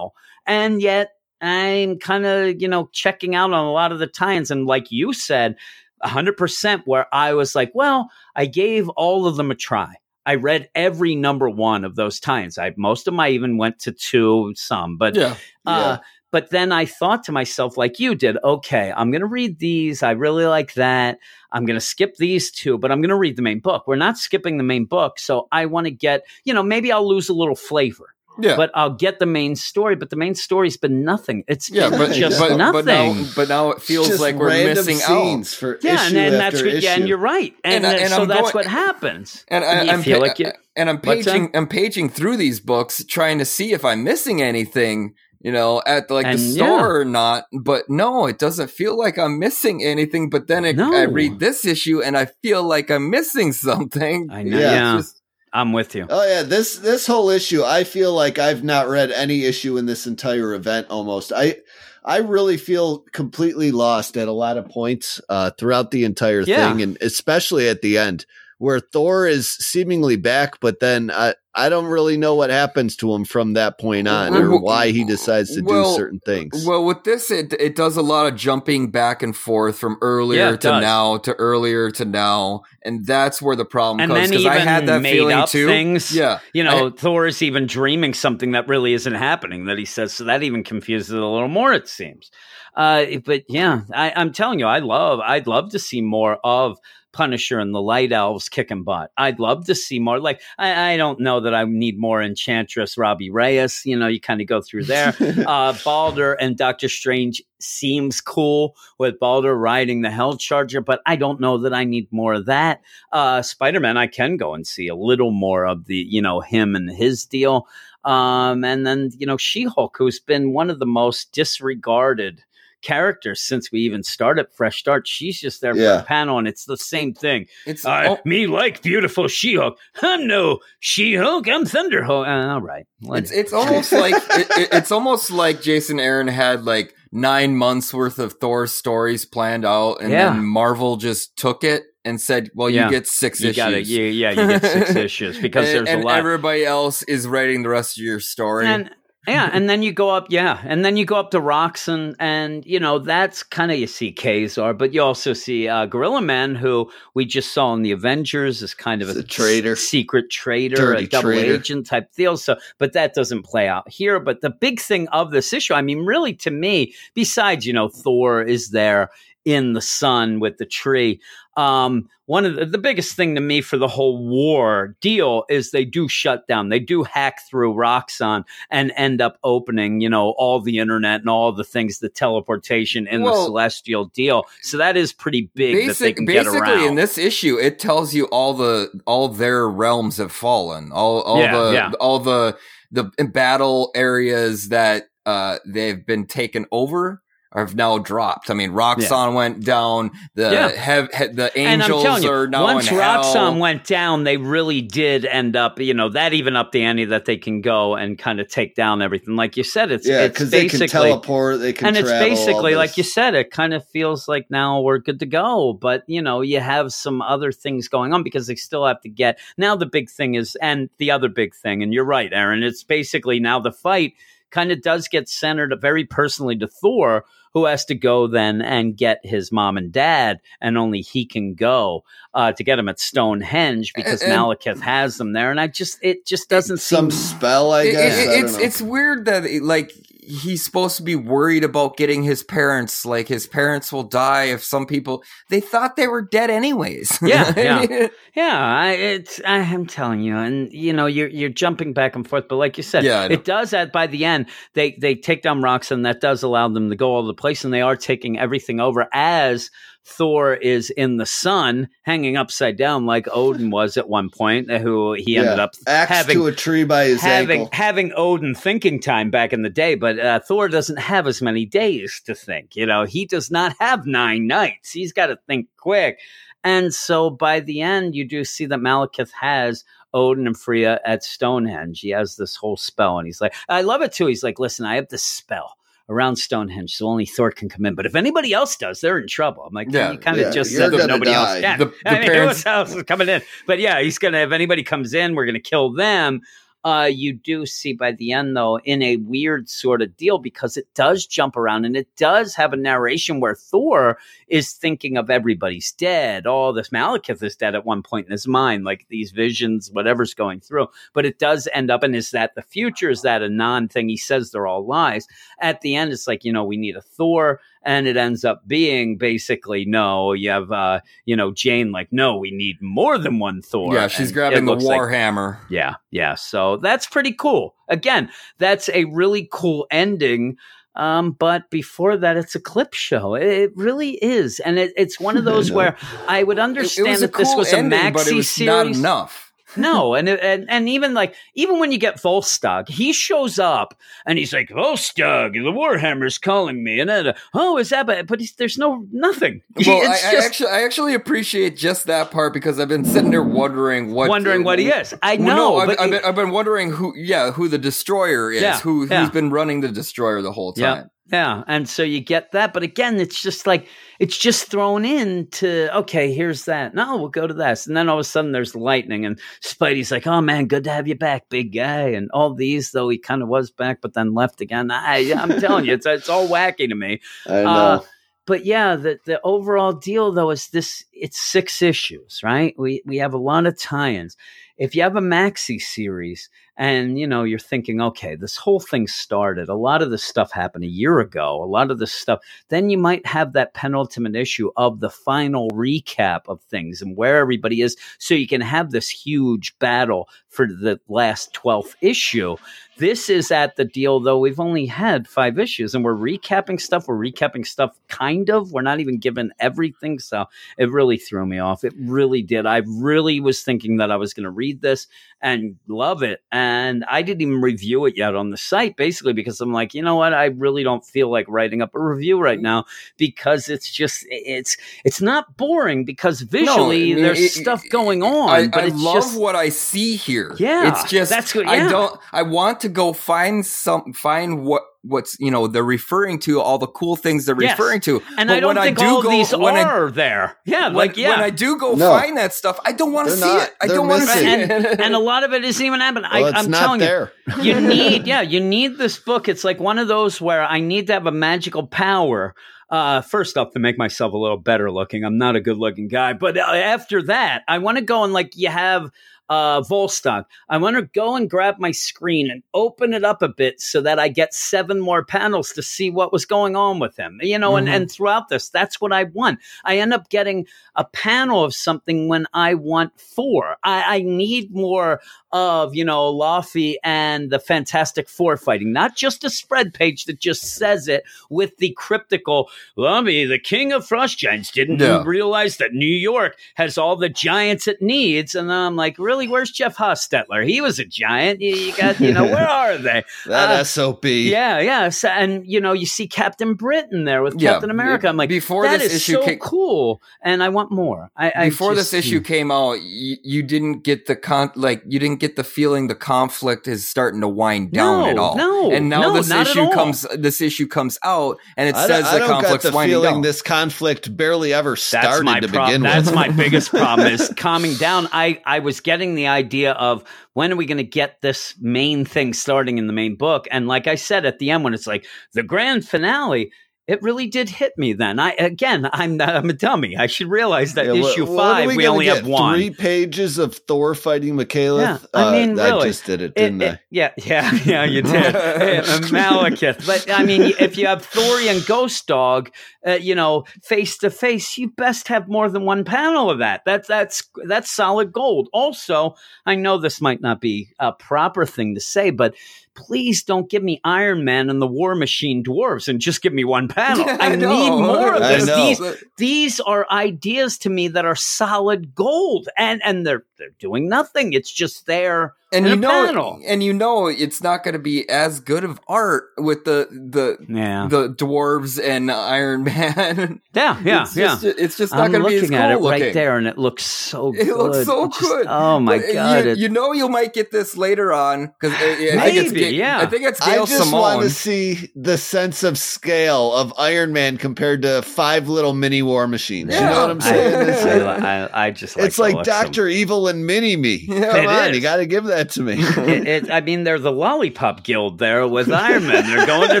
and 0.46 0.80
yet 0.80 1.10
I'm 1.40 1.98
kind 1.98 2.26
of 2.26 2.60
you 2.60 2.68
know 2.68 2.88
checking 2.92 3.34
out 3.34 3.52
on 3.52 3.64
a 3.64 3.72
lot 3.72 3.92
of 3.92 3.98
the 3.98 4.06
tie-ins. 4.06 4.50
And 4.50 4.66
like 4.66 4.90
you 4.90 5.12
said, 5.12 5.56
hundred 6.02 6.36
percent, 6.36 6.82
where 6.86 7.06
I 7.12 7.34
was 7.34 7.54
like, 7.54 7.72
well, 7.74 8.10
I 8.34 8.46
gave 8.46 8.88
all 8.90 9.26
of 9.26 9.36
them 9.36 9.50
a 9.50 9.54
try. 9.54 9.94
I 10.24 10.34
read 10.34 10.68
every 10.74 11.14
number 11.14 11.48
one 11.48 11.84
of 11.84 11.94
those 11.94 12.18
tie-ins. 12.18 12.58
I 12.58 12.74
most 12.76 13.06
of 13.06 13.12
them 13.12 13.20
I 13.20 13.30
even 13.30 13.58
went 13.58 13.78
to 13.80 13.92
two, 13.92 14.52
some, 14.56 14.96
but 14.96 15.14
Yeah, 15.14 15.36
uh, 15.66 15.98
but 16.32 16.50
then 16.50 16.72
I 16.72 16.84
thought 16.84 17.24
to 17.24 17.32
myself, 17.32 17.76
like 17.76 18.00
you 18.00 18.14
did, 18.14 18.36
okay, 18.42 18.92
I'm 18.94 19.10
going 19.10 19.20
to 19.20 19.26
read 19.26 19.58
these. 19.58 20.02
I 20.02 20.10
really 20.10 20.44
like 20.44 20.74
that. 20.74 21.18
I'm 21.52 21.64
going 21.64 21.78
to 21.78 21.84
skip 21.84 22.16
these 22.16 22.50
two, 22.50 22.76
but 22.76 22.90
I'm 22.90 23.00
going 23.00 23.10
to 23.10 23.16
read 23.16 23.36
the 23.36 23.42
main 23.42 23.60
book. 23.60 23.86
We're 23.86 23.96
not 23.96 24.18
skipping 24.18 24.58
the 24.58 24.64
main 24.64 24.84
book. 24.84 25.18
So 25.18 25.48
I 25.52 25.66
want 25.66 25.86
to 25.86 25.92
get, 25.92 26.26
you 26.44 26.52
know, 26.52 26.62
maybe 26.62 26.90
I'll 26.90 27.08
lose 27.08 27.28
a 27.28 27.34
little 27.34 27.54
flavor, 27.54 28.14
yeah. 28.40 28.56
but 28.56 28.70
I'll 28.74 28.94
get 28.94 29.18
the 29.18 29.26
main 29.26 29.56
story. 29.56 29.96
But 29.96 30.10
the 30.10 30.16
main 30.16 30.34
story's 30.34 30.76
been 30.76 31.04
nothing. 31.04 31.44
It's 31.48 31.70
yeah, 31.70 31.90
been 31.90 31.98
but, 31.98 32.12
just 32.12 32.38
but, 32.38 32.56
nothing. 32.56 32.72
but 32.72 32.84
now, 32.84 33.26
but 33.36 33.48
now 33.48 33.70
it 33.70 33.82
feels 33.82 34.08
Just 34.08 34.20
like 34.20 34.36
we're 34.36 34.48
random 34.48 34.74
missing 34.86 34.96
out. 35.02 35.06
scenes 35.08 35.54
for 35.54 35.78
yeah, 35.82 35.94
issue 35.94 36.16
and, 36.16 36.16
and 36.16 36.34
that's 36.34 36.54
after 36.56 36.66
what, 36.66 36.82
yeah, 36.82 36.94
and 36.96 37.08
you're 37.08 37.18
right, 37.18 37.54
and, 37.64 37.84
And 37.84 37.86
I- 37.86 37.96
uh, 37.96 38.00
and 38.00 38.08
so 38.10 38.22
I'm 38.22 38.28
that's 38.28 38.40
going- 38.42 38.52
what 38.54 38.66
happens. 38.66 39.44
And 39.48 39.64
I, 39.64 39.82
you 39.84 39.90
I'm 39.90 40.02
feel 40.02 40.18
pa- 40.18 40.26
like 40.26 40.38
you, 40.38 40.52
and 40.76 40.88
I'm 40.90 41.00
paging, 41.00 41.50
I'm 41.54 41.66
paging 41.66 42.08
through 42.08 42.36
these 42.36 42.60
books 42.60 43.04
trying 43.04 43.38
to 43.38 43.44
see 43.44 43.72
if 43.72 43.84
I'm 43.84 44.04
missing 44.04 44.42
anything, 44.42 45.14
you 45.40 45.52
know, 45.52 45.82
at 45.86 46.10
like 46.10 46.26
And, 46.26 46.38
the 46.38 46.42
yeah. 46.42 46.64
store 46.66 47.00
or 47.00 47.04
not. 47.04 47.44
But 47.52 47.88
no, 47.88 48.26
it 48.26 48.38
doesn't 48.38 48.70
feel 48.70 48.96
like 48.98 49.18
I'm 49.18 49.38
missing 49.38 49.82
anything. 49.84 50.28
But 50.28 50.48
then 50.48 50.64
it, 50.64 50.76
No. 50.76 50.92
I 50.94 51.02
read 51.04 51.38
this 51.38 51.64
issue 51.64 52.02
and 52.02 52.16
I 52.16 52.26
feel 52.42 52.62
like 52.62 52.90
I'm 52.90 53.08
missing 53.10 53.52
something. 53.52 54.28
I 54.30 54.42
know, 54.44 54.58
Yeah. 54.58 54.70
yeah, 54.72 54.98
It's 54.98 55.06
just- 55.12 55.22
I'm 55.56 55.72
with 55.72 55.94
you. 55.94 56.06
Oh 56.10 56.26
yeah, 56.28 56.42
this 56.42 56.76
this 56.78 57.06
whole 57.06 57.30
issue, 57.30 57.64
I 57.64 57.84
feel 57.84 58.12
like 58.12 58.38
I've 58.38 58.62
not 58.62 58.88
read 58.88 59.10
any 59.10 59.44
issue 59.44 59.78
in 59.78 59.86
this 59.86 60.06
entire 60.06 60.52
event 60.52 60.88
almost. 60.90 61.32
I 61.32 61.56
I 62.04 62.18
really 62.18 62.58
feel 62.58 62.98
completely 63.12 63.72
lost 63.72 64.16
at 64.16 64.28
a 64.28 64.32
lot 64.32 64.58
of 64.58 64.68
points 64.68 65.20
uh, 65.28 65.50
throughout 65.58 65.90
the 65.90 66.04
entire 66.04 66.42
Yeah. 66.42 66.68
thing, 66.70 66.82
and 66.82 66.98
especially 67.00 67.68
at 67.68 67.80
the 67.80 67.96
end 67.98 68.26
where 68.58 68.80
Thor 68.80 69.26
is 69.26 69.50
seemingly 69.50 70.16
back, 70.16 70.60
but 70.60 70.80
then 70.80 71.10
I 71.10 71.34
I 71.56 71.70
don't 71.70 71.86
really 71.86 72.16
know 72.16 72.34
what 72.34 72.50
happens 72.50 72.96
to 72.96 73.14
him 73.14 73.24
from 73.24 73.54
that 73.54 73.78
point 73.78 74.06
on, 74.06 74.34
or 74.36 74.60
why 74.60 74.90
he 74.90 75.04
decides 75.04 75.54
to 75.54 75.62
well, 75.62 75.90
do 75.90 75.96
certain 75.96 76.20
things. 76.20 76.64
Well, 76.66 76.84
with 76.84 77.04
this, 77.04 77.30
it 77.30 77.54
it 77.54 77.74
does 77.74 77.96
a 77.96 78.02
lot 78.02 78.26
of 78.26 78.36
jumping 78.36 78.90
back 78.90 79.22
and 79.22 79.34
forth 79.34 79.78
from 79.78 79.96
earlier 80.02 80.54
it 80.54 80.60
to 80.60 80.68
does. 80.68 80.82
now 80.82 81.16
to 81.18 81.34
earlier 81.34 81.90
to 81.92 82.04
now, 82.04 82.62
and 82.82 83.06
that's 83.06 83.40
where 83.40 83.56
the 83.56 83.64
problem 83.64 84.00
And 84.00 84.12
comes 84.12 84.28
then 84.28 84.30
because 84.30 84.46
I 84.46 84.54
even 84.56 84.68
had 84.68 84.86
that 84.86 85.02
made 85.02 85.12
feeling 85.12 85.36
up 85.36 85.48
too. 85.48 85.66
things. 85.66 86.14
Yeah, 86.14 86.40
you 86.52 86.62
know, 86.62 86.90
Thor's 86.90 87.40
even 87.40 87.66
dreaming 87.66 88.12
something 88.12 88.52
that 88.52 88.68
really 88.68 88.92
isn't 88.92 89.14
happening 89.14 89.64
that 89.66 89.78
he 89.78 89.86
says. 89.86 90.12
So 90.12 90.24
that 90.24 90.42
even 90.42 90.62
confuses 90.62 91.10
it 91.10 91.22
a 91.22 91.26
little 91.26 91.48
more, 91.48 91.72
it 91.72 91.88
seems. 91.88 92.30
Uh, 92.76 93.06
but 93.24 93.44
yeah, 93.48 93.82
I, 93.94 94.12
I'm 94.14 94.32
telling 94.32 94.58
you, 94.58 94.66
I 94.66 94.80
love, 94.80 95.20
I'd 95.20 95.46
love 95.46 95.70
to 95.70 95.78
see 95.78 96.02
more 96.02 96.38
of 96.44 96.76
Punisher 97.16 97.58
and 97.58 97.74
the 97.74 97.80
Light 97.80 98.12
Elves 98.12 98.50
kicking 98.50 98.82
butt. 98.82 99.10
I'd 99.16 99.38
love 99.38 99.64
to 99.66 99.74
see 99.74 99.98
more. 99.98 100.20
Like, 100.20 100.42
I, 100.58 100.92
I 100.92 100.96
don't 100.98 101.18
know 101.18 101.40
that 101.40 101.54
I 101.54 101.64
need 101.64 101.98
more 101.98 102.22
Enchantress 102.22 102.98
Robbie 102.98 103.30
Reyes. 103.30 103.80
You 103.86 103.96
know, 103.96 104.06
you 104.06 104.20
kind 104.20 104.42
of 104.42 104.46
go 104.46 104.60
through 104.60 104.84
there. 104.84 105.16
uh, 105.46 105.74
Balder 105.82 106.34
and 106.34 106.58
Doctor 106.58 106.90
Strange 106.90 107.42
seems 107.58 108.20
cool 108.20 108.76
with 108.98 109.18
Balder 109.18 109.56
riding 109.56 110.02
the 110.02 110.10
Hell 110.10 110.36
Charger, 110.36 110.82
but 110.82 111.00
I 111.06 111.16
don't 111.16 111.40
know 111.40 111.56
that 111.56 111.72
I 111.72 111.84
need 111.84 112.06
more 112.12 112.34
of 112.34 112.44
that. 112.46 112.82
Uh, 113.12 113.40
Spider 113.40 113.80
Man, 113.80 113.96
I 113.96 114.08
can 114.08 114.36
go 114.36 114.52
and 114.52 114.66
see 114.66 114.88
a 114.88 114.94
little 114.94 115.30
more 115.30 115.64
of 115.64 115.86
the, 115.86 115.96
you 115.96 116.20
know, 116.20 116.40
him 116.40 116.76
and 116.76 116.90
his 116.90 117.24
deal. 117.24 117.66
Um, 118.04 118.62
and 118.62 118.86
then, 118.86 119.10
you 119.16 119.26
know, 119.26 119.38
She 119.38 119.64
Hulk, 119.64 119.96
who's 119.96 120.20
been 120.20 120.52
one 120.52 120.68
of 120.68 120.80
the 120.80 120.86
most 120.86 121.32
disregarded 121.32 122.44
characters 122.86 123.40
since 123.42 123.72
we 123.72 123.80
even 123.80 124.02
started 124.02 124.46
Fresh 124.56 124.78
Start. 124.78 125.08
She's 125.08 125.40
just 125.40 125.60
there 125.60 125.74
for 125.74 125.80
Yeah. 125.80 126.00
a 126.00 126.04
panel, 126.04 126.38
and 126.38 126.46
it's 126.46 126.64
the 126.66 126.76
same 126.76 127.12
thing. 127.14 127.46
it's 127.66 127.84
Uh, 127.84 128.04
oh, 128.10 128.18
Me 128.24 128.46
like 128.46 128.82
beautiful 128.82 129.26
She 129.28 129.56
Hulk. 129.56 129.76
I'm 130.02 130.26
no 130.26 130.60
She 130.80 131.14
Hulk. 131.16 131.48
I'm 131.48 131.66
Thunder 131.66 132.04
Hulk. 132.04 132.26
Uh, 132.26 132.30
all 132.48 132.60
right. 132.60 132.86
It's 133.02 133.30
it's 133.32 133.52
almost 133.52 133.92
like 134.04 134.14
it, 134.14 134.46
it- 134.58 134.68
it's 134.72 134.92
almost 134.92 135.30
like 135.30 135.60
Jason 135.62 135.98
Aaron 136.00 136.28
had 136.28 136.64
like 136.64 136.94
nine 137.12 137.56
months 137.56 137.92
worth 137.94 138.18
of 138.18 138.34
Thor 138.34 138.66
stories 138.66 139.24
planned 139.24 139.64
out, 139.64 139.96
and 140.00 140.10
Yeah. 140.10 140.30
then 140.34 140.44
Marvel 140.44 140.96
just 140.96 141.36
took 141.36 141.64
it 141.64 141.82
and 142.04 142.20
said, 142.20 142.50
"Well, 142.54 142.70
Yeah. 142.70 142.84
you 142.86 142.90
get 142.92 143.06
six 143.06 143.40
you 143.40 143.50
issues." 143.50 143.56
got 143.56 143.72
it. 143.72 143.86
Yeah, 143.86 144.02
yeah, 144.04 144.30
you 144.30 144.46
get 144.48 144.62
six 144.64 144.94
issues 144.94 145.38
because 145.40 145.66
and, 145.68 145.78
there's 145.78 145.88
and 145.88 146.04
a 146.04 146.06
lot. 146.06 146.18
everybody 146.18 146.64
else 146.64 147.02
is 147.04 147.26
writing 147.26 147.62
the 147.62 147.68
rest 147.68 147.98
of 147.98 148.04
your 148.04 148.20
story. 148.20 148.66
and 148.66 148.90
yeah, 149.26 149.50
and 149.52 149.68
then 149.68 149.82
you 149.82 149.92
go 149.92 150.10
up, 150.10 150.26
yeah, 150.30 150.60
and 150.64 150.84
then 150.84 150.96
you 150.96 151.04
go 151.04 151.16
up 151.16 151.30
to 151.32 151.40
Rocks, 151.40 151.88
and 151.88 152.14
and 152.18 152.64
you 152.64 152.78
know 152.78 152.98
that's 152.98 153.42
kind 153.42 153.72
of 153.72 153.78
you 153.78 153.86
see 153.86 154.12
Ka-Zar, 154.12 154.72
but 154.74 154.92
you 154.94 155.02
also 155.02 155.32
see 155.32 155.68
uh, 155.68 155.86
Gorilla 155.86 156.22
Man, 156.22 156.54
who 156.54 156.90
we 157.14 157.24
just 157.24 157.52
saw 157.52 157.74
in 157.74 157.82
the 157.82 157.92
Avengers, 157.92 158.62
is 158.62 158.74
kind 158.74 159.02
of 159.02 159.08
a, 159.08 159.18
a 159.20 159.22
traitor. 159.22 159.72
s- 159.72 159.80
secret 159.80 160.30
traitor, 160.30 160.76
Dirty 160.76 161.04
a 161.04 161.08
double 161.08 161.30
traitor. 161.30 161.54
agent 161.54 161.86
type 161.86 162.12
deal. 162.14 162.36
So, 162.36 162.56
but 162.78 162.92
that 162.92 163.14
doesn't 163.14 163.42
play 163.44 163.68
out 163.68 163.88
here. 163.90 164.20
But 164.20 164.40
the 164.42 164.50
big 164.50 164.80
thing 164.80 165.08
of 165.08 165.30
this 165.30 165.52
issue, 165.52 165.74
I 165.74 165.82
mean, 165.82 166.00
really 166.06 166.34
to 166.34 166.50
me, 166.50 166.94
besides 167.14 167.66
you 167.66 167.72
know 167.72 167.88
Thor 167.88 168.42
is 168.42 168.70
there 168.70 169.10
in 169.44 169.72
the 169.74 169.80
sun 169.80 170.40
with 170.40 170.58
the 170.58 170.66
tree. 170.66 171.20
Um, 171.56 172.08
one 172.26 172.44
of 172.44 172.56
the, 172.56 172.66
the 172.66 172.78
biggest 172.78 173.14
thing 173.14 173.34
to 173.36 173.40
me 173.40 173.60
for 173.60 173.76
the 173.78 173.86
whole 173.88 174.26
war 174.26 174.96
deal 175.00 175.44
is 175.48 175.70
they 175.70 175.84
do 175.84 176.08
shut 176.08 176.46
down. 176.48 176.68
They 176.70 176.80
do 176.80 177.04
hack 177.04 177.40
through 177.48 177.74
Roxxon 177.74 178.44
and 178.68 178.92
end 178.96 179.20
up 179.20 179.38
opening, 179.44 180.00
you 180.00 180.08
know, 180.08 180.30
all 180.36 180.60
the 180.60 180.78
internet 180.78 181.20
and 181.20 181.30
all 181.30 181.52
the 181.52 181.64
things, 181.64 182.00
the 182.00 182.08
teleportation 182.08 183.06
in 183.06 183.22
the 183.22 183.32
celestial 183.44 184.06
deal. 184.06 184.44
So 184.62 184.76
that 184.76 184.96
is 184.96 185.12
pretty 185.12 185.50
big 185.54 185.74
that 185.74 185.80
they 185.80 185.86
Basic, 185.86 186.16
can 186.16 186.24
get 186.24 186.44
basically, 186.44 186.86
in 186.86 186.96
this 186.96 187.16
issue, 187.16 187.58
it 187.58 187.78
tells 187.78 188.12
you 188.12 188.24
all 188.26 188.54
the 188.54 188.90
all 189.06 189.28
their 189.28 189.68
realms 189.68 190.16
have 190.16 190.32
fallen. 190.32 190.90
All 190.92 191.22
all 191.22 191.38
Yeah, 191.38 191.56
the 191.56 191.72
yeah. 191.72 191.92
all 192.00 192.18
the 192.18 192.56
the 192.90 193.04
battle 193.32 193.92
areas 193.94 194.68
that 194.70 195.04
uh 195.26 195.58
they've 195.64 196.04
been 196.04 196.26
taken 196.26 196.66
over 196.72 197.22
have 197.56 197.74
now 197.74 197.98
dropped. 197.98 198.50
I 198.50 198.54
mean, 198.54 198.70
Roxxon 198.72 199.34
went 199.34 199.64
down. 199.64 200.10
The 200.34 200.50
Yeah. 200.52 200.68
hev- 200.70 201.08
he- 201.14 201.26
the 201.28 201.56
and 201.56 201.82
I'm 201.82 201.90
angels 201.90 202.02
telling 202.02 202.22
you, 202.22 202.30
are 202.30 202.46
now 202.46 202.64
once. 202.64 202.88
Roxxon 202.88 203.58
went 203.58 203.84
down, 203.84 204.24
they 204.24 204.36
really 204.36 204.80
did 204.82 205.24
end 205.24 205.56
up, 205.56 205.80
you 205.80 205.94
know, 205.94 206.08
that 206.10 206.32
even 206.32 206.56
up 206.56 206.72
the 206.72 206.82
ante 206.84 207.06
that 207.06 207.24
they 207.24 207.36
can 207.36 207.60
go 207.60 207.94
and 207.94 208.18
kind 208.18 208.40
of 208.40 208.48
take 208.48 208.74
down 208.74 209.02
everything. 209.02 209.36
Like 209.36 209.56
you 209.56 209.64
said, 209.64 209.90
it's 209.90 210.06
Yeah, 210.06 210.28
because 210.28 210.50
they 210.50 210.68
can 210.68 210.86
teleport. 210.86 211.60
They 211.60 211.72
can 211.72 211.88
and 211.88 211.96
it's 211.96 212.10
basically 212.10 212.74
like 212.74 212.96
you 212.96 213.02
said 213.02 213.34
it 213.34 213.50
kind 213.50 213.72
of 213.74 213.86
feels 213.88 214.28
like 214.28 214.50
now 214.50 214.80
we're 214.80 214.98
good 214.98 215.20
to 215.20 215.26
go 215.26 215.72
but 215.72 216.02
you 216.06 216.20
know 216.22 216.40
you 216.40 216.60
have 216.60 216.92
some 216.92 217.22
other 217.22 217.52
things 217.52 217.88
going 217.88 218.12
on 218.12 218.22
because 218.22 218.46
they 218.46 218.54
still 218.54 218.84
have 218.86 219.00
to 219.00 219.08
get 219.08 219.38
now 219.56 219.74
the 219.76 219.86
big 219.86 220.10
thing 220.10 220.34
is 220.34 220.56
and 220.60 220.88
the 220.98 221.10
other 221.10 221.28
big 221.28 221.54
thing 221.54 221.82
and 221.82 221.92
you're 221.94 222.04
right 222.04 222.32
aaron 222.32 222.62
it's 222.62 222.82
basically 222.82 223.40
now 223.40 223.58
the 223.60 223.72
fight 223.72 224.12
kind 224.50 224.70
of 224.72 224.80
does 224.82 225.08
get 225.08 225.28
centered 225.28 225.74
very 225.80 226.04
personally 226.04 226.56
to 226.56 226.66
thor 226.66 227.24
who 227.56 227.64
has 227.64 227.86
to 227.86 227.94
go 227.94 228.26
then 228.26 228.60
and 228.60 228.98
get 228.98 229.18
his 229.24 229.50
mom 229.50 229.78
and 229.78 229.90
dad 229.90 230.40
and 230.60 230.76
only 230.76 231.00
he 231.00 231.24
can 231.24 231.54
go 231.54 232.04
uh, 232.34 232.52
to 232.52 232.62
get 232.62 232.78
him 232.78 232.86
at 232.86 233.00
stonehenge 233.00 233.94
because 233.94 234.20
And- 234.20 234.30
malekith 234.30 234.78
has 234.80 235.16
them 235.16 235.32
there 235.32 235.50
and 235.50 235.58
i 235.58 235.66
just 235.66 235.98
it 236.02 236.26
just 236.26 236.50
doesn't 236.50 236.76
some 236.80 237.10
seem 237.10 237.38
spell. 237.38 237.72
I 237.72 237.90
guess 237.90 238.18
it- 238.18 238.28
I 238.28 238.32
it's 238.44 238.52
know. 238.52 238.58
it's 238.62 238.82
weird 238.82 239.24
that 239.24 239.46
it, 239.46 239.62
like 239.62 239.90
he's 240.26 240.64
supposed 240.64 240.96
to 240.96 241.02
be 241.02 241.14
worried 241.14 241.64
about 241.64 241.96
getting 241.96 242.22
his 242.22 242.42
parents. 242.42 243.06
Like 243.06 243.28
his 243.28 243.46
parents 243.46 243.92
will 243.92 244.02
die 244.02 244.44
if 244.44 244.62
some 244.62 244.86
people 244.86 245.22
they 245.48 245.60
thought 245.60 245.96
they 245.96 246.08
were 246.08 246.22
dead 246.22 246.50
anyways. 246.50 247.18
Yeah, 247.26 247.52
yeah. 247.56 248.08
Yeah, 248.34 248.58
I, 248.58 248.90
it's 248.92 249.40
I 249.46 249.58
am 249.58 249.86
telling 249.86 250.20
you, 250.20 250.36
and 250.36 250.70
you 250.72 250.92
know, 250.92 251.06
you're 251.06 251.28
you're 251.28 251.48
jumping 251.48 251.92
back 251.92 252.14
and 252.14 252.28
forth, 252.28 252.48
but 252.48 252.56
like 252.56 252.76
you 252.76 252.82
said, 252.82 253.02
Yeah, 253.04 253.24
it 253.24 253.44
does. 253.44 253.72
At 253.72 253.92
by 253.92 254.06
the 254.06 254.24
end, 254.24 254.46
they 254.74 254.92
they 255.00 255.14
take 255.14 255.42
down 255.42 255.62
rocks, 255.62 255.90
and 255.90 256.04
that 256.04 256.20
does 256.20 256.42
allow 256.42 256.68
them 256.68 256.90
to 256.90 256.96
go 256.96 257.12
all 257.12 257.18
over 257.20 257.26
the 257.26 257.34
place, 257.34 257.64
and 257.64 257.72
they 257.72 257.80
are 257.80 257.96
taking 257.96 258.38
everything 258.38 258.78
over 258.78 259.08
as 259.12 259.70
Thor 260.08 260.54
is 260.54 260.90
in 260.90 261.16
the 261.16 261.26
sun, 261.26 261.88
hanging 262.02 262.36
upside 262.36 262.76
down 262.76 263.06
like 263.06 263.26
Odin 263.32 263.70
was 263.70 263.96
at 263.96 264.08
one 264.08 264.30
point, 264.30 264.70
who 264.70 265.14
he 265.14 265.36
ended 265.36 265.56
Yeah. 265.58 265.64
up 265.64 265.74
axe 265.86 266.08
having 266.10 266.36
to 266.36 266.46
a 266.46 266.52
tree 266.52 266.84
by 266.84 267.06
his 267.06 267.20
having 267.20 267.62
ankle. 267.62 267.68
having 267.72 268.12
Odin 268.16 268.54
thinking 268.54 269.00
time 269.00 269.30
back 269.30 269.52
in 269.52 269.62
the 269.62 269.68
day, 269.70 269.96
but 269.96 270.18
uh, 270.18 270.38
Thor 270.40 270.68
doesn't 270.68 270.98
have 270.98 271.26
as 271.26 271.42
many 271.42 271.66
days 271.66 272.22
to 272.26 272.34
think. 272.36 272.76
You 272.76 272.86
know, 272.86 273.04
he 273.04 273.26
does 273.26 273.50
not 273.50 273.74
have 273.80 274.06
nine 274.06 274.46
nights. 274.46 274.92
He's 274.92 275.12
got 275.12 275.26
to 275.26 275.38
think 275.48 275.66
quick. 275.76 276.20
And 276.62 276.94
so 276.94 277.28
by 277.30 277.60
the 277.60 277.80
end, 277.80 278.14
you 278.14 278.26
do 278.26 278.44
see 278.44 278.66
that 278.66 278.78
Malekith 278.80 279.30
has 279.32 279.84
Odin 280.14 280.46
and 280.46 280.58
Freya 280.58 281.00
at 281.04 281.24
Stonehenge. 281.24 282.00
He 282.00 282.10
has 282.10 282.36
this 282.36 282.56
whole 282.56 282.76
spell, 282.76 283.18
and 283.18 283.26
he's 283.26 283.40
like, 283.40 283.54
I 283.68 283.82
love 283.82 284.02
it 284.02 284.12
too. 284.12 284.26
He's 284.26 284.42
like, 284.44 284.58
listen, 284.58 284.86
I 284.86 284.94
have 284.94 285.08
this 285.08 285.22
spell 285.22 285.74
around 286.08 286.36
Stonehenge, 286.36 286.94
so 286.94 287.06
only 287.06 287.26
Thor 287.26 287.50
can 287.50 287.68
come 287.68 287.84
in. 287.84 287.94
But 287.94 288.06
if 288.06 288.14
anybody 288.14 288.52
else 288.52 288.76
does, 288.76 289.00
they're 289.00 289.18
in 289.18 289.26
trouble. 289.26 289.64
I'm 289.64 289.74
like, 289.74 289.88
Yeah, 289.90 290.12
you 290.12 290.18
kind 290.18 290.36
of 290.38 290.46
yeah, 290.46 290.50
just 290.52 290.70
said 290.72 290.92
that 290.92 291.08
nobody 291.08 291.32
die. 291.32 291.36
else 291.36 291.60
can. 291.60 291.78
The- 291.80 291.84
the 291.86 292.08
I 292.10 292.18
mean, 292.20 292.28
parents- 292.30 292.66
else 292.66 292.94
is 292.94 293.02
coming 293.02 293.28
in? 293.28 293.42
But 293.66 293.78
yeah, 293.80 294.00
he's 294.00 294.18
gonna. 294.18 294.38
If 294.38 294.52
anybody 294.52 294.82
comes 294.82 295.14
in, 295.14 295.34
we're 295.34 295.46
gonna 295.46 295.58
kill 295.60 295.92
them. 295.92 296.42
Uh, 296.86 297.10
you 297.12 297.32
do 297.32 297.66
see 297.66 297.92
by 297.92 298.12
the 298.12 298.30
end 298.30 298.56
though 298.56 298.78
in 298.84 299.02
a 299.02 299.16
weird 299.16 299.68
sort 299.68 300.00
of 300.00 300.16
deal 300.16 300.38
because 300.38 300.76
it 300.76 300.86
does 300.94 301.26
jump 301.26 301.56
around 301.56 301.84
and 301.84 301.96
it 301.96 302.06
does 302.14 302.54
have 302.54 302.72
a 302.72 302.76
narration 302.76 303.40
where 303.40 303.56
Thor 303.56 304.18
is 304.46 304.72
thinking 304.72 305.16
of 305.16 305.28
everybody's 305.28 305.90
dead. 305.90 306.46
All 306.46 306.72
this 306.72 306.90
Malekith 306.90 307.42
is 307.42 307.56
dead 307.56 307.74
at 307.74 307.84
one 307.84 308.04
point 308.04 308.26
in 308.26 308.30
his 308.30 308.46
mind, 308.46 308.84
like 308.84 309.04
these 309.08 309.32
visions, 309.32 309.90
whatever's 309.90 310.32
going 310.32 310.60
through. 310.60 310.86
But 311.12 311.26
it 311.26 311.40
does 311.40 311.66
end 311.74 311.90
up, 311.90 312.04
and 312.04 312.14
is 312.14 312.30
that 312.30 312.54
the 312.54 312.62
future? 312.62 313.10
Is 313.10 313.22
that 313.22 313.42
a 313.42 313.48
non 313.48 313.88
thing? 313.88 314.08
He 314.08 314.16
says 314.16 314.52
they're 314.52 314.68
all 314.68 314.86
lies. 314.86 315.26
At 315.58 315.80
the 315.80 315.96
end, 315.96 316.12
it's 316.12 316.28
like 316.28 316.44
you 316.44 316.52
know 316.52 316.62
we 316.64 316.76
need 316.76 316.94
a 316.94 317.02
Thor, 317.02 317.60
and 317.86 318.06
it 318.06 318.16
ends 318.18 318.44
up 318.44 318.66
being 318.66 319.16
basically 319.16 319.86
no. 319.86 320.34
You 320.34 320.50
have 320.50 320.70
uh, 320.70 321.00
you 321.24 321.34
know 321.36 321.52
Jane 321.52 321.92
like 321.92 322.08
no, 322.12 322.36
we 322.36 322.50
need 322.50 322.76
more 322.82 323.16
than 323.16 323.38
one 323.38 323.62
Thor. 323.62 323.94
yeah, 323.94 324.08
she's 324.08 324.26
And 324.28 324.34
grabbing 324.34 324.64
the 324.66 324.72
looks 324.72 324.84
like- 324.84 325.00
warhammer. 325.00 325.58
yeah, 325.70 325.94
yeah. 326.10 326.34
So 326.34 326.76
that's 326.76 327.06
pretty 327.06 327.32
cool. 327.32 327.74
Again, 327.88 328.28
that's 328.58 328.90
a 328.90 329.04
really 329.06 329.48
cool 329.50 329.86
ending. 329.90 330.56
Um, 330.96 331.32
but 331.32 331.68
before 331.70 332.16
that, 332.16 332.38
it's 332.38 332.54
a 332.54 332.60
clip 332.60 332.94
show. 332.94 333.34
It, 333.34 333.70
really 333.76 334.12
is, 334.24 334.60
and 334.60 334.78
it, 334.78 334.94
it's 334.96 335.20
one 335.20 335.36
of 335.36 335.44
those 335.52 335.70
where 335.70 335.94
I 336.26 336.42
would 336.42 336.58
understand 336.58 337.08
it 337.08 337.10
was 337.10 337.22
a 337.22 337.26
that 337.26 337.34
this 337.36 337.48
cool 337.48 337.56
was 337.58 337.72
a 337.74 337.78
ending, 337.78 337.98
maxi 338.00 338.12
but 338.14 338.26
it 338.28 338.34
was 338.34 338.48
series. 338.48 338.66
not 338.66 338.86
enough. 338.86 339.45
No, 339.76 340.14
and, 340.18 340.28
and 340.28 340.66
and 340.68 340.88
even 340.88 341.14
like 341.14 341.34
even 341.54 341.78
when 341.78 341.92
you 341.92 341.98
get 341.98 342.16
Volstagg, 342.16 342.88
he 342.88 343.12
shows 343.12 343.58
up 343.58 343.98
and 344.26 344.38
he's 344.38 344.52
like, 344.52 344.68
"Volstagg, 344.70 345.52
the 345.52 345.72
Warhammer's 345.72 346.38
calling 346.38 346.82
me," 346.84 347.00
and 347.00 347.08
then, 347.10 347.34
oh, 347.54 347.78
is 347.78 347.90
that? 347.90 348.06
But, 348.06 348.26
but 348.26 348.40
he's, 348.40 348.52
there's 348.54 348.78
no 348.78 349.06
nothing. 349.12 349.62
Well, 349.86 349.98
I, 350.08 350.14
it's 350.14 350.24
I 350.24 350.34
actually, 350.44 350.70
I 350.70 350.82
actually 350.84 351.14
appreciate 351.14 351.76
just 351.76 352.06
that 352.06 352.30
part 352.30 352.52
because 352.54 352.80
I've 352.80 352.88
been 352.88 353.04
sitting 353.04 353.30
there 353.30 353.42
wondering 353.42 354.12
what, 354.12 354.28
wondering 354.28 354.64
what 354.64 354.78
he 354.78 354.88
is. 354.88 355.14
I 355.22 355.36
Well, 355.36 355.46
know, 355.46 355.54
no, 355.56 355.76
I've, 355.78 355.88
I've, 356.00 356.10
been, 356.10 356.24
I've 356.24 356.34
been 356.34 356.50
wondering 356.50 356.90
who, 356.90 357.12
yeah, 357.16 357.50
who 357.52 357.68
the 357.68 357.78
destroyer 357.78 358.50
is, 358.50 358.62
Yeah, 358.62 358.80
who 358.80 359.06
yeah. 359.06 359.20
who's 359.20 359.30
been 359.30 359.50
running 359.50 359.80
the 359.82 359.88
destroyer 359.88 360.42
the 360.42 360.52
whole 360.52 360.72
Yeah. 360.76 360.94
time. 360.94 361.10
Yeah, 361.32 361.64
and 361.66 361.88
so 361.88 362.04
you 362.04 362.20
get 362.20 362.52
that, 362.52 362.72
but 362.72 362.84
again, 362.84 363.18
it's 363.18 363.42
just 363.42 363.66
like 363.66 363.88
it's 364.20 364.38
just 364.38 364.70
thrown 364.70 365.04
in 365.04 365.48
to 365.52 365.96
okay. 365.98 366.32
Here's 366.32 366.66
that. 366.66 366.94
No, 366.94 367.16
we'll 367.16 367.30
go 367.30 367.48
to 367.48 367.54
this, 367.54 367.86
and 367.86 367.96
then 367.96 368.08
all 368.08 368.16
of 368.16 368.20
a 368.20 368.24
sudden 368.24 368.52
there's 368.52 368.76
lightning, 368.76 369.26
and 369.26 369.40
Spidey's 369.60 370.12
like, 370.12 370.28
"Oh 370.28 370.40
man, 370.40 370.66
good 370.66 370.84
to 370.84 370.92
have 370.92 371.08
you 371.08 371.16
back, 371.16 371.48
big 371.48 371.74
guy." 371.74 372.10
And 372.10 372.30
all 372.32 372.54
these, 372.54 372.92
though 372.92 373.08
he 373.08 373.18
kind 373.18 373.42
of 373.42 373.48
was 373.48 373.72
back, 373.72 374.00
but 374.02 374.14
then 374.14 374.34
left 374.34 374.60
again. 374.60 374.92
I, 374.92 375.32
I'm 375.36 375.60
telling 375.60 375.86
you, 375.86 375.94
it's 375.94 376.06
it's 376.06 376.28
all 376.28 376.46
wacky 376.46 376.88
to 376.88 376.94
me. 376.94 377.20
I 377.48 377.62
know. 377.62 377.68
Uh, 377.68 378.00
but 378.46 378.64
yeah, 378.64 378.94
the 378.94 379.18
the 379.26 379.40
overall 379.42 379.92
deal 379.94 380.30
though 380.30 380.50
is 380.50 380.68
this: 380.68 381.04
it's 381.12 381.42
six 381.42 381.82
issues, 381.82 382.40
right? 382.44 382.72
We 382.78 383.02
we 383.04 383.16
have 383.16 383.34
a 383.34 383.38
lot 383.38 383.66
of 383.66 383.76
tie-ins. 383.76 384.36
If 384.78 384.94
you 384.94 385.02
have 385.02 385.16
a 385.16 385.20
maxi 385.20 385.80
series, 385.80 386.48
and 386.76 387.18
you 387.18 387.26
know 387.26 387.44
you're 387.44 387.58
thinking, 387.58 388.00
okay, 388.00 388.36
this 388.36 388.56
whole 388.56 388.80
thing 388.80 389.06
started. 389.06 389.68
A 389.68 389.74
lot 389.74 390.02
of 390.02 390.10
this 390.10 390.24
stuff 390.24 390.52
happened 390.52 390.84
a 390.84 390.88
year 390.88 391.20
ago. 391.20 391.62
A 391.62 391.66
lot 391.66 391.90
of 391.90 391.98
this 391.98 392.12
stuff. 392.12 392.40
Then 392.68 392.90
you 392.90 392.98
might 392.98 393.26
have 393.26 393.52
that 393.52 393.74
penultimate 393.74 394.36
issue 394.36 394.70
of 394.76 395.00
the 395.00 395.10
final 395.10 395.70
recap 395.70 396.42
of 396.48 396.60
things 396.62 397.02
and 397.02 397.16
where 397.16 397.38
everybody 397.38 397.80
is, 397.80 397.96
so 398.18 398.34
you 398.34 398.48
can 398.48 398.60
have 398.60 398.90
this 398.90 399.08
huge 399.08 399.78
battle 399.78 400.28
for 400.48 400.66
the 400.66 400.98
last 401.08 401.52
twelfth 401.52 401.96
issue. 402.00 402.56
This 402.98 403.28
is 403.28 403.50
at 403.50 403.76
the 403.76 403.84
deal, 403.84 404.20
though. 404.20 404.38
We've 404.38 404.58
only 404.58 404.86
had 404.86 405.28
five 405.28 405.58
issues 405.58 405.94
and 405.94 406.02
we're 406.02 406.16
recapping 406.16 406.80
stuff. 406.80 407.06
We're 407.06 407.18
recapping 407.18 407.66
stuff, 407.66 407.94
kind 408.08 408.48
of. 408.48 408.72
We're 408.72 408.80
not 408.80 409.00
even 409.00 409.18
given 409.18 409.52
everything. 409.58 410.18
So 410.18 410.46
it 410.78 410.90
really 410.90 411.18
threw 411.18 411.44
me 411.44 411.58
off. 411.58 411.84
It 411.84 411.92
really 411.98 412.40
did. 412.40 412.64
I 412.64 412.78
really 412.86 413.38
was 413.38 413.62
thinking 413.62 413.98
that 413.98 414.10
I 414.10 414.16
was 414.16 414.32
going 414.32 414.44
to 414.44 414.50
read 414.50 414.80
this 414.80 415.08
and 415.42 415.76
love 415.88 416.22
it. 416.22 416.42
And 416.50 416.65
I 417.08 417.22
didn't 417.22 417.42
even 417.42 417.60
review 417.60 418.06
it 418.06 418.16
yet 418.16 418.34
on 418.34 418.50
the 418.50 418.56
site, 418.56 418.96
basically, 418.96 419.32
because 419.32 419.60
I'm 419.60 419.72
like, 419.72 419.94
you 419.94 420.02
know 420.02 420.16
what? 420.16 420.32
I 420.34 420.46
really 420.46 420.82
don't 420.82 421.04
feel 421.04 421.30
like 421.30 421.46
writing 421.48 421.82
up 421.82 421.94
a 421.94 422.00
review 422.00 422.40
right 422.40 422.60
now 422.60 422.84
because 423.16 423.68
it's 423.68 423.90
just, 423.90 424.24
it's, 424.30 424.76
it's 425.04 425.20
not 425.20 425.56
boring 425.56 426.04
because 426.04 426.40
visually 426.40 427.14
mean, 427.14 427.22
there's 427.22 427.38
it- 427.40 427.52
stuff 427.52 427.82
going 427.90 428.22
on. 428.22 428.48
I, 428.50 428.68
but 428.68 428.84
I 428.84 428.88
love 428.88 429.14
just, 429.16 429.38
what 429.38 429.54
I 429.54 429.68
see 429.70 430.16
here. 430.16 430.54
Yeah, 430.58 430.88
it's 430.90 431.10
just 431.10 431.30
that's 431.30 431.54
what- 431.54 431.66
I 431.68 431.88
don't. 431.88 432.20
I 432.32 432.42
want 432.42 432.80
to 432.80 432.88
go 432.88 433.12
find 433.12 433.64
some, 433.64 434.12
find 434.12 434.64
what 434.64 434.82
what's 435.06 435.36
you 435.40 435.50
know 435.50 435.66
they're 435.66 435.82
referring 435.84 436.38
to, 436.40 436.60
all 436.60 436.78
the 436.78 436.86
cool 436.86 437.16
things 437.16 437.46
they're 437.46 437.56
Yes. 437.60 437.78
referring 437.78 438.00
to. 438.02 438.22
and 438.38 438.48
But 438.48 438.56
I 438.56 438.60
don't 438.60 438.74
when 438.76 438.84
think 438.84 438.98
I 438.98 439.02
do 439.04 439.08
all 439.16 439.22
go, 439.22 439.30
these 439.30 439.52
when 439.56 439.76
I, 439.76 439.82
are 439.82 440.10
there. 440.10 440.56
Yeah, 440.64 440.86
when, 440.88 440.94
like 440.94 441.16
yeah. 441.16 441.30
when 441.30 441.40
I 441.40 441.50
do 441.50 441.78
go 441.78 441.94
No. 441.94 442.10
find 442.10 442.36
that 442.36 442.52
stuff, 442.52 442.78
I 442.84 442.92
don't 442.92 443.12
want 443.12 443.28
to 443.28 443.34
see 443.36 443.40
not. 443.46 443.68
it. 443.68 443.74
I 443.80 443.86
don't 443.86 444.08
want 444.08 444.22
to 444.22 444.28
see 444.28 444.44
missing. 444.44 444.60
it. 444.70 444.70
and, 444.92 445.00
and 445.00 445.14
a 445.14 445.18
lot 445.18 445.44
of 445.44 445.52
it 445.52 445.64
isn't 445.64 445.84
even 445.84 446.00
happening. 446.00 446.30
well, 446.32 446.44
I, 446.44 446.48
it's 446.50 446.58
I'm 446.58 446.70
not 446.70 446.78
telling 446.80 447.00
there. 447.00 447.32
you, 447.62 447.74
you 447.74 447.80
need, 447.88 448.26
yeah, 448.26 448.40
you 448.42 448.60
need 448.60 448.98
this 448.98 449.18
book. 449.18 449.48
It's 449.48 449.64
like 449.64 449.80
one 449.80 449.98
of 449.98 450.08
those 450.08 450.40
where 450.40 450.62
I 450.64 450.80
need 450.80 451.06
to 451.08 451.12
have 451.14 451.26
a 451.26 451.32
magical 451.32 451.86
power. 451.86 452.54
Uh, 452.88 453.20
first 453.20 453.56
off, 453.58 453.72
to 453.72 453.80
make 453.80 453.98
myself 453.98 454.32
a 454.32 454.36
little 454.36 454.56
better 454.56 454.92
looking. 454.92 455.24
I'm 455.24 455.38
not 455.38 455.56
a 455.56 455.60
good 455.60 455.76
looking 455.76 456.06
guy, 456.06 456.34
but 456.34 456.56
uh, 456.56 456.60
after 456.60 457.20
that, 457.24 457.62
I 457.66 457.78
want 457.78 457.98
to 457.98 458.04
go 458.04 458.22
and 458.22 458.32
like 458.32 458.56
you 458.56 458.68
have 458.68 459.10
uh, 459.48 459.80
Volstagg. 459.82 460.44
I 460.68 460.76
want 460.78 460.96
to 460.96 461.02
go 461.02 461.36
and 461.36 461.48
grab 461.48 461.76
my 461.78 461.90
screen 461.92 462.50
and 462.50 462.62
open 462.74 463.14
it 463.14 463.24
up 463.24 463.42
a 463.42 463.48
bit 463.48 463.80
so 463.80 464.00
that 464.00 464.18
I 464.18 464.28
get 464.28 464.52
seven 464.54 464.98
more 465.00 465.24
panels 465.24 465.72
to 465.74 465.82
see 465.82 466.10
what 466.10 466.32
was 466.32 466.44
going 466.44 466.74
on 466.74 466.98
with 466.98 467.16
him. 467.16 467.38
You 467.42 467.58
know, 467.58 467.76
and, 467.76 467.86
Mhm. 467.86 467.94
and 467.96 468.10
throughout 468.10 468.48
this, 468.48 468.68
that's 468.68 469.00
what 469.00 469.12
I 469.12 469.24
want. 469.24 469.60
I 469.84 469.98
end 469.98 470.12
up 470.12 470.28
getting 470.30 470.66
a 470.96 471.04
panel 471.04 471.62
of 471.62 471.74
something 471.74 472.26
when 472.28 472.46
I 472.54 472.74
want 472.74 473.20
four. 473.20 473.76
I, 473.84 474.16
I 474.16 474.22
need 474.22 474.74
more 474.74 475.20
of, 475.52 475.94
you 475.94 476.04
know, 476.04 476.32
Laufey 476.34 476.96
and 477.04 477.50
the 477.50 477.58
Fantastic 477.60 478.28
Four 478.28 478.56
fighting, 478.56 478.92
not 478.92 479.16
just 479.16 479.44
a 479.44 479.50
spread 479.50 479.94
page 479.94 480.24
that 480.24 480.40
just 480.40 480.62
says 480.62 481.06
it 481.08 481.22
with 481.50 481.76
the 481.78 481.92
cryptical, 481.96 482.68
Laufey, 482.98 483.48
the 483.48 483.58
king 483.58 483.92
of 483.92 484.06
frost 484.06 484.38
giants, 484.38 484.70
didn't 484.70 484.98
Yeah. 485.00 485.22
realize 485.24 485.76
that 485.76 485.92
New 485.92 486.04
York 486.06 486.58
has 486.74 486.98
all 486.98 487.16
the 487.16 487.28
giants 487.28 487.86
it 487.86 488.02
needs? 488.02 488.54
And 488.54 488.72
I'm 488.72 488.96
like, 488.96 489.18
really? 489.18 489.35
Really, 489.36 489.48
where's 489.48 489.70
Jeff 489.70 489.96
Hostetler? 489.96 490.66
He 490.66 490.80
was 490.80 490.98
a 490.98 491.04
giant. 491.04 491.60
You, 491.60 491.74
you 491.74 491.96
got, 491.96 492.18
you 492.20 492.32
know, 492.32 492.44
where 492.56 492.68
are 492.68 492.96
they? 492.96 493.22
That 493.46 493.70
Uh, 493.80 493.84
SOP. 493.84 494.24
Yeah, 494.24 494.80
yeah. 494.80 495.08
So, 495.10 495.28
and 495.28 495.66
you 495.66 495.80
know, 495.80 495.92
you 495.92 496.06
see 496.06 496.26
Captain 496.26 496.74
Britain 496.74 497.24
there 497.24 497.42
with 497.42 497.60
Yeah, 497.60 497.72
Captain 497.72 497.90
America. 497.90 498.28
I'm 498.28 498.36
like, 498.36 498.48
before 498.48 498.84
that 498.84 499.00
this 499.00 499.12
is 499.12 499.16
issue 499.16 499.32
so 499.34 499.44
came- 499.44 499.58
cool, 499.58 500.22
and 500.42 500.62
I 500.62 500.70
want 500.70 500.90
more. 500.90 501.30
I, 501.36 501.52
I 501.54 501.64
before 501.68 501.94
just- 501.94 502.12
this 502.12 502.24
issue 502.26 502.40
came 502.40 502.70
out, 502.70 503.00
you, 503.02 503.36
you 503.42 503.62
didn't 503.62 504.00
get 504.02 504.26
the 504.26 504.36
con 504.36 504.70
like 504.74 505.02
you 505.06 505.18
didn't 505.18 505.40
get 505.40 505.56
the 505.56 505.64
feeling 505.64 506.06
the 506.08 506.14
conflict 506.14 506.88
is 506.88 507.06
starting 507.06 507.40
to 507.42 507.48
wind 507.48 507.92
down 507.92 508.20
No, 508.22 508.28
at 508.30 508.38
all. 508.38 508.56
no, 508.56 508.90
and 508.92 509.08
now 509.08 509.20
no, 509.22 509.32
this 509.34 509.48
not 509.48 509.66
issue 509.66 509.90
comes 509.90 510.26
this 510.34 510.60
issue 510.60 510.86
comes 510.86 511.18
out 511.24 511.58
and 511.76 511.88
it 511.88 511.94
I, 511.94 512.06
says 512.06 512.30
the 512.32 512.38
don't 512.38 512.48
conflict's 512.48 512.84
the 512.84 512.92
winding 512.92 513.12
feeling 513.18 513.34
down. 513.34 513.42
this 513.42 513.62
conflict 513.62 514.34
barely 514.36 514.72
ever 514.72 514.96
started 514.96 515.44
to 515.62 515.68
problem. 515.68 515.86
begin 515.86 516.02
That's 516.02 516.26
with. 516.26 516.34
my 516.34 516.48
biggest 516.48 516.90
problem 516.90 517.28
is 517.28 517.52
calming 517.56 517.94
down. 517.96 518.28
I, 518.32 518.60
I 518.64 518.78
was 518.80 519.00
getting 519.00 519.25
the 519.34 519.46
idea 519.46 519.92
of 519.92 520.24
when 520.54 520.72
are 520.72 520.76
we 520.76 520.86
going 520.86 520.96
to 520.98 521.04
get 521.04 521.40
this 521.40 521.74
main 521.80 522.24
thing 522.24 522.52
starting 522.52 522.98
in 522.98 523.06
the 523.06 523.12
main 523.12 523.36
book? 523.36 523.66
And 523.70 523.88
like 523.88 524.06
I 524.06 524.14
said 524.14 524.44
at 524.44 524.58
the 524.58 524.70
end, 524.70 524.84
when 524.84 524.94
it's 524.94 525.06
like 525.06 525.26
the 525.52 525.62
grand 525.62 526.06
finale, 526.06 526.72
it 527.06 527.22
really 527.22 527.46
did 527.46 527.68
hit 527.68 527.92
me 527.96 528.12
then. 528.12 528.38
I 528.38 528.50
again, 528.58 529.08
I'm 529.12 529.40
I'm 529.40 529.70
a 529.70 529.72
dummy. 529.72 530.16
I 530.16 530.26
should 530.26 530.48
realize 530.48 530.94
that 530.94 531.06
Yeah, 531.06 531.12
what- 531.20 531.32
issue 531.32 531.46
what 531.46 531.56
five, 531.56 531.86
we, 531.88 531.94
gonna 531.96 532.08
only 532.12 532.24
get? 532.26 532.36
have 532.38 532.46
one. 532.46 532.74
Three 532.74 532.90
pages 532.90 533.58
of 533.58 533.74
Thor 533.76 534.14
fighting 534.14 534.56
Michaela. 534.56 535.00
Yeah, 535.02 535.18
I 535.34 535.52
mean, 535.52 535.78
I 535.78 535.88
really. 535.90 536.08
just 536.08 536.24
did 536.24 536.40
it, 536.42 536.46
It- 536.46 536.54
didn't 536.56 536.82
it- 536.82 536.94
I? 536.94 537.00
yeah, 537.10 537.32
yeah, 537.44 537.78
yeah, 537.84 538.04
you 538.04 538.22
did. 538.22 538.56
Uh, 538.56 539.20
Malekith. 539.30 540.06
But 540.06 540.30
I 540.30 540.42
mean, 540.44 540.62
if 540.80 540.96
you 540.98 541.06
have 541.06 541.22
Thori 541.28 541.70
and 541.70 541.84
Ghost 541.86 542.26
Dog, 542.26 542.70
uh, 543.06 543.12
you 543.12 543.34
know, 543.34 543.64
face 543.82 544.18
to 544.18 544.30
face, 544.30 544.76
you 544.78 544.90
best 544.90 545.28
have 545.28 545.48
more 545.48 545.68
than 545.68 545.84
one 545.84 546.04
panel 546.04 546.50
of 546.50 546.58
that. 546.58 546.82
That's 546.84 547.06
that's 547.08 547.42
that's 547.66 547.90
solid 547.90 548.32
gold. 548.32 548.68
Also, 548.72 549.34
I 549.64 549.74
know 549.76 549.98
this 549.98 550.20
might 550.20 550.40
not 550.40 550.60
be 550.60 550.88
a 550.98 551.12
proper 551.12 551.64
thing 551.66 551.94
to 551.94 552.00
say, 552.00 552.30
but 552.30 552.54
please 552.96 553.42
don't 553.44 553.70
give 553.70 553.82
me 553.82 554.00
Iron 554.04 554.44
Man 554.44 554.70
and 554.70 554.82
the 554.82 554.86
War 554.86 555.14
Machine 555.14 555.62
dwarves 555.62 556.08
and 556.08 556.20
just 556.20 556.42
give 556.42 556.52
me 556.52 556.64
one 556.64 556.88
panel. 556.88 557.24
I, 557.40 557.54
need 557.54 557.90
more 557.90 558.34
of 558.34 558.40
this. 558.42 558.66
These 558.66 559.24
these 559.36 559.80
are 559.80 560.06
ideas 560.10 560.78
to 560.78 560.90
me 560.90 561.08
that 561.08 561.24
are 561.24 561.36
solid 561.36 562.14
gold, 562.14 562.68
and 562.76 563.00
and 563.04 563.26
they're 563.26 563.44
they're 563.58 563.70
doing 563.78 564.08
nothing. 564.08 564.52
It's 564.52 564.72
just 564.72 565.06
there 565.06 565.54
and 565.72 565.86
in 565.86 565.92
you 565.92 565.98
a 565.98 566.00
know 566.00 566.26
panel. 566.26 566.60
and 566.66 566.82
you 566.82 566.92
know 566.92 567.26
it's 567.26 567.62
not 567.62 567.82
going 567.82 567.94
to 567.94 567.98
be 567.98 568.28
as 568.28 568.60
good 568.60 568.84
of 568.84 569.00
art 569.08 569.44
with 569.56 569.84
the 569.84 570.06
the 570.10 570.58
Yeah, 570.72 571.08
the 571.10 571.28
dwarves 571.30 572.02
and 572.02 572.30
Iron 572.30 572.84
Man. 572.84 573.60
yeah, 573.74 574.00
yeah, 574.04 574.22
it's 574.22 574.36
yeah. 574.36 574.46
just, 574.60 574.64
it's 574.64 574.96
just 574.96 575.12
not 575.14 575.30
going 575.30 575.42
to 575.42 575.48
be 575.48 575.56
as 575.56 575.62
looking 575.62 575.76
cool 575.76 575.84
at 575.84 575.90
it 575.92 576.00
looking. 576.00 576.22
right 576.22 576.34
there, 576.34 576.56
and 576.58 576.66
it 576.66 576.76
looks 576.78 577.04
so 577.04 577.52
It 577.54 577.64
good. 577.64 577.76
looks 577.76 578.04
so 578.06 578.28
Just- 578.28 578.40
good. 578.40 578.66
oh 578.68 579.00
my 579.00 579.18
But 579.18 579.32
god! 579.32 579.64
You, 579.64 579.70
it- 579.72 579.78
you 579.78 579.88
know 579.88 580.12
you 580.12 580.28
might 580.28 580.52
get 580.52 580.70
this 580.70 580.96
later 580.96 581.32
on 581.32 581.66
because 581.80 581.92
uh, 581.94 581.96
I, 581.98 582.36
I 582.38 582.50
think 582.50 582.56
it's 582.58 582.72
Maybe, 582.86 582.96
Ga- 582.96 583.02
yeah. 583.02 583.18
I 583.20 583.26
think 583.26 583.44
it's 583.44 583.60
I 583.60 583.74
Gail 583.74 583.86
just 583.86 584.12
want 584.12 584.42
to 584.42 584.50
see 584.50 585.10
the 585.14 585.36
sense 585.38 585.82
of 585.82 585.98
scale 585.98 586.72
of 586.72 586.92
Iron 586.98 587.32
Man 587.32 587.56
compared 587.56 588.02
to 588.02 588.22
five 588.22 588.68
little 588.68 588.94
mini 588.94 589.22
war 589.22 589.46
machines. 589.46 589.94
You 589.94 590.00
know 590.00 590.22
what 590.22 590.30
I'm 590.30 590.40
saying? 590.40 590.88
It's, 590.88 591.04
I, 591.04 591.64
I, 591.66 591.86
I 591.86 591.90
just 591.90 592.16
like 592.16 592.26
it's 592.26 592.38
like 592.38 592.62
Doctor 592.64 593.08
Evil 593.08 593.48
and 593.48 593.66
Mini 593.66 593.96
Me. 593.96 594.26
Yeah. 594.36 594.50
Come 594.50 594.60
It 594.64 594.66
on, 594.68 594.90
is. 594.90 594.96
you 594.96 595.02
got 595.02 595.16
to 595.16 595.26
give 595.26 595.44
that 595.44 595.70
to 595.70 595.82
me. 595.82 595.94
It, 596.26 596.46
it, 596.48 596.70
I 596.70 596.80
mean, 596.80 597.04
they're 597.04 597.18
the 597.18 597.32
lollipop 597.32 598.02
guild 598.04 598.38
there 598.38 598.66
with 598.66 598.90
Iron 598.90 599.26
Man. 599.26 599.46
They're 599.46 599.66
going 599.66 599.88
to 599.90 600.00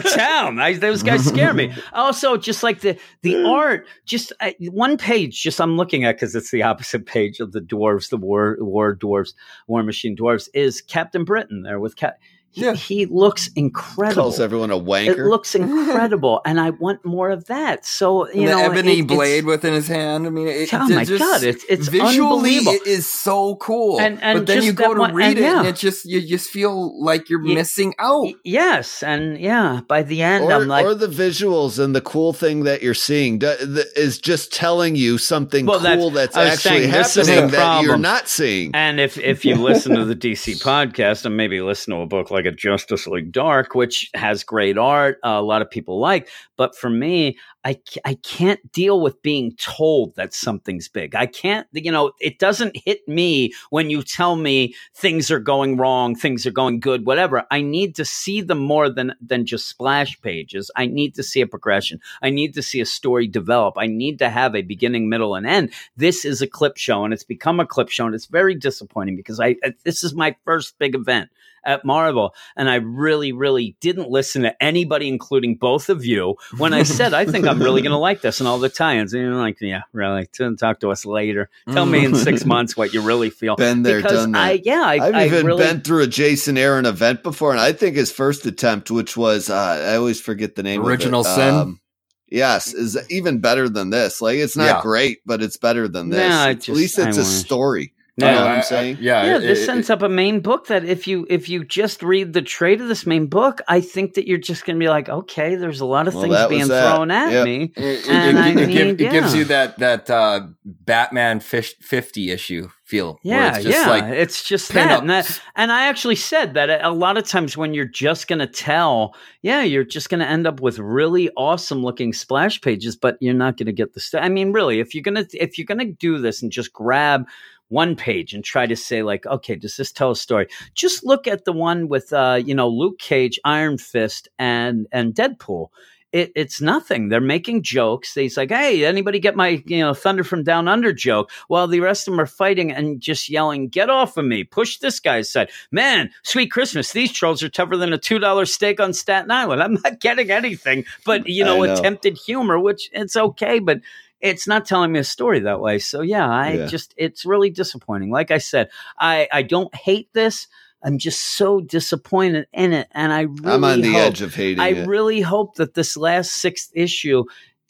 town. 0.00 0.58
I, 0.58 0.74
those 0.74 1.02
guys 1.02 1.24
scare 1.24 1.52
me. 1.54 1.72
Also, 1.92 2.36
just 2.36 2.62
like 2.62 2.80
the 2.80 2.98
the 3.22 3.42
art, 3.44 3.86
just 4.04 4.32
uh, 4.40 4.50
one 4.70 4.96
page. 4.98 5.42
Just 5.42 5.60
I'm 5.60 5.76
looking 5.76 6.04
at 6.04 6.16
because 6.16 6.34
it's 6.34 6.50
the 6.50 6.62
opposite 6.62 7.06
page 7.06 7.40
of 7.40 7.52
the 7.52 7.60
dwarves, 7.60 8.10
the 8.10 8.16
war 8.16 8.56
war 8.60 8.94
dwarves, 8.94 9.32
war 9.66 9.82
machine 9.82 10.16
dwarves. 10.16 10.48
Is 10.54 10.80
Captain 10.82 11.24
Britain 11.24 11.62
there 11.62 11.80
with 11.80 11.96
Cap? 11.96 12.18
He, 12.56 12.62
Yeah. 12.64 12.72
he 12.74 13.04
looks 13.04 13.50
incredible. 13.54 14.22
Calls 14.22 14.40
everyone 14.40 14.70
a 14.70 14.80
wanker. 14.80 15.18
It 15.18 15.26
looks 15.26 15.54
incredible, 15.54 16.40
and 16.46 16.58
I 16.58 16.70
want 16.70 17.04
more 17.04 17.28
of 17.28 17.44
that. 17.46 17.84
So 17.84 18.26
you 18.32 18.46
the 18.46 18.52
know, 18.52 18.70
ebony 18.70 19.00
it- 19.00 19.06
blade 19.06 19.44
within 19.44 19.74
his 19.74 19.88
hand. 19.88 20.26
I 20.26 20.30
mean, 20.30 20.48
it, 20.48 20.72
Oh 20.72 20.86
it 20.88 20.94
my 20.94 21.04
just- 21.04 21.18
God, 21.22 21.42
it's- 21.42 21.66
it's 21.68 21.88
visually 21.88 22.16
unbelievable. 22.56 22.72
it 22.72 22.86
is 22.86 23.06
so 23.06 23.56
cool. 23.56 24.00
And- 24.00 24.18
and 24.22 24.38
but 24.38 24.46
then 24.46 24.62
you 24.62 24.72
go 24.72 24.94
to 24.94 25.00
one- 25.00 25.14
read 25.14 25.36
and 25.36 25.38
it, 25.38 25.42
yeah. 25.42 25.58
and 25.58 25.68
it 25.68 25.76
just 25.76 26.06
you 26.06 26.26
just 26.26 26.48
feel 26.48 26.98
like 27.04 27.28
you're 27.28 27.44
Ye- 27.44 27.54
missing 27.54 27.94
out. 27.98 28.22
Y- 28.22 28.34
Yes, 28.44 29.02
and 29.02 29.38
yeah, 29.38 29.80
by 29.86 30.02
the 30.02 30.22
end, 30.22 30.44
or, 30.44 30.52
I'm 30.52 30.66
like, 30.66 30.86
or 30.86 30.94
the 30.94 31.08
visuals 31.08 31.78
and 31.78 31.94
the 31.94 32.00
cool 32.00 32.32
thing 32.32 32.64
that 32.64 32.82
you're 32.82 32.94
seeing 32.94 33.38
do- 33.38 33.54
th- 33.58 33.86
is 33.96 34.18
just 34.18 34.50
telling 34.50 34.96
you 34.96 35.18
something 35.18 35.66
Well, 35.66 35.80
cool 35.80 36.10
that's, 36.10 36.34
I 36.34 36.44
was 36.44 36.52
actually 36.54 36.88
saying, 36.90 36.90
happening 36.90 37.50
that 37.50 37.82
you're 37.82 37.98
not 37.98 38.28
seeing. 38.28 38.70
and 38.72 38.98
if 38.98 39.18
if 39.18 39.44
you 39.44 39.56
listen 39.56 39.94
to 39.94 40.06
the 40.06 40.14
DC 40.14 40.54
podcast 40.62 41.26
and 41.26 41.36
maybe 41.36 41.60
listen 41.60 41.92
to 41.92 42.00
a 42.00 42.06
book 42.06 42.30
like 42.30 42.45
a 42.46 42.52
Justice 42.52 43.06
League 43.06 43.32
Dark, 43.32 43.74
which 43.74 44.10
has 44.14 44.44
great 44.44 44.78
art, 44.78 45.18
uh, 45.24 45.30
a 45.30 45.42
lot 45.42 45.62
of 45.62 45.70
people 45.70 45.98
like, 45.98 46.28
but 46.56 46.76
for 46.76 46.88
me, 46.90 47.38
I 47.66 47.80
I 48.04 48.14
can't 48.14 48.70
deal 48.70 49.00
with 49.00 49.20
being 49.22 49.56
told 49.56 50.14
that 50.14 50.32
something's 50.32 50.88
big. 50.88 51.16
I 51.16 51.26
can't, 51.26 51.66
you 51.72 51.90
know, 51.90 52.12
it 52.20 52.38
doesn't 52.38 52.76
hit 52.84 53.06
me 53.08 53.54
when 53.70 53.90
you 53.90 54.04
tell 54.04 54.36
me 54.36 54.76
things 54.94 55.32
are 55.32 55.40
going 55.40 55.76
wrong, 55.76 56.14
things 56.14 56.46
are 56.46 56.52
going 56.52 56.78
good, 56.78 57.04
whatever. 57.04 57.42
I 57.50 57.62
need 57.62 57.96
to 57.96 58.04
see 58.04 58.40
them 58.40 58.58
more 58.58 58.88
than 58.88 59.14
than 59.20 59.46
just 59.46 59.68
splash 59.68 60.20
pages. 60.20 60.70
I 60.76 60.86
need 60.86 61.16
to 61.16 61.24
see 61.24 61.40
a 61.40 61.46
progression. 61.48 61.98
I 62.22 62.30
need 62.30 62.54
to 62.54 62.62
see 62.62 62.80
a 62.80 62.86
story 62.86 63.26
develop. 63.26 63.74
I 63.76 63.88
need 63.88 64.20
to 64.20 64.30
have 64.30 64.54
a 64.54 64.62
beginning, 64.62 65.08
middle, 65.08 65.34
and 65.34 65.44
end. 65.44 65.72
This 65.96 66.24
is 66.24 66.40
a 66.40 66.46
clip 66.46 66.76
show, 66.76 67.04
and 67.04 67.12
it's 67.12 67.24
become 67.24 67.58
a 67.58 67.66
clip 67.66 67.88
show, 67.88 68.06
and 68.06 68.14
it's 68.14 68.26
very 68.26 68.54
disappointing 68.54 69.16
because 69.16 69.40
I 69.40 69.56
uh, 69.64 69.72
this 69.82 70.04
is 70.04 70.14
my 70.14 70.36
first 70.44 70.78
big 70.78 70.94
event 70.94 71.30
at 71.66 71.84
Marvel, 71.84 72.34
and 72.56 72.70
I 72.70 72.76
really, 72.76 73.32
really 73.32 73.76
didn't 73.80 74.08
listen 74.08 74.42
to 74.42 74.62
anybody, 74.62 75.08
including 75.08 75.56
both 75.56 75.88
of 75.90 76.04
you, 76.04 76.36
when 76.56 76.72
I 76.72 76.84
said 76.84 77.12
I 77.12 77.26
think 77.26 77.46
I'm 77.46 77.55
really 77.58 77.82
going 77.82 77.90
to 77.92 77.98
like 77.98 78.20
this 78.20 78.40
and 78.40 78.48
all 78.48 78.58
the 78.58 78.68
tie-ins. 78.68 79.12
And 79.14 79.22
you're 79.22 79.34
like, 79.34 79.60
yeah, 79.60 79.82
really. 79.92 80.26
Talk 80.58 80.80
to 80.80 80.90
us 80.90 81.04
later. 81.06 81.48
Tell 81.72 81.86
me 81.86 82.04
in 82.04 82.14
six 82.14 82.44
months 82.44 82.76
what 82.76 82.92
you 82.94 83.00
really 83.02 83.30
feel. 83.30 83.56
Been 83.56 83.82
there, 83.82 83.96
because 83.98 84.22
done 84.24 84.32
that. 84.32 84.42
I, 84.42 84.60
yeah, 84.64 84.82
I, 84.82 84.94
I've 85.08 85.14
I 85.14 85.26
even 85.26 85.46
really, 85.46 85.64
been 85.64 85.80
through 85.80 86.02
a 86.02 86.06
Jason 86.06 86.56
Aaron 86.58 86.86
event 86.86 87.22
before, 87.22 87.52
and 87.52 87.60
I 87.60 87.72
think 87.72 87.96
his 87.96 88.10
first 88.12 88.46
attempt, 88.46 88.90
which 88.90 89.16
was 89.16 89.50
uh, 89.50 89.54
I 89.54 89.96
always 89.96 90.20
forget 90.20 90.54
the 90.54 90.62
name. 90.62 90.84
Original 90.84 91.20
of 91.20 91.26
it. 91.26 91.34
Sin? 91.34 91.54
Um, 91.54 91.80
yes, 92.28 92.74
is 92.74 92.98
even 93.10 93.38
better 93.40 93.68
than 93.68 93.90
this. 93.90 94.20
Like 94.20 94.36
it's 94.38 94.56
not 94.56 94.64
Yeah. 94.64 94.82
great, 94.82 95.18
but 95.26 95.42
it's 95.42 95.56
better 95.56 95.88
than 95.88 96.08
this. 96.10 96.28
Nah, 96.30 96.44
I 96.44 96.50
At 96.50 96.68
least 96.68 96.98
it's 96.98 97.18
I 97.18 97.20
a 97.20 97.24
wish. 97.24 97.26
story. 97.26 97.92
No, 98.18 98.26
you 98.28 98.32
know 98.34 98.38
I- 98.38 98.42
what 98.44 98.50
I- 98.50 98.56
I'm 98.56 98.62
saying? 98.62 98.98
yeah, 99.00 99.24
yeah, 99.26 99.36
it- 99.36 99.40
this 99.40 99.60
it- 99.60 99.66
sets 99.66 99.90
up 99.90 100.00
a 100.02 100.08
main 100.08 100.40
book 100.40 100.68
that 100.68 100.84
if 100.84 101.06
you 101.06 101.26
if 101.28 101.48
you 101.50 101.64
just 101.64 102.02
read 102.02 102.32
the 102.32 102.40
trade 102.40 102.80
of 102.80 102.88
this 102.88 103.04
main 103.06 103.26
book, 103.26 103.60
I 103.68 103.80
think 103.80 104.14
that 104.14 104.26
you're 104.26 104.38
just 104.38 104.64
going 104.64 104.76
to 104.76 104.80
be 104.82 104.88
like, 104.88 105.08
okay, 105.10 105.54
there's 105.54 105.80
a 105.80 105.84
lot 105.86 106.08
of 106.08 106.14
Well, 106.14 106.22
things 106.22 106.46
being 106.48 106.68
that. 106.68 106.94
thrown 106.96 107.10
at 107.10 107.30
Yep. 107.32 107.44
me. 107.44 107.72
It, 107.76 107.82
it- 108.06 108.08
And 108.08 108.38
it- 108.38 108.40
I 108.40 108.48
it 108.50 108.54
give- 108.56 108.68
mean, 108.68 108.88
it 108.88 108.96
gives 109.12 109.34
you 109.34 109.44
that 109.44 109.78
that 109.80 110.08
uh, 110.08 110.46
Batman 110.64 111.40
fish, 111.40 111.74
fifty 111.82 112.30
issue 112.30 112.68
feel. 112.84 113.18
Yeah, 113.22 113.56
it's 113.56 113.64
just 113.64 113.78
yeah, 113.84 113.90
like 113.90 114.04
it's 114.04 114.44
just 114.44 114.72
that. 114.72 115.00
And, 115.00 115.10
that. 115.10 115.40
and 115.56 115.70
I 115.72 115.88
actually 115.88 116.14
said 116.16 116.54
that 116.54 116.70
a 116.84 116.90
lot 116.90 117.18
of 117.18 117.26
times 117.26 117.56
when 117.56 117.74
you're 117.74 117.84
just 117.84 118.28
going 118.28 118.38
to 118.38 118.46
tell, 118.46 119.14
yeah, 119.42 119.62
you're 119.62 119.82
just 119.84 120.08
going 120.08 120.20
to 120.20 120.26
end 120.26 120.46
up 120.46 120.60
with 120.60 120.78
really 120.78 121.28
awesome 121.36 121.82
looking 121.82 122.12
splash 122.12 122.60
pages, 122.60 122.94
but 122.96 123.16
you're 123.20 123.34
not 123.34 123.56
going 123.56 123.66
to 123.66 123.72
get 123.72 123.92
the. 123.94 124.00
St- 124.00 124.22
I 124.22 124.28
mean, 124.28 124.52
really, 124.52 124.78
if 124.80 124.94
you're 124.94 125.02
gonna 125.02 125.26
if 125.34 125.58
you're 125.58 125.66
gonna 125.66 125.84
do 125.84 126.18
this 126.18 126.40
and 126.42 126.50
just 126.52 126.72
grab 126.72 127.26
one 127.68 127.96
page 127.96 128.32
and 128.32 128.44
try 128.44 128.66
to 128.66 128.76
say 128.76 129.02
like, 129.02 129.26
okay, 129.26 129.56
does 129.56 129.76
this 129.76 129.92
tell 129.92 130.12
a 130.12 130.16
story? 130.16 130.48
Just 130.74 131.04
look 131.04 131.26
at 131.26 131.44
the 131.44 131.52
one 131.52 131.88
with 131.88 132.12
uh, 132.12 132.40
you 132.44 132.54
know 132.54 132.68
Luke 132.68 132.98
Cage, 132.98 133.38
Iron 133.44 133.78
Fist, 133.78 134.28
and 134.38 134.86
and 134.92 135.14
Deadpool. 135.14 135.68
It, 136.12 136.32
it's 136.36 136.62
nothing. 136.62 137.08
They're 137.08 137.20
making 137.20 137.62
jokes. 137.64 138.14
He's 138.14 138.36
like, 138.36 138.50
"Hey, 138.50 138.84
anybody 138.84 139.18
get 139.18 139.34
my 139.34 139.62
you 139.66 139.80
know 139.80 139.92
Thunder 139.92 140.22
from 140.22 140.44
Down 140.44 140.68
Under 140.68 140.92
joke?" 140.92 141.30
While 141.48 141.66
the 141.66 141.80
rest 141.80 142.06
of 142.06 142.12
them 142.12 142.20
are 142.20 142.26
fighting 142.26 142.70
and 142.70 143.00
just 143.00 143.28
yelling, 143.28 143.68
"Get 143.68 143.90
off 143.90 144.16
of 144.16 144.24
me! 144.24 144.44
Push 144.44 144.78
this 144.78 145.00
guy's 145.00 145.30
side!" 145.30 145.50
Man, 145.72 146.10
sweet 146.22 146.52
Christmas. 146.52 146.92
These 146.92 147.12
trolls 147.12 147.42
are 147.42 147.48
tougher 147.48 147.76
than 147.76 147.92
a 147.92 147.98
two 147.98 148.20
dollar 148.20 148.46
steak 148.46 148.80
on 148.80 148.92
Staten 148.92 149.30
Island. 149.32 149.62
I'm 149.62 149.78
not 149.84 150.00
getting 150.00 150.30
anything, 150.30 150.84
but 151.04 151.26
you 151.26 151.44
know, 151.44 151.62
know. 151.62 151.74
attempted 151.74 152.16
humor, 152.16 152.58
which 152.58 152.88
it's 152.92 153.16
okay, 153.16 153.58
but 153.58 153.80
it's 154.20 154.46
not 154.46 154.64
telling 154.66 154.92
me 154.92 154.98
a 154.98 155.04
story 155.04 155.40
that 155.40 155.60
way. 155.60 155.78
So 155.78 156.00
yeah, 156.00 156.28
I 156.28 156.52
Yeah. 156.54 156.66
just 156.66 156.94
it's 156.96 157.24
really 157.24 157.50
disappointing. 157.50 158.10
Like 158.10 158.30
I 158.30 158.38
said, 158.38 158.70
I 158.98 159.28
I 159.32 159.42
don't 159.42 159.74
hate 159.74 160.12
this. 160.12 160.46
I'm 160.82 160.98
just 160.98 161.20
so 161.20 161.60
disappointed 161.60 162.46
in 162.52 162.72
it, 162.72 162.88
and 162.92 163.12
I 163.12 163.22
really 163.22 163.46
I'm 163.54 163.64
on 163.64 163.80
the 163.80 163.92
hope, 163.92 164.02
edge 164.02 164.22
of 164.22 164.34
hating 164.34 164.62
I 164.62 164.68
it. 164.70 164.86
really 164.86 165.20
hope 165.20 165.56
that 165.56 165.74
this 165.74 165.96
last 165.96 166.32
sixth 166.32 166.70
issue 166.74 167.24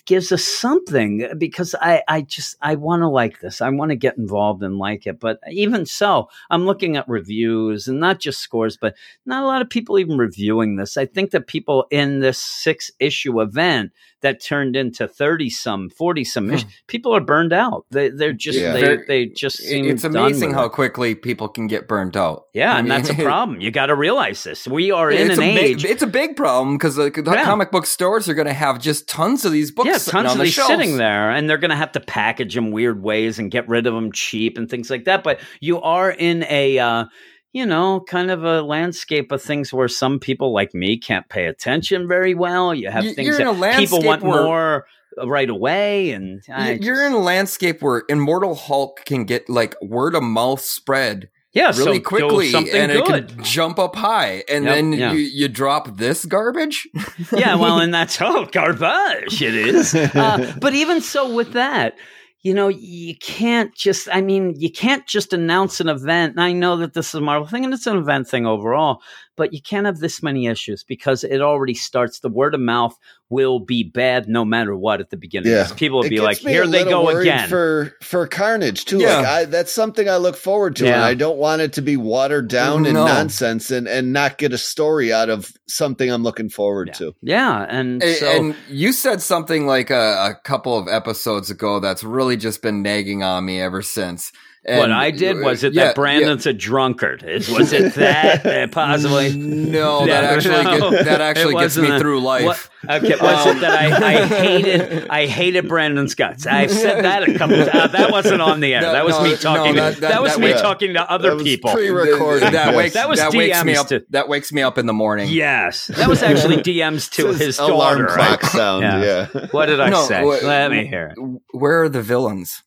gives 0.06 0.30
us 0.32 0.44
something 0.44 1.24
uh, 1.24 1.34
because 1.34 1.74
I, 1.80 2.02
I 2.08 2.22
just 2.22 2.56
I 2.62 2.76
want 2.76 3.02
to 3.02 3.08
like 3.08 3.40
this. 3.40 3.60
I 3.60 3.68
want 3.70 3.90
to 3.90 3.96
get 3.96 4.16
involved 4.16 4.62
and 4.62 4.78
like 4.78 5.06
it. 5.06 5.20
But 5.20 5.40
even 5.50 5.84
so, 5.84 6.28
I'm 6.48 6.64
looking 6.64 6.96
at 6.96 7.08
reviews 7.08 7.88
and 7.88 8.00
not 8.00 8.20
just 8.20 8.40
scores, 8.40 8.76
but 8.76 8.94
not 9.26 9.42
a 9.42 9.46
lot 9.46 9.62
of 9.62 9.68
people 9.70 9.98
even 9.98 10.16
reviewing 10.16 10.76
this. 10.76 10.96
I 10.96 11.06
think 11.06 11.32
that 11.32 11.46
people 11.48 11.86
in 11.90 12.20
this 12.20 12.38
six 12.38 12.90
issue 12.98 13.40
event 13.40 13.92
that 14.26 14.42
turned 14.42 14.74
into 14.76 15.06
30 15.06 15.48
some 15.50 15.88
40 15.90 16.24
some 16.24 16.46
mission 16.48 16.68
people 16.88 17.14
are 17.14 17.20
burned 17.20 17.52
out 17.52 17.86
they, 17.90 18.08
they're 18.10 18.32
just 18.32 18.58
Yeah. 18.58 18.72
they, 18.72 18.80
Very- 18.80 19.04
they 19.06 19.26
just 19.26 19.58
seem 19.58 19.84
it's 19.86 20.02
done 20.02 20.16
amazing 20.16 20.48
with 20.48 20.56
how 20.58 20.64
it. 20.64 20.72
quickly 20.72 21.14
people 21.14 21.48
can 21.48 21.66
get 21.68 21.86
burned 21.88 22.16
out. 22.16 22.44
yeah 22.52 22.74
I 22.74 22.78
and 22.80 22.90
that's 22.90 23.08
a 23.10 23.14
problem 23.14 23.60
you 23.60 23.70
got 23.70 23.86
to 23.86 23.94
realize 23.94 24.42
this 24.44 24.66
we 24.66 24.90
are 24.90 25.10
in 25.10 25.30
it's 25.30 25.38
an 25.38 25.44
a 25.44 25.58
age 25.58 25.82
Big, 25.82 25.92
it's 25.92 26.02
a 26.02 26.06
big 26.08 26.36
problem 26.36 26.76
because 26.76 26.96
the, 26.96 27.10
the 27.10 27.22
Yeah. 27.32 27.44
comic 27.44 27.70
book 27.70 27.86
stores 27.86 28.28
are 28.28 28.34
going 28.34 28.46
to 28.48 28.52
have 28.52 28.80
just 28.80 29.08
tons 29.08 29.44
of 29.44 29.52
these 29.52 29.70
books 29.70 29.88
yeah, 29.88 29.98
sitting 29.98 30.12
tons 30.12 30.26
on 30.26 30.32
of 30.32 30.38
the 30.38 30.44
these 30.44 30.54
shelves. 30.54 30.70
sitting 30.70 30.96
there, 30.96 31.30
and 31.30 31.48
they're 31.48 31.58
going 31.58 31.70
to 31.70 31.76
have 31.76 31.92
to 31.92 32.00
package 32.00 32.54
them 32.54 32.70
weird 32.72 33.02
ways 33.02 33.38
and 33.38 33.50
get 33.50 33.68
rid 33.68 33.86
of 33.86 33.94
them 33.94 34.10
cheap 34.12 34.58
and 34.58 34.68
things 34.68 34.90
like 34.90 35.04
that. 35.04 35.22
But 35.22 35.40
you 35.60 35.80
are 35.80 36.10
in 36.10 36.44
a, 36.48 36.78
uh, 36.78 37.04
you 37.52 37.64
know, 37.66 38.00
kind 38.00 38.30
of 38.30 38.44
a 38.44 38.62
landscape 38.62 39.32
of 39.32 39.40
things 39.42 39.72
where 39.72 39.88
some 39.88 40.18
people 40.18 40.52
like 40.52 40.74
me 40.74 40.98
can't 40.98 41.28
pay 41.28 41.46
attention 41.46 42.06
very 42.08 42.34
well. 42.34 42.74
You 42.74 42.90
have 42.90 43.04
You- 43.04 43.14
things 43.14 43.38
you're 43.38 43.48
in 43.48 43.60
that 43.60 43.78
people 43.78 44.02
want 44.02 44.22
where- 44.22 44.42
more 44.44 44.86
uh, 45.20 45.26
right 45.26 45.48
away, 45.48 46.10
and 46.10 46.42
I 46.52 46.72
You- 46.72 46.78
You're 46.82 46.94
just- 46.96 47.06
in 47.06 47.12
a 47.12 47.18
landscape 47.18 47.80
where 47.80 48.02
Immortal 48.08 48.54
Hulk 48.54 49.02
can 49.06 49.24
get 49.24 49.48
like 49.48 49.74
word 49.80 50.14
of 50.14 50.22
mouth 50.22 50.60
spread 50.60 51.30
yeah, 51.54 51.72
really 51.74 52.00
do 52.00 52.04
quickly, 52.04 52.52
and 52.54 52.66
good. 52.66 52.90
it 52.90 53.06
can 53.06 53.42
jump 53.42 53.78
up 53.78 53.96
high, 53.96 54.44
and 54.46 54.66
Yep, 54.66 54.74
then 54.74 54.92
yeah. 54.92 55.12
you, 55.12 55.20
you 55.20 55.48
drop 55.48 55.96
this 55.96 56.26
garbage. 56.26 56.86
yeah, 57.32 57.54
well, 57.54 57.78
and 57.78 57.94
that's 57.94 58.20
oh 58.20 58.44
garbage 58.52 59.40
it 59.40 59.54
is. 59.54 59.94
Uh, 59.94 60.52
but 60.60 60.74
even 60.74 61.00
so, 61.00 61.32
with 61.34 61.52
that, 61.54 61.94
you 62.42 62.54
know, 62.54 62.68
you 62.68 63.16
can't 63.16 63.74
just. 63.74 64.08
I 64.12 64.20
mean, 64.20 64.54
you 64.58 64.70
can't 64.70 65.06
just 65.06 65.32
announce 65.32 65.80
an 65.80 65.88
event. 65.88 66.32
And 66.32 66.40
I 66.42 66.52
know 66.52 66.76
that 66.76 66.94
this 66.94 67.08
is 67.08 67.14
a 67.14 67.20
Marvel 67.20 67.46
thing, 67.46 67.64
and 67.64 67.74
it's 67.74 67.86
an 67.86 67.96
event 67.96 68.28
thing 68.28 68.46
overall. 68.46 69.02
But 69.36 69.52
you 69.52 69.60
can't 69.60 69.86
have 69.86 69.98
this 69.98 70.22
many 70.22 70.46
issues 70.46 70.82
because 70.84 71.22
it 71.24 71.40
already 71.40 71.74
starts. 71.74 72.20
The 72.20 72.28
word 72.28 72.54
of 72.54 72.60
mouth 72.60 72.96
will 73.28 73.58
be 73.58 73.82
bad 73.82 74.28
no 74.28 74.44
matter 74.44 74.76
what 74.76 75.00
at 75.00 75.10
the 75.10 75.16
beginning. 75.16 75.50
Yeah. 75.52 75.62
'Cause 75.64 75.72
People 75.72 75.98
will 75.98 76.06
It 76.06 76.10
be 76.10 76.20
like, 76.20 76.38
"Here 76.38 76.66
they 76.66 76.84
go 76.84 77.08
again." 77.08 77.48
for 77.48 77.92
for 78.02 78.26
Carnage 78.28 78.84
too. 78.84 78.98
Yeah. 78.98 79.16
Like 79.18 79.26
I, 79.26 79.44
that's 79.46 79.72
something 79.72 80.08
I 80.08 80.16
look 80.16 80.36
forward 80.36 80.76
to, 80.76 80.84
Yeah. 80.86 80.94
and 80.94 81.02
I 81.04 81.14
don't 81.14 81.36
want 81.36 81.60
it 81.60 81.72
to 81.74 81.82
be 81.82 81.96
watered 81.96 82.48
down 82.48 82.86
and 82.86 82.94
No. 82.94 83.04
nonsense, 83.06 83.70
and 83.70 83.86
and 83.88 84.12
not 84.12 84.38
get 84.38 84.52
a 84.52 84.58
story 84.58 85.12
out 85.12 85.28
of 85.28 85.52
something 85.68 86.08
I'm 86.10 86.22
looking 86.22 86.48
forward 86.48 86.88
yeah. 86.88 86.94
to. 86.94 87.14
yeah, 87.22 87.66
and 87.68 88.02
A- 88.02 88.14
so 88.14 88.26
and 88.30 88.54
you 88.70 88.92
said 88.92 89.20
something 89.20 89.66
like 89.66 89.90
a, 89.90 90.30
a 90.30 90.34
couple 90.44 90.78
of 90.78 90.86
episodes 90.88 91.50
ago 91.50 91.80
that's 91.80 92.04
really 92.04 92.36
just 92.36 92.62
been 92.62 92.82
nagging 92.82 93.22
on 93.22 93.44
me 93.44 93.60
ever 93.60 93.82
since. 93.82 94.32
And, 94.68 94.80
what 94.80 94.90
I 94.90 95.12
did 95.12 95.38
was 95.38 95.62
it 95.62 95.74
yeah, 95.74 95.84
that 95.86 95.94
Brandon's 95.94 96.44
a 96.44 96.52
drunkard? 96.52 97.22
Is 97.22 97.48
was 97.48 97.72
it 97.72 97.94
that 97.94 98.44
uh, 98.44 98.66
possibly? 98.72 99.32
No, 99.36 100.04
that 100.06 100.24
actually 100.24 100.64
no, 100.64 100.90
get, 100.90 101.04
that 101.04 101.20
actually 101.20 101.54
gets 101.54 101.76
me 101.76 101.88
a- 101.88 102.00
through 102.00 102.20
life. 102.20 102.44
What, 102.84 103.02
okay, 103.04 103.14
was 103.14 103.46
Um, 103.46 103.56
it 103.56 103.60
that 103.60 103.72
I, 104.02 104.22
I 104.22 104.26
hated 104.26 105.08
I 105.08 105.26
hated 105.26 105.68
Brandon's 105.68 106.16
guts? 106.16 106.46
I've 106.48 106.72
said 106.72 107.04
that 107.04 107.28
a 107.28 107.38
couple. 107.38 107.60
Uh, 107.60 107.86
that 107.86 108.10
wasn't 108.10 108.42
on 108.42 108.58
the 108.58 108.74
air. 108.74 108.80
No, 108.80 108.92
that 108.92 109.04
was 109.04 109.16
no, 109.16 109.22
me 109.22 109.30
no, 109.30 109.36
talking. 109.36 109.74
that- 109.76 110.00
that, 110.00 110.00
that- 110.10 110.22
was 110.22 110.32
that 110.34 110.40
me 110.40 110.52
was- 110.52 110.60
talking 110.62 110.94
to 110.94 111.08
other 111.12 111.28
that 111.30 111.34
was 111.36 111.44
people. 111.44 111.70
pre-recorded. 111.72 112.52
that 112.52 112.74
wakes 112.74 112.94
That 112.94 113.08
was 113.08 113.20
that 113.20 113.32
wakes 113.34 113.62
me 113.64 113.76
up. 113.76 113.86
to- 113.88 114.04
that 114.10 114.28
wakes 114.28 114.52
me 114.52 114.62
up 114.62 114.78
in 114.78 114.86
the 114.86 114.92
morning. 114.92 115.28
yes, 115.30 115.86
that 115.86 116.08
was 116.08 116.24
actually 116.24 116.56
DMs 116.64 117.08
to 117.12 117.22
This 117.28 117.34
is 117.34 117.46
his 117.46 117.58
alarm 117.60 118.06
clock 118.08 118.42
right? 118.42 118.50
sound. 118.50 118.82
Yeah. 118.82 119.28
Yeah. 119.32 119.46
What 119.52 119.66
did 119.66 119.78
I 119.78 119.90
No, 119.90 120.02
say? 120.06 120.22
wh- 120.22 120.42
Let 120.42 120.72
me 120.72 120.86
hear 120.88 121.14
it. 121.16 121.40
Where 121.52 121.84
are 121.84 121.88
the 121.88 122.02
villains? 122.02 122.64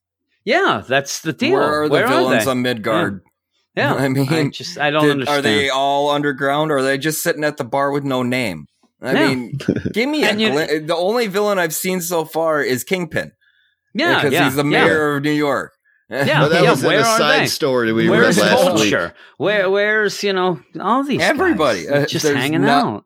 Yeah, 0.49 0.81
that's 0.87 1.21
the 1.21 1.31
deal. 1.33 1.53
Where 1.53 1.83
are 1.83 1.87
the 1.87 1.93
Where 1.93 2.07
villains 2.07 2.45
they? 2.45 2.51
on 2.51 2.61
Midgard? 2.63 3.21
Yeah, 3.75 3.93
I 4.03 4.07
mean, 4.09 4.27
I 4.33 4.47
just 4.49 4.77
I 4.79 4.89
don't 4.89 5.03
Did- 5.03 5.11
understand. 5.11 5.37
Are 5.39 5.41
they 5.41 5.69
all 5.69 6.09
underground, 6.09 6.71
or 6.71 6.77
are 6.77 6.81
they 6.83 6.97
just 6.97 7.21
sitting 7.21 7.43
at 7.43 7.57
the 7.57 7.63
bar 7.63 7.91
with 7.91 8.03
no 8.03 8.23
name? 8.23 8.65
I 9.01 9.11
Yeah. 9.13 9.27
mean, 9.27 9.59
give 9.93 10.09
me 10.09 10.23
a 10.23 10.29
And 10.29 10.41
you- 10.41 10.51
glim- 10.51 10.87
The 10.87 10.95
only 10.95 11.27
villain 11.27 11.59
I've 11.59 11.73
seen 11.75 12.01
so 12.01 12.25
far 12.25 12.61
is 12.63 12.83
Kingpin. 12.83 13.31
yeah, 13.93 14.15
because 14.15 14.33
yeah, 14.33 14.45
he's 14.45 14.55
the 14.55 14.63
yeah. 14.63 14.85
mayor 14.85 15.15
of 15.17 15.23
New 15.23 15.31
York. 15.31 15.73
Yeah, 16.09 16.25
Well, 16.41 16.49
that 16.49 16.63
yeah, 16.63 16.71
was 16.71 16.81
in 16.81 16.87
where 16.87 16.99
a 17.01 17.03
are 17.07 17.17
side 17.19 17.41
they? 17.41 17.45
story 17.47 17.93
we 17.93 18.09
Where's 18.09 18.37
read 18.39 18.45
last 18.47 18.65
week. 18.65 18.91
Vulture? 18.91 19.13
Where, 19.37 19.69
where's 19.69 20.23
you 20.23 20.33
know 20.33 20.59
all 20.79 21.03
these 21.03 21.19
guys? 21.19 21.29
Everybody. 21.29 21.87
Uh, 21.87 22.07
just 22.07 22.25
hanging 22.25 22.61
not- 22.61 22.85
out? 22.85 23.05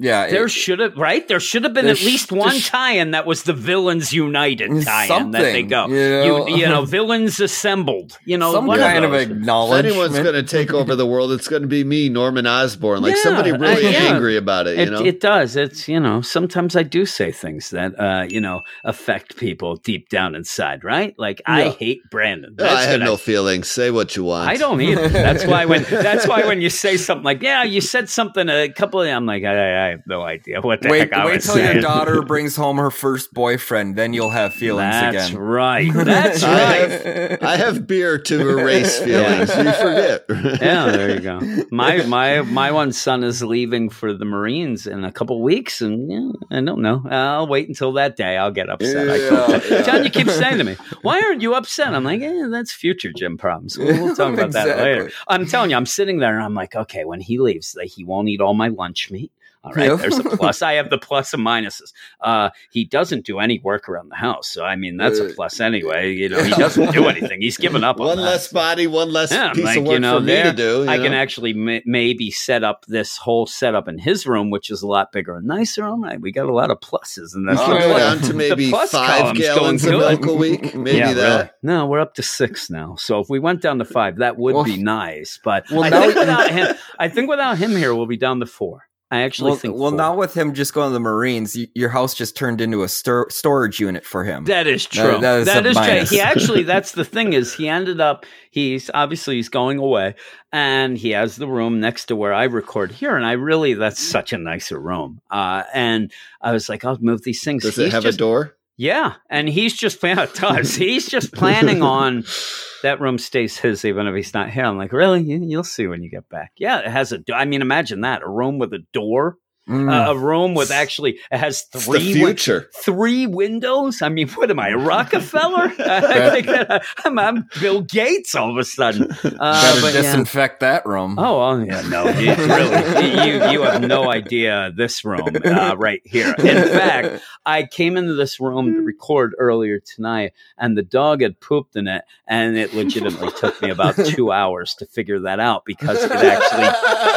Yeah, 0.00 0.28
There 0.28 0.48
should 0.48 0.78
have 0.78 0.96
right. 0.96 1.26
There 1.26 1.40
should 1.40 1.64
have 1.64 1.74
been 1.74 1.88
at 1.88 2.00
least 2.02 2.28
sh- 2.28 2.32
one 2.32 2.56
sh- 2.58 2.68
tie-in 2.68 3.10
that 3.10 3.26
was 3.26 3.42
the 3.42 3.52
villains 3.52 4.12
united 4.12 4.84
tie-in 4.84 5.32
that 5.32 5.42
they 5.42 5.64
go. 5.64 5.88
you 5.88 5.94
know? 5.96 6.46
You, 6.46 6.56
you 6.58 6.66
know, 6.68 6.84
villains 6.98 7.40
assembled. 7.40 8.16
You 8.24 8.38
know, 8.38 8.52
some 8.52 8.66
one 8.66 8.78
kind 8.78 9.04
of 9.04 9.10
those. 9.10 9.22
If 9.22 9.30
acknowledgement. 9.32 9.86
anyone's 9.86 10.18
going 10.20 10.34
to 10.36 10.44
take 10.44 10.72
over 10.72 10.94
the 10.94 11.04
world, 11.04 11.32
it's 11.32 11.48
going 11.48 11.62
to 11.62 11.68
be 11.68 11.82
me, 11.82 12.08
Norman 12.10 12.46
Osborn. 12.46 13.02
Like 13.02 13.16
Yeah, 13.16 13.22
somebody 13.22 13.50
really 13.50 13.86
I- 13.88 13.90
yeah. 13.90 13.98
angry 14.14 14.36
about 14.36 14.68
it. 14.68 14.76
You 14.76 14.84
It, 14.84 14.90
know, 14.92 15.04
it 15.04 15.18
does. 15.20 15.56
It's 15.56 15.88
you 15.88 15.98
know. 15.98 16.20
Sometimes 16.20 16.76
I 16.76 16.84
do 16.84 17.04
say 17.04 17.32
things 17.32 17.70
that 17.70 17.98
uh, 17.98 18.24
you 18.30 18.40
know 18.40 18.62
affect 18.84 19.36
people 19.36 19.74
deep 19.76 20.10
down 20.10 20.36
inside. 20.36 20.84
Right? 20.84 21.16
Like 21.18 21.42
I 21.44 21.70
hate 21.70 22.02
Brandon. 22.08 22.54
No, 22.56 22.64
That's 22.64 22.86
I 22.86 22.90
have 22.92 23.00
what 23.00 23.04
no 23.06 23.16
feelings. 23.16 23.66
Say 23.66 23.90
what 23.90 24.14
you 24.14 24.22
want. 24.22 24.48
I 24.48 24.54
don't 24.54 24.80
either. 24.80 25.08
That's 25.08 25.44
why 25.44 25.64
when 25.64 25.82
that's 25.90 26.28
why 26.28 26.46
when 26.46 26.60
you 26.60 26.70
say 26.70 26.96
something 26.96 27.24
like, 27.24 27.42
"Yeah, 27.42 27.64
you 27.64 27.80
said 27.80 28.08
something," 28.08 28.48
a 28.48 28.68
couple 28.68 29.02
of 29.02 29.08
I'm 29.08 29.26
like, 29.26 29.42
I, 29.42 29.87
I 29.87 29.87
have 29.88 30.00
no 30.06 30.22
idea 30.22 30.60
what 30.60 30.82
the 30.82 30.88
wait, 30.88 31.00
heck 31.00 31.12
I 31.12 31.26
wait 31.26 31.36
was 31.36 31.44
till 31.44 31.54
saying. 31.54 31.72
your 31.74 31.82
daughter 31.82 32.22
brings 32.26 32.56
home 32.56 32.78
her 32.78 32.90
first 32.90 33.32
boyfriend, 33.32 33.96
then 33.96 34.12
you'll 34.12 34.30
have 34.30 34.54
feelings 34.54 34.90
That's 34.90 35.30
again. 35.30 35.32
That's 35.32 35.34
right. 35.34 35.92
That's 35.92 36.42
right. 36.42 37.42
I 37.42 37.56
have 37.56 37.86
beer 37.86 38.18
to 38.18 38.48
erase 38.58 38.98
feelings. 39.00 39.48
You 39.48 39.72
forget. 39.72 40.24
yeah, 40.62 40.90
there 40.90 41.14
you 41.14 41.20
go. 41.20 41.40
My 41.70 42.04
my 42.06 42.42
my 42.42 42.70
one 42.72 42.92
son 42.92 43.24
is 43.24 43.42
leaving 43.42 43.88
for 43.90 44.12
the 44.14 44.24
Marines 44.24 44.86
in 44.86 45.04
a 45.04 45.12
couple 45.12 45.40
weeks, 45.42 45.80
and 45.80 46.10
yeah, 46.10 46.58
I 46.58 46.60
don't 46.62 46.82
know. 46.82 47.02
I'll 47.08 47.46
wait 47.46 47.68
until 47.68 47.92
that 47.94 48.16
day. 48.16 48.36
I'll 48.36 48.50
get 48.50 48.68
upset. 48.68 49.08
I 49.08 49.16
Yeah, 49.16 49.28
told 49.28 49.64
yeah. 49.70 49.82
John, 49.82 50.04
you 50.04 50.10
keep 50.10 50.28
saying 50.30 50.58
to 50.58 50.64
me, 50.64 50.76
"Why 51.02 51.20
aren't 51.20 51.42
you 51.42 51.54
upset?" 51.54 51.94
I'm 51.94 52.04
like, 52.04 52.20
eh, 52.20 52.46
"That's 52.50 52.72
future 52.72 53.12
Jim 53.16 53.36
problems. 53.38 53.78
We'll, 53.78 54.04
we'll 54.04 54.16
talk 54.16 54.34
about 54.34 54.52
that 54.52 54.78
later." 54.78 55.10
I'm 55.26 55.46
telling 55.46 55.70
you, 55.70 55.76
I'm 55.76 55.86
sitting 55.86 56.18
there, 56.18 56.34
and 56.34 56.44
I'm 56.44 56.54
like, 56.54 56.74
"Okay, 56.74 57.04
when 57.04 57.20
he 57.20 57.38
leaves, 57.38 57.74
like, 57.76 57.88
he 57.88 58.04
won't 58.04 58.28
eat 58.28 58.40
all 58.40 58.54
my 58.54 58.68
lunch 58.68 59.10
meat." 59.10 59.32
All 59.68 59.74
right, 59.74 59.86
Yeah. 59.90 59.96
there's 59.96 60.18
a 60.18 60.22
plus. 60.36 60.62
I 60.62 60.74
have 60.74 60.90
the 60.90 60.98
plus 60.98 61.32
and 61.34 61.44
minuses. 61.46 61.92
Uh, 62.20 62.50
he 62.70 62.84
doesn't 62.84 63.24
do 63.26 63.38
any 63.38 63.58
work 63.60 63.88
around 63.88 64.08
the 64.08 64.16
house, 64.16 64.48
so 64.48 64.64
I 64.64 64.76
mean 64.76 64.96
that's 64.96 65.18
a 65.18 65.26
Uh, 65.26 65.32
plus 65.34 65.60
anyway. 65.60 66.12
You 66.14 66.28
know, 66.28 66.42
he 66.42 66.50
doesn't 66.50 66.92
do 66.92 67.06
anything. 67.08 67.40
He's 67.40 67.56
given 67.56 67.84
up 67.84 68.00
on 68.00 68.06
one 68.06 68.16
that. 68.16 68.22
less 68.24 68.52
body, 68.52 68.86
one 68.86 69.12
less 69.12 69.30
Yeah, 69.30 69.52
piece 69.52 69.64
like, 69.64 69.78
of 69.78 69.84
work 69.84 69.92
you 69.92 70.00
know, 70.00 70.18
for 70.18 70.24
me 70.24 70.42
to 70.42 70.52
do. 70.52 70.82
you 70.84 70.88
I 70.88 70.96
can 70.98 71.12
actually 71.12 71.52
ma- 71.52 71.80
maybe 71.84 72.30
set 72.30 72.64
up 72.64 72.84
this 72.88 73.16
whole 73.16 73.46
setup 73.46 73.88
in 73.88 73.98
his 73.98 74.26
room, 74.26 74.50
which 74.50 74.70
is 74.70 74.82
a 74.82 74.86
lot 74.86 75.12
bigger 75.12 75.36
and 75.36 75.46
nicer. 75.46 75.84
I'm 75.86 76.02
we 76.20 76.32
got 76.32 76.46
a 76.48 76.52
lot 76.54 76.70
of 76.70 76.80
pluses 76.80 77.34
You 77.34 77.44
this. 77.46 77.58
Oh, 77.60 77.78
go 77.78 77.98
down 77.98 78.18
to 78.22 78.34
maybe 78.34 78.70
five 78.70 79.34
gallons 79.36 79.84
of 79.84 79.92
milk 79.92 80.26
a 80.26 80.32
week. 80.32 80.74
Maybe 80.74 80.98
yeah, 80.98 81.12
that. 81.12 81.36
really. 81.38 81.50
No, 81.62 81.86
we're 81.86 82.00
up 82.00 82.14
to 82.14 82.22
six 82.22 82.70
now. 82.70 82.94
So 82.96 83.20
if 83.20 83.28
we 83.28 83.38
went 83.38 83.60
down 83.62 83.78
to 83.78 83.84
five, 83.84 84.16
that 84.18 84.36
would 84.38 84.54
Well- 84.54 84.64
be 84.64 84.76
nice. 84.82 85.38
But 85.44 85.64
Well, 85.70 85.82
I 85.84 85.90
think 85.90 86.14
without 86.14 86.50
him, 86.50 86.76
I 86.98 87.08
think 87.08 87.28
without 87.28 87.58
him 87.58 87.72
here, 87.76 87.94
we'll 87.94 88.06
be 88.06 88.16
down 88.16 88.40
to 88.40 88.46
four. 88.46 88.87
I 89.10 89.22
actually 89.22 89.52
Well, 89.52 89.58
think. 89.58 89.74
well 89.74 89.90
four. 89.90 89.96
now 89.96 90.14
with 90.14 90.34
him 90.36 90.52
just 90.52 90.74
going 90.74 90.90
to 90.90 90.92
the 90.92 91.00
Marines, 91.00 91.56
y- 91.56 91.68
your 91.74 91.88
house 91.88 92.12
just 92.14 92.36
turned 92.36 92.60
into 92.60 92.82
a 92.82 92.88
stor- 92.88 93.28
storage 93.30 93.80
unit 93.80 94.04
for 94.04 94.22
him. 94.24 94.44
That 94.44 94.66
is 94.66 94.84
true. 94.84 95.18
That- 95.18 95.20
that 95.22 95.38
is 95.40 95.46
that 95.46 95.66
a 95.66 95.68
is 96.00 96.08
true. 96.10 96.16
He 96.16 96.20
actually, 96.22 96.62
that's 96.64 96.92
the 96.92 97.06
thing 97.06 97.32
is 97.32 97.54
he 97.54 97.68
ended 97.68 98.00
up, 98.02 98.26
he's 98.50 98.90
obviously 98.92 99.36
he's 99.36 99.48
going 99.48 99.78
away 99.78 100.14
and 100.52 100.98
he 100.98 101.10
has 101.10 101.36
the 101.36 101.48
room 101.48 101.80
next 101.80 102.06
to 102.06 102.16
where 102.16 102.34
I 102.34 102.44
record 102.44 102.92
here. 102.92 103.16
And 103.16 103.24
I 103.24 103.32
really, 103.32 103.72
that's 103.74 104.02
such 104.06 104.34
a 104.34 104.38
nicer 104.38 104.78
room. 104.78 105.22
Uh, 105.30 105.62
and 105.72 106.12
I 106.42 106.52
was 106.52 106.68
like, 106.68 106.84
I'll 106.84 106.98
move 107.00 107.22
these 107.22 107.42
things. 107.42 107.62
Does 107.62 107.76
He's 107.76 107.86
it 107.86 107.92
have 107.92 108.02
just, 108.02 108.16
a 108.16 108.18
door? 108.18 108.56
Yeah. 108.76 109.14
And 109.30 109.48
he's 109.48 109.74
just, 109.74 110.00
yeah, 110.02 110.24
it 110.24 110.34
does. 110.34 110.74
he's 110.76 111.08
just 111.08 111.32
planning 111.32 111.82
on 111.82 112.24
that 112.82 113.00
room 113.00 113.18
stays 113.18 113.58
his 113.58 113.84
even 113.84 114.06
if 114.06 114.14
he's 114.14 114.34
not 114.34 114.50
here. 114.50 114.64
I'm 114.64 114.78
like, 114.78 114.92
really? 114.92 115.22
You, 115.22 115.40
you'll 115.42 115.64
see 115.64 115.86
when 115.86 116.02
you 116.02 116.10
get 116.10 116.28
back. 116.28 116.52
Yeah. 116.56 116.78
It 116.80 116.88
has 116.88 117.12
a, 117.12 117.18
do- 117.18 117.32
I 117.32 117.44
mean, 117.44 117.62
imagine 117.62 118.02
that 118.02 118.22
a 118.22 118.28
room 118.28 118.58
with 118.58 118.72
a 118.72 118.84
door, 118.92 119.36
Mm. 119.68 119.92
uh, 119.92 120.12
a 120.12 120.18
room 120.18 120.54
with 120.54 120.70
actually, 120.70 121.18
it 121.30 121.38
has 121.38 121.62
three 121.64 122.14
win- 122.14 122.36
future. 122.36 122.70
three 122.74 123.26
windows. 123.26 124.00
I 124.00 124.08
mean, 124.08 124.28
what 124.30 124.50
am 124.50 124.58
I, 124.58 124.68
a 124.70 124.76
Rockefeller? 124.78 125.64
I 125.78 126.30
think 126.30 126.46
that 126.46 126.82
I'm, 127.04 127.18
I'm 127.18 127.48
Bill 127.60 127.82
Gates 127.82 128.34
all 128.34 128.50
of 128.50 128.56
a 128.56 128.64
sudden. 128.64 129.10
Uh, 129.12 129.62
Better 129.62 129.80
but 129.80 129.94
yeah. 129.94 130.02
disinfect 130.02 130.60
that 130.60 130.86
room. 130.86 131.16
Oh, 131.18 131.38
well, 131.38 131.64
yeah, 131.64 131.82
no, 131.82 132.08
you, 132.08 132.34
really, 132.34 133.26
you 133.28 133.50
you 133.50 133.62
have 133.62 133.82
no 133.82 134.10
idea 134.10 134.72
this 134.74 135.04
room 135.04 135.28
uh, 135.44 135.76
right 135.78 136.00
here. 136.04 136.34
In 136.38 136.64
fact, 136.68 137.22
I 137.44 137.64
came 137.64 137.96
into 137.96 138.14
this 138.14 138.40
room 138.40 138.72
to 138.72 138.80
record 138.80 139.34
earlier 139.38 139.80
tonight, 139.80 140.32
and 140.56 140.76
the 140.78 140.82
dog 140.82 141.20
had 141.22 141.40
pooped 141.40 141.76
in 141.76 141.88
it, 141.88 142.04
and 142.26 142.56
it 142.56 142.72
legitimately 142.74 143.30
took 143.38 143.60
me 143.60 143.70
about 143.70 143.96
two 143.96 144.32
hours 144.32 144.74
to 144.76 144.86
figure 144.86 145.20
that 145.20 145.40
out 145.40 145.64
because 145.66 146.02
it 146.02 146.10
actually 146.12 146.64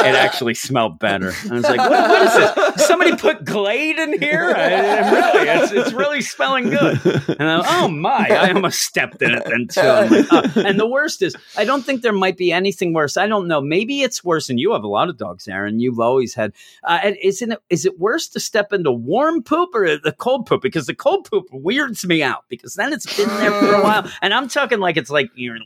it 0.08 0.14
actually 0.14 0.54
smelled 0.54 0.98
better. 0.98 1.32
I 1.50 1.54
was 1.54 1.62
like, 1.64 1.78
what, 1.78 1.90
what 1.90 2.22
is 2.22 2.34
this? 2.76 2.86
Somebody 2.86 3.16
put 3.16 3.44
Glade 3.44 3.98
in 3.98 4.20
here? 4.20 4.52
I, 4.56 5.10
really, 5.10 5.48
it's, 5.48 5.72
it's 5.72 5.92
really 5.92 6.20
spelling 6.22 6.70
good. 6.70 7.00
And 7.38 7.48
I, 7.48 7.82
oh 7.82 7.88
my, 7.88 8.28
I 8.30 8.52
almost 8.52 8.80
stepped 8.82 9.20
in 9.22 9.30
it 9.32 9.44
then 9.44 9.68
too. 9.68 9.80
Like, 9.80 10.26
oh. 10.56 10.62
And 10.62 10.78
the 10.78 10.86
worst 10.86 11.22
is, 11.22 11.36
I 11.56 11.64
don't 11.64 11.82
think 11.84 12.02
there 12.02 12.12
might 12.12 12.36
be 12.36 12.52
anything 12.52 12.92
worse. 12.92 13.16
I 13.16 13.26
don't 13.26 13.48
know. 13.48 13.60
Maybe 13.60 14.02
it's 14.02 14.24
worse, 14.24 14.48
and 14.50 14.58
you 14.60 14.72
have 14.72 14.84
a 14.84 14.88
lot 14.88 15.08
of 15.08 15.16
dogs, 15.16 15.48
Aaron. 15.48 15.80
You've 15.80 16.00
always 16.00 16.34
had. 16.34 16.52
Uh, 16.84 17.12
isn't 17.22 17.52
it? 17.52 17.58
Is 17.70 17.86
it 17.86 17.98
worse 17.98 18.28
to 18.28 18.40
step 18.40 18.72
into 18.72 18.92
warm 18.92 19.42
poop 19.42 19.74
or 19.74 19.96
the 19.98 20.12
cold 20.12 20.46
poop? 20.46 20.62
Because 20.62 20.86
the 20.86 20.94
cold 20.94 21.28
poop 21.30 21.46
weirds 21.52 22.04
me 22.04 22.22
out 22.22 22.44
because 22.48 22.74
then 22.74 22.92
it's 22.92 23.16
been 23.16 23.28
there 23.28 23.50
for 23.52 23.74
a 23.74 23.82
while, 23.82 24.10
and 24.22 24.32
I'm 24.34 24.48
talking 24.48 24.78
like 24.80 24.96
it's 24.96 25.10
like 25.10 25.30
you're. 25.34 25.58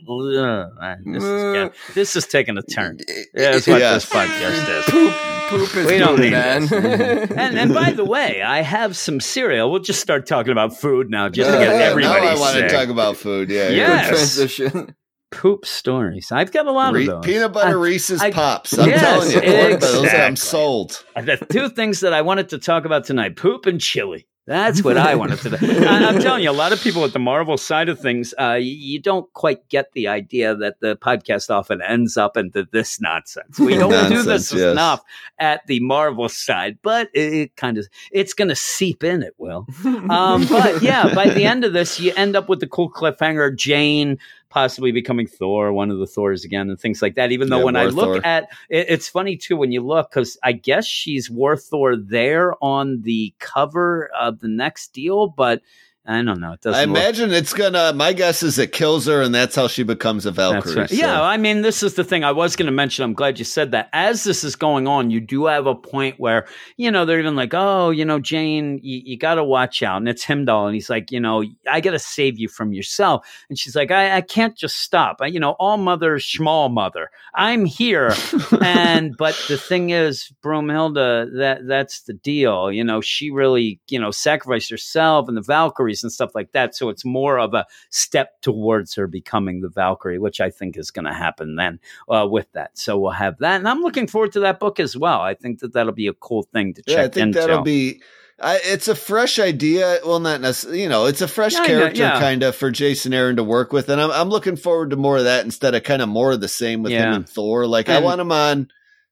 this 1.05 1.23
is 1.23 1.53
getting- 1.53 1.71
this 1.93 2.15
is 2.15 2.27
taking 2.27 2.57
a 2.57 2.61
turn. 2.61 2.97
Yeah, 3.33 3.51
that's 3.51 3.67
what 3.67 3.79
Yeah. 3.81 3.93
this 3.93 4.05
podcast 4.09 4.79
is. 4.79 4.85
poop, 4.85 5.13
poop 5.49 5.75
is 5.77 5.87
We 5.87 5.97
don't 5.97 6.19
need 6.19 6.31
man. 6.31 6.66
And, 7.37 7.57
and 7.57 7.73
by 7.73 7.91
the 7.91 8.05
way, 8.05 8.41
I 8.41 8.61
have 8.61 8.95
some 8.97 9.19
cereal. 9.19 9.71
We'll 9.71 9.81
just 9.81 10.01
start 10.01 10.25
talking 10.27 10.51
about 10.51 10.75
food 10.77 11.09
now, 11.09 11.29
just 11.29 11.49
to 11.49 11.57
get 11.57 11.67
yeah, 11.79 11.85
everybody 11.85 12.25
now 12.25 12.31
I 12.31 12.39
want 12.39 12.57
to 12.57 12.69
talk 12.69 12.89
about 12.89 13.17
food. 13.17 13.49
Yeah, 13.49 13.69
Yeah. 13.69 13.69
yeah. 13.69 13.85
Good 14.09 14.09
Yes. 14.11 14.35
transition. 14.35 14.95
Poop 15.31 15.65
stories. 15.65 16.31
I've 16.31 16.51
got 16.53 16.67
a 16.67 16.71
lot 16.71 16.93
Re- 16.93 17.01
of 17.01 17.07
those. 17.07 17.25
peanut 17.25 17.51
butter 17.53 17.77
I- 17.77 17.81
Reese's 17.81 18.21
I- 18.21 18.31
pops. 18.31 18.77
I'm 18.77 18.87
Yes, 18.89 19.01
telling 19.01 19.31
you, 19.31 19.41
those- 19.41 19.81
those- 19.81 19.97
I'm 19.99 20.03
exactly. 20.05 20.35
sold. 20.37 21.03
the 21.15 21.37
two 21.51 21.69
things 21.69 21.99
that 21.99 22.13
I 22.13 22.21
wanted 22.21 22.49
to 22.49 22.57
talk 22.59 22.85
about 22.85 23.03
tonight: 23.05 23.35
poop 23.35 23.65
and 23.65 23.79
chili. 23.81 24.25
That's 24.47 24.81
what 24.81 24.97
I 24.97 25.15
wanted 25.15 25.39
to 25.39 25.57
do. 25.57 25.57
I'm 25.87 26.19
telling 26.19 26.41
you, 26.41 26.49
a 26.49 26.51
lot 26.51 26.71
of 26.71 26.79
people 26.79 27.03
at 27.03 27.11
the 27.11 27.19
Marvel 27.19 27.57
side 27.57 27.89
of 27.89 27.99
things, 27.99 28.33
uh, 28.39 28.53
you, 28.53 28.97
don't 28.97 29.31
quite 29.33 29.67
get 29.67 29.91
the 29.91 30.07
idea 30.07 30.55
that 30.55 30.79
the 30.79 30.95
podcast 30.95 31.49
often 31.49 31.81
ends 31.81 32.15
up 32.15 32.37
into 32.37 32.65
this 32.71 33.01
nonsense. 33.01 33.59
We 33.59 33.75
don't 33.75 34.09
do 34.09 34.23
this 34.23 34.53
yes. 34.53 34.71
enough 34.71 35.03
at 35.37 35.67
the 35.67 35.81
Marvel 35.81 36.29
side, 36.29 36.79
but 36.81 37.09
it, 37.13 37.33
it 37.33 37.55
kind 37.57 37.77
of 37.77 37.87
it's 38.09 38.33
going 38.33 38.47
to 38.47 38.55
seep 38.55 39.03
in. 39.03 39.21
It 39.21 39.33
will. 39.37 39.67
Um, 40.07 40.47
but 40.47 40.81
yeah, 40.81 41.13
by 41.13 41.29
the 41.29 41.43
end 41.43 41.65
of 41.65 41.73
this, 41.73 41.99
you 41.99 42.13
end 42.15 42.35
up 42.35 42.47
with 42.47 42.59
the 42.59 42.67
cool 42.67 42.89
cliffhanger: 42.89 43.55
Jane 43.55 44.19
possibly 44.57 44.91
becoming 44.91 45.27
Thor, 45.27 45.71
one 45.71 45.91
of 45.91 45.99
the 45.99 46.07
Thors 46.07 46.43
again, 46.43 46.67
and 46.67 46.79
things 46.79 46.99
like 47.03 47.13
that. 47.13 47.31
Even 47.31 47.49
though 47.49 47.59
Yeah, 47.59 47.65
when 47.65 47.75
I 47.75 47.85
look 47.85 48.23
Thor. 48.23 48.25
at 48.25 48.49
it, 48.69 48.87
it's 48.89 49.07
funny 49.07 49.37
too 49.37 49.55
when 49.55 49.71
you 49.71 49.81
look 49.85 50.09
because 50.09 50.35
I 50.43 50.51
guess 50.53 50.83
she's 50.83 51.29
War 51.29 51.55
Thor 51.55 51.95
there 51.95 52.55
on 52.59 53.03
the 53.03 53.35
cover 53.37 54.09
of 54.19 54.39
the 54.39 54.47
next 54.47 54.93
deal, 54.93 55.27
but 55.27 55.61
I 56.09 56.21
don't 56.21 56.39
know. 56.39 56.53
It 56.53 56.61
doesn't. 56.61 56.79
I 56.79 56.85
look- 56.85 56.97
imagine 56.97 57.33
it's 57.33 57.51
gonna. 57.53 57.91
My 57.91 58.13
guess 58.13 58.41
is 58.41 58.57
it 58.57 58.71
kills 58.71 59.05
her, 59.07 59.21
and 59.21 59.35
that's 59.35 59.55
how 59.57 59.67
she 59.67 59.83
becomes 59.83 60.25
a 60.25 60.31
Valkyrie. 60.31 60.75
right. 60.75 60.89
so- 60.89 60.95
Yeah, 60.95 61.21
I 61.21 61.35
mean, 61.35 61.63
this 61.63 61.83
is 61.83 61.95
the 61.95 62.03
thing 62.05 62.23
I 62.23 62.31
was 62.31 62.55
going 62.55 62.67
to 62.67 62.71
mention. 62.71 63.03
I'm 63.03 63.13
glad 63.13 63.37
you 63.39 63.43
said 63.45 63.71
that. 63.71 63.89
As 63.91 64.23
this 64.23 64.45
is 64.45 64.55
going 64.55 64.87
on, 64.87 65.11
you 65.11 65.19
do 65.19 65.47
have 65.47 65.67
a 65.67 65.75
point 65.75 66.15
where, 66.17 66.47
you 66.77 66.89
know, 66.89 67.03
they're 67.03 67.19
even 67.19 67.35
like, 67.35 67.53
oh, 67.53 67.89
you 67.89 68.05
know, 68.05 68.19
Jane, 68.19 68.79
you, 68.81 69.01
you 69.03 69.17
got 69.17 69.35
to 69.35 69.43
watch 69.43 69.83
out. 69.83 69.97
And 69.97 70.07
it's 70.07 70.23
Heimdall. 70.23 70.67
And 70.67 70.75
he's 70.75 70.89
like, 70.89 71.11
you 71.11 71.19
know, 71.19 71.43
I 71.69 71.81
got 71.81 71.91
to 71.91 71.99
save 71.99 72.39
you 72.39 72.47
from 72.47 72.71
yourself. 72.71 73.27
And 73.49 73.59
she's 73.59 73.75
like, 73.75 73.91
I, 73.91 74.15
I 74.17 74.21
can't 74.21 74.55
just 74.55 74.77
stop. 74.77 75.17
I, 75.19 75.25
you 75.27 75.41
know, 75.41 75.51
all 75.59 75.75
mother, 75.75 76.19
schmall 76.19 76.71
mother. 76.71 77.09
I'm 77.35 77.65
here. 77.65 78.13
and, 78.61 79.13
but 79.17 79.35
the 79.49 79.57
thing 79.57 79.89
is, 79.89 80.31
Broomhilda, 80.41 81.37
that, 81.37 81.67
that's 81.67 82.01
the 82.01 82.13
deal. 82.13 82.71
You 82.71 82.83
know, 82.83 83.01
she 83.01 83.29
really, 83.29 83.79
you 83.89 83.99
know, 83.99 84.11
sacrificed 84.11 84.69
herself 84.69 85.27
and 85.27 85.35
the 85.37 85.41
Valkyries 85.41 85.96
and 86.03 86.11
stuff 86.11 86.35
like 86.35 86.51
that. 86.51 86.75
So 86.75 86.89
it's 86.89 87.05
more 87.05 87.39
of 87.39 87.53
a, 87.53 87.65
step 87.89 88.41
towards 88.41 88.95
her 88.95 89.07
becoming 89.07 89.61
the 89.61 89.69
Valkyrie, 89.69 90.19
which 90.19 90.39
I 90.39 90.49
think 90.49 90.77
is 90.77 90.91
going 90.91 91.05
to 91.05 91.13
happen 91.13 91.55
then 91.55 91.79
uh, 92.09 92.27
with 92.29 92.51
that. 92.53 92.77
So 92.77 92.97
we'll 92.97 93.11
have 93.11 93.37
that, 93.39 93.57
and 93.57 93.67
I'm 93.67 93.81
looking 93.81 94.07
forward 94.07 94.31
to 94.33 94.41
that 94.41 94.59
book 94.59 94.79
as 94.79 94.95
well. 94.95 95.21
I 95.21 95.33
think 95.33 95.59
that 95.59 95.73
that'll 95.73 95.93
be 95.93 96.07
a 96.07 96.13
cool 96.13 96.43
thing 96.43 96.73
to 96.75 96.81
check 96.83 96.97
yeah. 96.97 97.03
I 97.03 97.07
think 97.07 97.27
into. 97.27 97.39
that'll 97.39 97.61
be. 97.63 98.01
I, 98.39 98.59
it's 98.63 98.87
a 98.87 98.93
fresh 98.93 99.39
idea. 99.39 99.99
Well, 100.05 100.19
not 100.19 100.41
necessarily. 100.41 100.83
You 100.83 100.89
know, 100.89 101.05
it's 101.07 101.21
a 101.21 101.27
fresh 101.27 101.53
Yeah, 101.53 101.65
character 101.65 102.01
yeah. 102.01 102.19
kind 102.19 102.43
of 102.43 102.55
for 102.55 102.69
Jason 102.69 103.13
Aaron 103.13 103.37
to 103.37 103.43
work 103.43 103.73
with, 103.73 103.89
and 103.89 103.99
I'm 103.99 104.11
I'm 104.11 104.29
looking 104.29 104.57
forward 104.57 104.91
to 104.91 104.95
more 104.95 105.17
of 105.17 105.23
that 105.23 105.43
instead 105.43 105.73
of 105.73 105.83
kind 105.83 106.01
of 106.01 106.09
more 106.09 106.31
of 106.31 106.41
the 106.41 106.47
same 106.47 106.83
with 106.83 106.91
Yeah. 106.91 107.07
him 107.07 107.13
and 107.13 107.29
Thor. 107.29 107.65
Like 107.65 107.89
I 107.89 107.99
want 107.99 108.21
him 108.21 108.31
on 108.31 108.67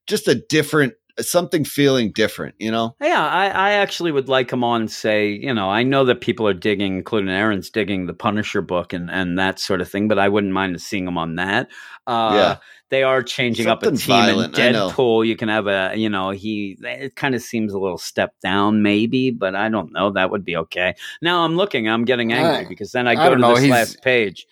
just 0.06 0.28
a 0.28 0.36
different 0.36 0.94
something 1.20 1.64
feeling 1.64 2.12
different. 2.12 2.56
You 2.60 2.72
know. 2.72 2.96
Yeah, 3.02 3.26
I, 3.26 3.48
I 3.48 3.72
actually 3.72 4.12
would 4.12 4.28
like 4.30 4.52
him 4.52 4.64
on 4.64 4.82
and 4.82 4.92
say, 4.92 5.30
you 5.30 5.54
know, 5.54 5.70
I 5.70 5.84
know 5.84 6.06
that 6.06 6.22
people 6.22 6.48
are 6.48 6.54
digging, 6.54 6.96
including 6.98 7.30
Aaron's 7.30 7.70
digging 7.70 8.06
the 8.06 8.14
Punisher 8.14 8.62
book 8.62 8.94
and, 8.94 9.10
and 9.10 9.38
that 9.40 9.60
sort 9.60 9.82
of 9.82 9.90
thing, 9.90 10.08
but 10.08 10.20
I 10.20 10.30
wouldn't 10.30 10.54
mind 10.54 10.80
seeing 10.82 11.08
him 11.08 11.18
on 11.18 11.36
that. 11.36 11.68
Uh, 12.08 12.32
Yeah. 12.34 12.58
They 12.90 13.02
are 13.02 13.24
changing 13.24 13.66
up 13.68 13.82
a 13.82 13.88
team 13.90 13.98
violent, 13.98 14.60
I 14.60 14.68
in. 14.68 14.76
Deadpool. 14.76 15.26
You 15.26 15.36
can 15.36 15.50
have 15.50 15.66
a, 15.66 15.94
you 15.96 16.08
know, 16.08 16.30
he, 16.30 16.78
it 16.82 17.16
kind 17.16 17.34
of 17.34 17.42
seems 17.42 17.74
a 17.74 17.80
little 17.80 17.98
step 17.98 18.36
down, 18.44 18.84
maybe, 18.84 19.32
but 19.32 19.56
I 19.56 19.70
don't 19.70 19.92
know. 19.92 20.12
That 20.12 20.30
would 20.30 20.46
be 20.46 20.56
okay. 20.56 20.94
Now 21.20 21.44
I'm 21.44 21.56
looking, 21.56 21.90
I'm 21.90 22.06
getting 22.06 22.32
angry 22.32 22.66
I- 22.66 22.70
because 22.70 22.92
then 22.92 23.08
I 23.08 23.14
I 23.14 23.16
go 23.16 23.34
to 23.34 23.42
know, 23.42 23.56
this 23.56 23.68
last 23.70 24.04
page 24.04 24.46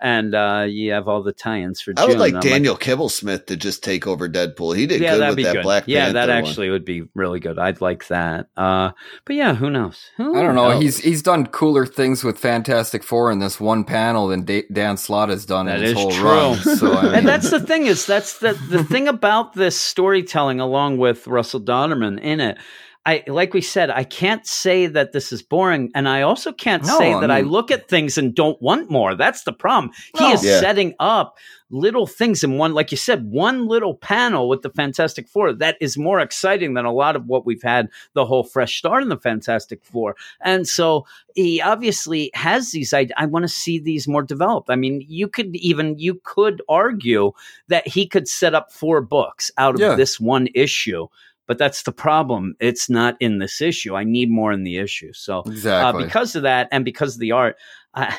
and 0.00 0.34
uh, 0.34 0.64
you 0.68 0.92
have 0.92 1.08
all 1.08 1.22
the 1.22 1.32
tie-ins 1.32 1.80
for 1.80 1.92
I 1.96 2.04
would 2.04 2.12
June. 2.12 2.18
like 2.20 2.34
I'm 2.34 2.40
Daniel 2.40 2.76
Kibblesmith 2.76 3.46
to 3.46 3.56
just 3.56 3.82
take 3.84 4.06
over 4.06 4.28
Deadpool. 4.28 4.76
He 4.76 4.86
did 4.86 5.00
yeah, 5.00 5.12
good 5.12 5.20
that'd 5.20 5.30
with 5.32 5.36
be 5.36 5.42
that 5.44 5.52
good. 5.54 5.62
Black 5.62 5.84
yeah, 5.86 6.06
that 6.06 6.14
Panther 6.28 6.32
one. 6.32 6.44
actually 6.50 6.70
would 6.70 6.84
be 6.84 7.02
really 7.14 7.40
good. 7.40 7.58
I'd 7.58 7.80
like 7.80 8.06
that. 8.08 8.46
Uh, 8.56 8.90
but 9.24 9.36
yeah, 9.36 9.54
who 9.54 9.70
knows? 9.70 10.10
Who 10.16 10.36
I 10.36 10.42
don't 10.42 10.54
know. 10.54 10.78
He's 10.80 10.98
he's 10.98 11.22
done 11.22 11.46
cooler 11.46 11.86
things 11.86 12.24
with 12.24 12.38
Fantastic 12.38 13.02
Four 13.02 13.30
in 13.30 13.38
this 13.38 13.60
one 13.60 13.84
panel 13.84 14.28
than 14.28 14.44
Da- 14.44 14.66
Dan 14.72 14.96
Slott 14.96 15.28
has 15.28 15.44
done 15.44 15.66
That 15.66 15.78
in 15.80 15.84
his 15.84 15.92
whole 15.94 16.10
true. 16.12 16.28
run. 16.28 16.56
So 16.58 16.92
I 16.92 17.02
mean, 17.04 17.14
and 17.14 17.28
that's 17.28 17.50
the 17.50 17.60
thing 17.60 17.86
is 17.86 18.06
that's 18.06 18.38
the 18.38 18.54
the 18.68 18.82
thing 18.84 19.08
about 19.08 19.54
this 19.54 19.78
storytelling 19.78 20.60
along 20.60 20.98
with 20.98 21.26
Russell 21.26 21.60
Dauterman 21.60 22.20
in 22.20 22.40
it. 22.40 22.58
I 23.06 23.22
like 23.26 23.54
we 23.54 23.62
said, 23.62 23.88
I 23.88 24.04
can't 24.04 24.46
say 24.46 24.86
that 24.86 25.12
this 25.12 25.32
is 25.32 25.42
boring, 25.42 25.90
and 25.94 26.06
I 26.06 26.20
also 26.22 26.52
can't 26.52 26.84
No, 26.84 26.98
say 26.98 27.14
I 27.14 27.20
that 27.20 27.30
I 27.30 27.40
look 27.40 27.70
at 27.70 27.88
things 27.88 28.18
and 28.18 28.34
don't 28.34 28.60
want 28.60 28.90
more. 28.90 29.14
That's 29.14 29.44
the 29.44 29.54
problem. 29.54 29.92
He 30.18 30.30
is 30.32 30.44
Yeah. 30.44 30.60
setting 30.60 30.94
up 31.00 31.38
little 31.70 32.06
things 32.06 32.42
in 32.44 32.58
one, 32.58 32.74
like 32.74 32.90
you 32.90 32.96
said, 32.98 33.24
one 33.30 33.66
little 33.68 33.94
panel 33.94 34.48
with 34.48 34.60
the 34.62 34.70
Fantastic 34.70 35.28
Four 35.28 35.52
that 35.54 35.76
is 35.80 35.96
more 35.96 36.20
exciting 36.20 36.74
than 36.74 36.84
a 36.84 36.92
lot 36.92 37.16
of 37.16 37.26
what 37.26 37.46
we've 37.46 37.62
had 37.62 37.88
the 38.12 38.26
whole 38.26 38.42
fresh 38.44 38.76
start 38.76 39.02
in 39.02 39.08
the 39.08 39.16
Fantastic 39.16 39.82
Four. 39.82 40.14
And 40.42 40.68
so 40.68 41.06
he 41.34 41.62
obviously 41.62 42.30
has 42.34 42.72
these 42.72 42.92
ideas. 42.92 43.14
I 43.16 43.26
want 43.26 43.44
to 43.44 43.48
see 43.48 43.78
these 43.78 44.06
more 44.08 44.22
developed. 44.22 44.68
I 44.68 44.76
mean, 44.76 45.02
you 45.08 45.26
could 45.26 45.56
even 45.56 45.98
you 45.98 46.20
could 46.24 46.60
argue 46.68 47.32
that 47.68 47.88
he 47.88 48.06
could 48.06 48.28
set 48.28 48.54
up 48.54 48.70
four 48.72 49.00
books 49.00 49.50
out 49.56 49.74
of 49.76 49.80
Yeah. 49.80 49.94
this 49.94 50.20
one 50.20 50.48
issue. 50.54 51.06
But 51.50 51.58
that's 51.58 51.82
the 51.82 51.90
problem. 51.90 52.54
It's 52.60 52.88
not 52.88 53.16
in 53.18 53.40
this 53.40 53.60
issue. 53.60 53.96
I 53.96 54.04
need 54.04 54.30
more 54.30 54.52
in 54.52 54.62
the 54.62 54.76
issue. 54.76 55.12
So 55.12 55.42
uh, 55.66 55.92
because 56.04 56.36
of 56.36 56.44
that 56.44 56.68
and 56.70 56.84
because 56.84 57.16
of 57.16 57.20
the 57.20 57.32
art, 57.32 57.56
I. 57.92 58.16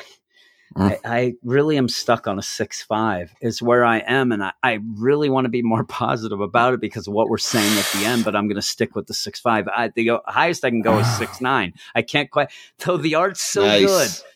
I, 0.76 0.98
I 1.04 1.34
really 1.42 1.76
am 1.76 1.88
stuck 1.88 2.26
on 2.26 2.38
a 2.38 2.42
six 2.42 2.82
five 2.82 3.34
is 3.40 3.60
where 3.62 3.84
I 3.84 3.98
am, 3.98 4.32
and 4.32 4.42
I, 4.42 4.52
I 4.62 4.78
really 4.96 5.28
want 5.30 5.44
to 5.44 5.48
be 5.48 5.62
more 5.62 5.84
positive 6.02 6.40
about 6.40 6.74
it 6.74 6.80
because 6.80 7.06
of 7.08 7.14
what 7.14 7.28
we're 7.28 7.38
saying 7.38 7.78
at 7.78 7.86
the 7.94 8.04
end. 8.06 8.24
But 8.24 8.36
I'm 8.36 8.46
going 8.48 8.56
to 8.56 8.62
stick 8.62 8.94
with 8.94 9.06
the 9.06 9.14
six 9.14 9.40
five. 9.40 9.68
I, 9.68 9.88
the 9.88 10.10
uh, 10.10 10.18
highest 10.26 10.64
I 10.64 10.70
can 10.70 10.82
go 10.82 10.98
is 10.98 11.16
six 11.16 11.40
nine. 11.40 11.74
I 11.94 12.02
can't 12.02 12.30
quite. 12.30 12.50
Though 12.78 12.96
the 12.96 13.14
art's 13.16 13.42
so 13.42 13.62
Nice. 13.64 13.84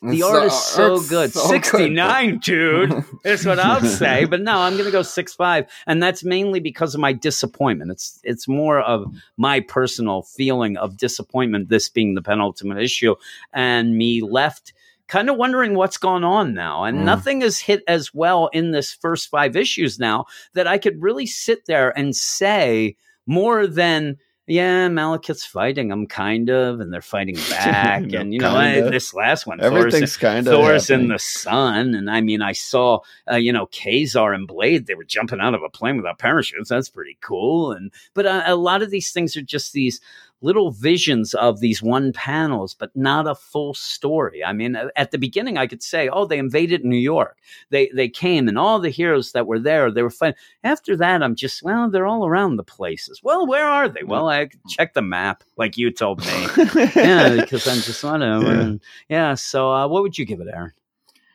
good, 0.00 0.10
the 0.10 0.16
It's 0.18 0.24
art 0.24 0.40
so- 0.40 0.46
is 0.46 0.62
so 1.02 1.08
good. 1.08 1.32
so. 1.32 1.40
Sixty 1.48 1.88
nine, 1.88 2.38
dude. 2.38 3.04
is 3.24 3.44
what 3.46 3.58
I'll 3.58 3.80
say. 3.82 4.24
But 4.24 4.40
no, 4.42 4.58
I'm 4.58 4.74
going 4.74 4.84
to 4.86 4.90
go 4.92 5.02
six 5.02 5.34
five, 5.34 5.66
and 5.86 6.02
that's 6.02 6.24
mainly 6.24 6.60
because 6.60 6.94
of 6.94 7.00
my 7.00 7.12
disappointment. 7.12 7.90
It's 7.90 8.20
it's 8.22 8.46
more 8.48 8.80
of 8.80 9.12
my 9.36 9.60
personal 9.60 10.22
feeling 10.22 10.76
of 10.76 10.96
disappointment. 10.96 11.68
This 11.68 11.88
being 11.88 12.14
the 12.14 12.22
penultimate 12.22 12.78
issue, 12.78 13.14
and 13.52 13.96
me 13.96 14.22
left 14.22 14.72
kind 15.08 15.30
of 15.30 15.36
wondering 15.36 15.74
what's 15.74 15.98
gone 15.98 16.24
on 16.24 16.52
now. 16.54 16.84
And 16.84 16.98
Mm. 16.98 17.04
nothing 17.04 17.40
has 17.42 17.58
hit 17.60 17.82
as 17.86 18.12
well 18.14 18.48
in 18.52 18.72
this 18.72 18.92
first 18.92 19.28
five 19.28 19.56
issues 19.56 19.98
now 19.98 20.26
that 20.54 20.66
I 20.66 20.78
could 20.78 21.00
really 21.02 21.26
sit 21.26 21.66
there 21.66 21.96
and 21.98 22.14
say 22.14 22.96
more 23.26 23.66
than. 23.66 24.16
Yeah, 24.48 24.86
Malekith's 24.88 25.44
fighting 25.44 25.88
them, 25.88 26.06
kind 26.06 26.48
of, 26.50 26.78
and 26.78 26.92
they're 26.92 27.02
fighting 27.02 27.34
back, 27.50 28.02
No, 28.04 28.20
and 28.20 28.32
you 28.32 28.38
know 28.38 28.52
kinda. 28.54 28.90
this 28.92 29.12
last 29.12 29.44
one, 29.44 29.58
Thor's- 29.58 29.72
Everything's 29.74 30.16
kind 30.16 30.46
of 30.46 30.52
Thor's 30.54 30.88
in 30.88 31.08
the 31.08 31.18
sun, 31.18 31.96
and 31.96 32.08
I 32.08 32.20
mean, 32.20 32.42
I 32.42 32.52
saw, 32.52 33.00
uh, 33.28 33.34
you 33.38 33.52
know, 33.52 33.66
Ka-Zar 33.66 34.32
and 34.34 34.46
Blade. 34.46 34.86
They 34.86 34.94
were 34.94 35.02
jumping 35.02 35.40
out 35.40 35.54
of 35.56 35.64
a 35.64 35.68
plane 35.68 35.96
without 35.96 36.20
parachutes. 36.20 36.68
That's 36.68 36.88
pretty 36.88 37.18
cool. 37.20 37.72
And 37.72 37.90
but 38.14 38.24
uh, 38.24 38.44
a 38.46 38.54
lot 38.54 38.82
of 38.82 38.90
these 38.92 39.10
things 39.10 39.36
are 39.36 39.42
just 39.42 39.72
these 39.72 40.00
little 40.42 40.70
visions 40.70 41.34
of 41.34 41.60
these 41.60 41.82
one 41.82 42.12
panels, 42.12 42.74
but 42.74 42.94
not 42.94 43.26
a 43.26 43.34
full 43.34 43.74
story. 43.74 44.44
I 44.44 44.52
mean, 44.52 44.76
at 44.94 45.10
the 45.10 45.18
beginning, 45.18 45.56
I 45.58 45.66
could 45.66 45.82
say, 45.82 46.08
"Oh, 46.08 46.26
they 46.26 46.38
invaded 46.38 46.84
New 46.84 46.96
York. 46.98 47.38
They 47.70 47.88
they 47.94 48.08
came, 48.08 48.48
and 48.48 48.58
all 48.58 48.78
the 48.78 48.90
heroes 48.90 49.32
that 49.32 49.46
were 49.46 49.58
there, 49.58 49.90
they 49.90 50.02
were 50.02 50.10
fighting." 50.10 50.36
After 50.62 50.96
that, 50.96 51.22
I'm 51.22 51.34
just, 51.34 51.62
well, 51.62 51.88
they're 51.90 52.06
all 52.06 52.26
around 52.26 52.56
the 52.56 52.64
places. 52.64 53.22
Well, 53.22 53.46
where 53.46 53.64
are 53.66 53.88
they? 53.88 54.02
Well, 54.04 54.28
I 54.28 54.48
check 54.68 54.94
the 54.94 55.02
map, 55.02 55.42
like 55.56 55.76
you 55.76 55.90
told 55.90 56.20
me. 56.20 56.26
yeah, 56.96 57.36
because 57.36 57.66
I'm 57.66 57.80
just 57.80 58.04
whatever. 58.04 58.44
Yeah. 58.44 58.60
And 58.62 58.80
yeah. 59.08 59.34
So, 59.34 59.72
uh, 59.72 59.88
what 59.88 60.02
would 60.02 60.18
you 60.18 60.24
give 60.26 60.40
it, 60.40 60.48
Aaron? 60.52 60.72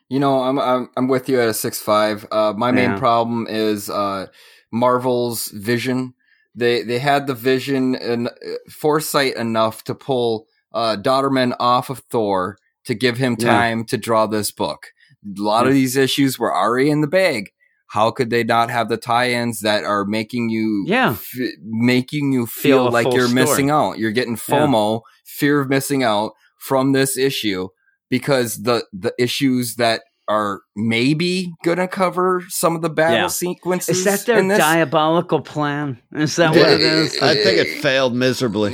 You 0.09 0.19
know, 0.19 0.41
I'm 0.43 0.59
I'm 0.59 0.89
I'm 0.97 1.07
with 1.07 1.27
you 1.29 1.39
at 1.39 1.49
a 1.49 1.53
six 1.53 1.79
five. 1.81 2.25
Uh, 2.31 2.53
my 2.55 2.71
main 2.71 2.91
Yeah. 2.91 2.99
problem 2.99 3.47
is 3.49 3.89
uh, 3.89 4.27
Marvel's 4.71 5.47
vision. 5.49 6.13
They 6.55 6.83
they 6.83 6.99
had 6.99 7.27
the 7.27 7.33
vision 7.33 7.95
and 7.95 8.29
foresight 8.69 9.35
enough 9.35 9.83
to 9.85 9.95
pull 9.95 10.47
uh, 10.73 10.97
Dauterman 11.01 11.55
off 11.59 11.89
of 11.89 11.99
Thor 12.09 12.57
to 12.85 12.93
give 12.95 13.17
him 13.17 13.35
Yeah. 13.39 13.47
time 13.51 13.85
to 13.85 13.97
draw 13.97 14.25
this 14.25 14.51
book. 14.51 14.87
A 15.25 15.41
lot 15.41 15.67
of 15.67 15.73
these 15.73 15.95
issues 15.95 16.39
were 16.39 16.55
already 16.55 16.89
in 16.89 17.01
the 17.01 17.07
bag. 17.07 17.51
How 17.87 18.09
could 18.09 18.29
they 18.29 18.43
not 18.45 18.69
have 18.71 18.87
the 18.87 18.95
tie-ins 18.97 19.59
that 19.61 19.83
are 19.83 20.05
making 20.05 20.49
you 20.49 20.85
Yeah. 20.87 21.11
f- 21.11 21.33
making 21.61 22.31
you 22.31 22.45
Feel 22.45 22.85
feel, 22.85 22.91
like 22.91 23.13
you're 23.13 23.27
story. 23.27 23.33
missing 23.45 23.69
out? 23.69 23.99
You're 23.99 24.11
getting 24.11 24.33
Yeah. 24.47 24.55
FOMO, 24.65 25.01
fear 25.25 25.59
of 25.61 25.69
missing 25.69 26.03
out 26.03 26.31
from 26.57 26.93
this 26.93 27.17
issue 27.17 27.67
because 28.09 28.63
the 28.63 28.85
the 28.93 29.13
issues 29.19 29.75
that 29.75 30.03
are 30.27 30.61
maybe 30.75 31.51
gonna 31.65 31.87
cover 31.87 32.43
some 32.47 32.75
of 32.75 32.81
the 32.81 32.89
battle 32.89 33.15
Yeah. 33.17 33.27
sequences. 33.27 33.97
Is 33.99 34.03
that 34.05 34.25
their 34.25 34.39
in 34.39 34.47
this. 34.47 34.59
diabolical 34.59 35.41
plan? 35.41 35.99
Is 36.13 36.35
that 36.37 36.53
Yeah, 36.55 36.61
what 36.61 36.69
it 36.71 36.81
is? 36.81 37.21
I 37.21 37.35
think 37.35 37.57
it 37.57 37.81
failed 37.81 38.15
miserably. 38.15 38.71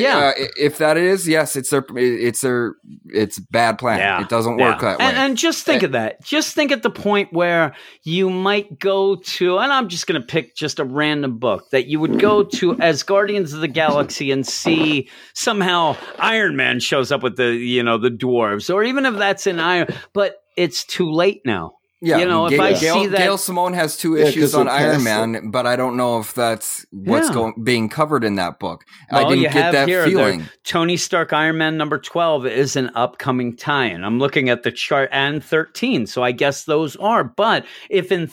yeah, 0.00 0.32
if 0.56 0.78
that 0.78 0.96
is, 0.96 1.26
yes, 1.26 1.56
it's 1.56 1.70
their, 1.70 1.84
it's 1.96 2.42
their, 2.42 2.74
it's 3.06 3.38
bad 3.38 3.78
plan. 3.78 3.98
Yeah. 3.98 4.20
It 4.22 4.28
doesn't 4.28 4.56
work 4.58 4.82
Yeah. 4.82 4.90
that 4.90 4.98
way. 4.98 5.04
And, 5.06 5.16
and 5.16 5.36
just 5.36 5.64
think 5.64 5.82
Eh. 5.82 5.86
of 5.86 5.92
that. 5.92 6.22
Just 6.24 6.54
think 6.54 6.70
at 6.70 6.82
the 6.82 6.90
point 6.90 7.32
where 7.32 7.74
you 8.04 8.30
might 8.30 8.78
go 8.78 9.16
to, 9.16 9.58
and 9.58 9.72
I'm 9.72 9.88
just 9.88 10.06
going 10.06 10.20
to 10.20 10.26
pick 10.26 10.54
just 10.54 10.78
a 10.78 10.84
random 10.84 11.38
book 11.38 11.70
that 11.70 11.86
you 11.86 11.98
would 12.00 12.18
go 12.20 12.44
to 12.44 12.78
as 12.80 13.02
Guardians 13.02 13.52
of 13.52 13.60
the 13.60 13.68
Galaxy 13.68 14.30
and 14.30 14.46
see 14.46 15.08
somehow 15.34 15.96
Iron 16.18 16.56
Man 16.56 16.78
shows 16.80 17.10
up 17.10 17.22
with 17.22 17.36
the, 17.36 17.52
you 17.54 17.82
know, 17.82 17.98
the 17.98 18.10
dwarves, 18.10 18.72
or 18.72 18.82
even 18.84 19.06
if 19.06 19.16
that's 19.16 19.46
in 19.46 19.58
Iron, 19.58 19.88
but 20.12 20.36
it's 20.64 20.84
too 20.84 21.10
late 21.10 21.40
now. 21.44 21.72
yeah, 22.02 22.16
you 22.16 22.24
know, 22.24 22.46
if 22.46 22.58
I 22.58 22.72
Gail, 22.72 22.94
see 22.94 23.06
that- 23.08 23.18
Gail 23.18 23.36
Simone 23.36 23.74
has 23.74 23.94
two 23.98 24.16
Yeah, 24.16 24.24
on 24.58 24.68
Iron 24.68 24.92
past- 24.92 25.04
Man, 25.04 25.50
but 25.50 25.66
I 25.66 25.76
don't 25.76 25.98
know 25.98 26.18
if 26.18 26.32
that's 26.32 26.86
what's 26.90 27.28
Yeah. 27.28 27.34
going 27.34 27.54
being 27.62 27.90
covered 27.90 28.24
in 28.24 28.36
that 28.36 28.58
book. 28.58 28.84
I 29.12 29.16
Well, 29.24 29.34
you 29.34 29.42
didn't 29.42 29.52
get 29.52 29.62
have 29.64 29.72
that 29.74 29.88
here 29.88 30.04
the 30.04 30.08
feeling. 30.10 30.48
Tony 30.64 30.96
Stark 30.96 31.34
Iron 31.34 31.58
Man 31.58 31.76
number 31.76 31.98
12 31.98 32.46
is 32.46 32.74
an 32.74 32.90
upcoming 32.94 33.54
tie-in. 33.54 34.02
I'm 34.02 34.18
looking 34.18 34.48
at 34.48 34.62
the 34.62 34.72
chart 34.72 35.10
and 35.12 35.44
13, 35.44 36.06
so 36.06 36.22
I 36.22 36.32
guess 36.32 36.64
those 36.64 36.96
are. 36.96 37.22
But 37.22 37.66
if 37.90 38.10
in 38.10 38.26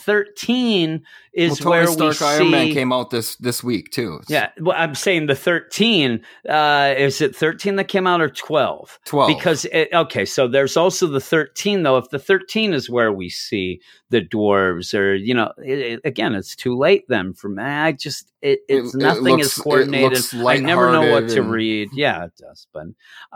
13 1.38 1.50
Well, 1.50 1.52
is 1.52 1.60
Tony 1.60 1.70
where 1.70 1.88
Stark 2.14 2.20
we 2.20 2.26
Iron 2.26 2.40
see 2.40 2.52
Man 2.52 2.74
came 2.74 2.92
out 2.92 3.12
this 3.12 3.36
this 3.36 3.64
week 3.64 3.92
too. 3.92 4.22
Yeah, 4.28 4.50
well, 4.60 4.76
I'm 4.78 4.96
saying 4.96 5.28
the 5.28 5.36
13. 5.36 6.22
Uh, 6.50 6.96
is 6.98 7.22
it 7.22 7.36
13 7.36 7.76
that 7.76 7.88
came 7.88 8.08
out 8.08 8.22
or 8.22 8.30
12? 8.30 9.00
12. 9.06 9.28
Because 9.28 9.66
it, 9.66 9.90
okay, 9.94 10.26
so 10.26 10.48
there's 10.48 10.76
also 10.76 11.08
the 11.08 11.22
13 11.22 11.84
though. 11.84 11.98
If 11.98 12.10
the 12.10 12.20
13 12.20 12.74
is 12.74 12.90
where 12.90 13.14
we 13.14 13.30
see 13.30 13.82
the 14.10 14.22
dwarves, 14.22 14.98
or 14.98 15.16
you 15.16 15.34
know, 15.34 15.52
it, 15.58 16.00
again, 16.06 16.34
it's 16.34 16.56
too 16.56 16.78
late 16.78 17.04
then 17.10 17.34
for 17.34 17.50
me. 17.50 17.62
I 17.64 17.92
just 17.92 18.32
it, 18.42 18.60
it's 18.70 18.94
It- 18.96 19.00
nothing 19.00 19.24
looks- 19.24 19.48
is 19.48 19.54
coordinated. 19.56 20.24
I 20.46 20.58
never 20.58 20.92
know 20.92 21.12
what 21.12 21.28
to 21.30 21.42
and- 21.42 21.52
read. 21.52 21.90
Yeah, 21.94 22.26
it 22.26 22.32
does, 22.40 22.68
but 22.74 22.86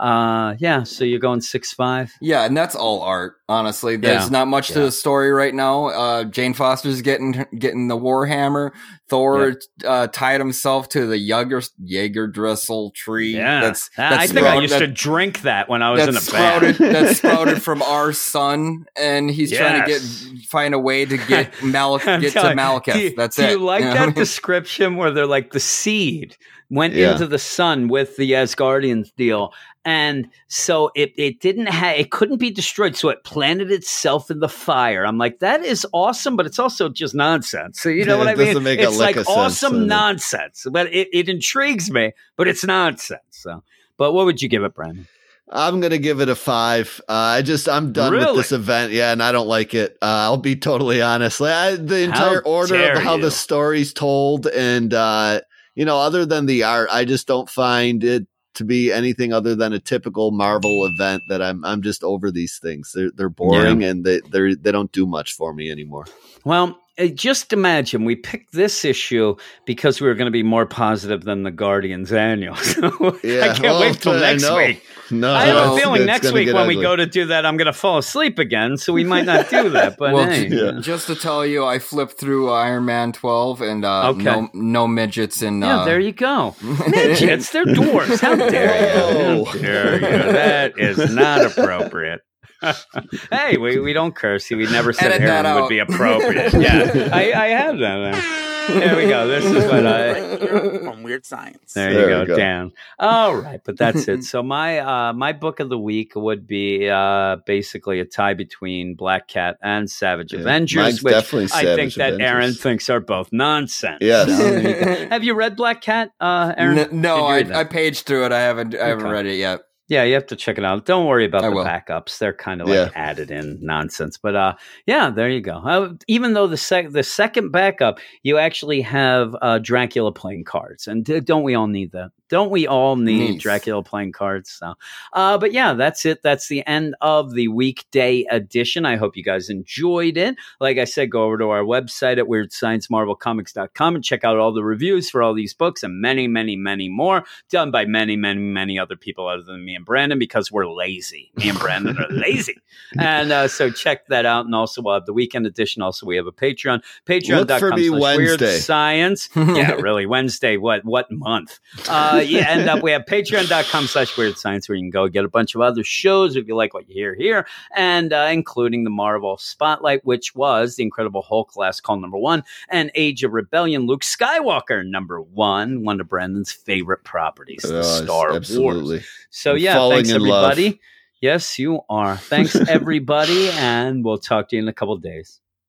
uh, 0.02 0.54
yeah. 0.58 0.84
So 0.84 1.04
you're 1.04 1.18
going 1.18 1.40
six 1.42 1.72
five. 1.72 2.12
Yeah, 2.20 2.44
and 2.44 2.56
that's 2.56 2.74
all 2.74 3.02
art. 3.02 3.34
Honestly, 3.48 3.96
there's 3.96 4.24
Yeah. 4.24 4.28
not 4.30 4.48
much 4.48 4.68
to 4.68 4.80
the 4.80 4.92
story 4.92 5.30
right 5.30 5.54
now. 5.54 5.86
Uh, 5.88 6.24
Jane 6.24 6.54
Foster's 6.54 7.02
getting 7.02 7.44
getting 7.58 7.88
the 7.88 7.98
Warhammer. 7.98 8.70
Thor 9.12 9.54
uh, 9.84 10.06
tied 10.08 10.40
himself 10.40 10.88
to 10.90 11.06
the 11.06 11.18
Jaeger 11.18 11.60
Jaeger 11.84 12.26
Dressel 12.26 12.90
tree. 12.92 13.36
Yeah, 13.36 13.60
that's, 13.60 13.90
I 13.98 14.10
that's 14.16 14.32
think 14.32 14.46
I 14.46 14.58
used 14.60 14.72
that- 14.72 14.78
to 14.80 14.86
drink 14.86 15.42
that 15.42 15.68
when 15.68 15.82
I 15.82 15.90
was 15.90 16.06
in 16.08 16.14
that's 16.14 16.28
a 16.28 16.32
band. 16.32 16.74
sprouted. 16.76 16.94
that's 16.94 17.18
sprouted 17.18 17.62
from 17.62 17.82
our 17.82 18.12
sun, 18.12 18.86
and 18.96 19.30
he's 19.30 19.52
trying 19.52 19.82
to 19.82 19.86
get 19.86 20.00
find 20.48 20.72
a 20.74 20.78
way 20.78 21.04
to 21.04 21.16
get 21.18 21.52
Malek 21.62 22.06
I'm 22.08 22.20
get 22.20 22.28
to 22.32 22.40
telling- 22.40 22.56
Malekith. 22.58 22.92
Do 22.94 22.98
you, 23.00 23.14
that's 23.16 23.36
do 23.36 23.42
it. 23.42 23.50
you 23.50 23.58
like 23.58 23.84
know? 23.84 23.92
that 23.94 24.14
description 24.16 24.96
where 24.96 25.10
they're 25.10 25.26
like 25.26 25.52
the 25.52 25.60
seed 25.60 26.36
went 26.70 26.94
Yeah. 26.94 27.12
into 27.12 27.26
the 27.26 27.38
sun 27.38 27.88
with 27.88 28.16
the 28.16 28.32
Asgardians 28.32 29.14
deal, 29.14 29.52
and 29.84 30.28
so 30.48 30.90
it 30.94 31.12
it 31.16 31.40
didn't 31.40 31.66
have 31.66 31.96
it 31.98 32.10
couldn't 32.10 32.38
be 32.38 32.50
destroyed, 32.50 32.96
so 32.96 33.08
it 33.08 33.24
planted 33.24 33.70
itself 33.70 34.30
in 34.30 34.40
the 34.40 34.48
fire. 34.48 35.04
I'm 35.04 35.18
like, 35.18 35.40
that 35.40 35.64
is 35.64 35.86
awesome, 35.92 36.36
but 36.36 36.46
it's 36.46 36.58
also 36.58 36.88
just 36.88 37.14
nonsense. 37.14 37.80
So 37.80 37.88
you 37.88 38.04
know 38.04 38.14
Yeah, 38.14 38.18
what 38.18 38.28
I 38.28 38.34
mean? 38.34 38.66
it's 38.66 38.98
like 38.98 39.16
of 39.16 39.26
sense, 39.26 39.36
awesome 39.36 39.72
does 39.80 39.88
nonsense, 39.88 40.66
but 40.70 40.92
it, 40.92 41.08
it 41.12 41.28
intrigues 41.28 41.90
me, 41.90 42.12
but 42.36 42.48
it's 42.48 42.64
nonsense. 42.64 43.22
So, 43.30 43.62
but 43.96 44.12
what 44.12 44.26
would 44.26 44.40
you 44.40 44.48
give 44.48 44.62
it, 44.62 44.74
Brandon? 44.74 45.06
I'm 45.50 45.80
gonna 45.80 45.98
give 45.98 46.20
it 46.20 46.28
a 46.28 46.34
five. 46.34 47.00
Uh, 47.08 47.12
I 47.12 47.42
just 47.42 47.68
I'm 47.68 47.92
done 47.92 48.12
Really? 48.12 48.26
with 48.26 48.36
this 48.36 48.52
event. 48.52 48.92
Yeah, 48.92 49.12
and 49.12 49.22
I 49.22 49.32
don't 49.32 49.48
like 49.48 49.74
it. 49.74 49.98
Uh, 50.00 50.06
I'll 50.06 50.38
be 50.38 50.56
totally 50.56 51.02
honest. 51.02 51.40
I, 51.42 51.74
the 51.76 52.02
entire 52.02 52.40
order 52.42 52.92
of 52.92 52.98
how 53.02 53.16
you. 53.16 53.22
the 53.22 53.30
story's 53.30 53.92
told, 53.92 54.46
and 54.46 54.94
uh, 54.94 55.40
you 55.74 55.84
know, 55.84 55.98
other 55.98 56.24
than 56.24 56.46
the 56.46 56.62
art, 56.64 56.88
I 56.90 57.04
just 57.04 57.26
don't 57.26 57.50
find 57.50 58.02
it 58.02 58.26
to 58.54 58.64
be 58.64 58.92
anything 58.92 59.32
other 59.32 59.54
than 59.54 59.72
a 59.72 59.78
typical 59.78 60.30
Marvel 60.30 60.84
event. 60.84 61.24
That 61.28 61.42
I'm 61.42 61.64
I'm 61.64 61.82
just 61.82 62.02
over 62.04 62.30
these 62.30 62.58
things. 62.58 62.92
They're 62.92 63.10
they're 63.14 63.28
boring 63.28 63.82
and 63.84 64.04
they 64.04 64.20
they 64.20 64.54
they 64.54 64.72
don't 64.72 64.92
do 64.92 65.06
much 65.06 65.34
for 65.34 65.52
me 65.52 65.70
anymore. 65.70 66.06
Well, 66.44 66.81
just 67.08 67.52
imagine 67.52 68.04
we 68.04 68.16
picked 68.16 68.52
this 68.52 68.84
issue 68.84 69.36
because 69.66 70.00
we 70.00 70.06
were 70.08 70.14
going 70.14 70.26
to 70.26 70.30
be 70.32 70.42
more 70.42 70.66
positive 70.66 71.22
than 71.24 71.42
the 71.42 71.50
Guardians 71.50 72.12
annual. 72.12 72.56
So 72.62 73.18
Yeah, 73.22 73.44
I 73.44 73.48
can't 73.48 73.62
well, 73.62 73.80
wait 73.80 74.00
till 74.00 74.18
next 74.18 74.42
know. 74.42 74.56
week. 74.56 74.82
No, 75.10 75.34
I 75.34 75.44
have 75.46 75.56
no, 75.56 75.74
a 75.76 75.78
feeling 75.78 76.02
it's 76.02 76.06
next 76.06 76.32
week 76.32 76.46
get 76.46 76.54
when 76.54 76.66
we 76.66 76.80
go 76.80 76.96
to 76.96 77.04
do 77.04 77.26
that, 77.26 77.44
I'm 77.44 77.58
going 77.58 77.66
to 77.66 77.72
fall 77.74 77.98
asleep 77.98 78.38
again. 78.38 78.78
So 78.78 78.94
we 78.94 79.04
might 79.04 79.26
not 79.26 79.50
do 79.50 79.68
that. 79.76 79.98
But 79.98 80.14
well, 80.14 80.24
hey, 80.30 80.48
yeah. 80.48 80.80
just 80.80 81.06
to 81.08 81.14
tell 81.14 81.44
you, 81.44 81.66
I 81.66 81.78
flipped 81.80 82.18
through 82.18 82.50
Iron 82.50 82.86
Man 82.86 83.12
12 83.12 83.60
and 83.60 83.84
uh, 83.84 84.08
Okay. 84.10 84.22
no 84.24 84.48
no 84.54 84.86
midgets 84.88 85.42
in. 85.42 85.60
yeah, 85.60 85.80
uh, 85.80 85.84
there 85.84 86.00
you 86.00 86.12
go. 86.12 86.54
Midgets, 86.88 87.50
they're 87.52 87.66
dwarves. 87.66 88.20
How 88.20 88.36
dare 88.36 89.36
you? 89.36 89.44
How 89.44 89.52
dare 89.58 89.94
you? 89.96 90.32
That 90.32 90.78
is 90.78 91.12
not 91.14 91.44
appropriate. 91.44 92.22
hey, 93.30 93.56
we, 93.56 93.78
we 93.80 93.92
don't 93.92 94.14
curse. 94.14 94.48
We 94.50 94.64
never 94.66 94.92
said 94.92 95.12
Edit 95.12 95.26
that 95.26 95.44
heroin 95.44 95.62
would 95.62 95.68
be 95.68 95.78
appropriate. 95.78 96.52
Yeah, 96.62 97.08
I, 97.12 97.32
I 97.32 97.46
had 97.48 97.78
that. 97.78 98.12
There. 98.12 98.48
There 98.68 98.96
we 98.96 99.06
go. 99.06 99.26
This 99.26 99.44
is 99.44 99.64
what 99.64 99.84
I. 99.84 100.78
from 100.78 101.02
Weird 101.02 101.26
Science. 101.26 101.72
There, 101.72 101.92
There 101.92 102.10
you 102.10 102.18
you 102.20 102.26
go, 102.26 102.26
go. 102.26 102.36
Dan. 102.36 102.70
All 103.00 103.34
right, 103.34 103.60
but 103.64 103.76
that's 103.76 104.06
it. 104.06 104.22
So 104.22 104.40
my 104.44 104.78
uh, 104.78 105.12
my 105.12 105.32
book 105.32 105.58
of 105.58 105.68
the 105.68 105.78
week 105.78 106.12
would 106.14 106.46
be 106.46 106.88
uh, 106.88 107.38
basically 107.44 107.98
a 107.98 108.04
tie 108.04 108.34
between 108.34 108.94
Black 108.94 109.26
Cat 109.26 109.56
and 109.62 109.90
Savage 109.90 110.32
Yeah, 110.32 110.40
Avengers, 110.40 110.76
mine's 110.80 111.02
which 111.02 111.12
definitely 111.14 111.48
I 111.52 111.74
think 111.74 111.92
Savage 111.92 111.94
that 111.96 112.20
Aaron 112.20 112.52
thinks 112.52 112.88
are 112.88 113.00
both 113.00 113.32
nonsense. 113.32 113.98
Yes. 114.00 114.28
So 114.28 114.36
there 114.36 114.78
you 114.78 114.84
go. 114.84 115.08
Have 115.08 115.24
you 115.24 115.34
read 115.34 115.56
Black 115.56 115.80
Cat, 115.80 116.10
uh, 116.20 116.54
Aaron? 116.56 116.78
N- 116.78 117.00
no, 117.00 117.26
I. 117.26 117.38
I 117.62 117.64
paged 117.64 118.06
through 118.06 118.26
it. 118.26 118.32
I 118.32 118.40
haven't 118.42 118.76
I 118.76 118.86
haven't 118.88 119.06
Okay. 119.06 119.12
read 119.12 119.26
it 119.26 119.36
yet. 119.38 119.60
Yeah, 119.88 120.04
you 120.04 120.14
have 120.14 120.26
to 120.28 120.36
check 120.36 120.58
it 120.58 120.64
out. 120.64 120.86
Don't 120.86 121.06
worry 121.06 121.24
about 121.26 121.44
I 121.44 121.50
the 121.50 121.56
will. 121.56 121.64
backups; 121.64 122.18
they're 122.18 122.32
kind 122.32 122.62
of 122.62 122.68
Yeah. 122.68 122.84
like 122.84 122.92
added 122.96 123.30
in 123.30 123.58
nonsense. 123.60 124.16
But 124.16 124.34
uh, 124.36 124.54
yeah, 124.86 125.10
there 125.10 125.28
you 125.28 125.40
go. 125.40 125.56
Uh, 125.58 125.94
even 126.06 126.32
though 126.34 126.46
the 126.46 126.56
sec- 126.56 126.90
the 126.92 127.02
second 127.02 127.50
backup, 127.50 127.98
you 128.22 128.38
actually 128.38 128.80
have 128.82 129.36
uh, 129.42 129.58
Dracula 129.58 130.12
playing 130.12 130.44
cards, 130.44 130.86
and 130.86 131.04
d- 131.04 131.20
don't 131.20 131.42
we 131.42 131.54
all 131.54 131.66
need 131.66 131.92
that? 131.92 132.10
Don't 132.32 132.50
we 132.50 132.66
all 132.66 132.96
need 132.96 133.32
Nice. 133.32 133.42
Dracula 133.42 133.82
playing 133.82 134.12
cards? 134.12 134.50
So, 134.52 134.72
uh, 135.12 135.36
but 135.36 135.52
yeah, 135.52 135.74
that's 135.74 136.06
it. 136.06 136.22
That's 136.22 136.48
the 136.48 136.66
end 136.66 136.96
of 137.02 137.34
the 137.34 137.48
weekday 137.48 138.24
edition. 138.30 138.86
I 138.86 138.96
hope 138.96 139.18
you 139.18 139.22
guys 139.22 139.50
enjoyed 139.50 140.16
it. 140.16 140.36
Like 140.58 140.78
I 140.78 140.84
said, 140.84 141.10
go 141.10 141.24
over 141.24 141.36
to 141.36 141.50
our 141.50 141.62
website 141.62 142.16
at 142.16 142.24
weirdsciencemarvelcomics.com 142.24 143.96
and 143.96 144.02
check 144.02 144.24
out 144.24 144.38
all 144.38 144.54
the 144.54 144.64
reviews 144.64 145.10
for 145.10 145.22
all 145.22 145.34
these 145.34 145.52
books 145.52 145.82
and 145.82 146.00
many, 146.00 146.26
many, 146.26 146.56
many 146.56 146.88
more 146.88 147.24
done 147.50 147.70
by 147.70 147.84
many, 147.84 148.16
many, 148.16 148.40
many 148.40 148.78
other 148.78 148.96
people 148.96 149.28
other 149.28 149.42
than 149.42 149.62
me 149.62 149.74
and 149.74 149.84
Brandon 149.84 150.18
because 150.18 150.50
we're 150.50 150.66
lazy. 150.66 151.32
Me 151.36 151.50
and 151.50 151.58
Brandon 151.58 151.98
are 151.98 152.08
lazy. 152.08 152.56
And 152.98 153.32
uh, 153.32 153.48
so 153.48 153.70
check 153.70 154.06
that 154.08 154.26
out. 154.26 154.44
And 154.44 154.54
also, 154.54 154.82
we'll 154.82 154.94
have 154.94 155.06
the 155.06 155.12
weekend 155.12 155.46
edition. 155.46 155.82
Also, 155.82 156.06
we 156.06 156.16
have 156.16 156.26
a 156.26 156.32
Patreon. 156.32 156.82
Patreon.com 157.06 157.58
for 157.58 157.70
me 157.70 157.88
slash 157.88 158.16
weird 158.16 158.40
science. 158.40 159.28
yeah, 159.36 159.72
really. 159.72 160.06
Wednesday. 160.06 160.56
What 160.56 160.84
what 160.84 161.10
month? 161.10 161.58
Uh, 161.88 162.21
yeah, 162.26 162.48
end 162.50 162.68
up 162.68 162.82
we 162.82 162.90
have 162.92 163.04
patreon.com 163.04 163.86
slash 163.86 164.16
weird 164.16 164.36
science 164.38 164.68
where 164.68 164.76
you 164.76 164.82
can 164.82 164.90
go 164.90 165.08
get 165.08 165.24
a 165.24 165.28
bunch 165.28 165.54
of 165.54 165.60
other 165.60 165.84
shows 165.84 166.36
if 166.36 166.46
you 166.48 166.54
like 166.56 166.72
what 166.74 166.88
you 166.88 166.94
hear 166.94 167.14
here, 167.14 167.46
and 167.76 168.12
uh, 168.12 168.28
including 168.30 168.84
the 168.84 168.90
Marvel 168.90 169.36
Spotlight, 169.38 170.04
which 170.04 170.34
was 170.34 170.76
the 170.76 170.82
Incredible 170.82 171.22
Hulk 171.22 171.56
last 171.56 171.82
call 171.82 171.96
number 171.98 172.18
one, 172.18 172.42
and 172.68 172.90
Age 172.94 173.24
of 173.24 173.32
Rebellion 173.32 173.86
Luke 173.86 174.02
Skywalker 174.02 174.84
number 174.88 175.20
one, 175.20 175.84
one 175.84 176.00
of 176.00 176.08
Brandon's 176.08 176.52
favorite 176.52 177.04
properties, 177.04 177.62
the 177.62 177.80
Oh, 177.80 177.82
Star 177.82 178.28
Wars. 178.30 178.36
absolutely. 178.36 179.02
So 179.30 179.52
I'm 179.52 179.58
yeah, 179.58 179.88
thanks 179.88 180.10
in 180.10 180.20
love. 180.22 180.52
everybody. 180.52 180.80
Yes, 181.20 181.58
you 181.58 181.80
are. 181.90 182.16
Thanks 182.16 182.56
everybody, 182.68 183.48
and 183.50 184.04
we'll 184.04 184.18
talk 184.18 184.48
to 184.48 184.56
you 184.56 184.62
in 184.62 184.68
a 184.68 184.72
couple 184.72 184.96
days. 184.96 185.40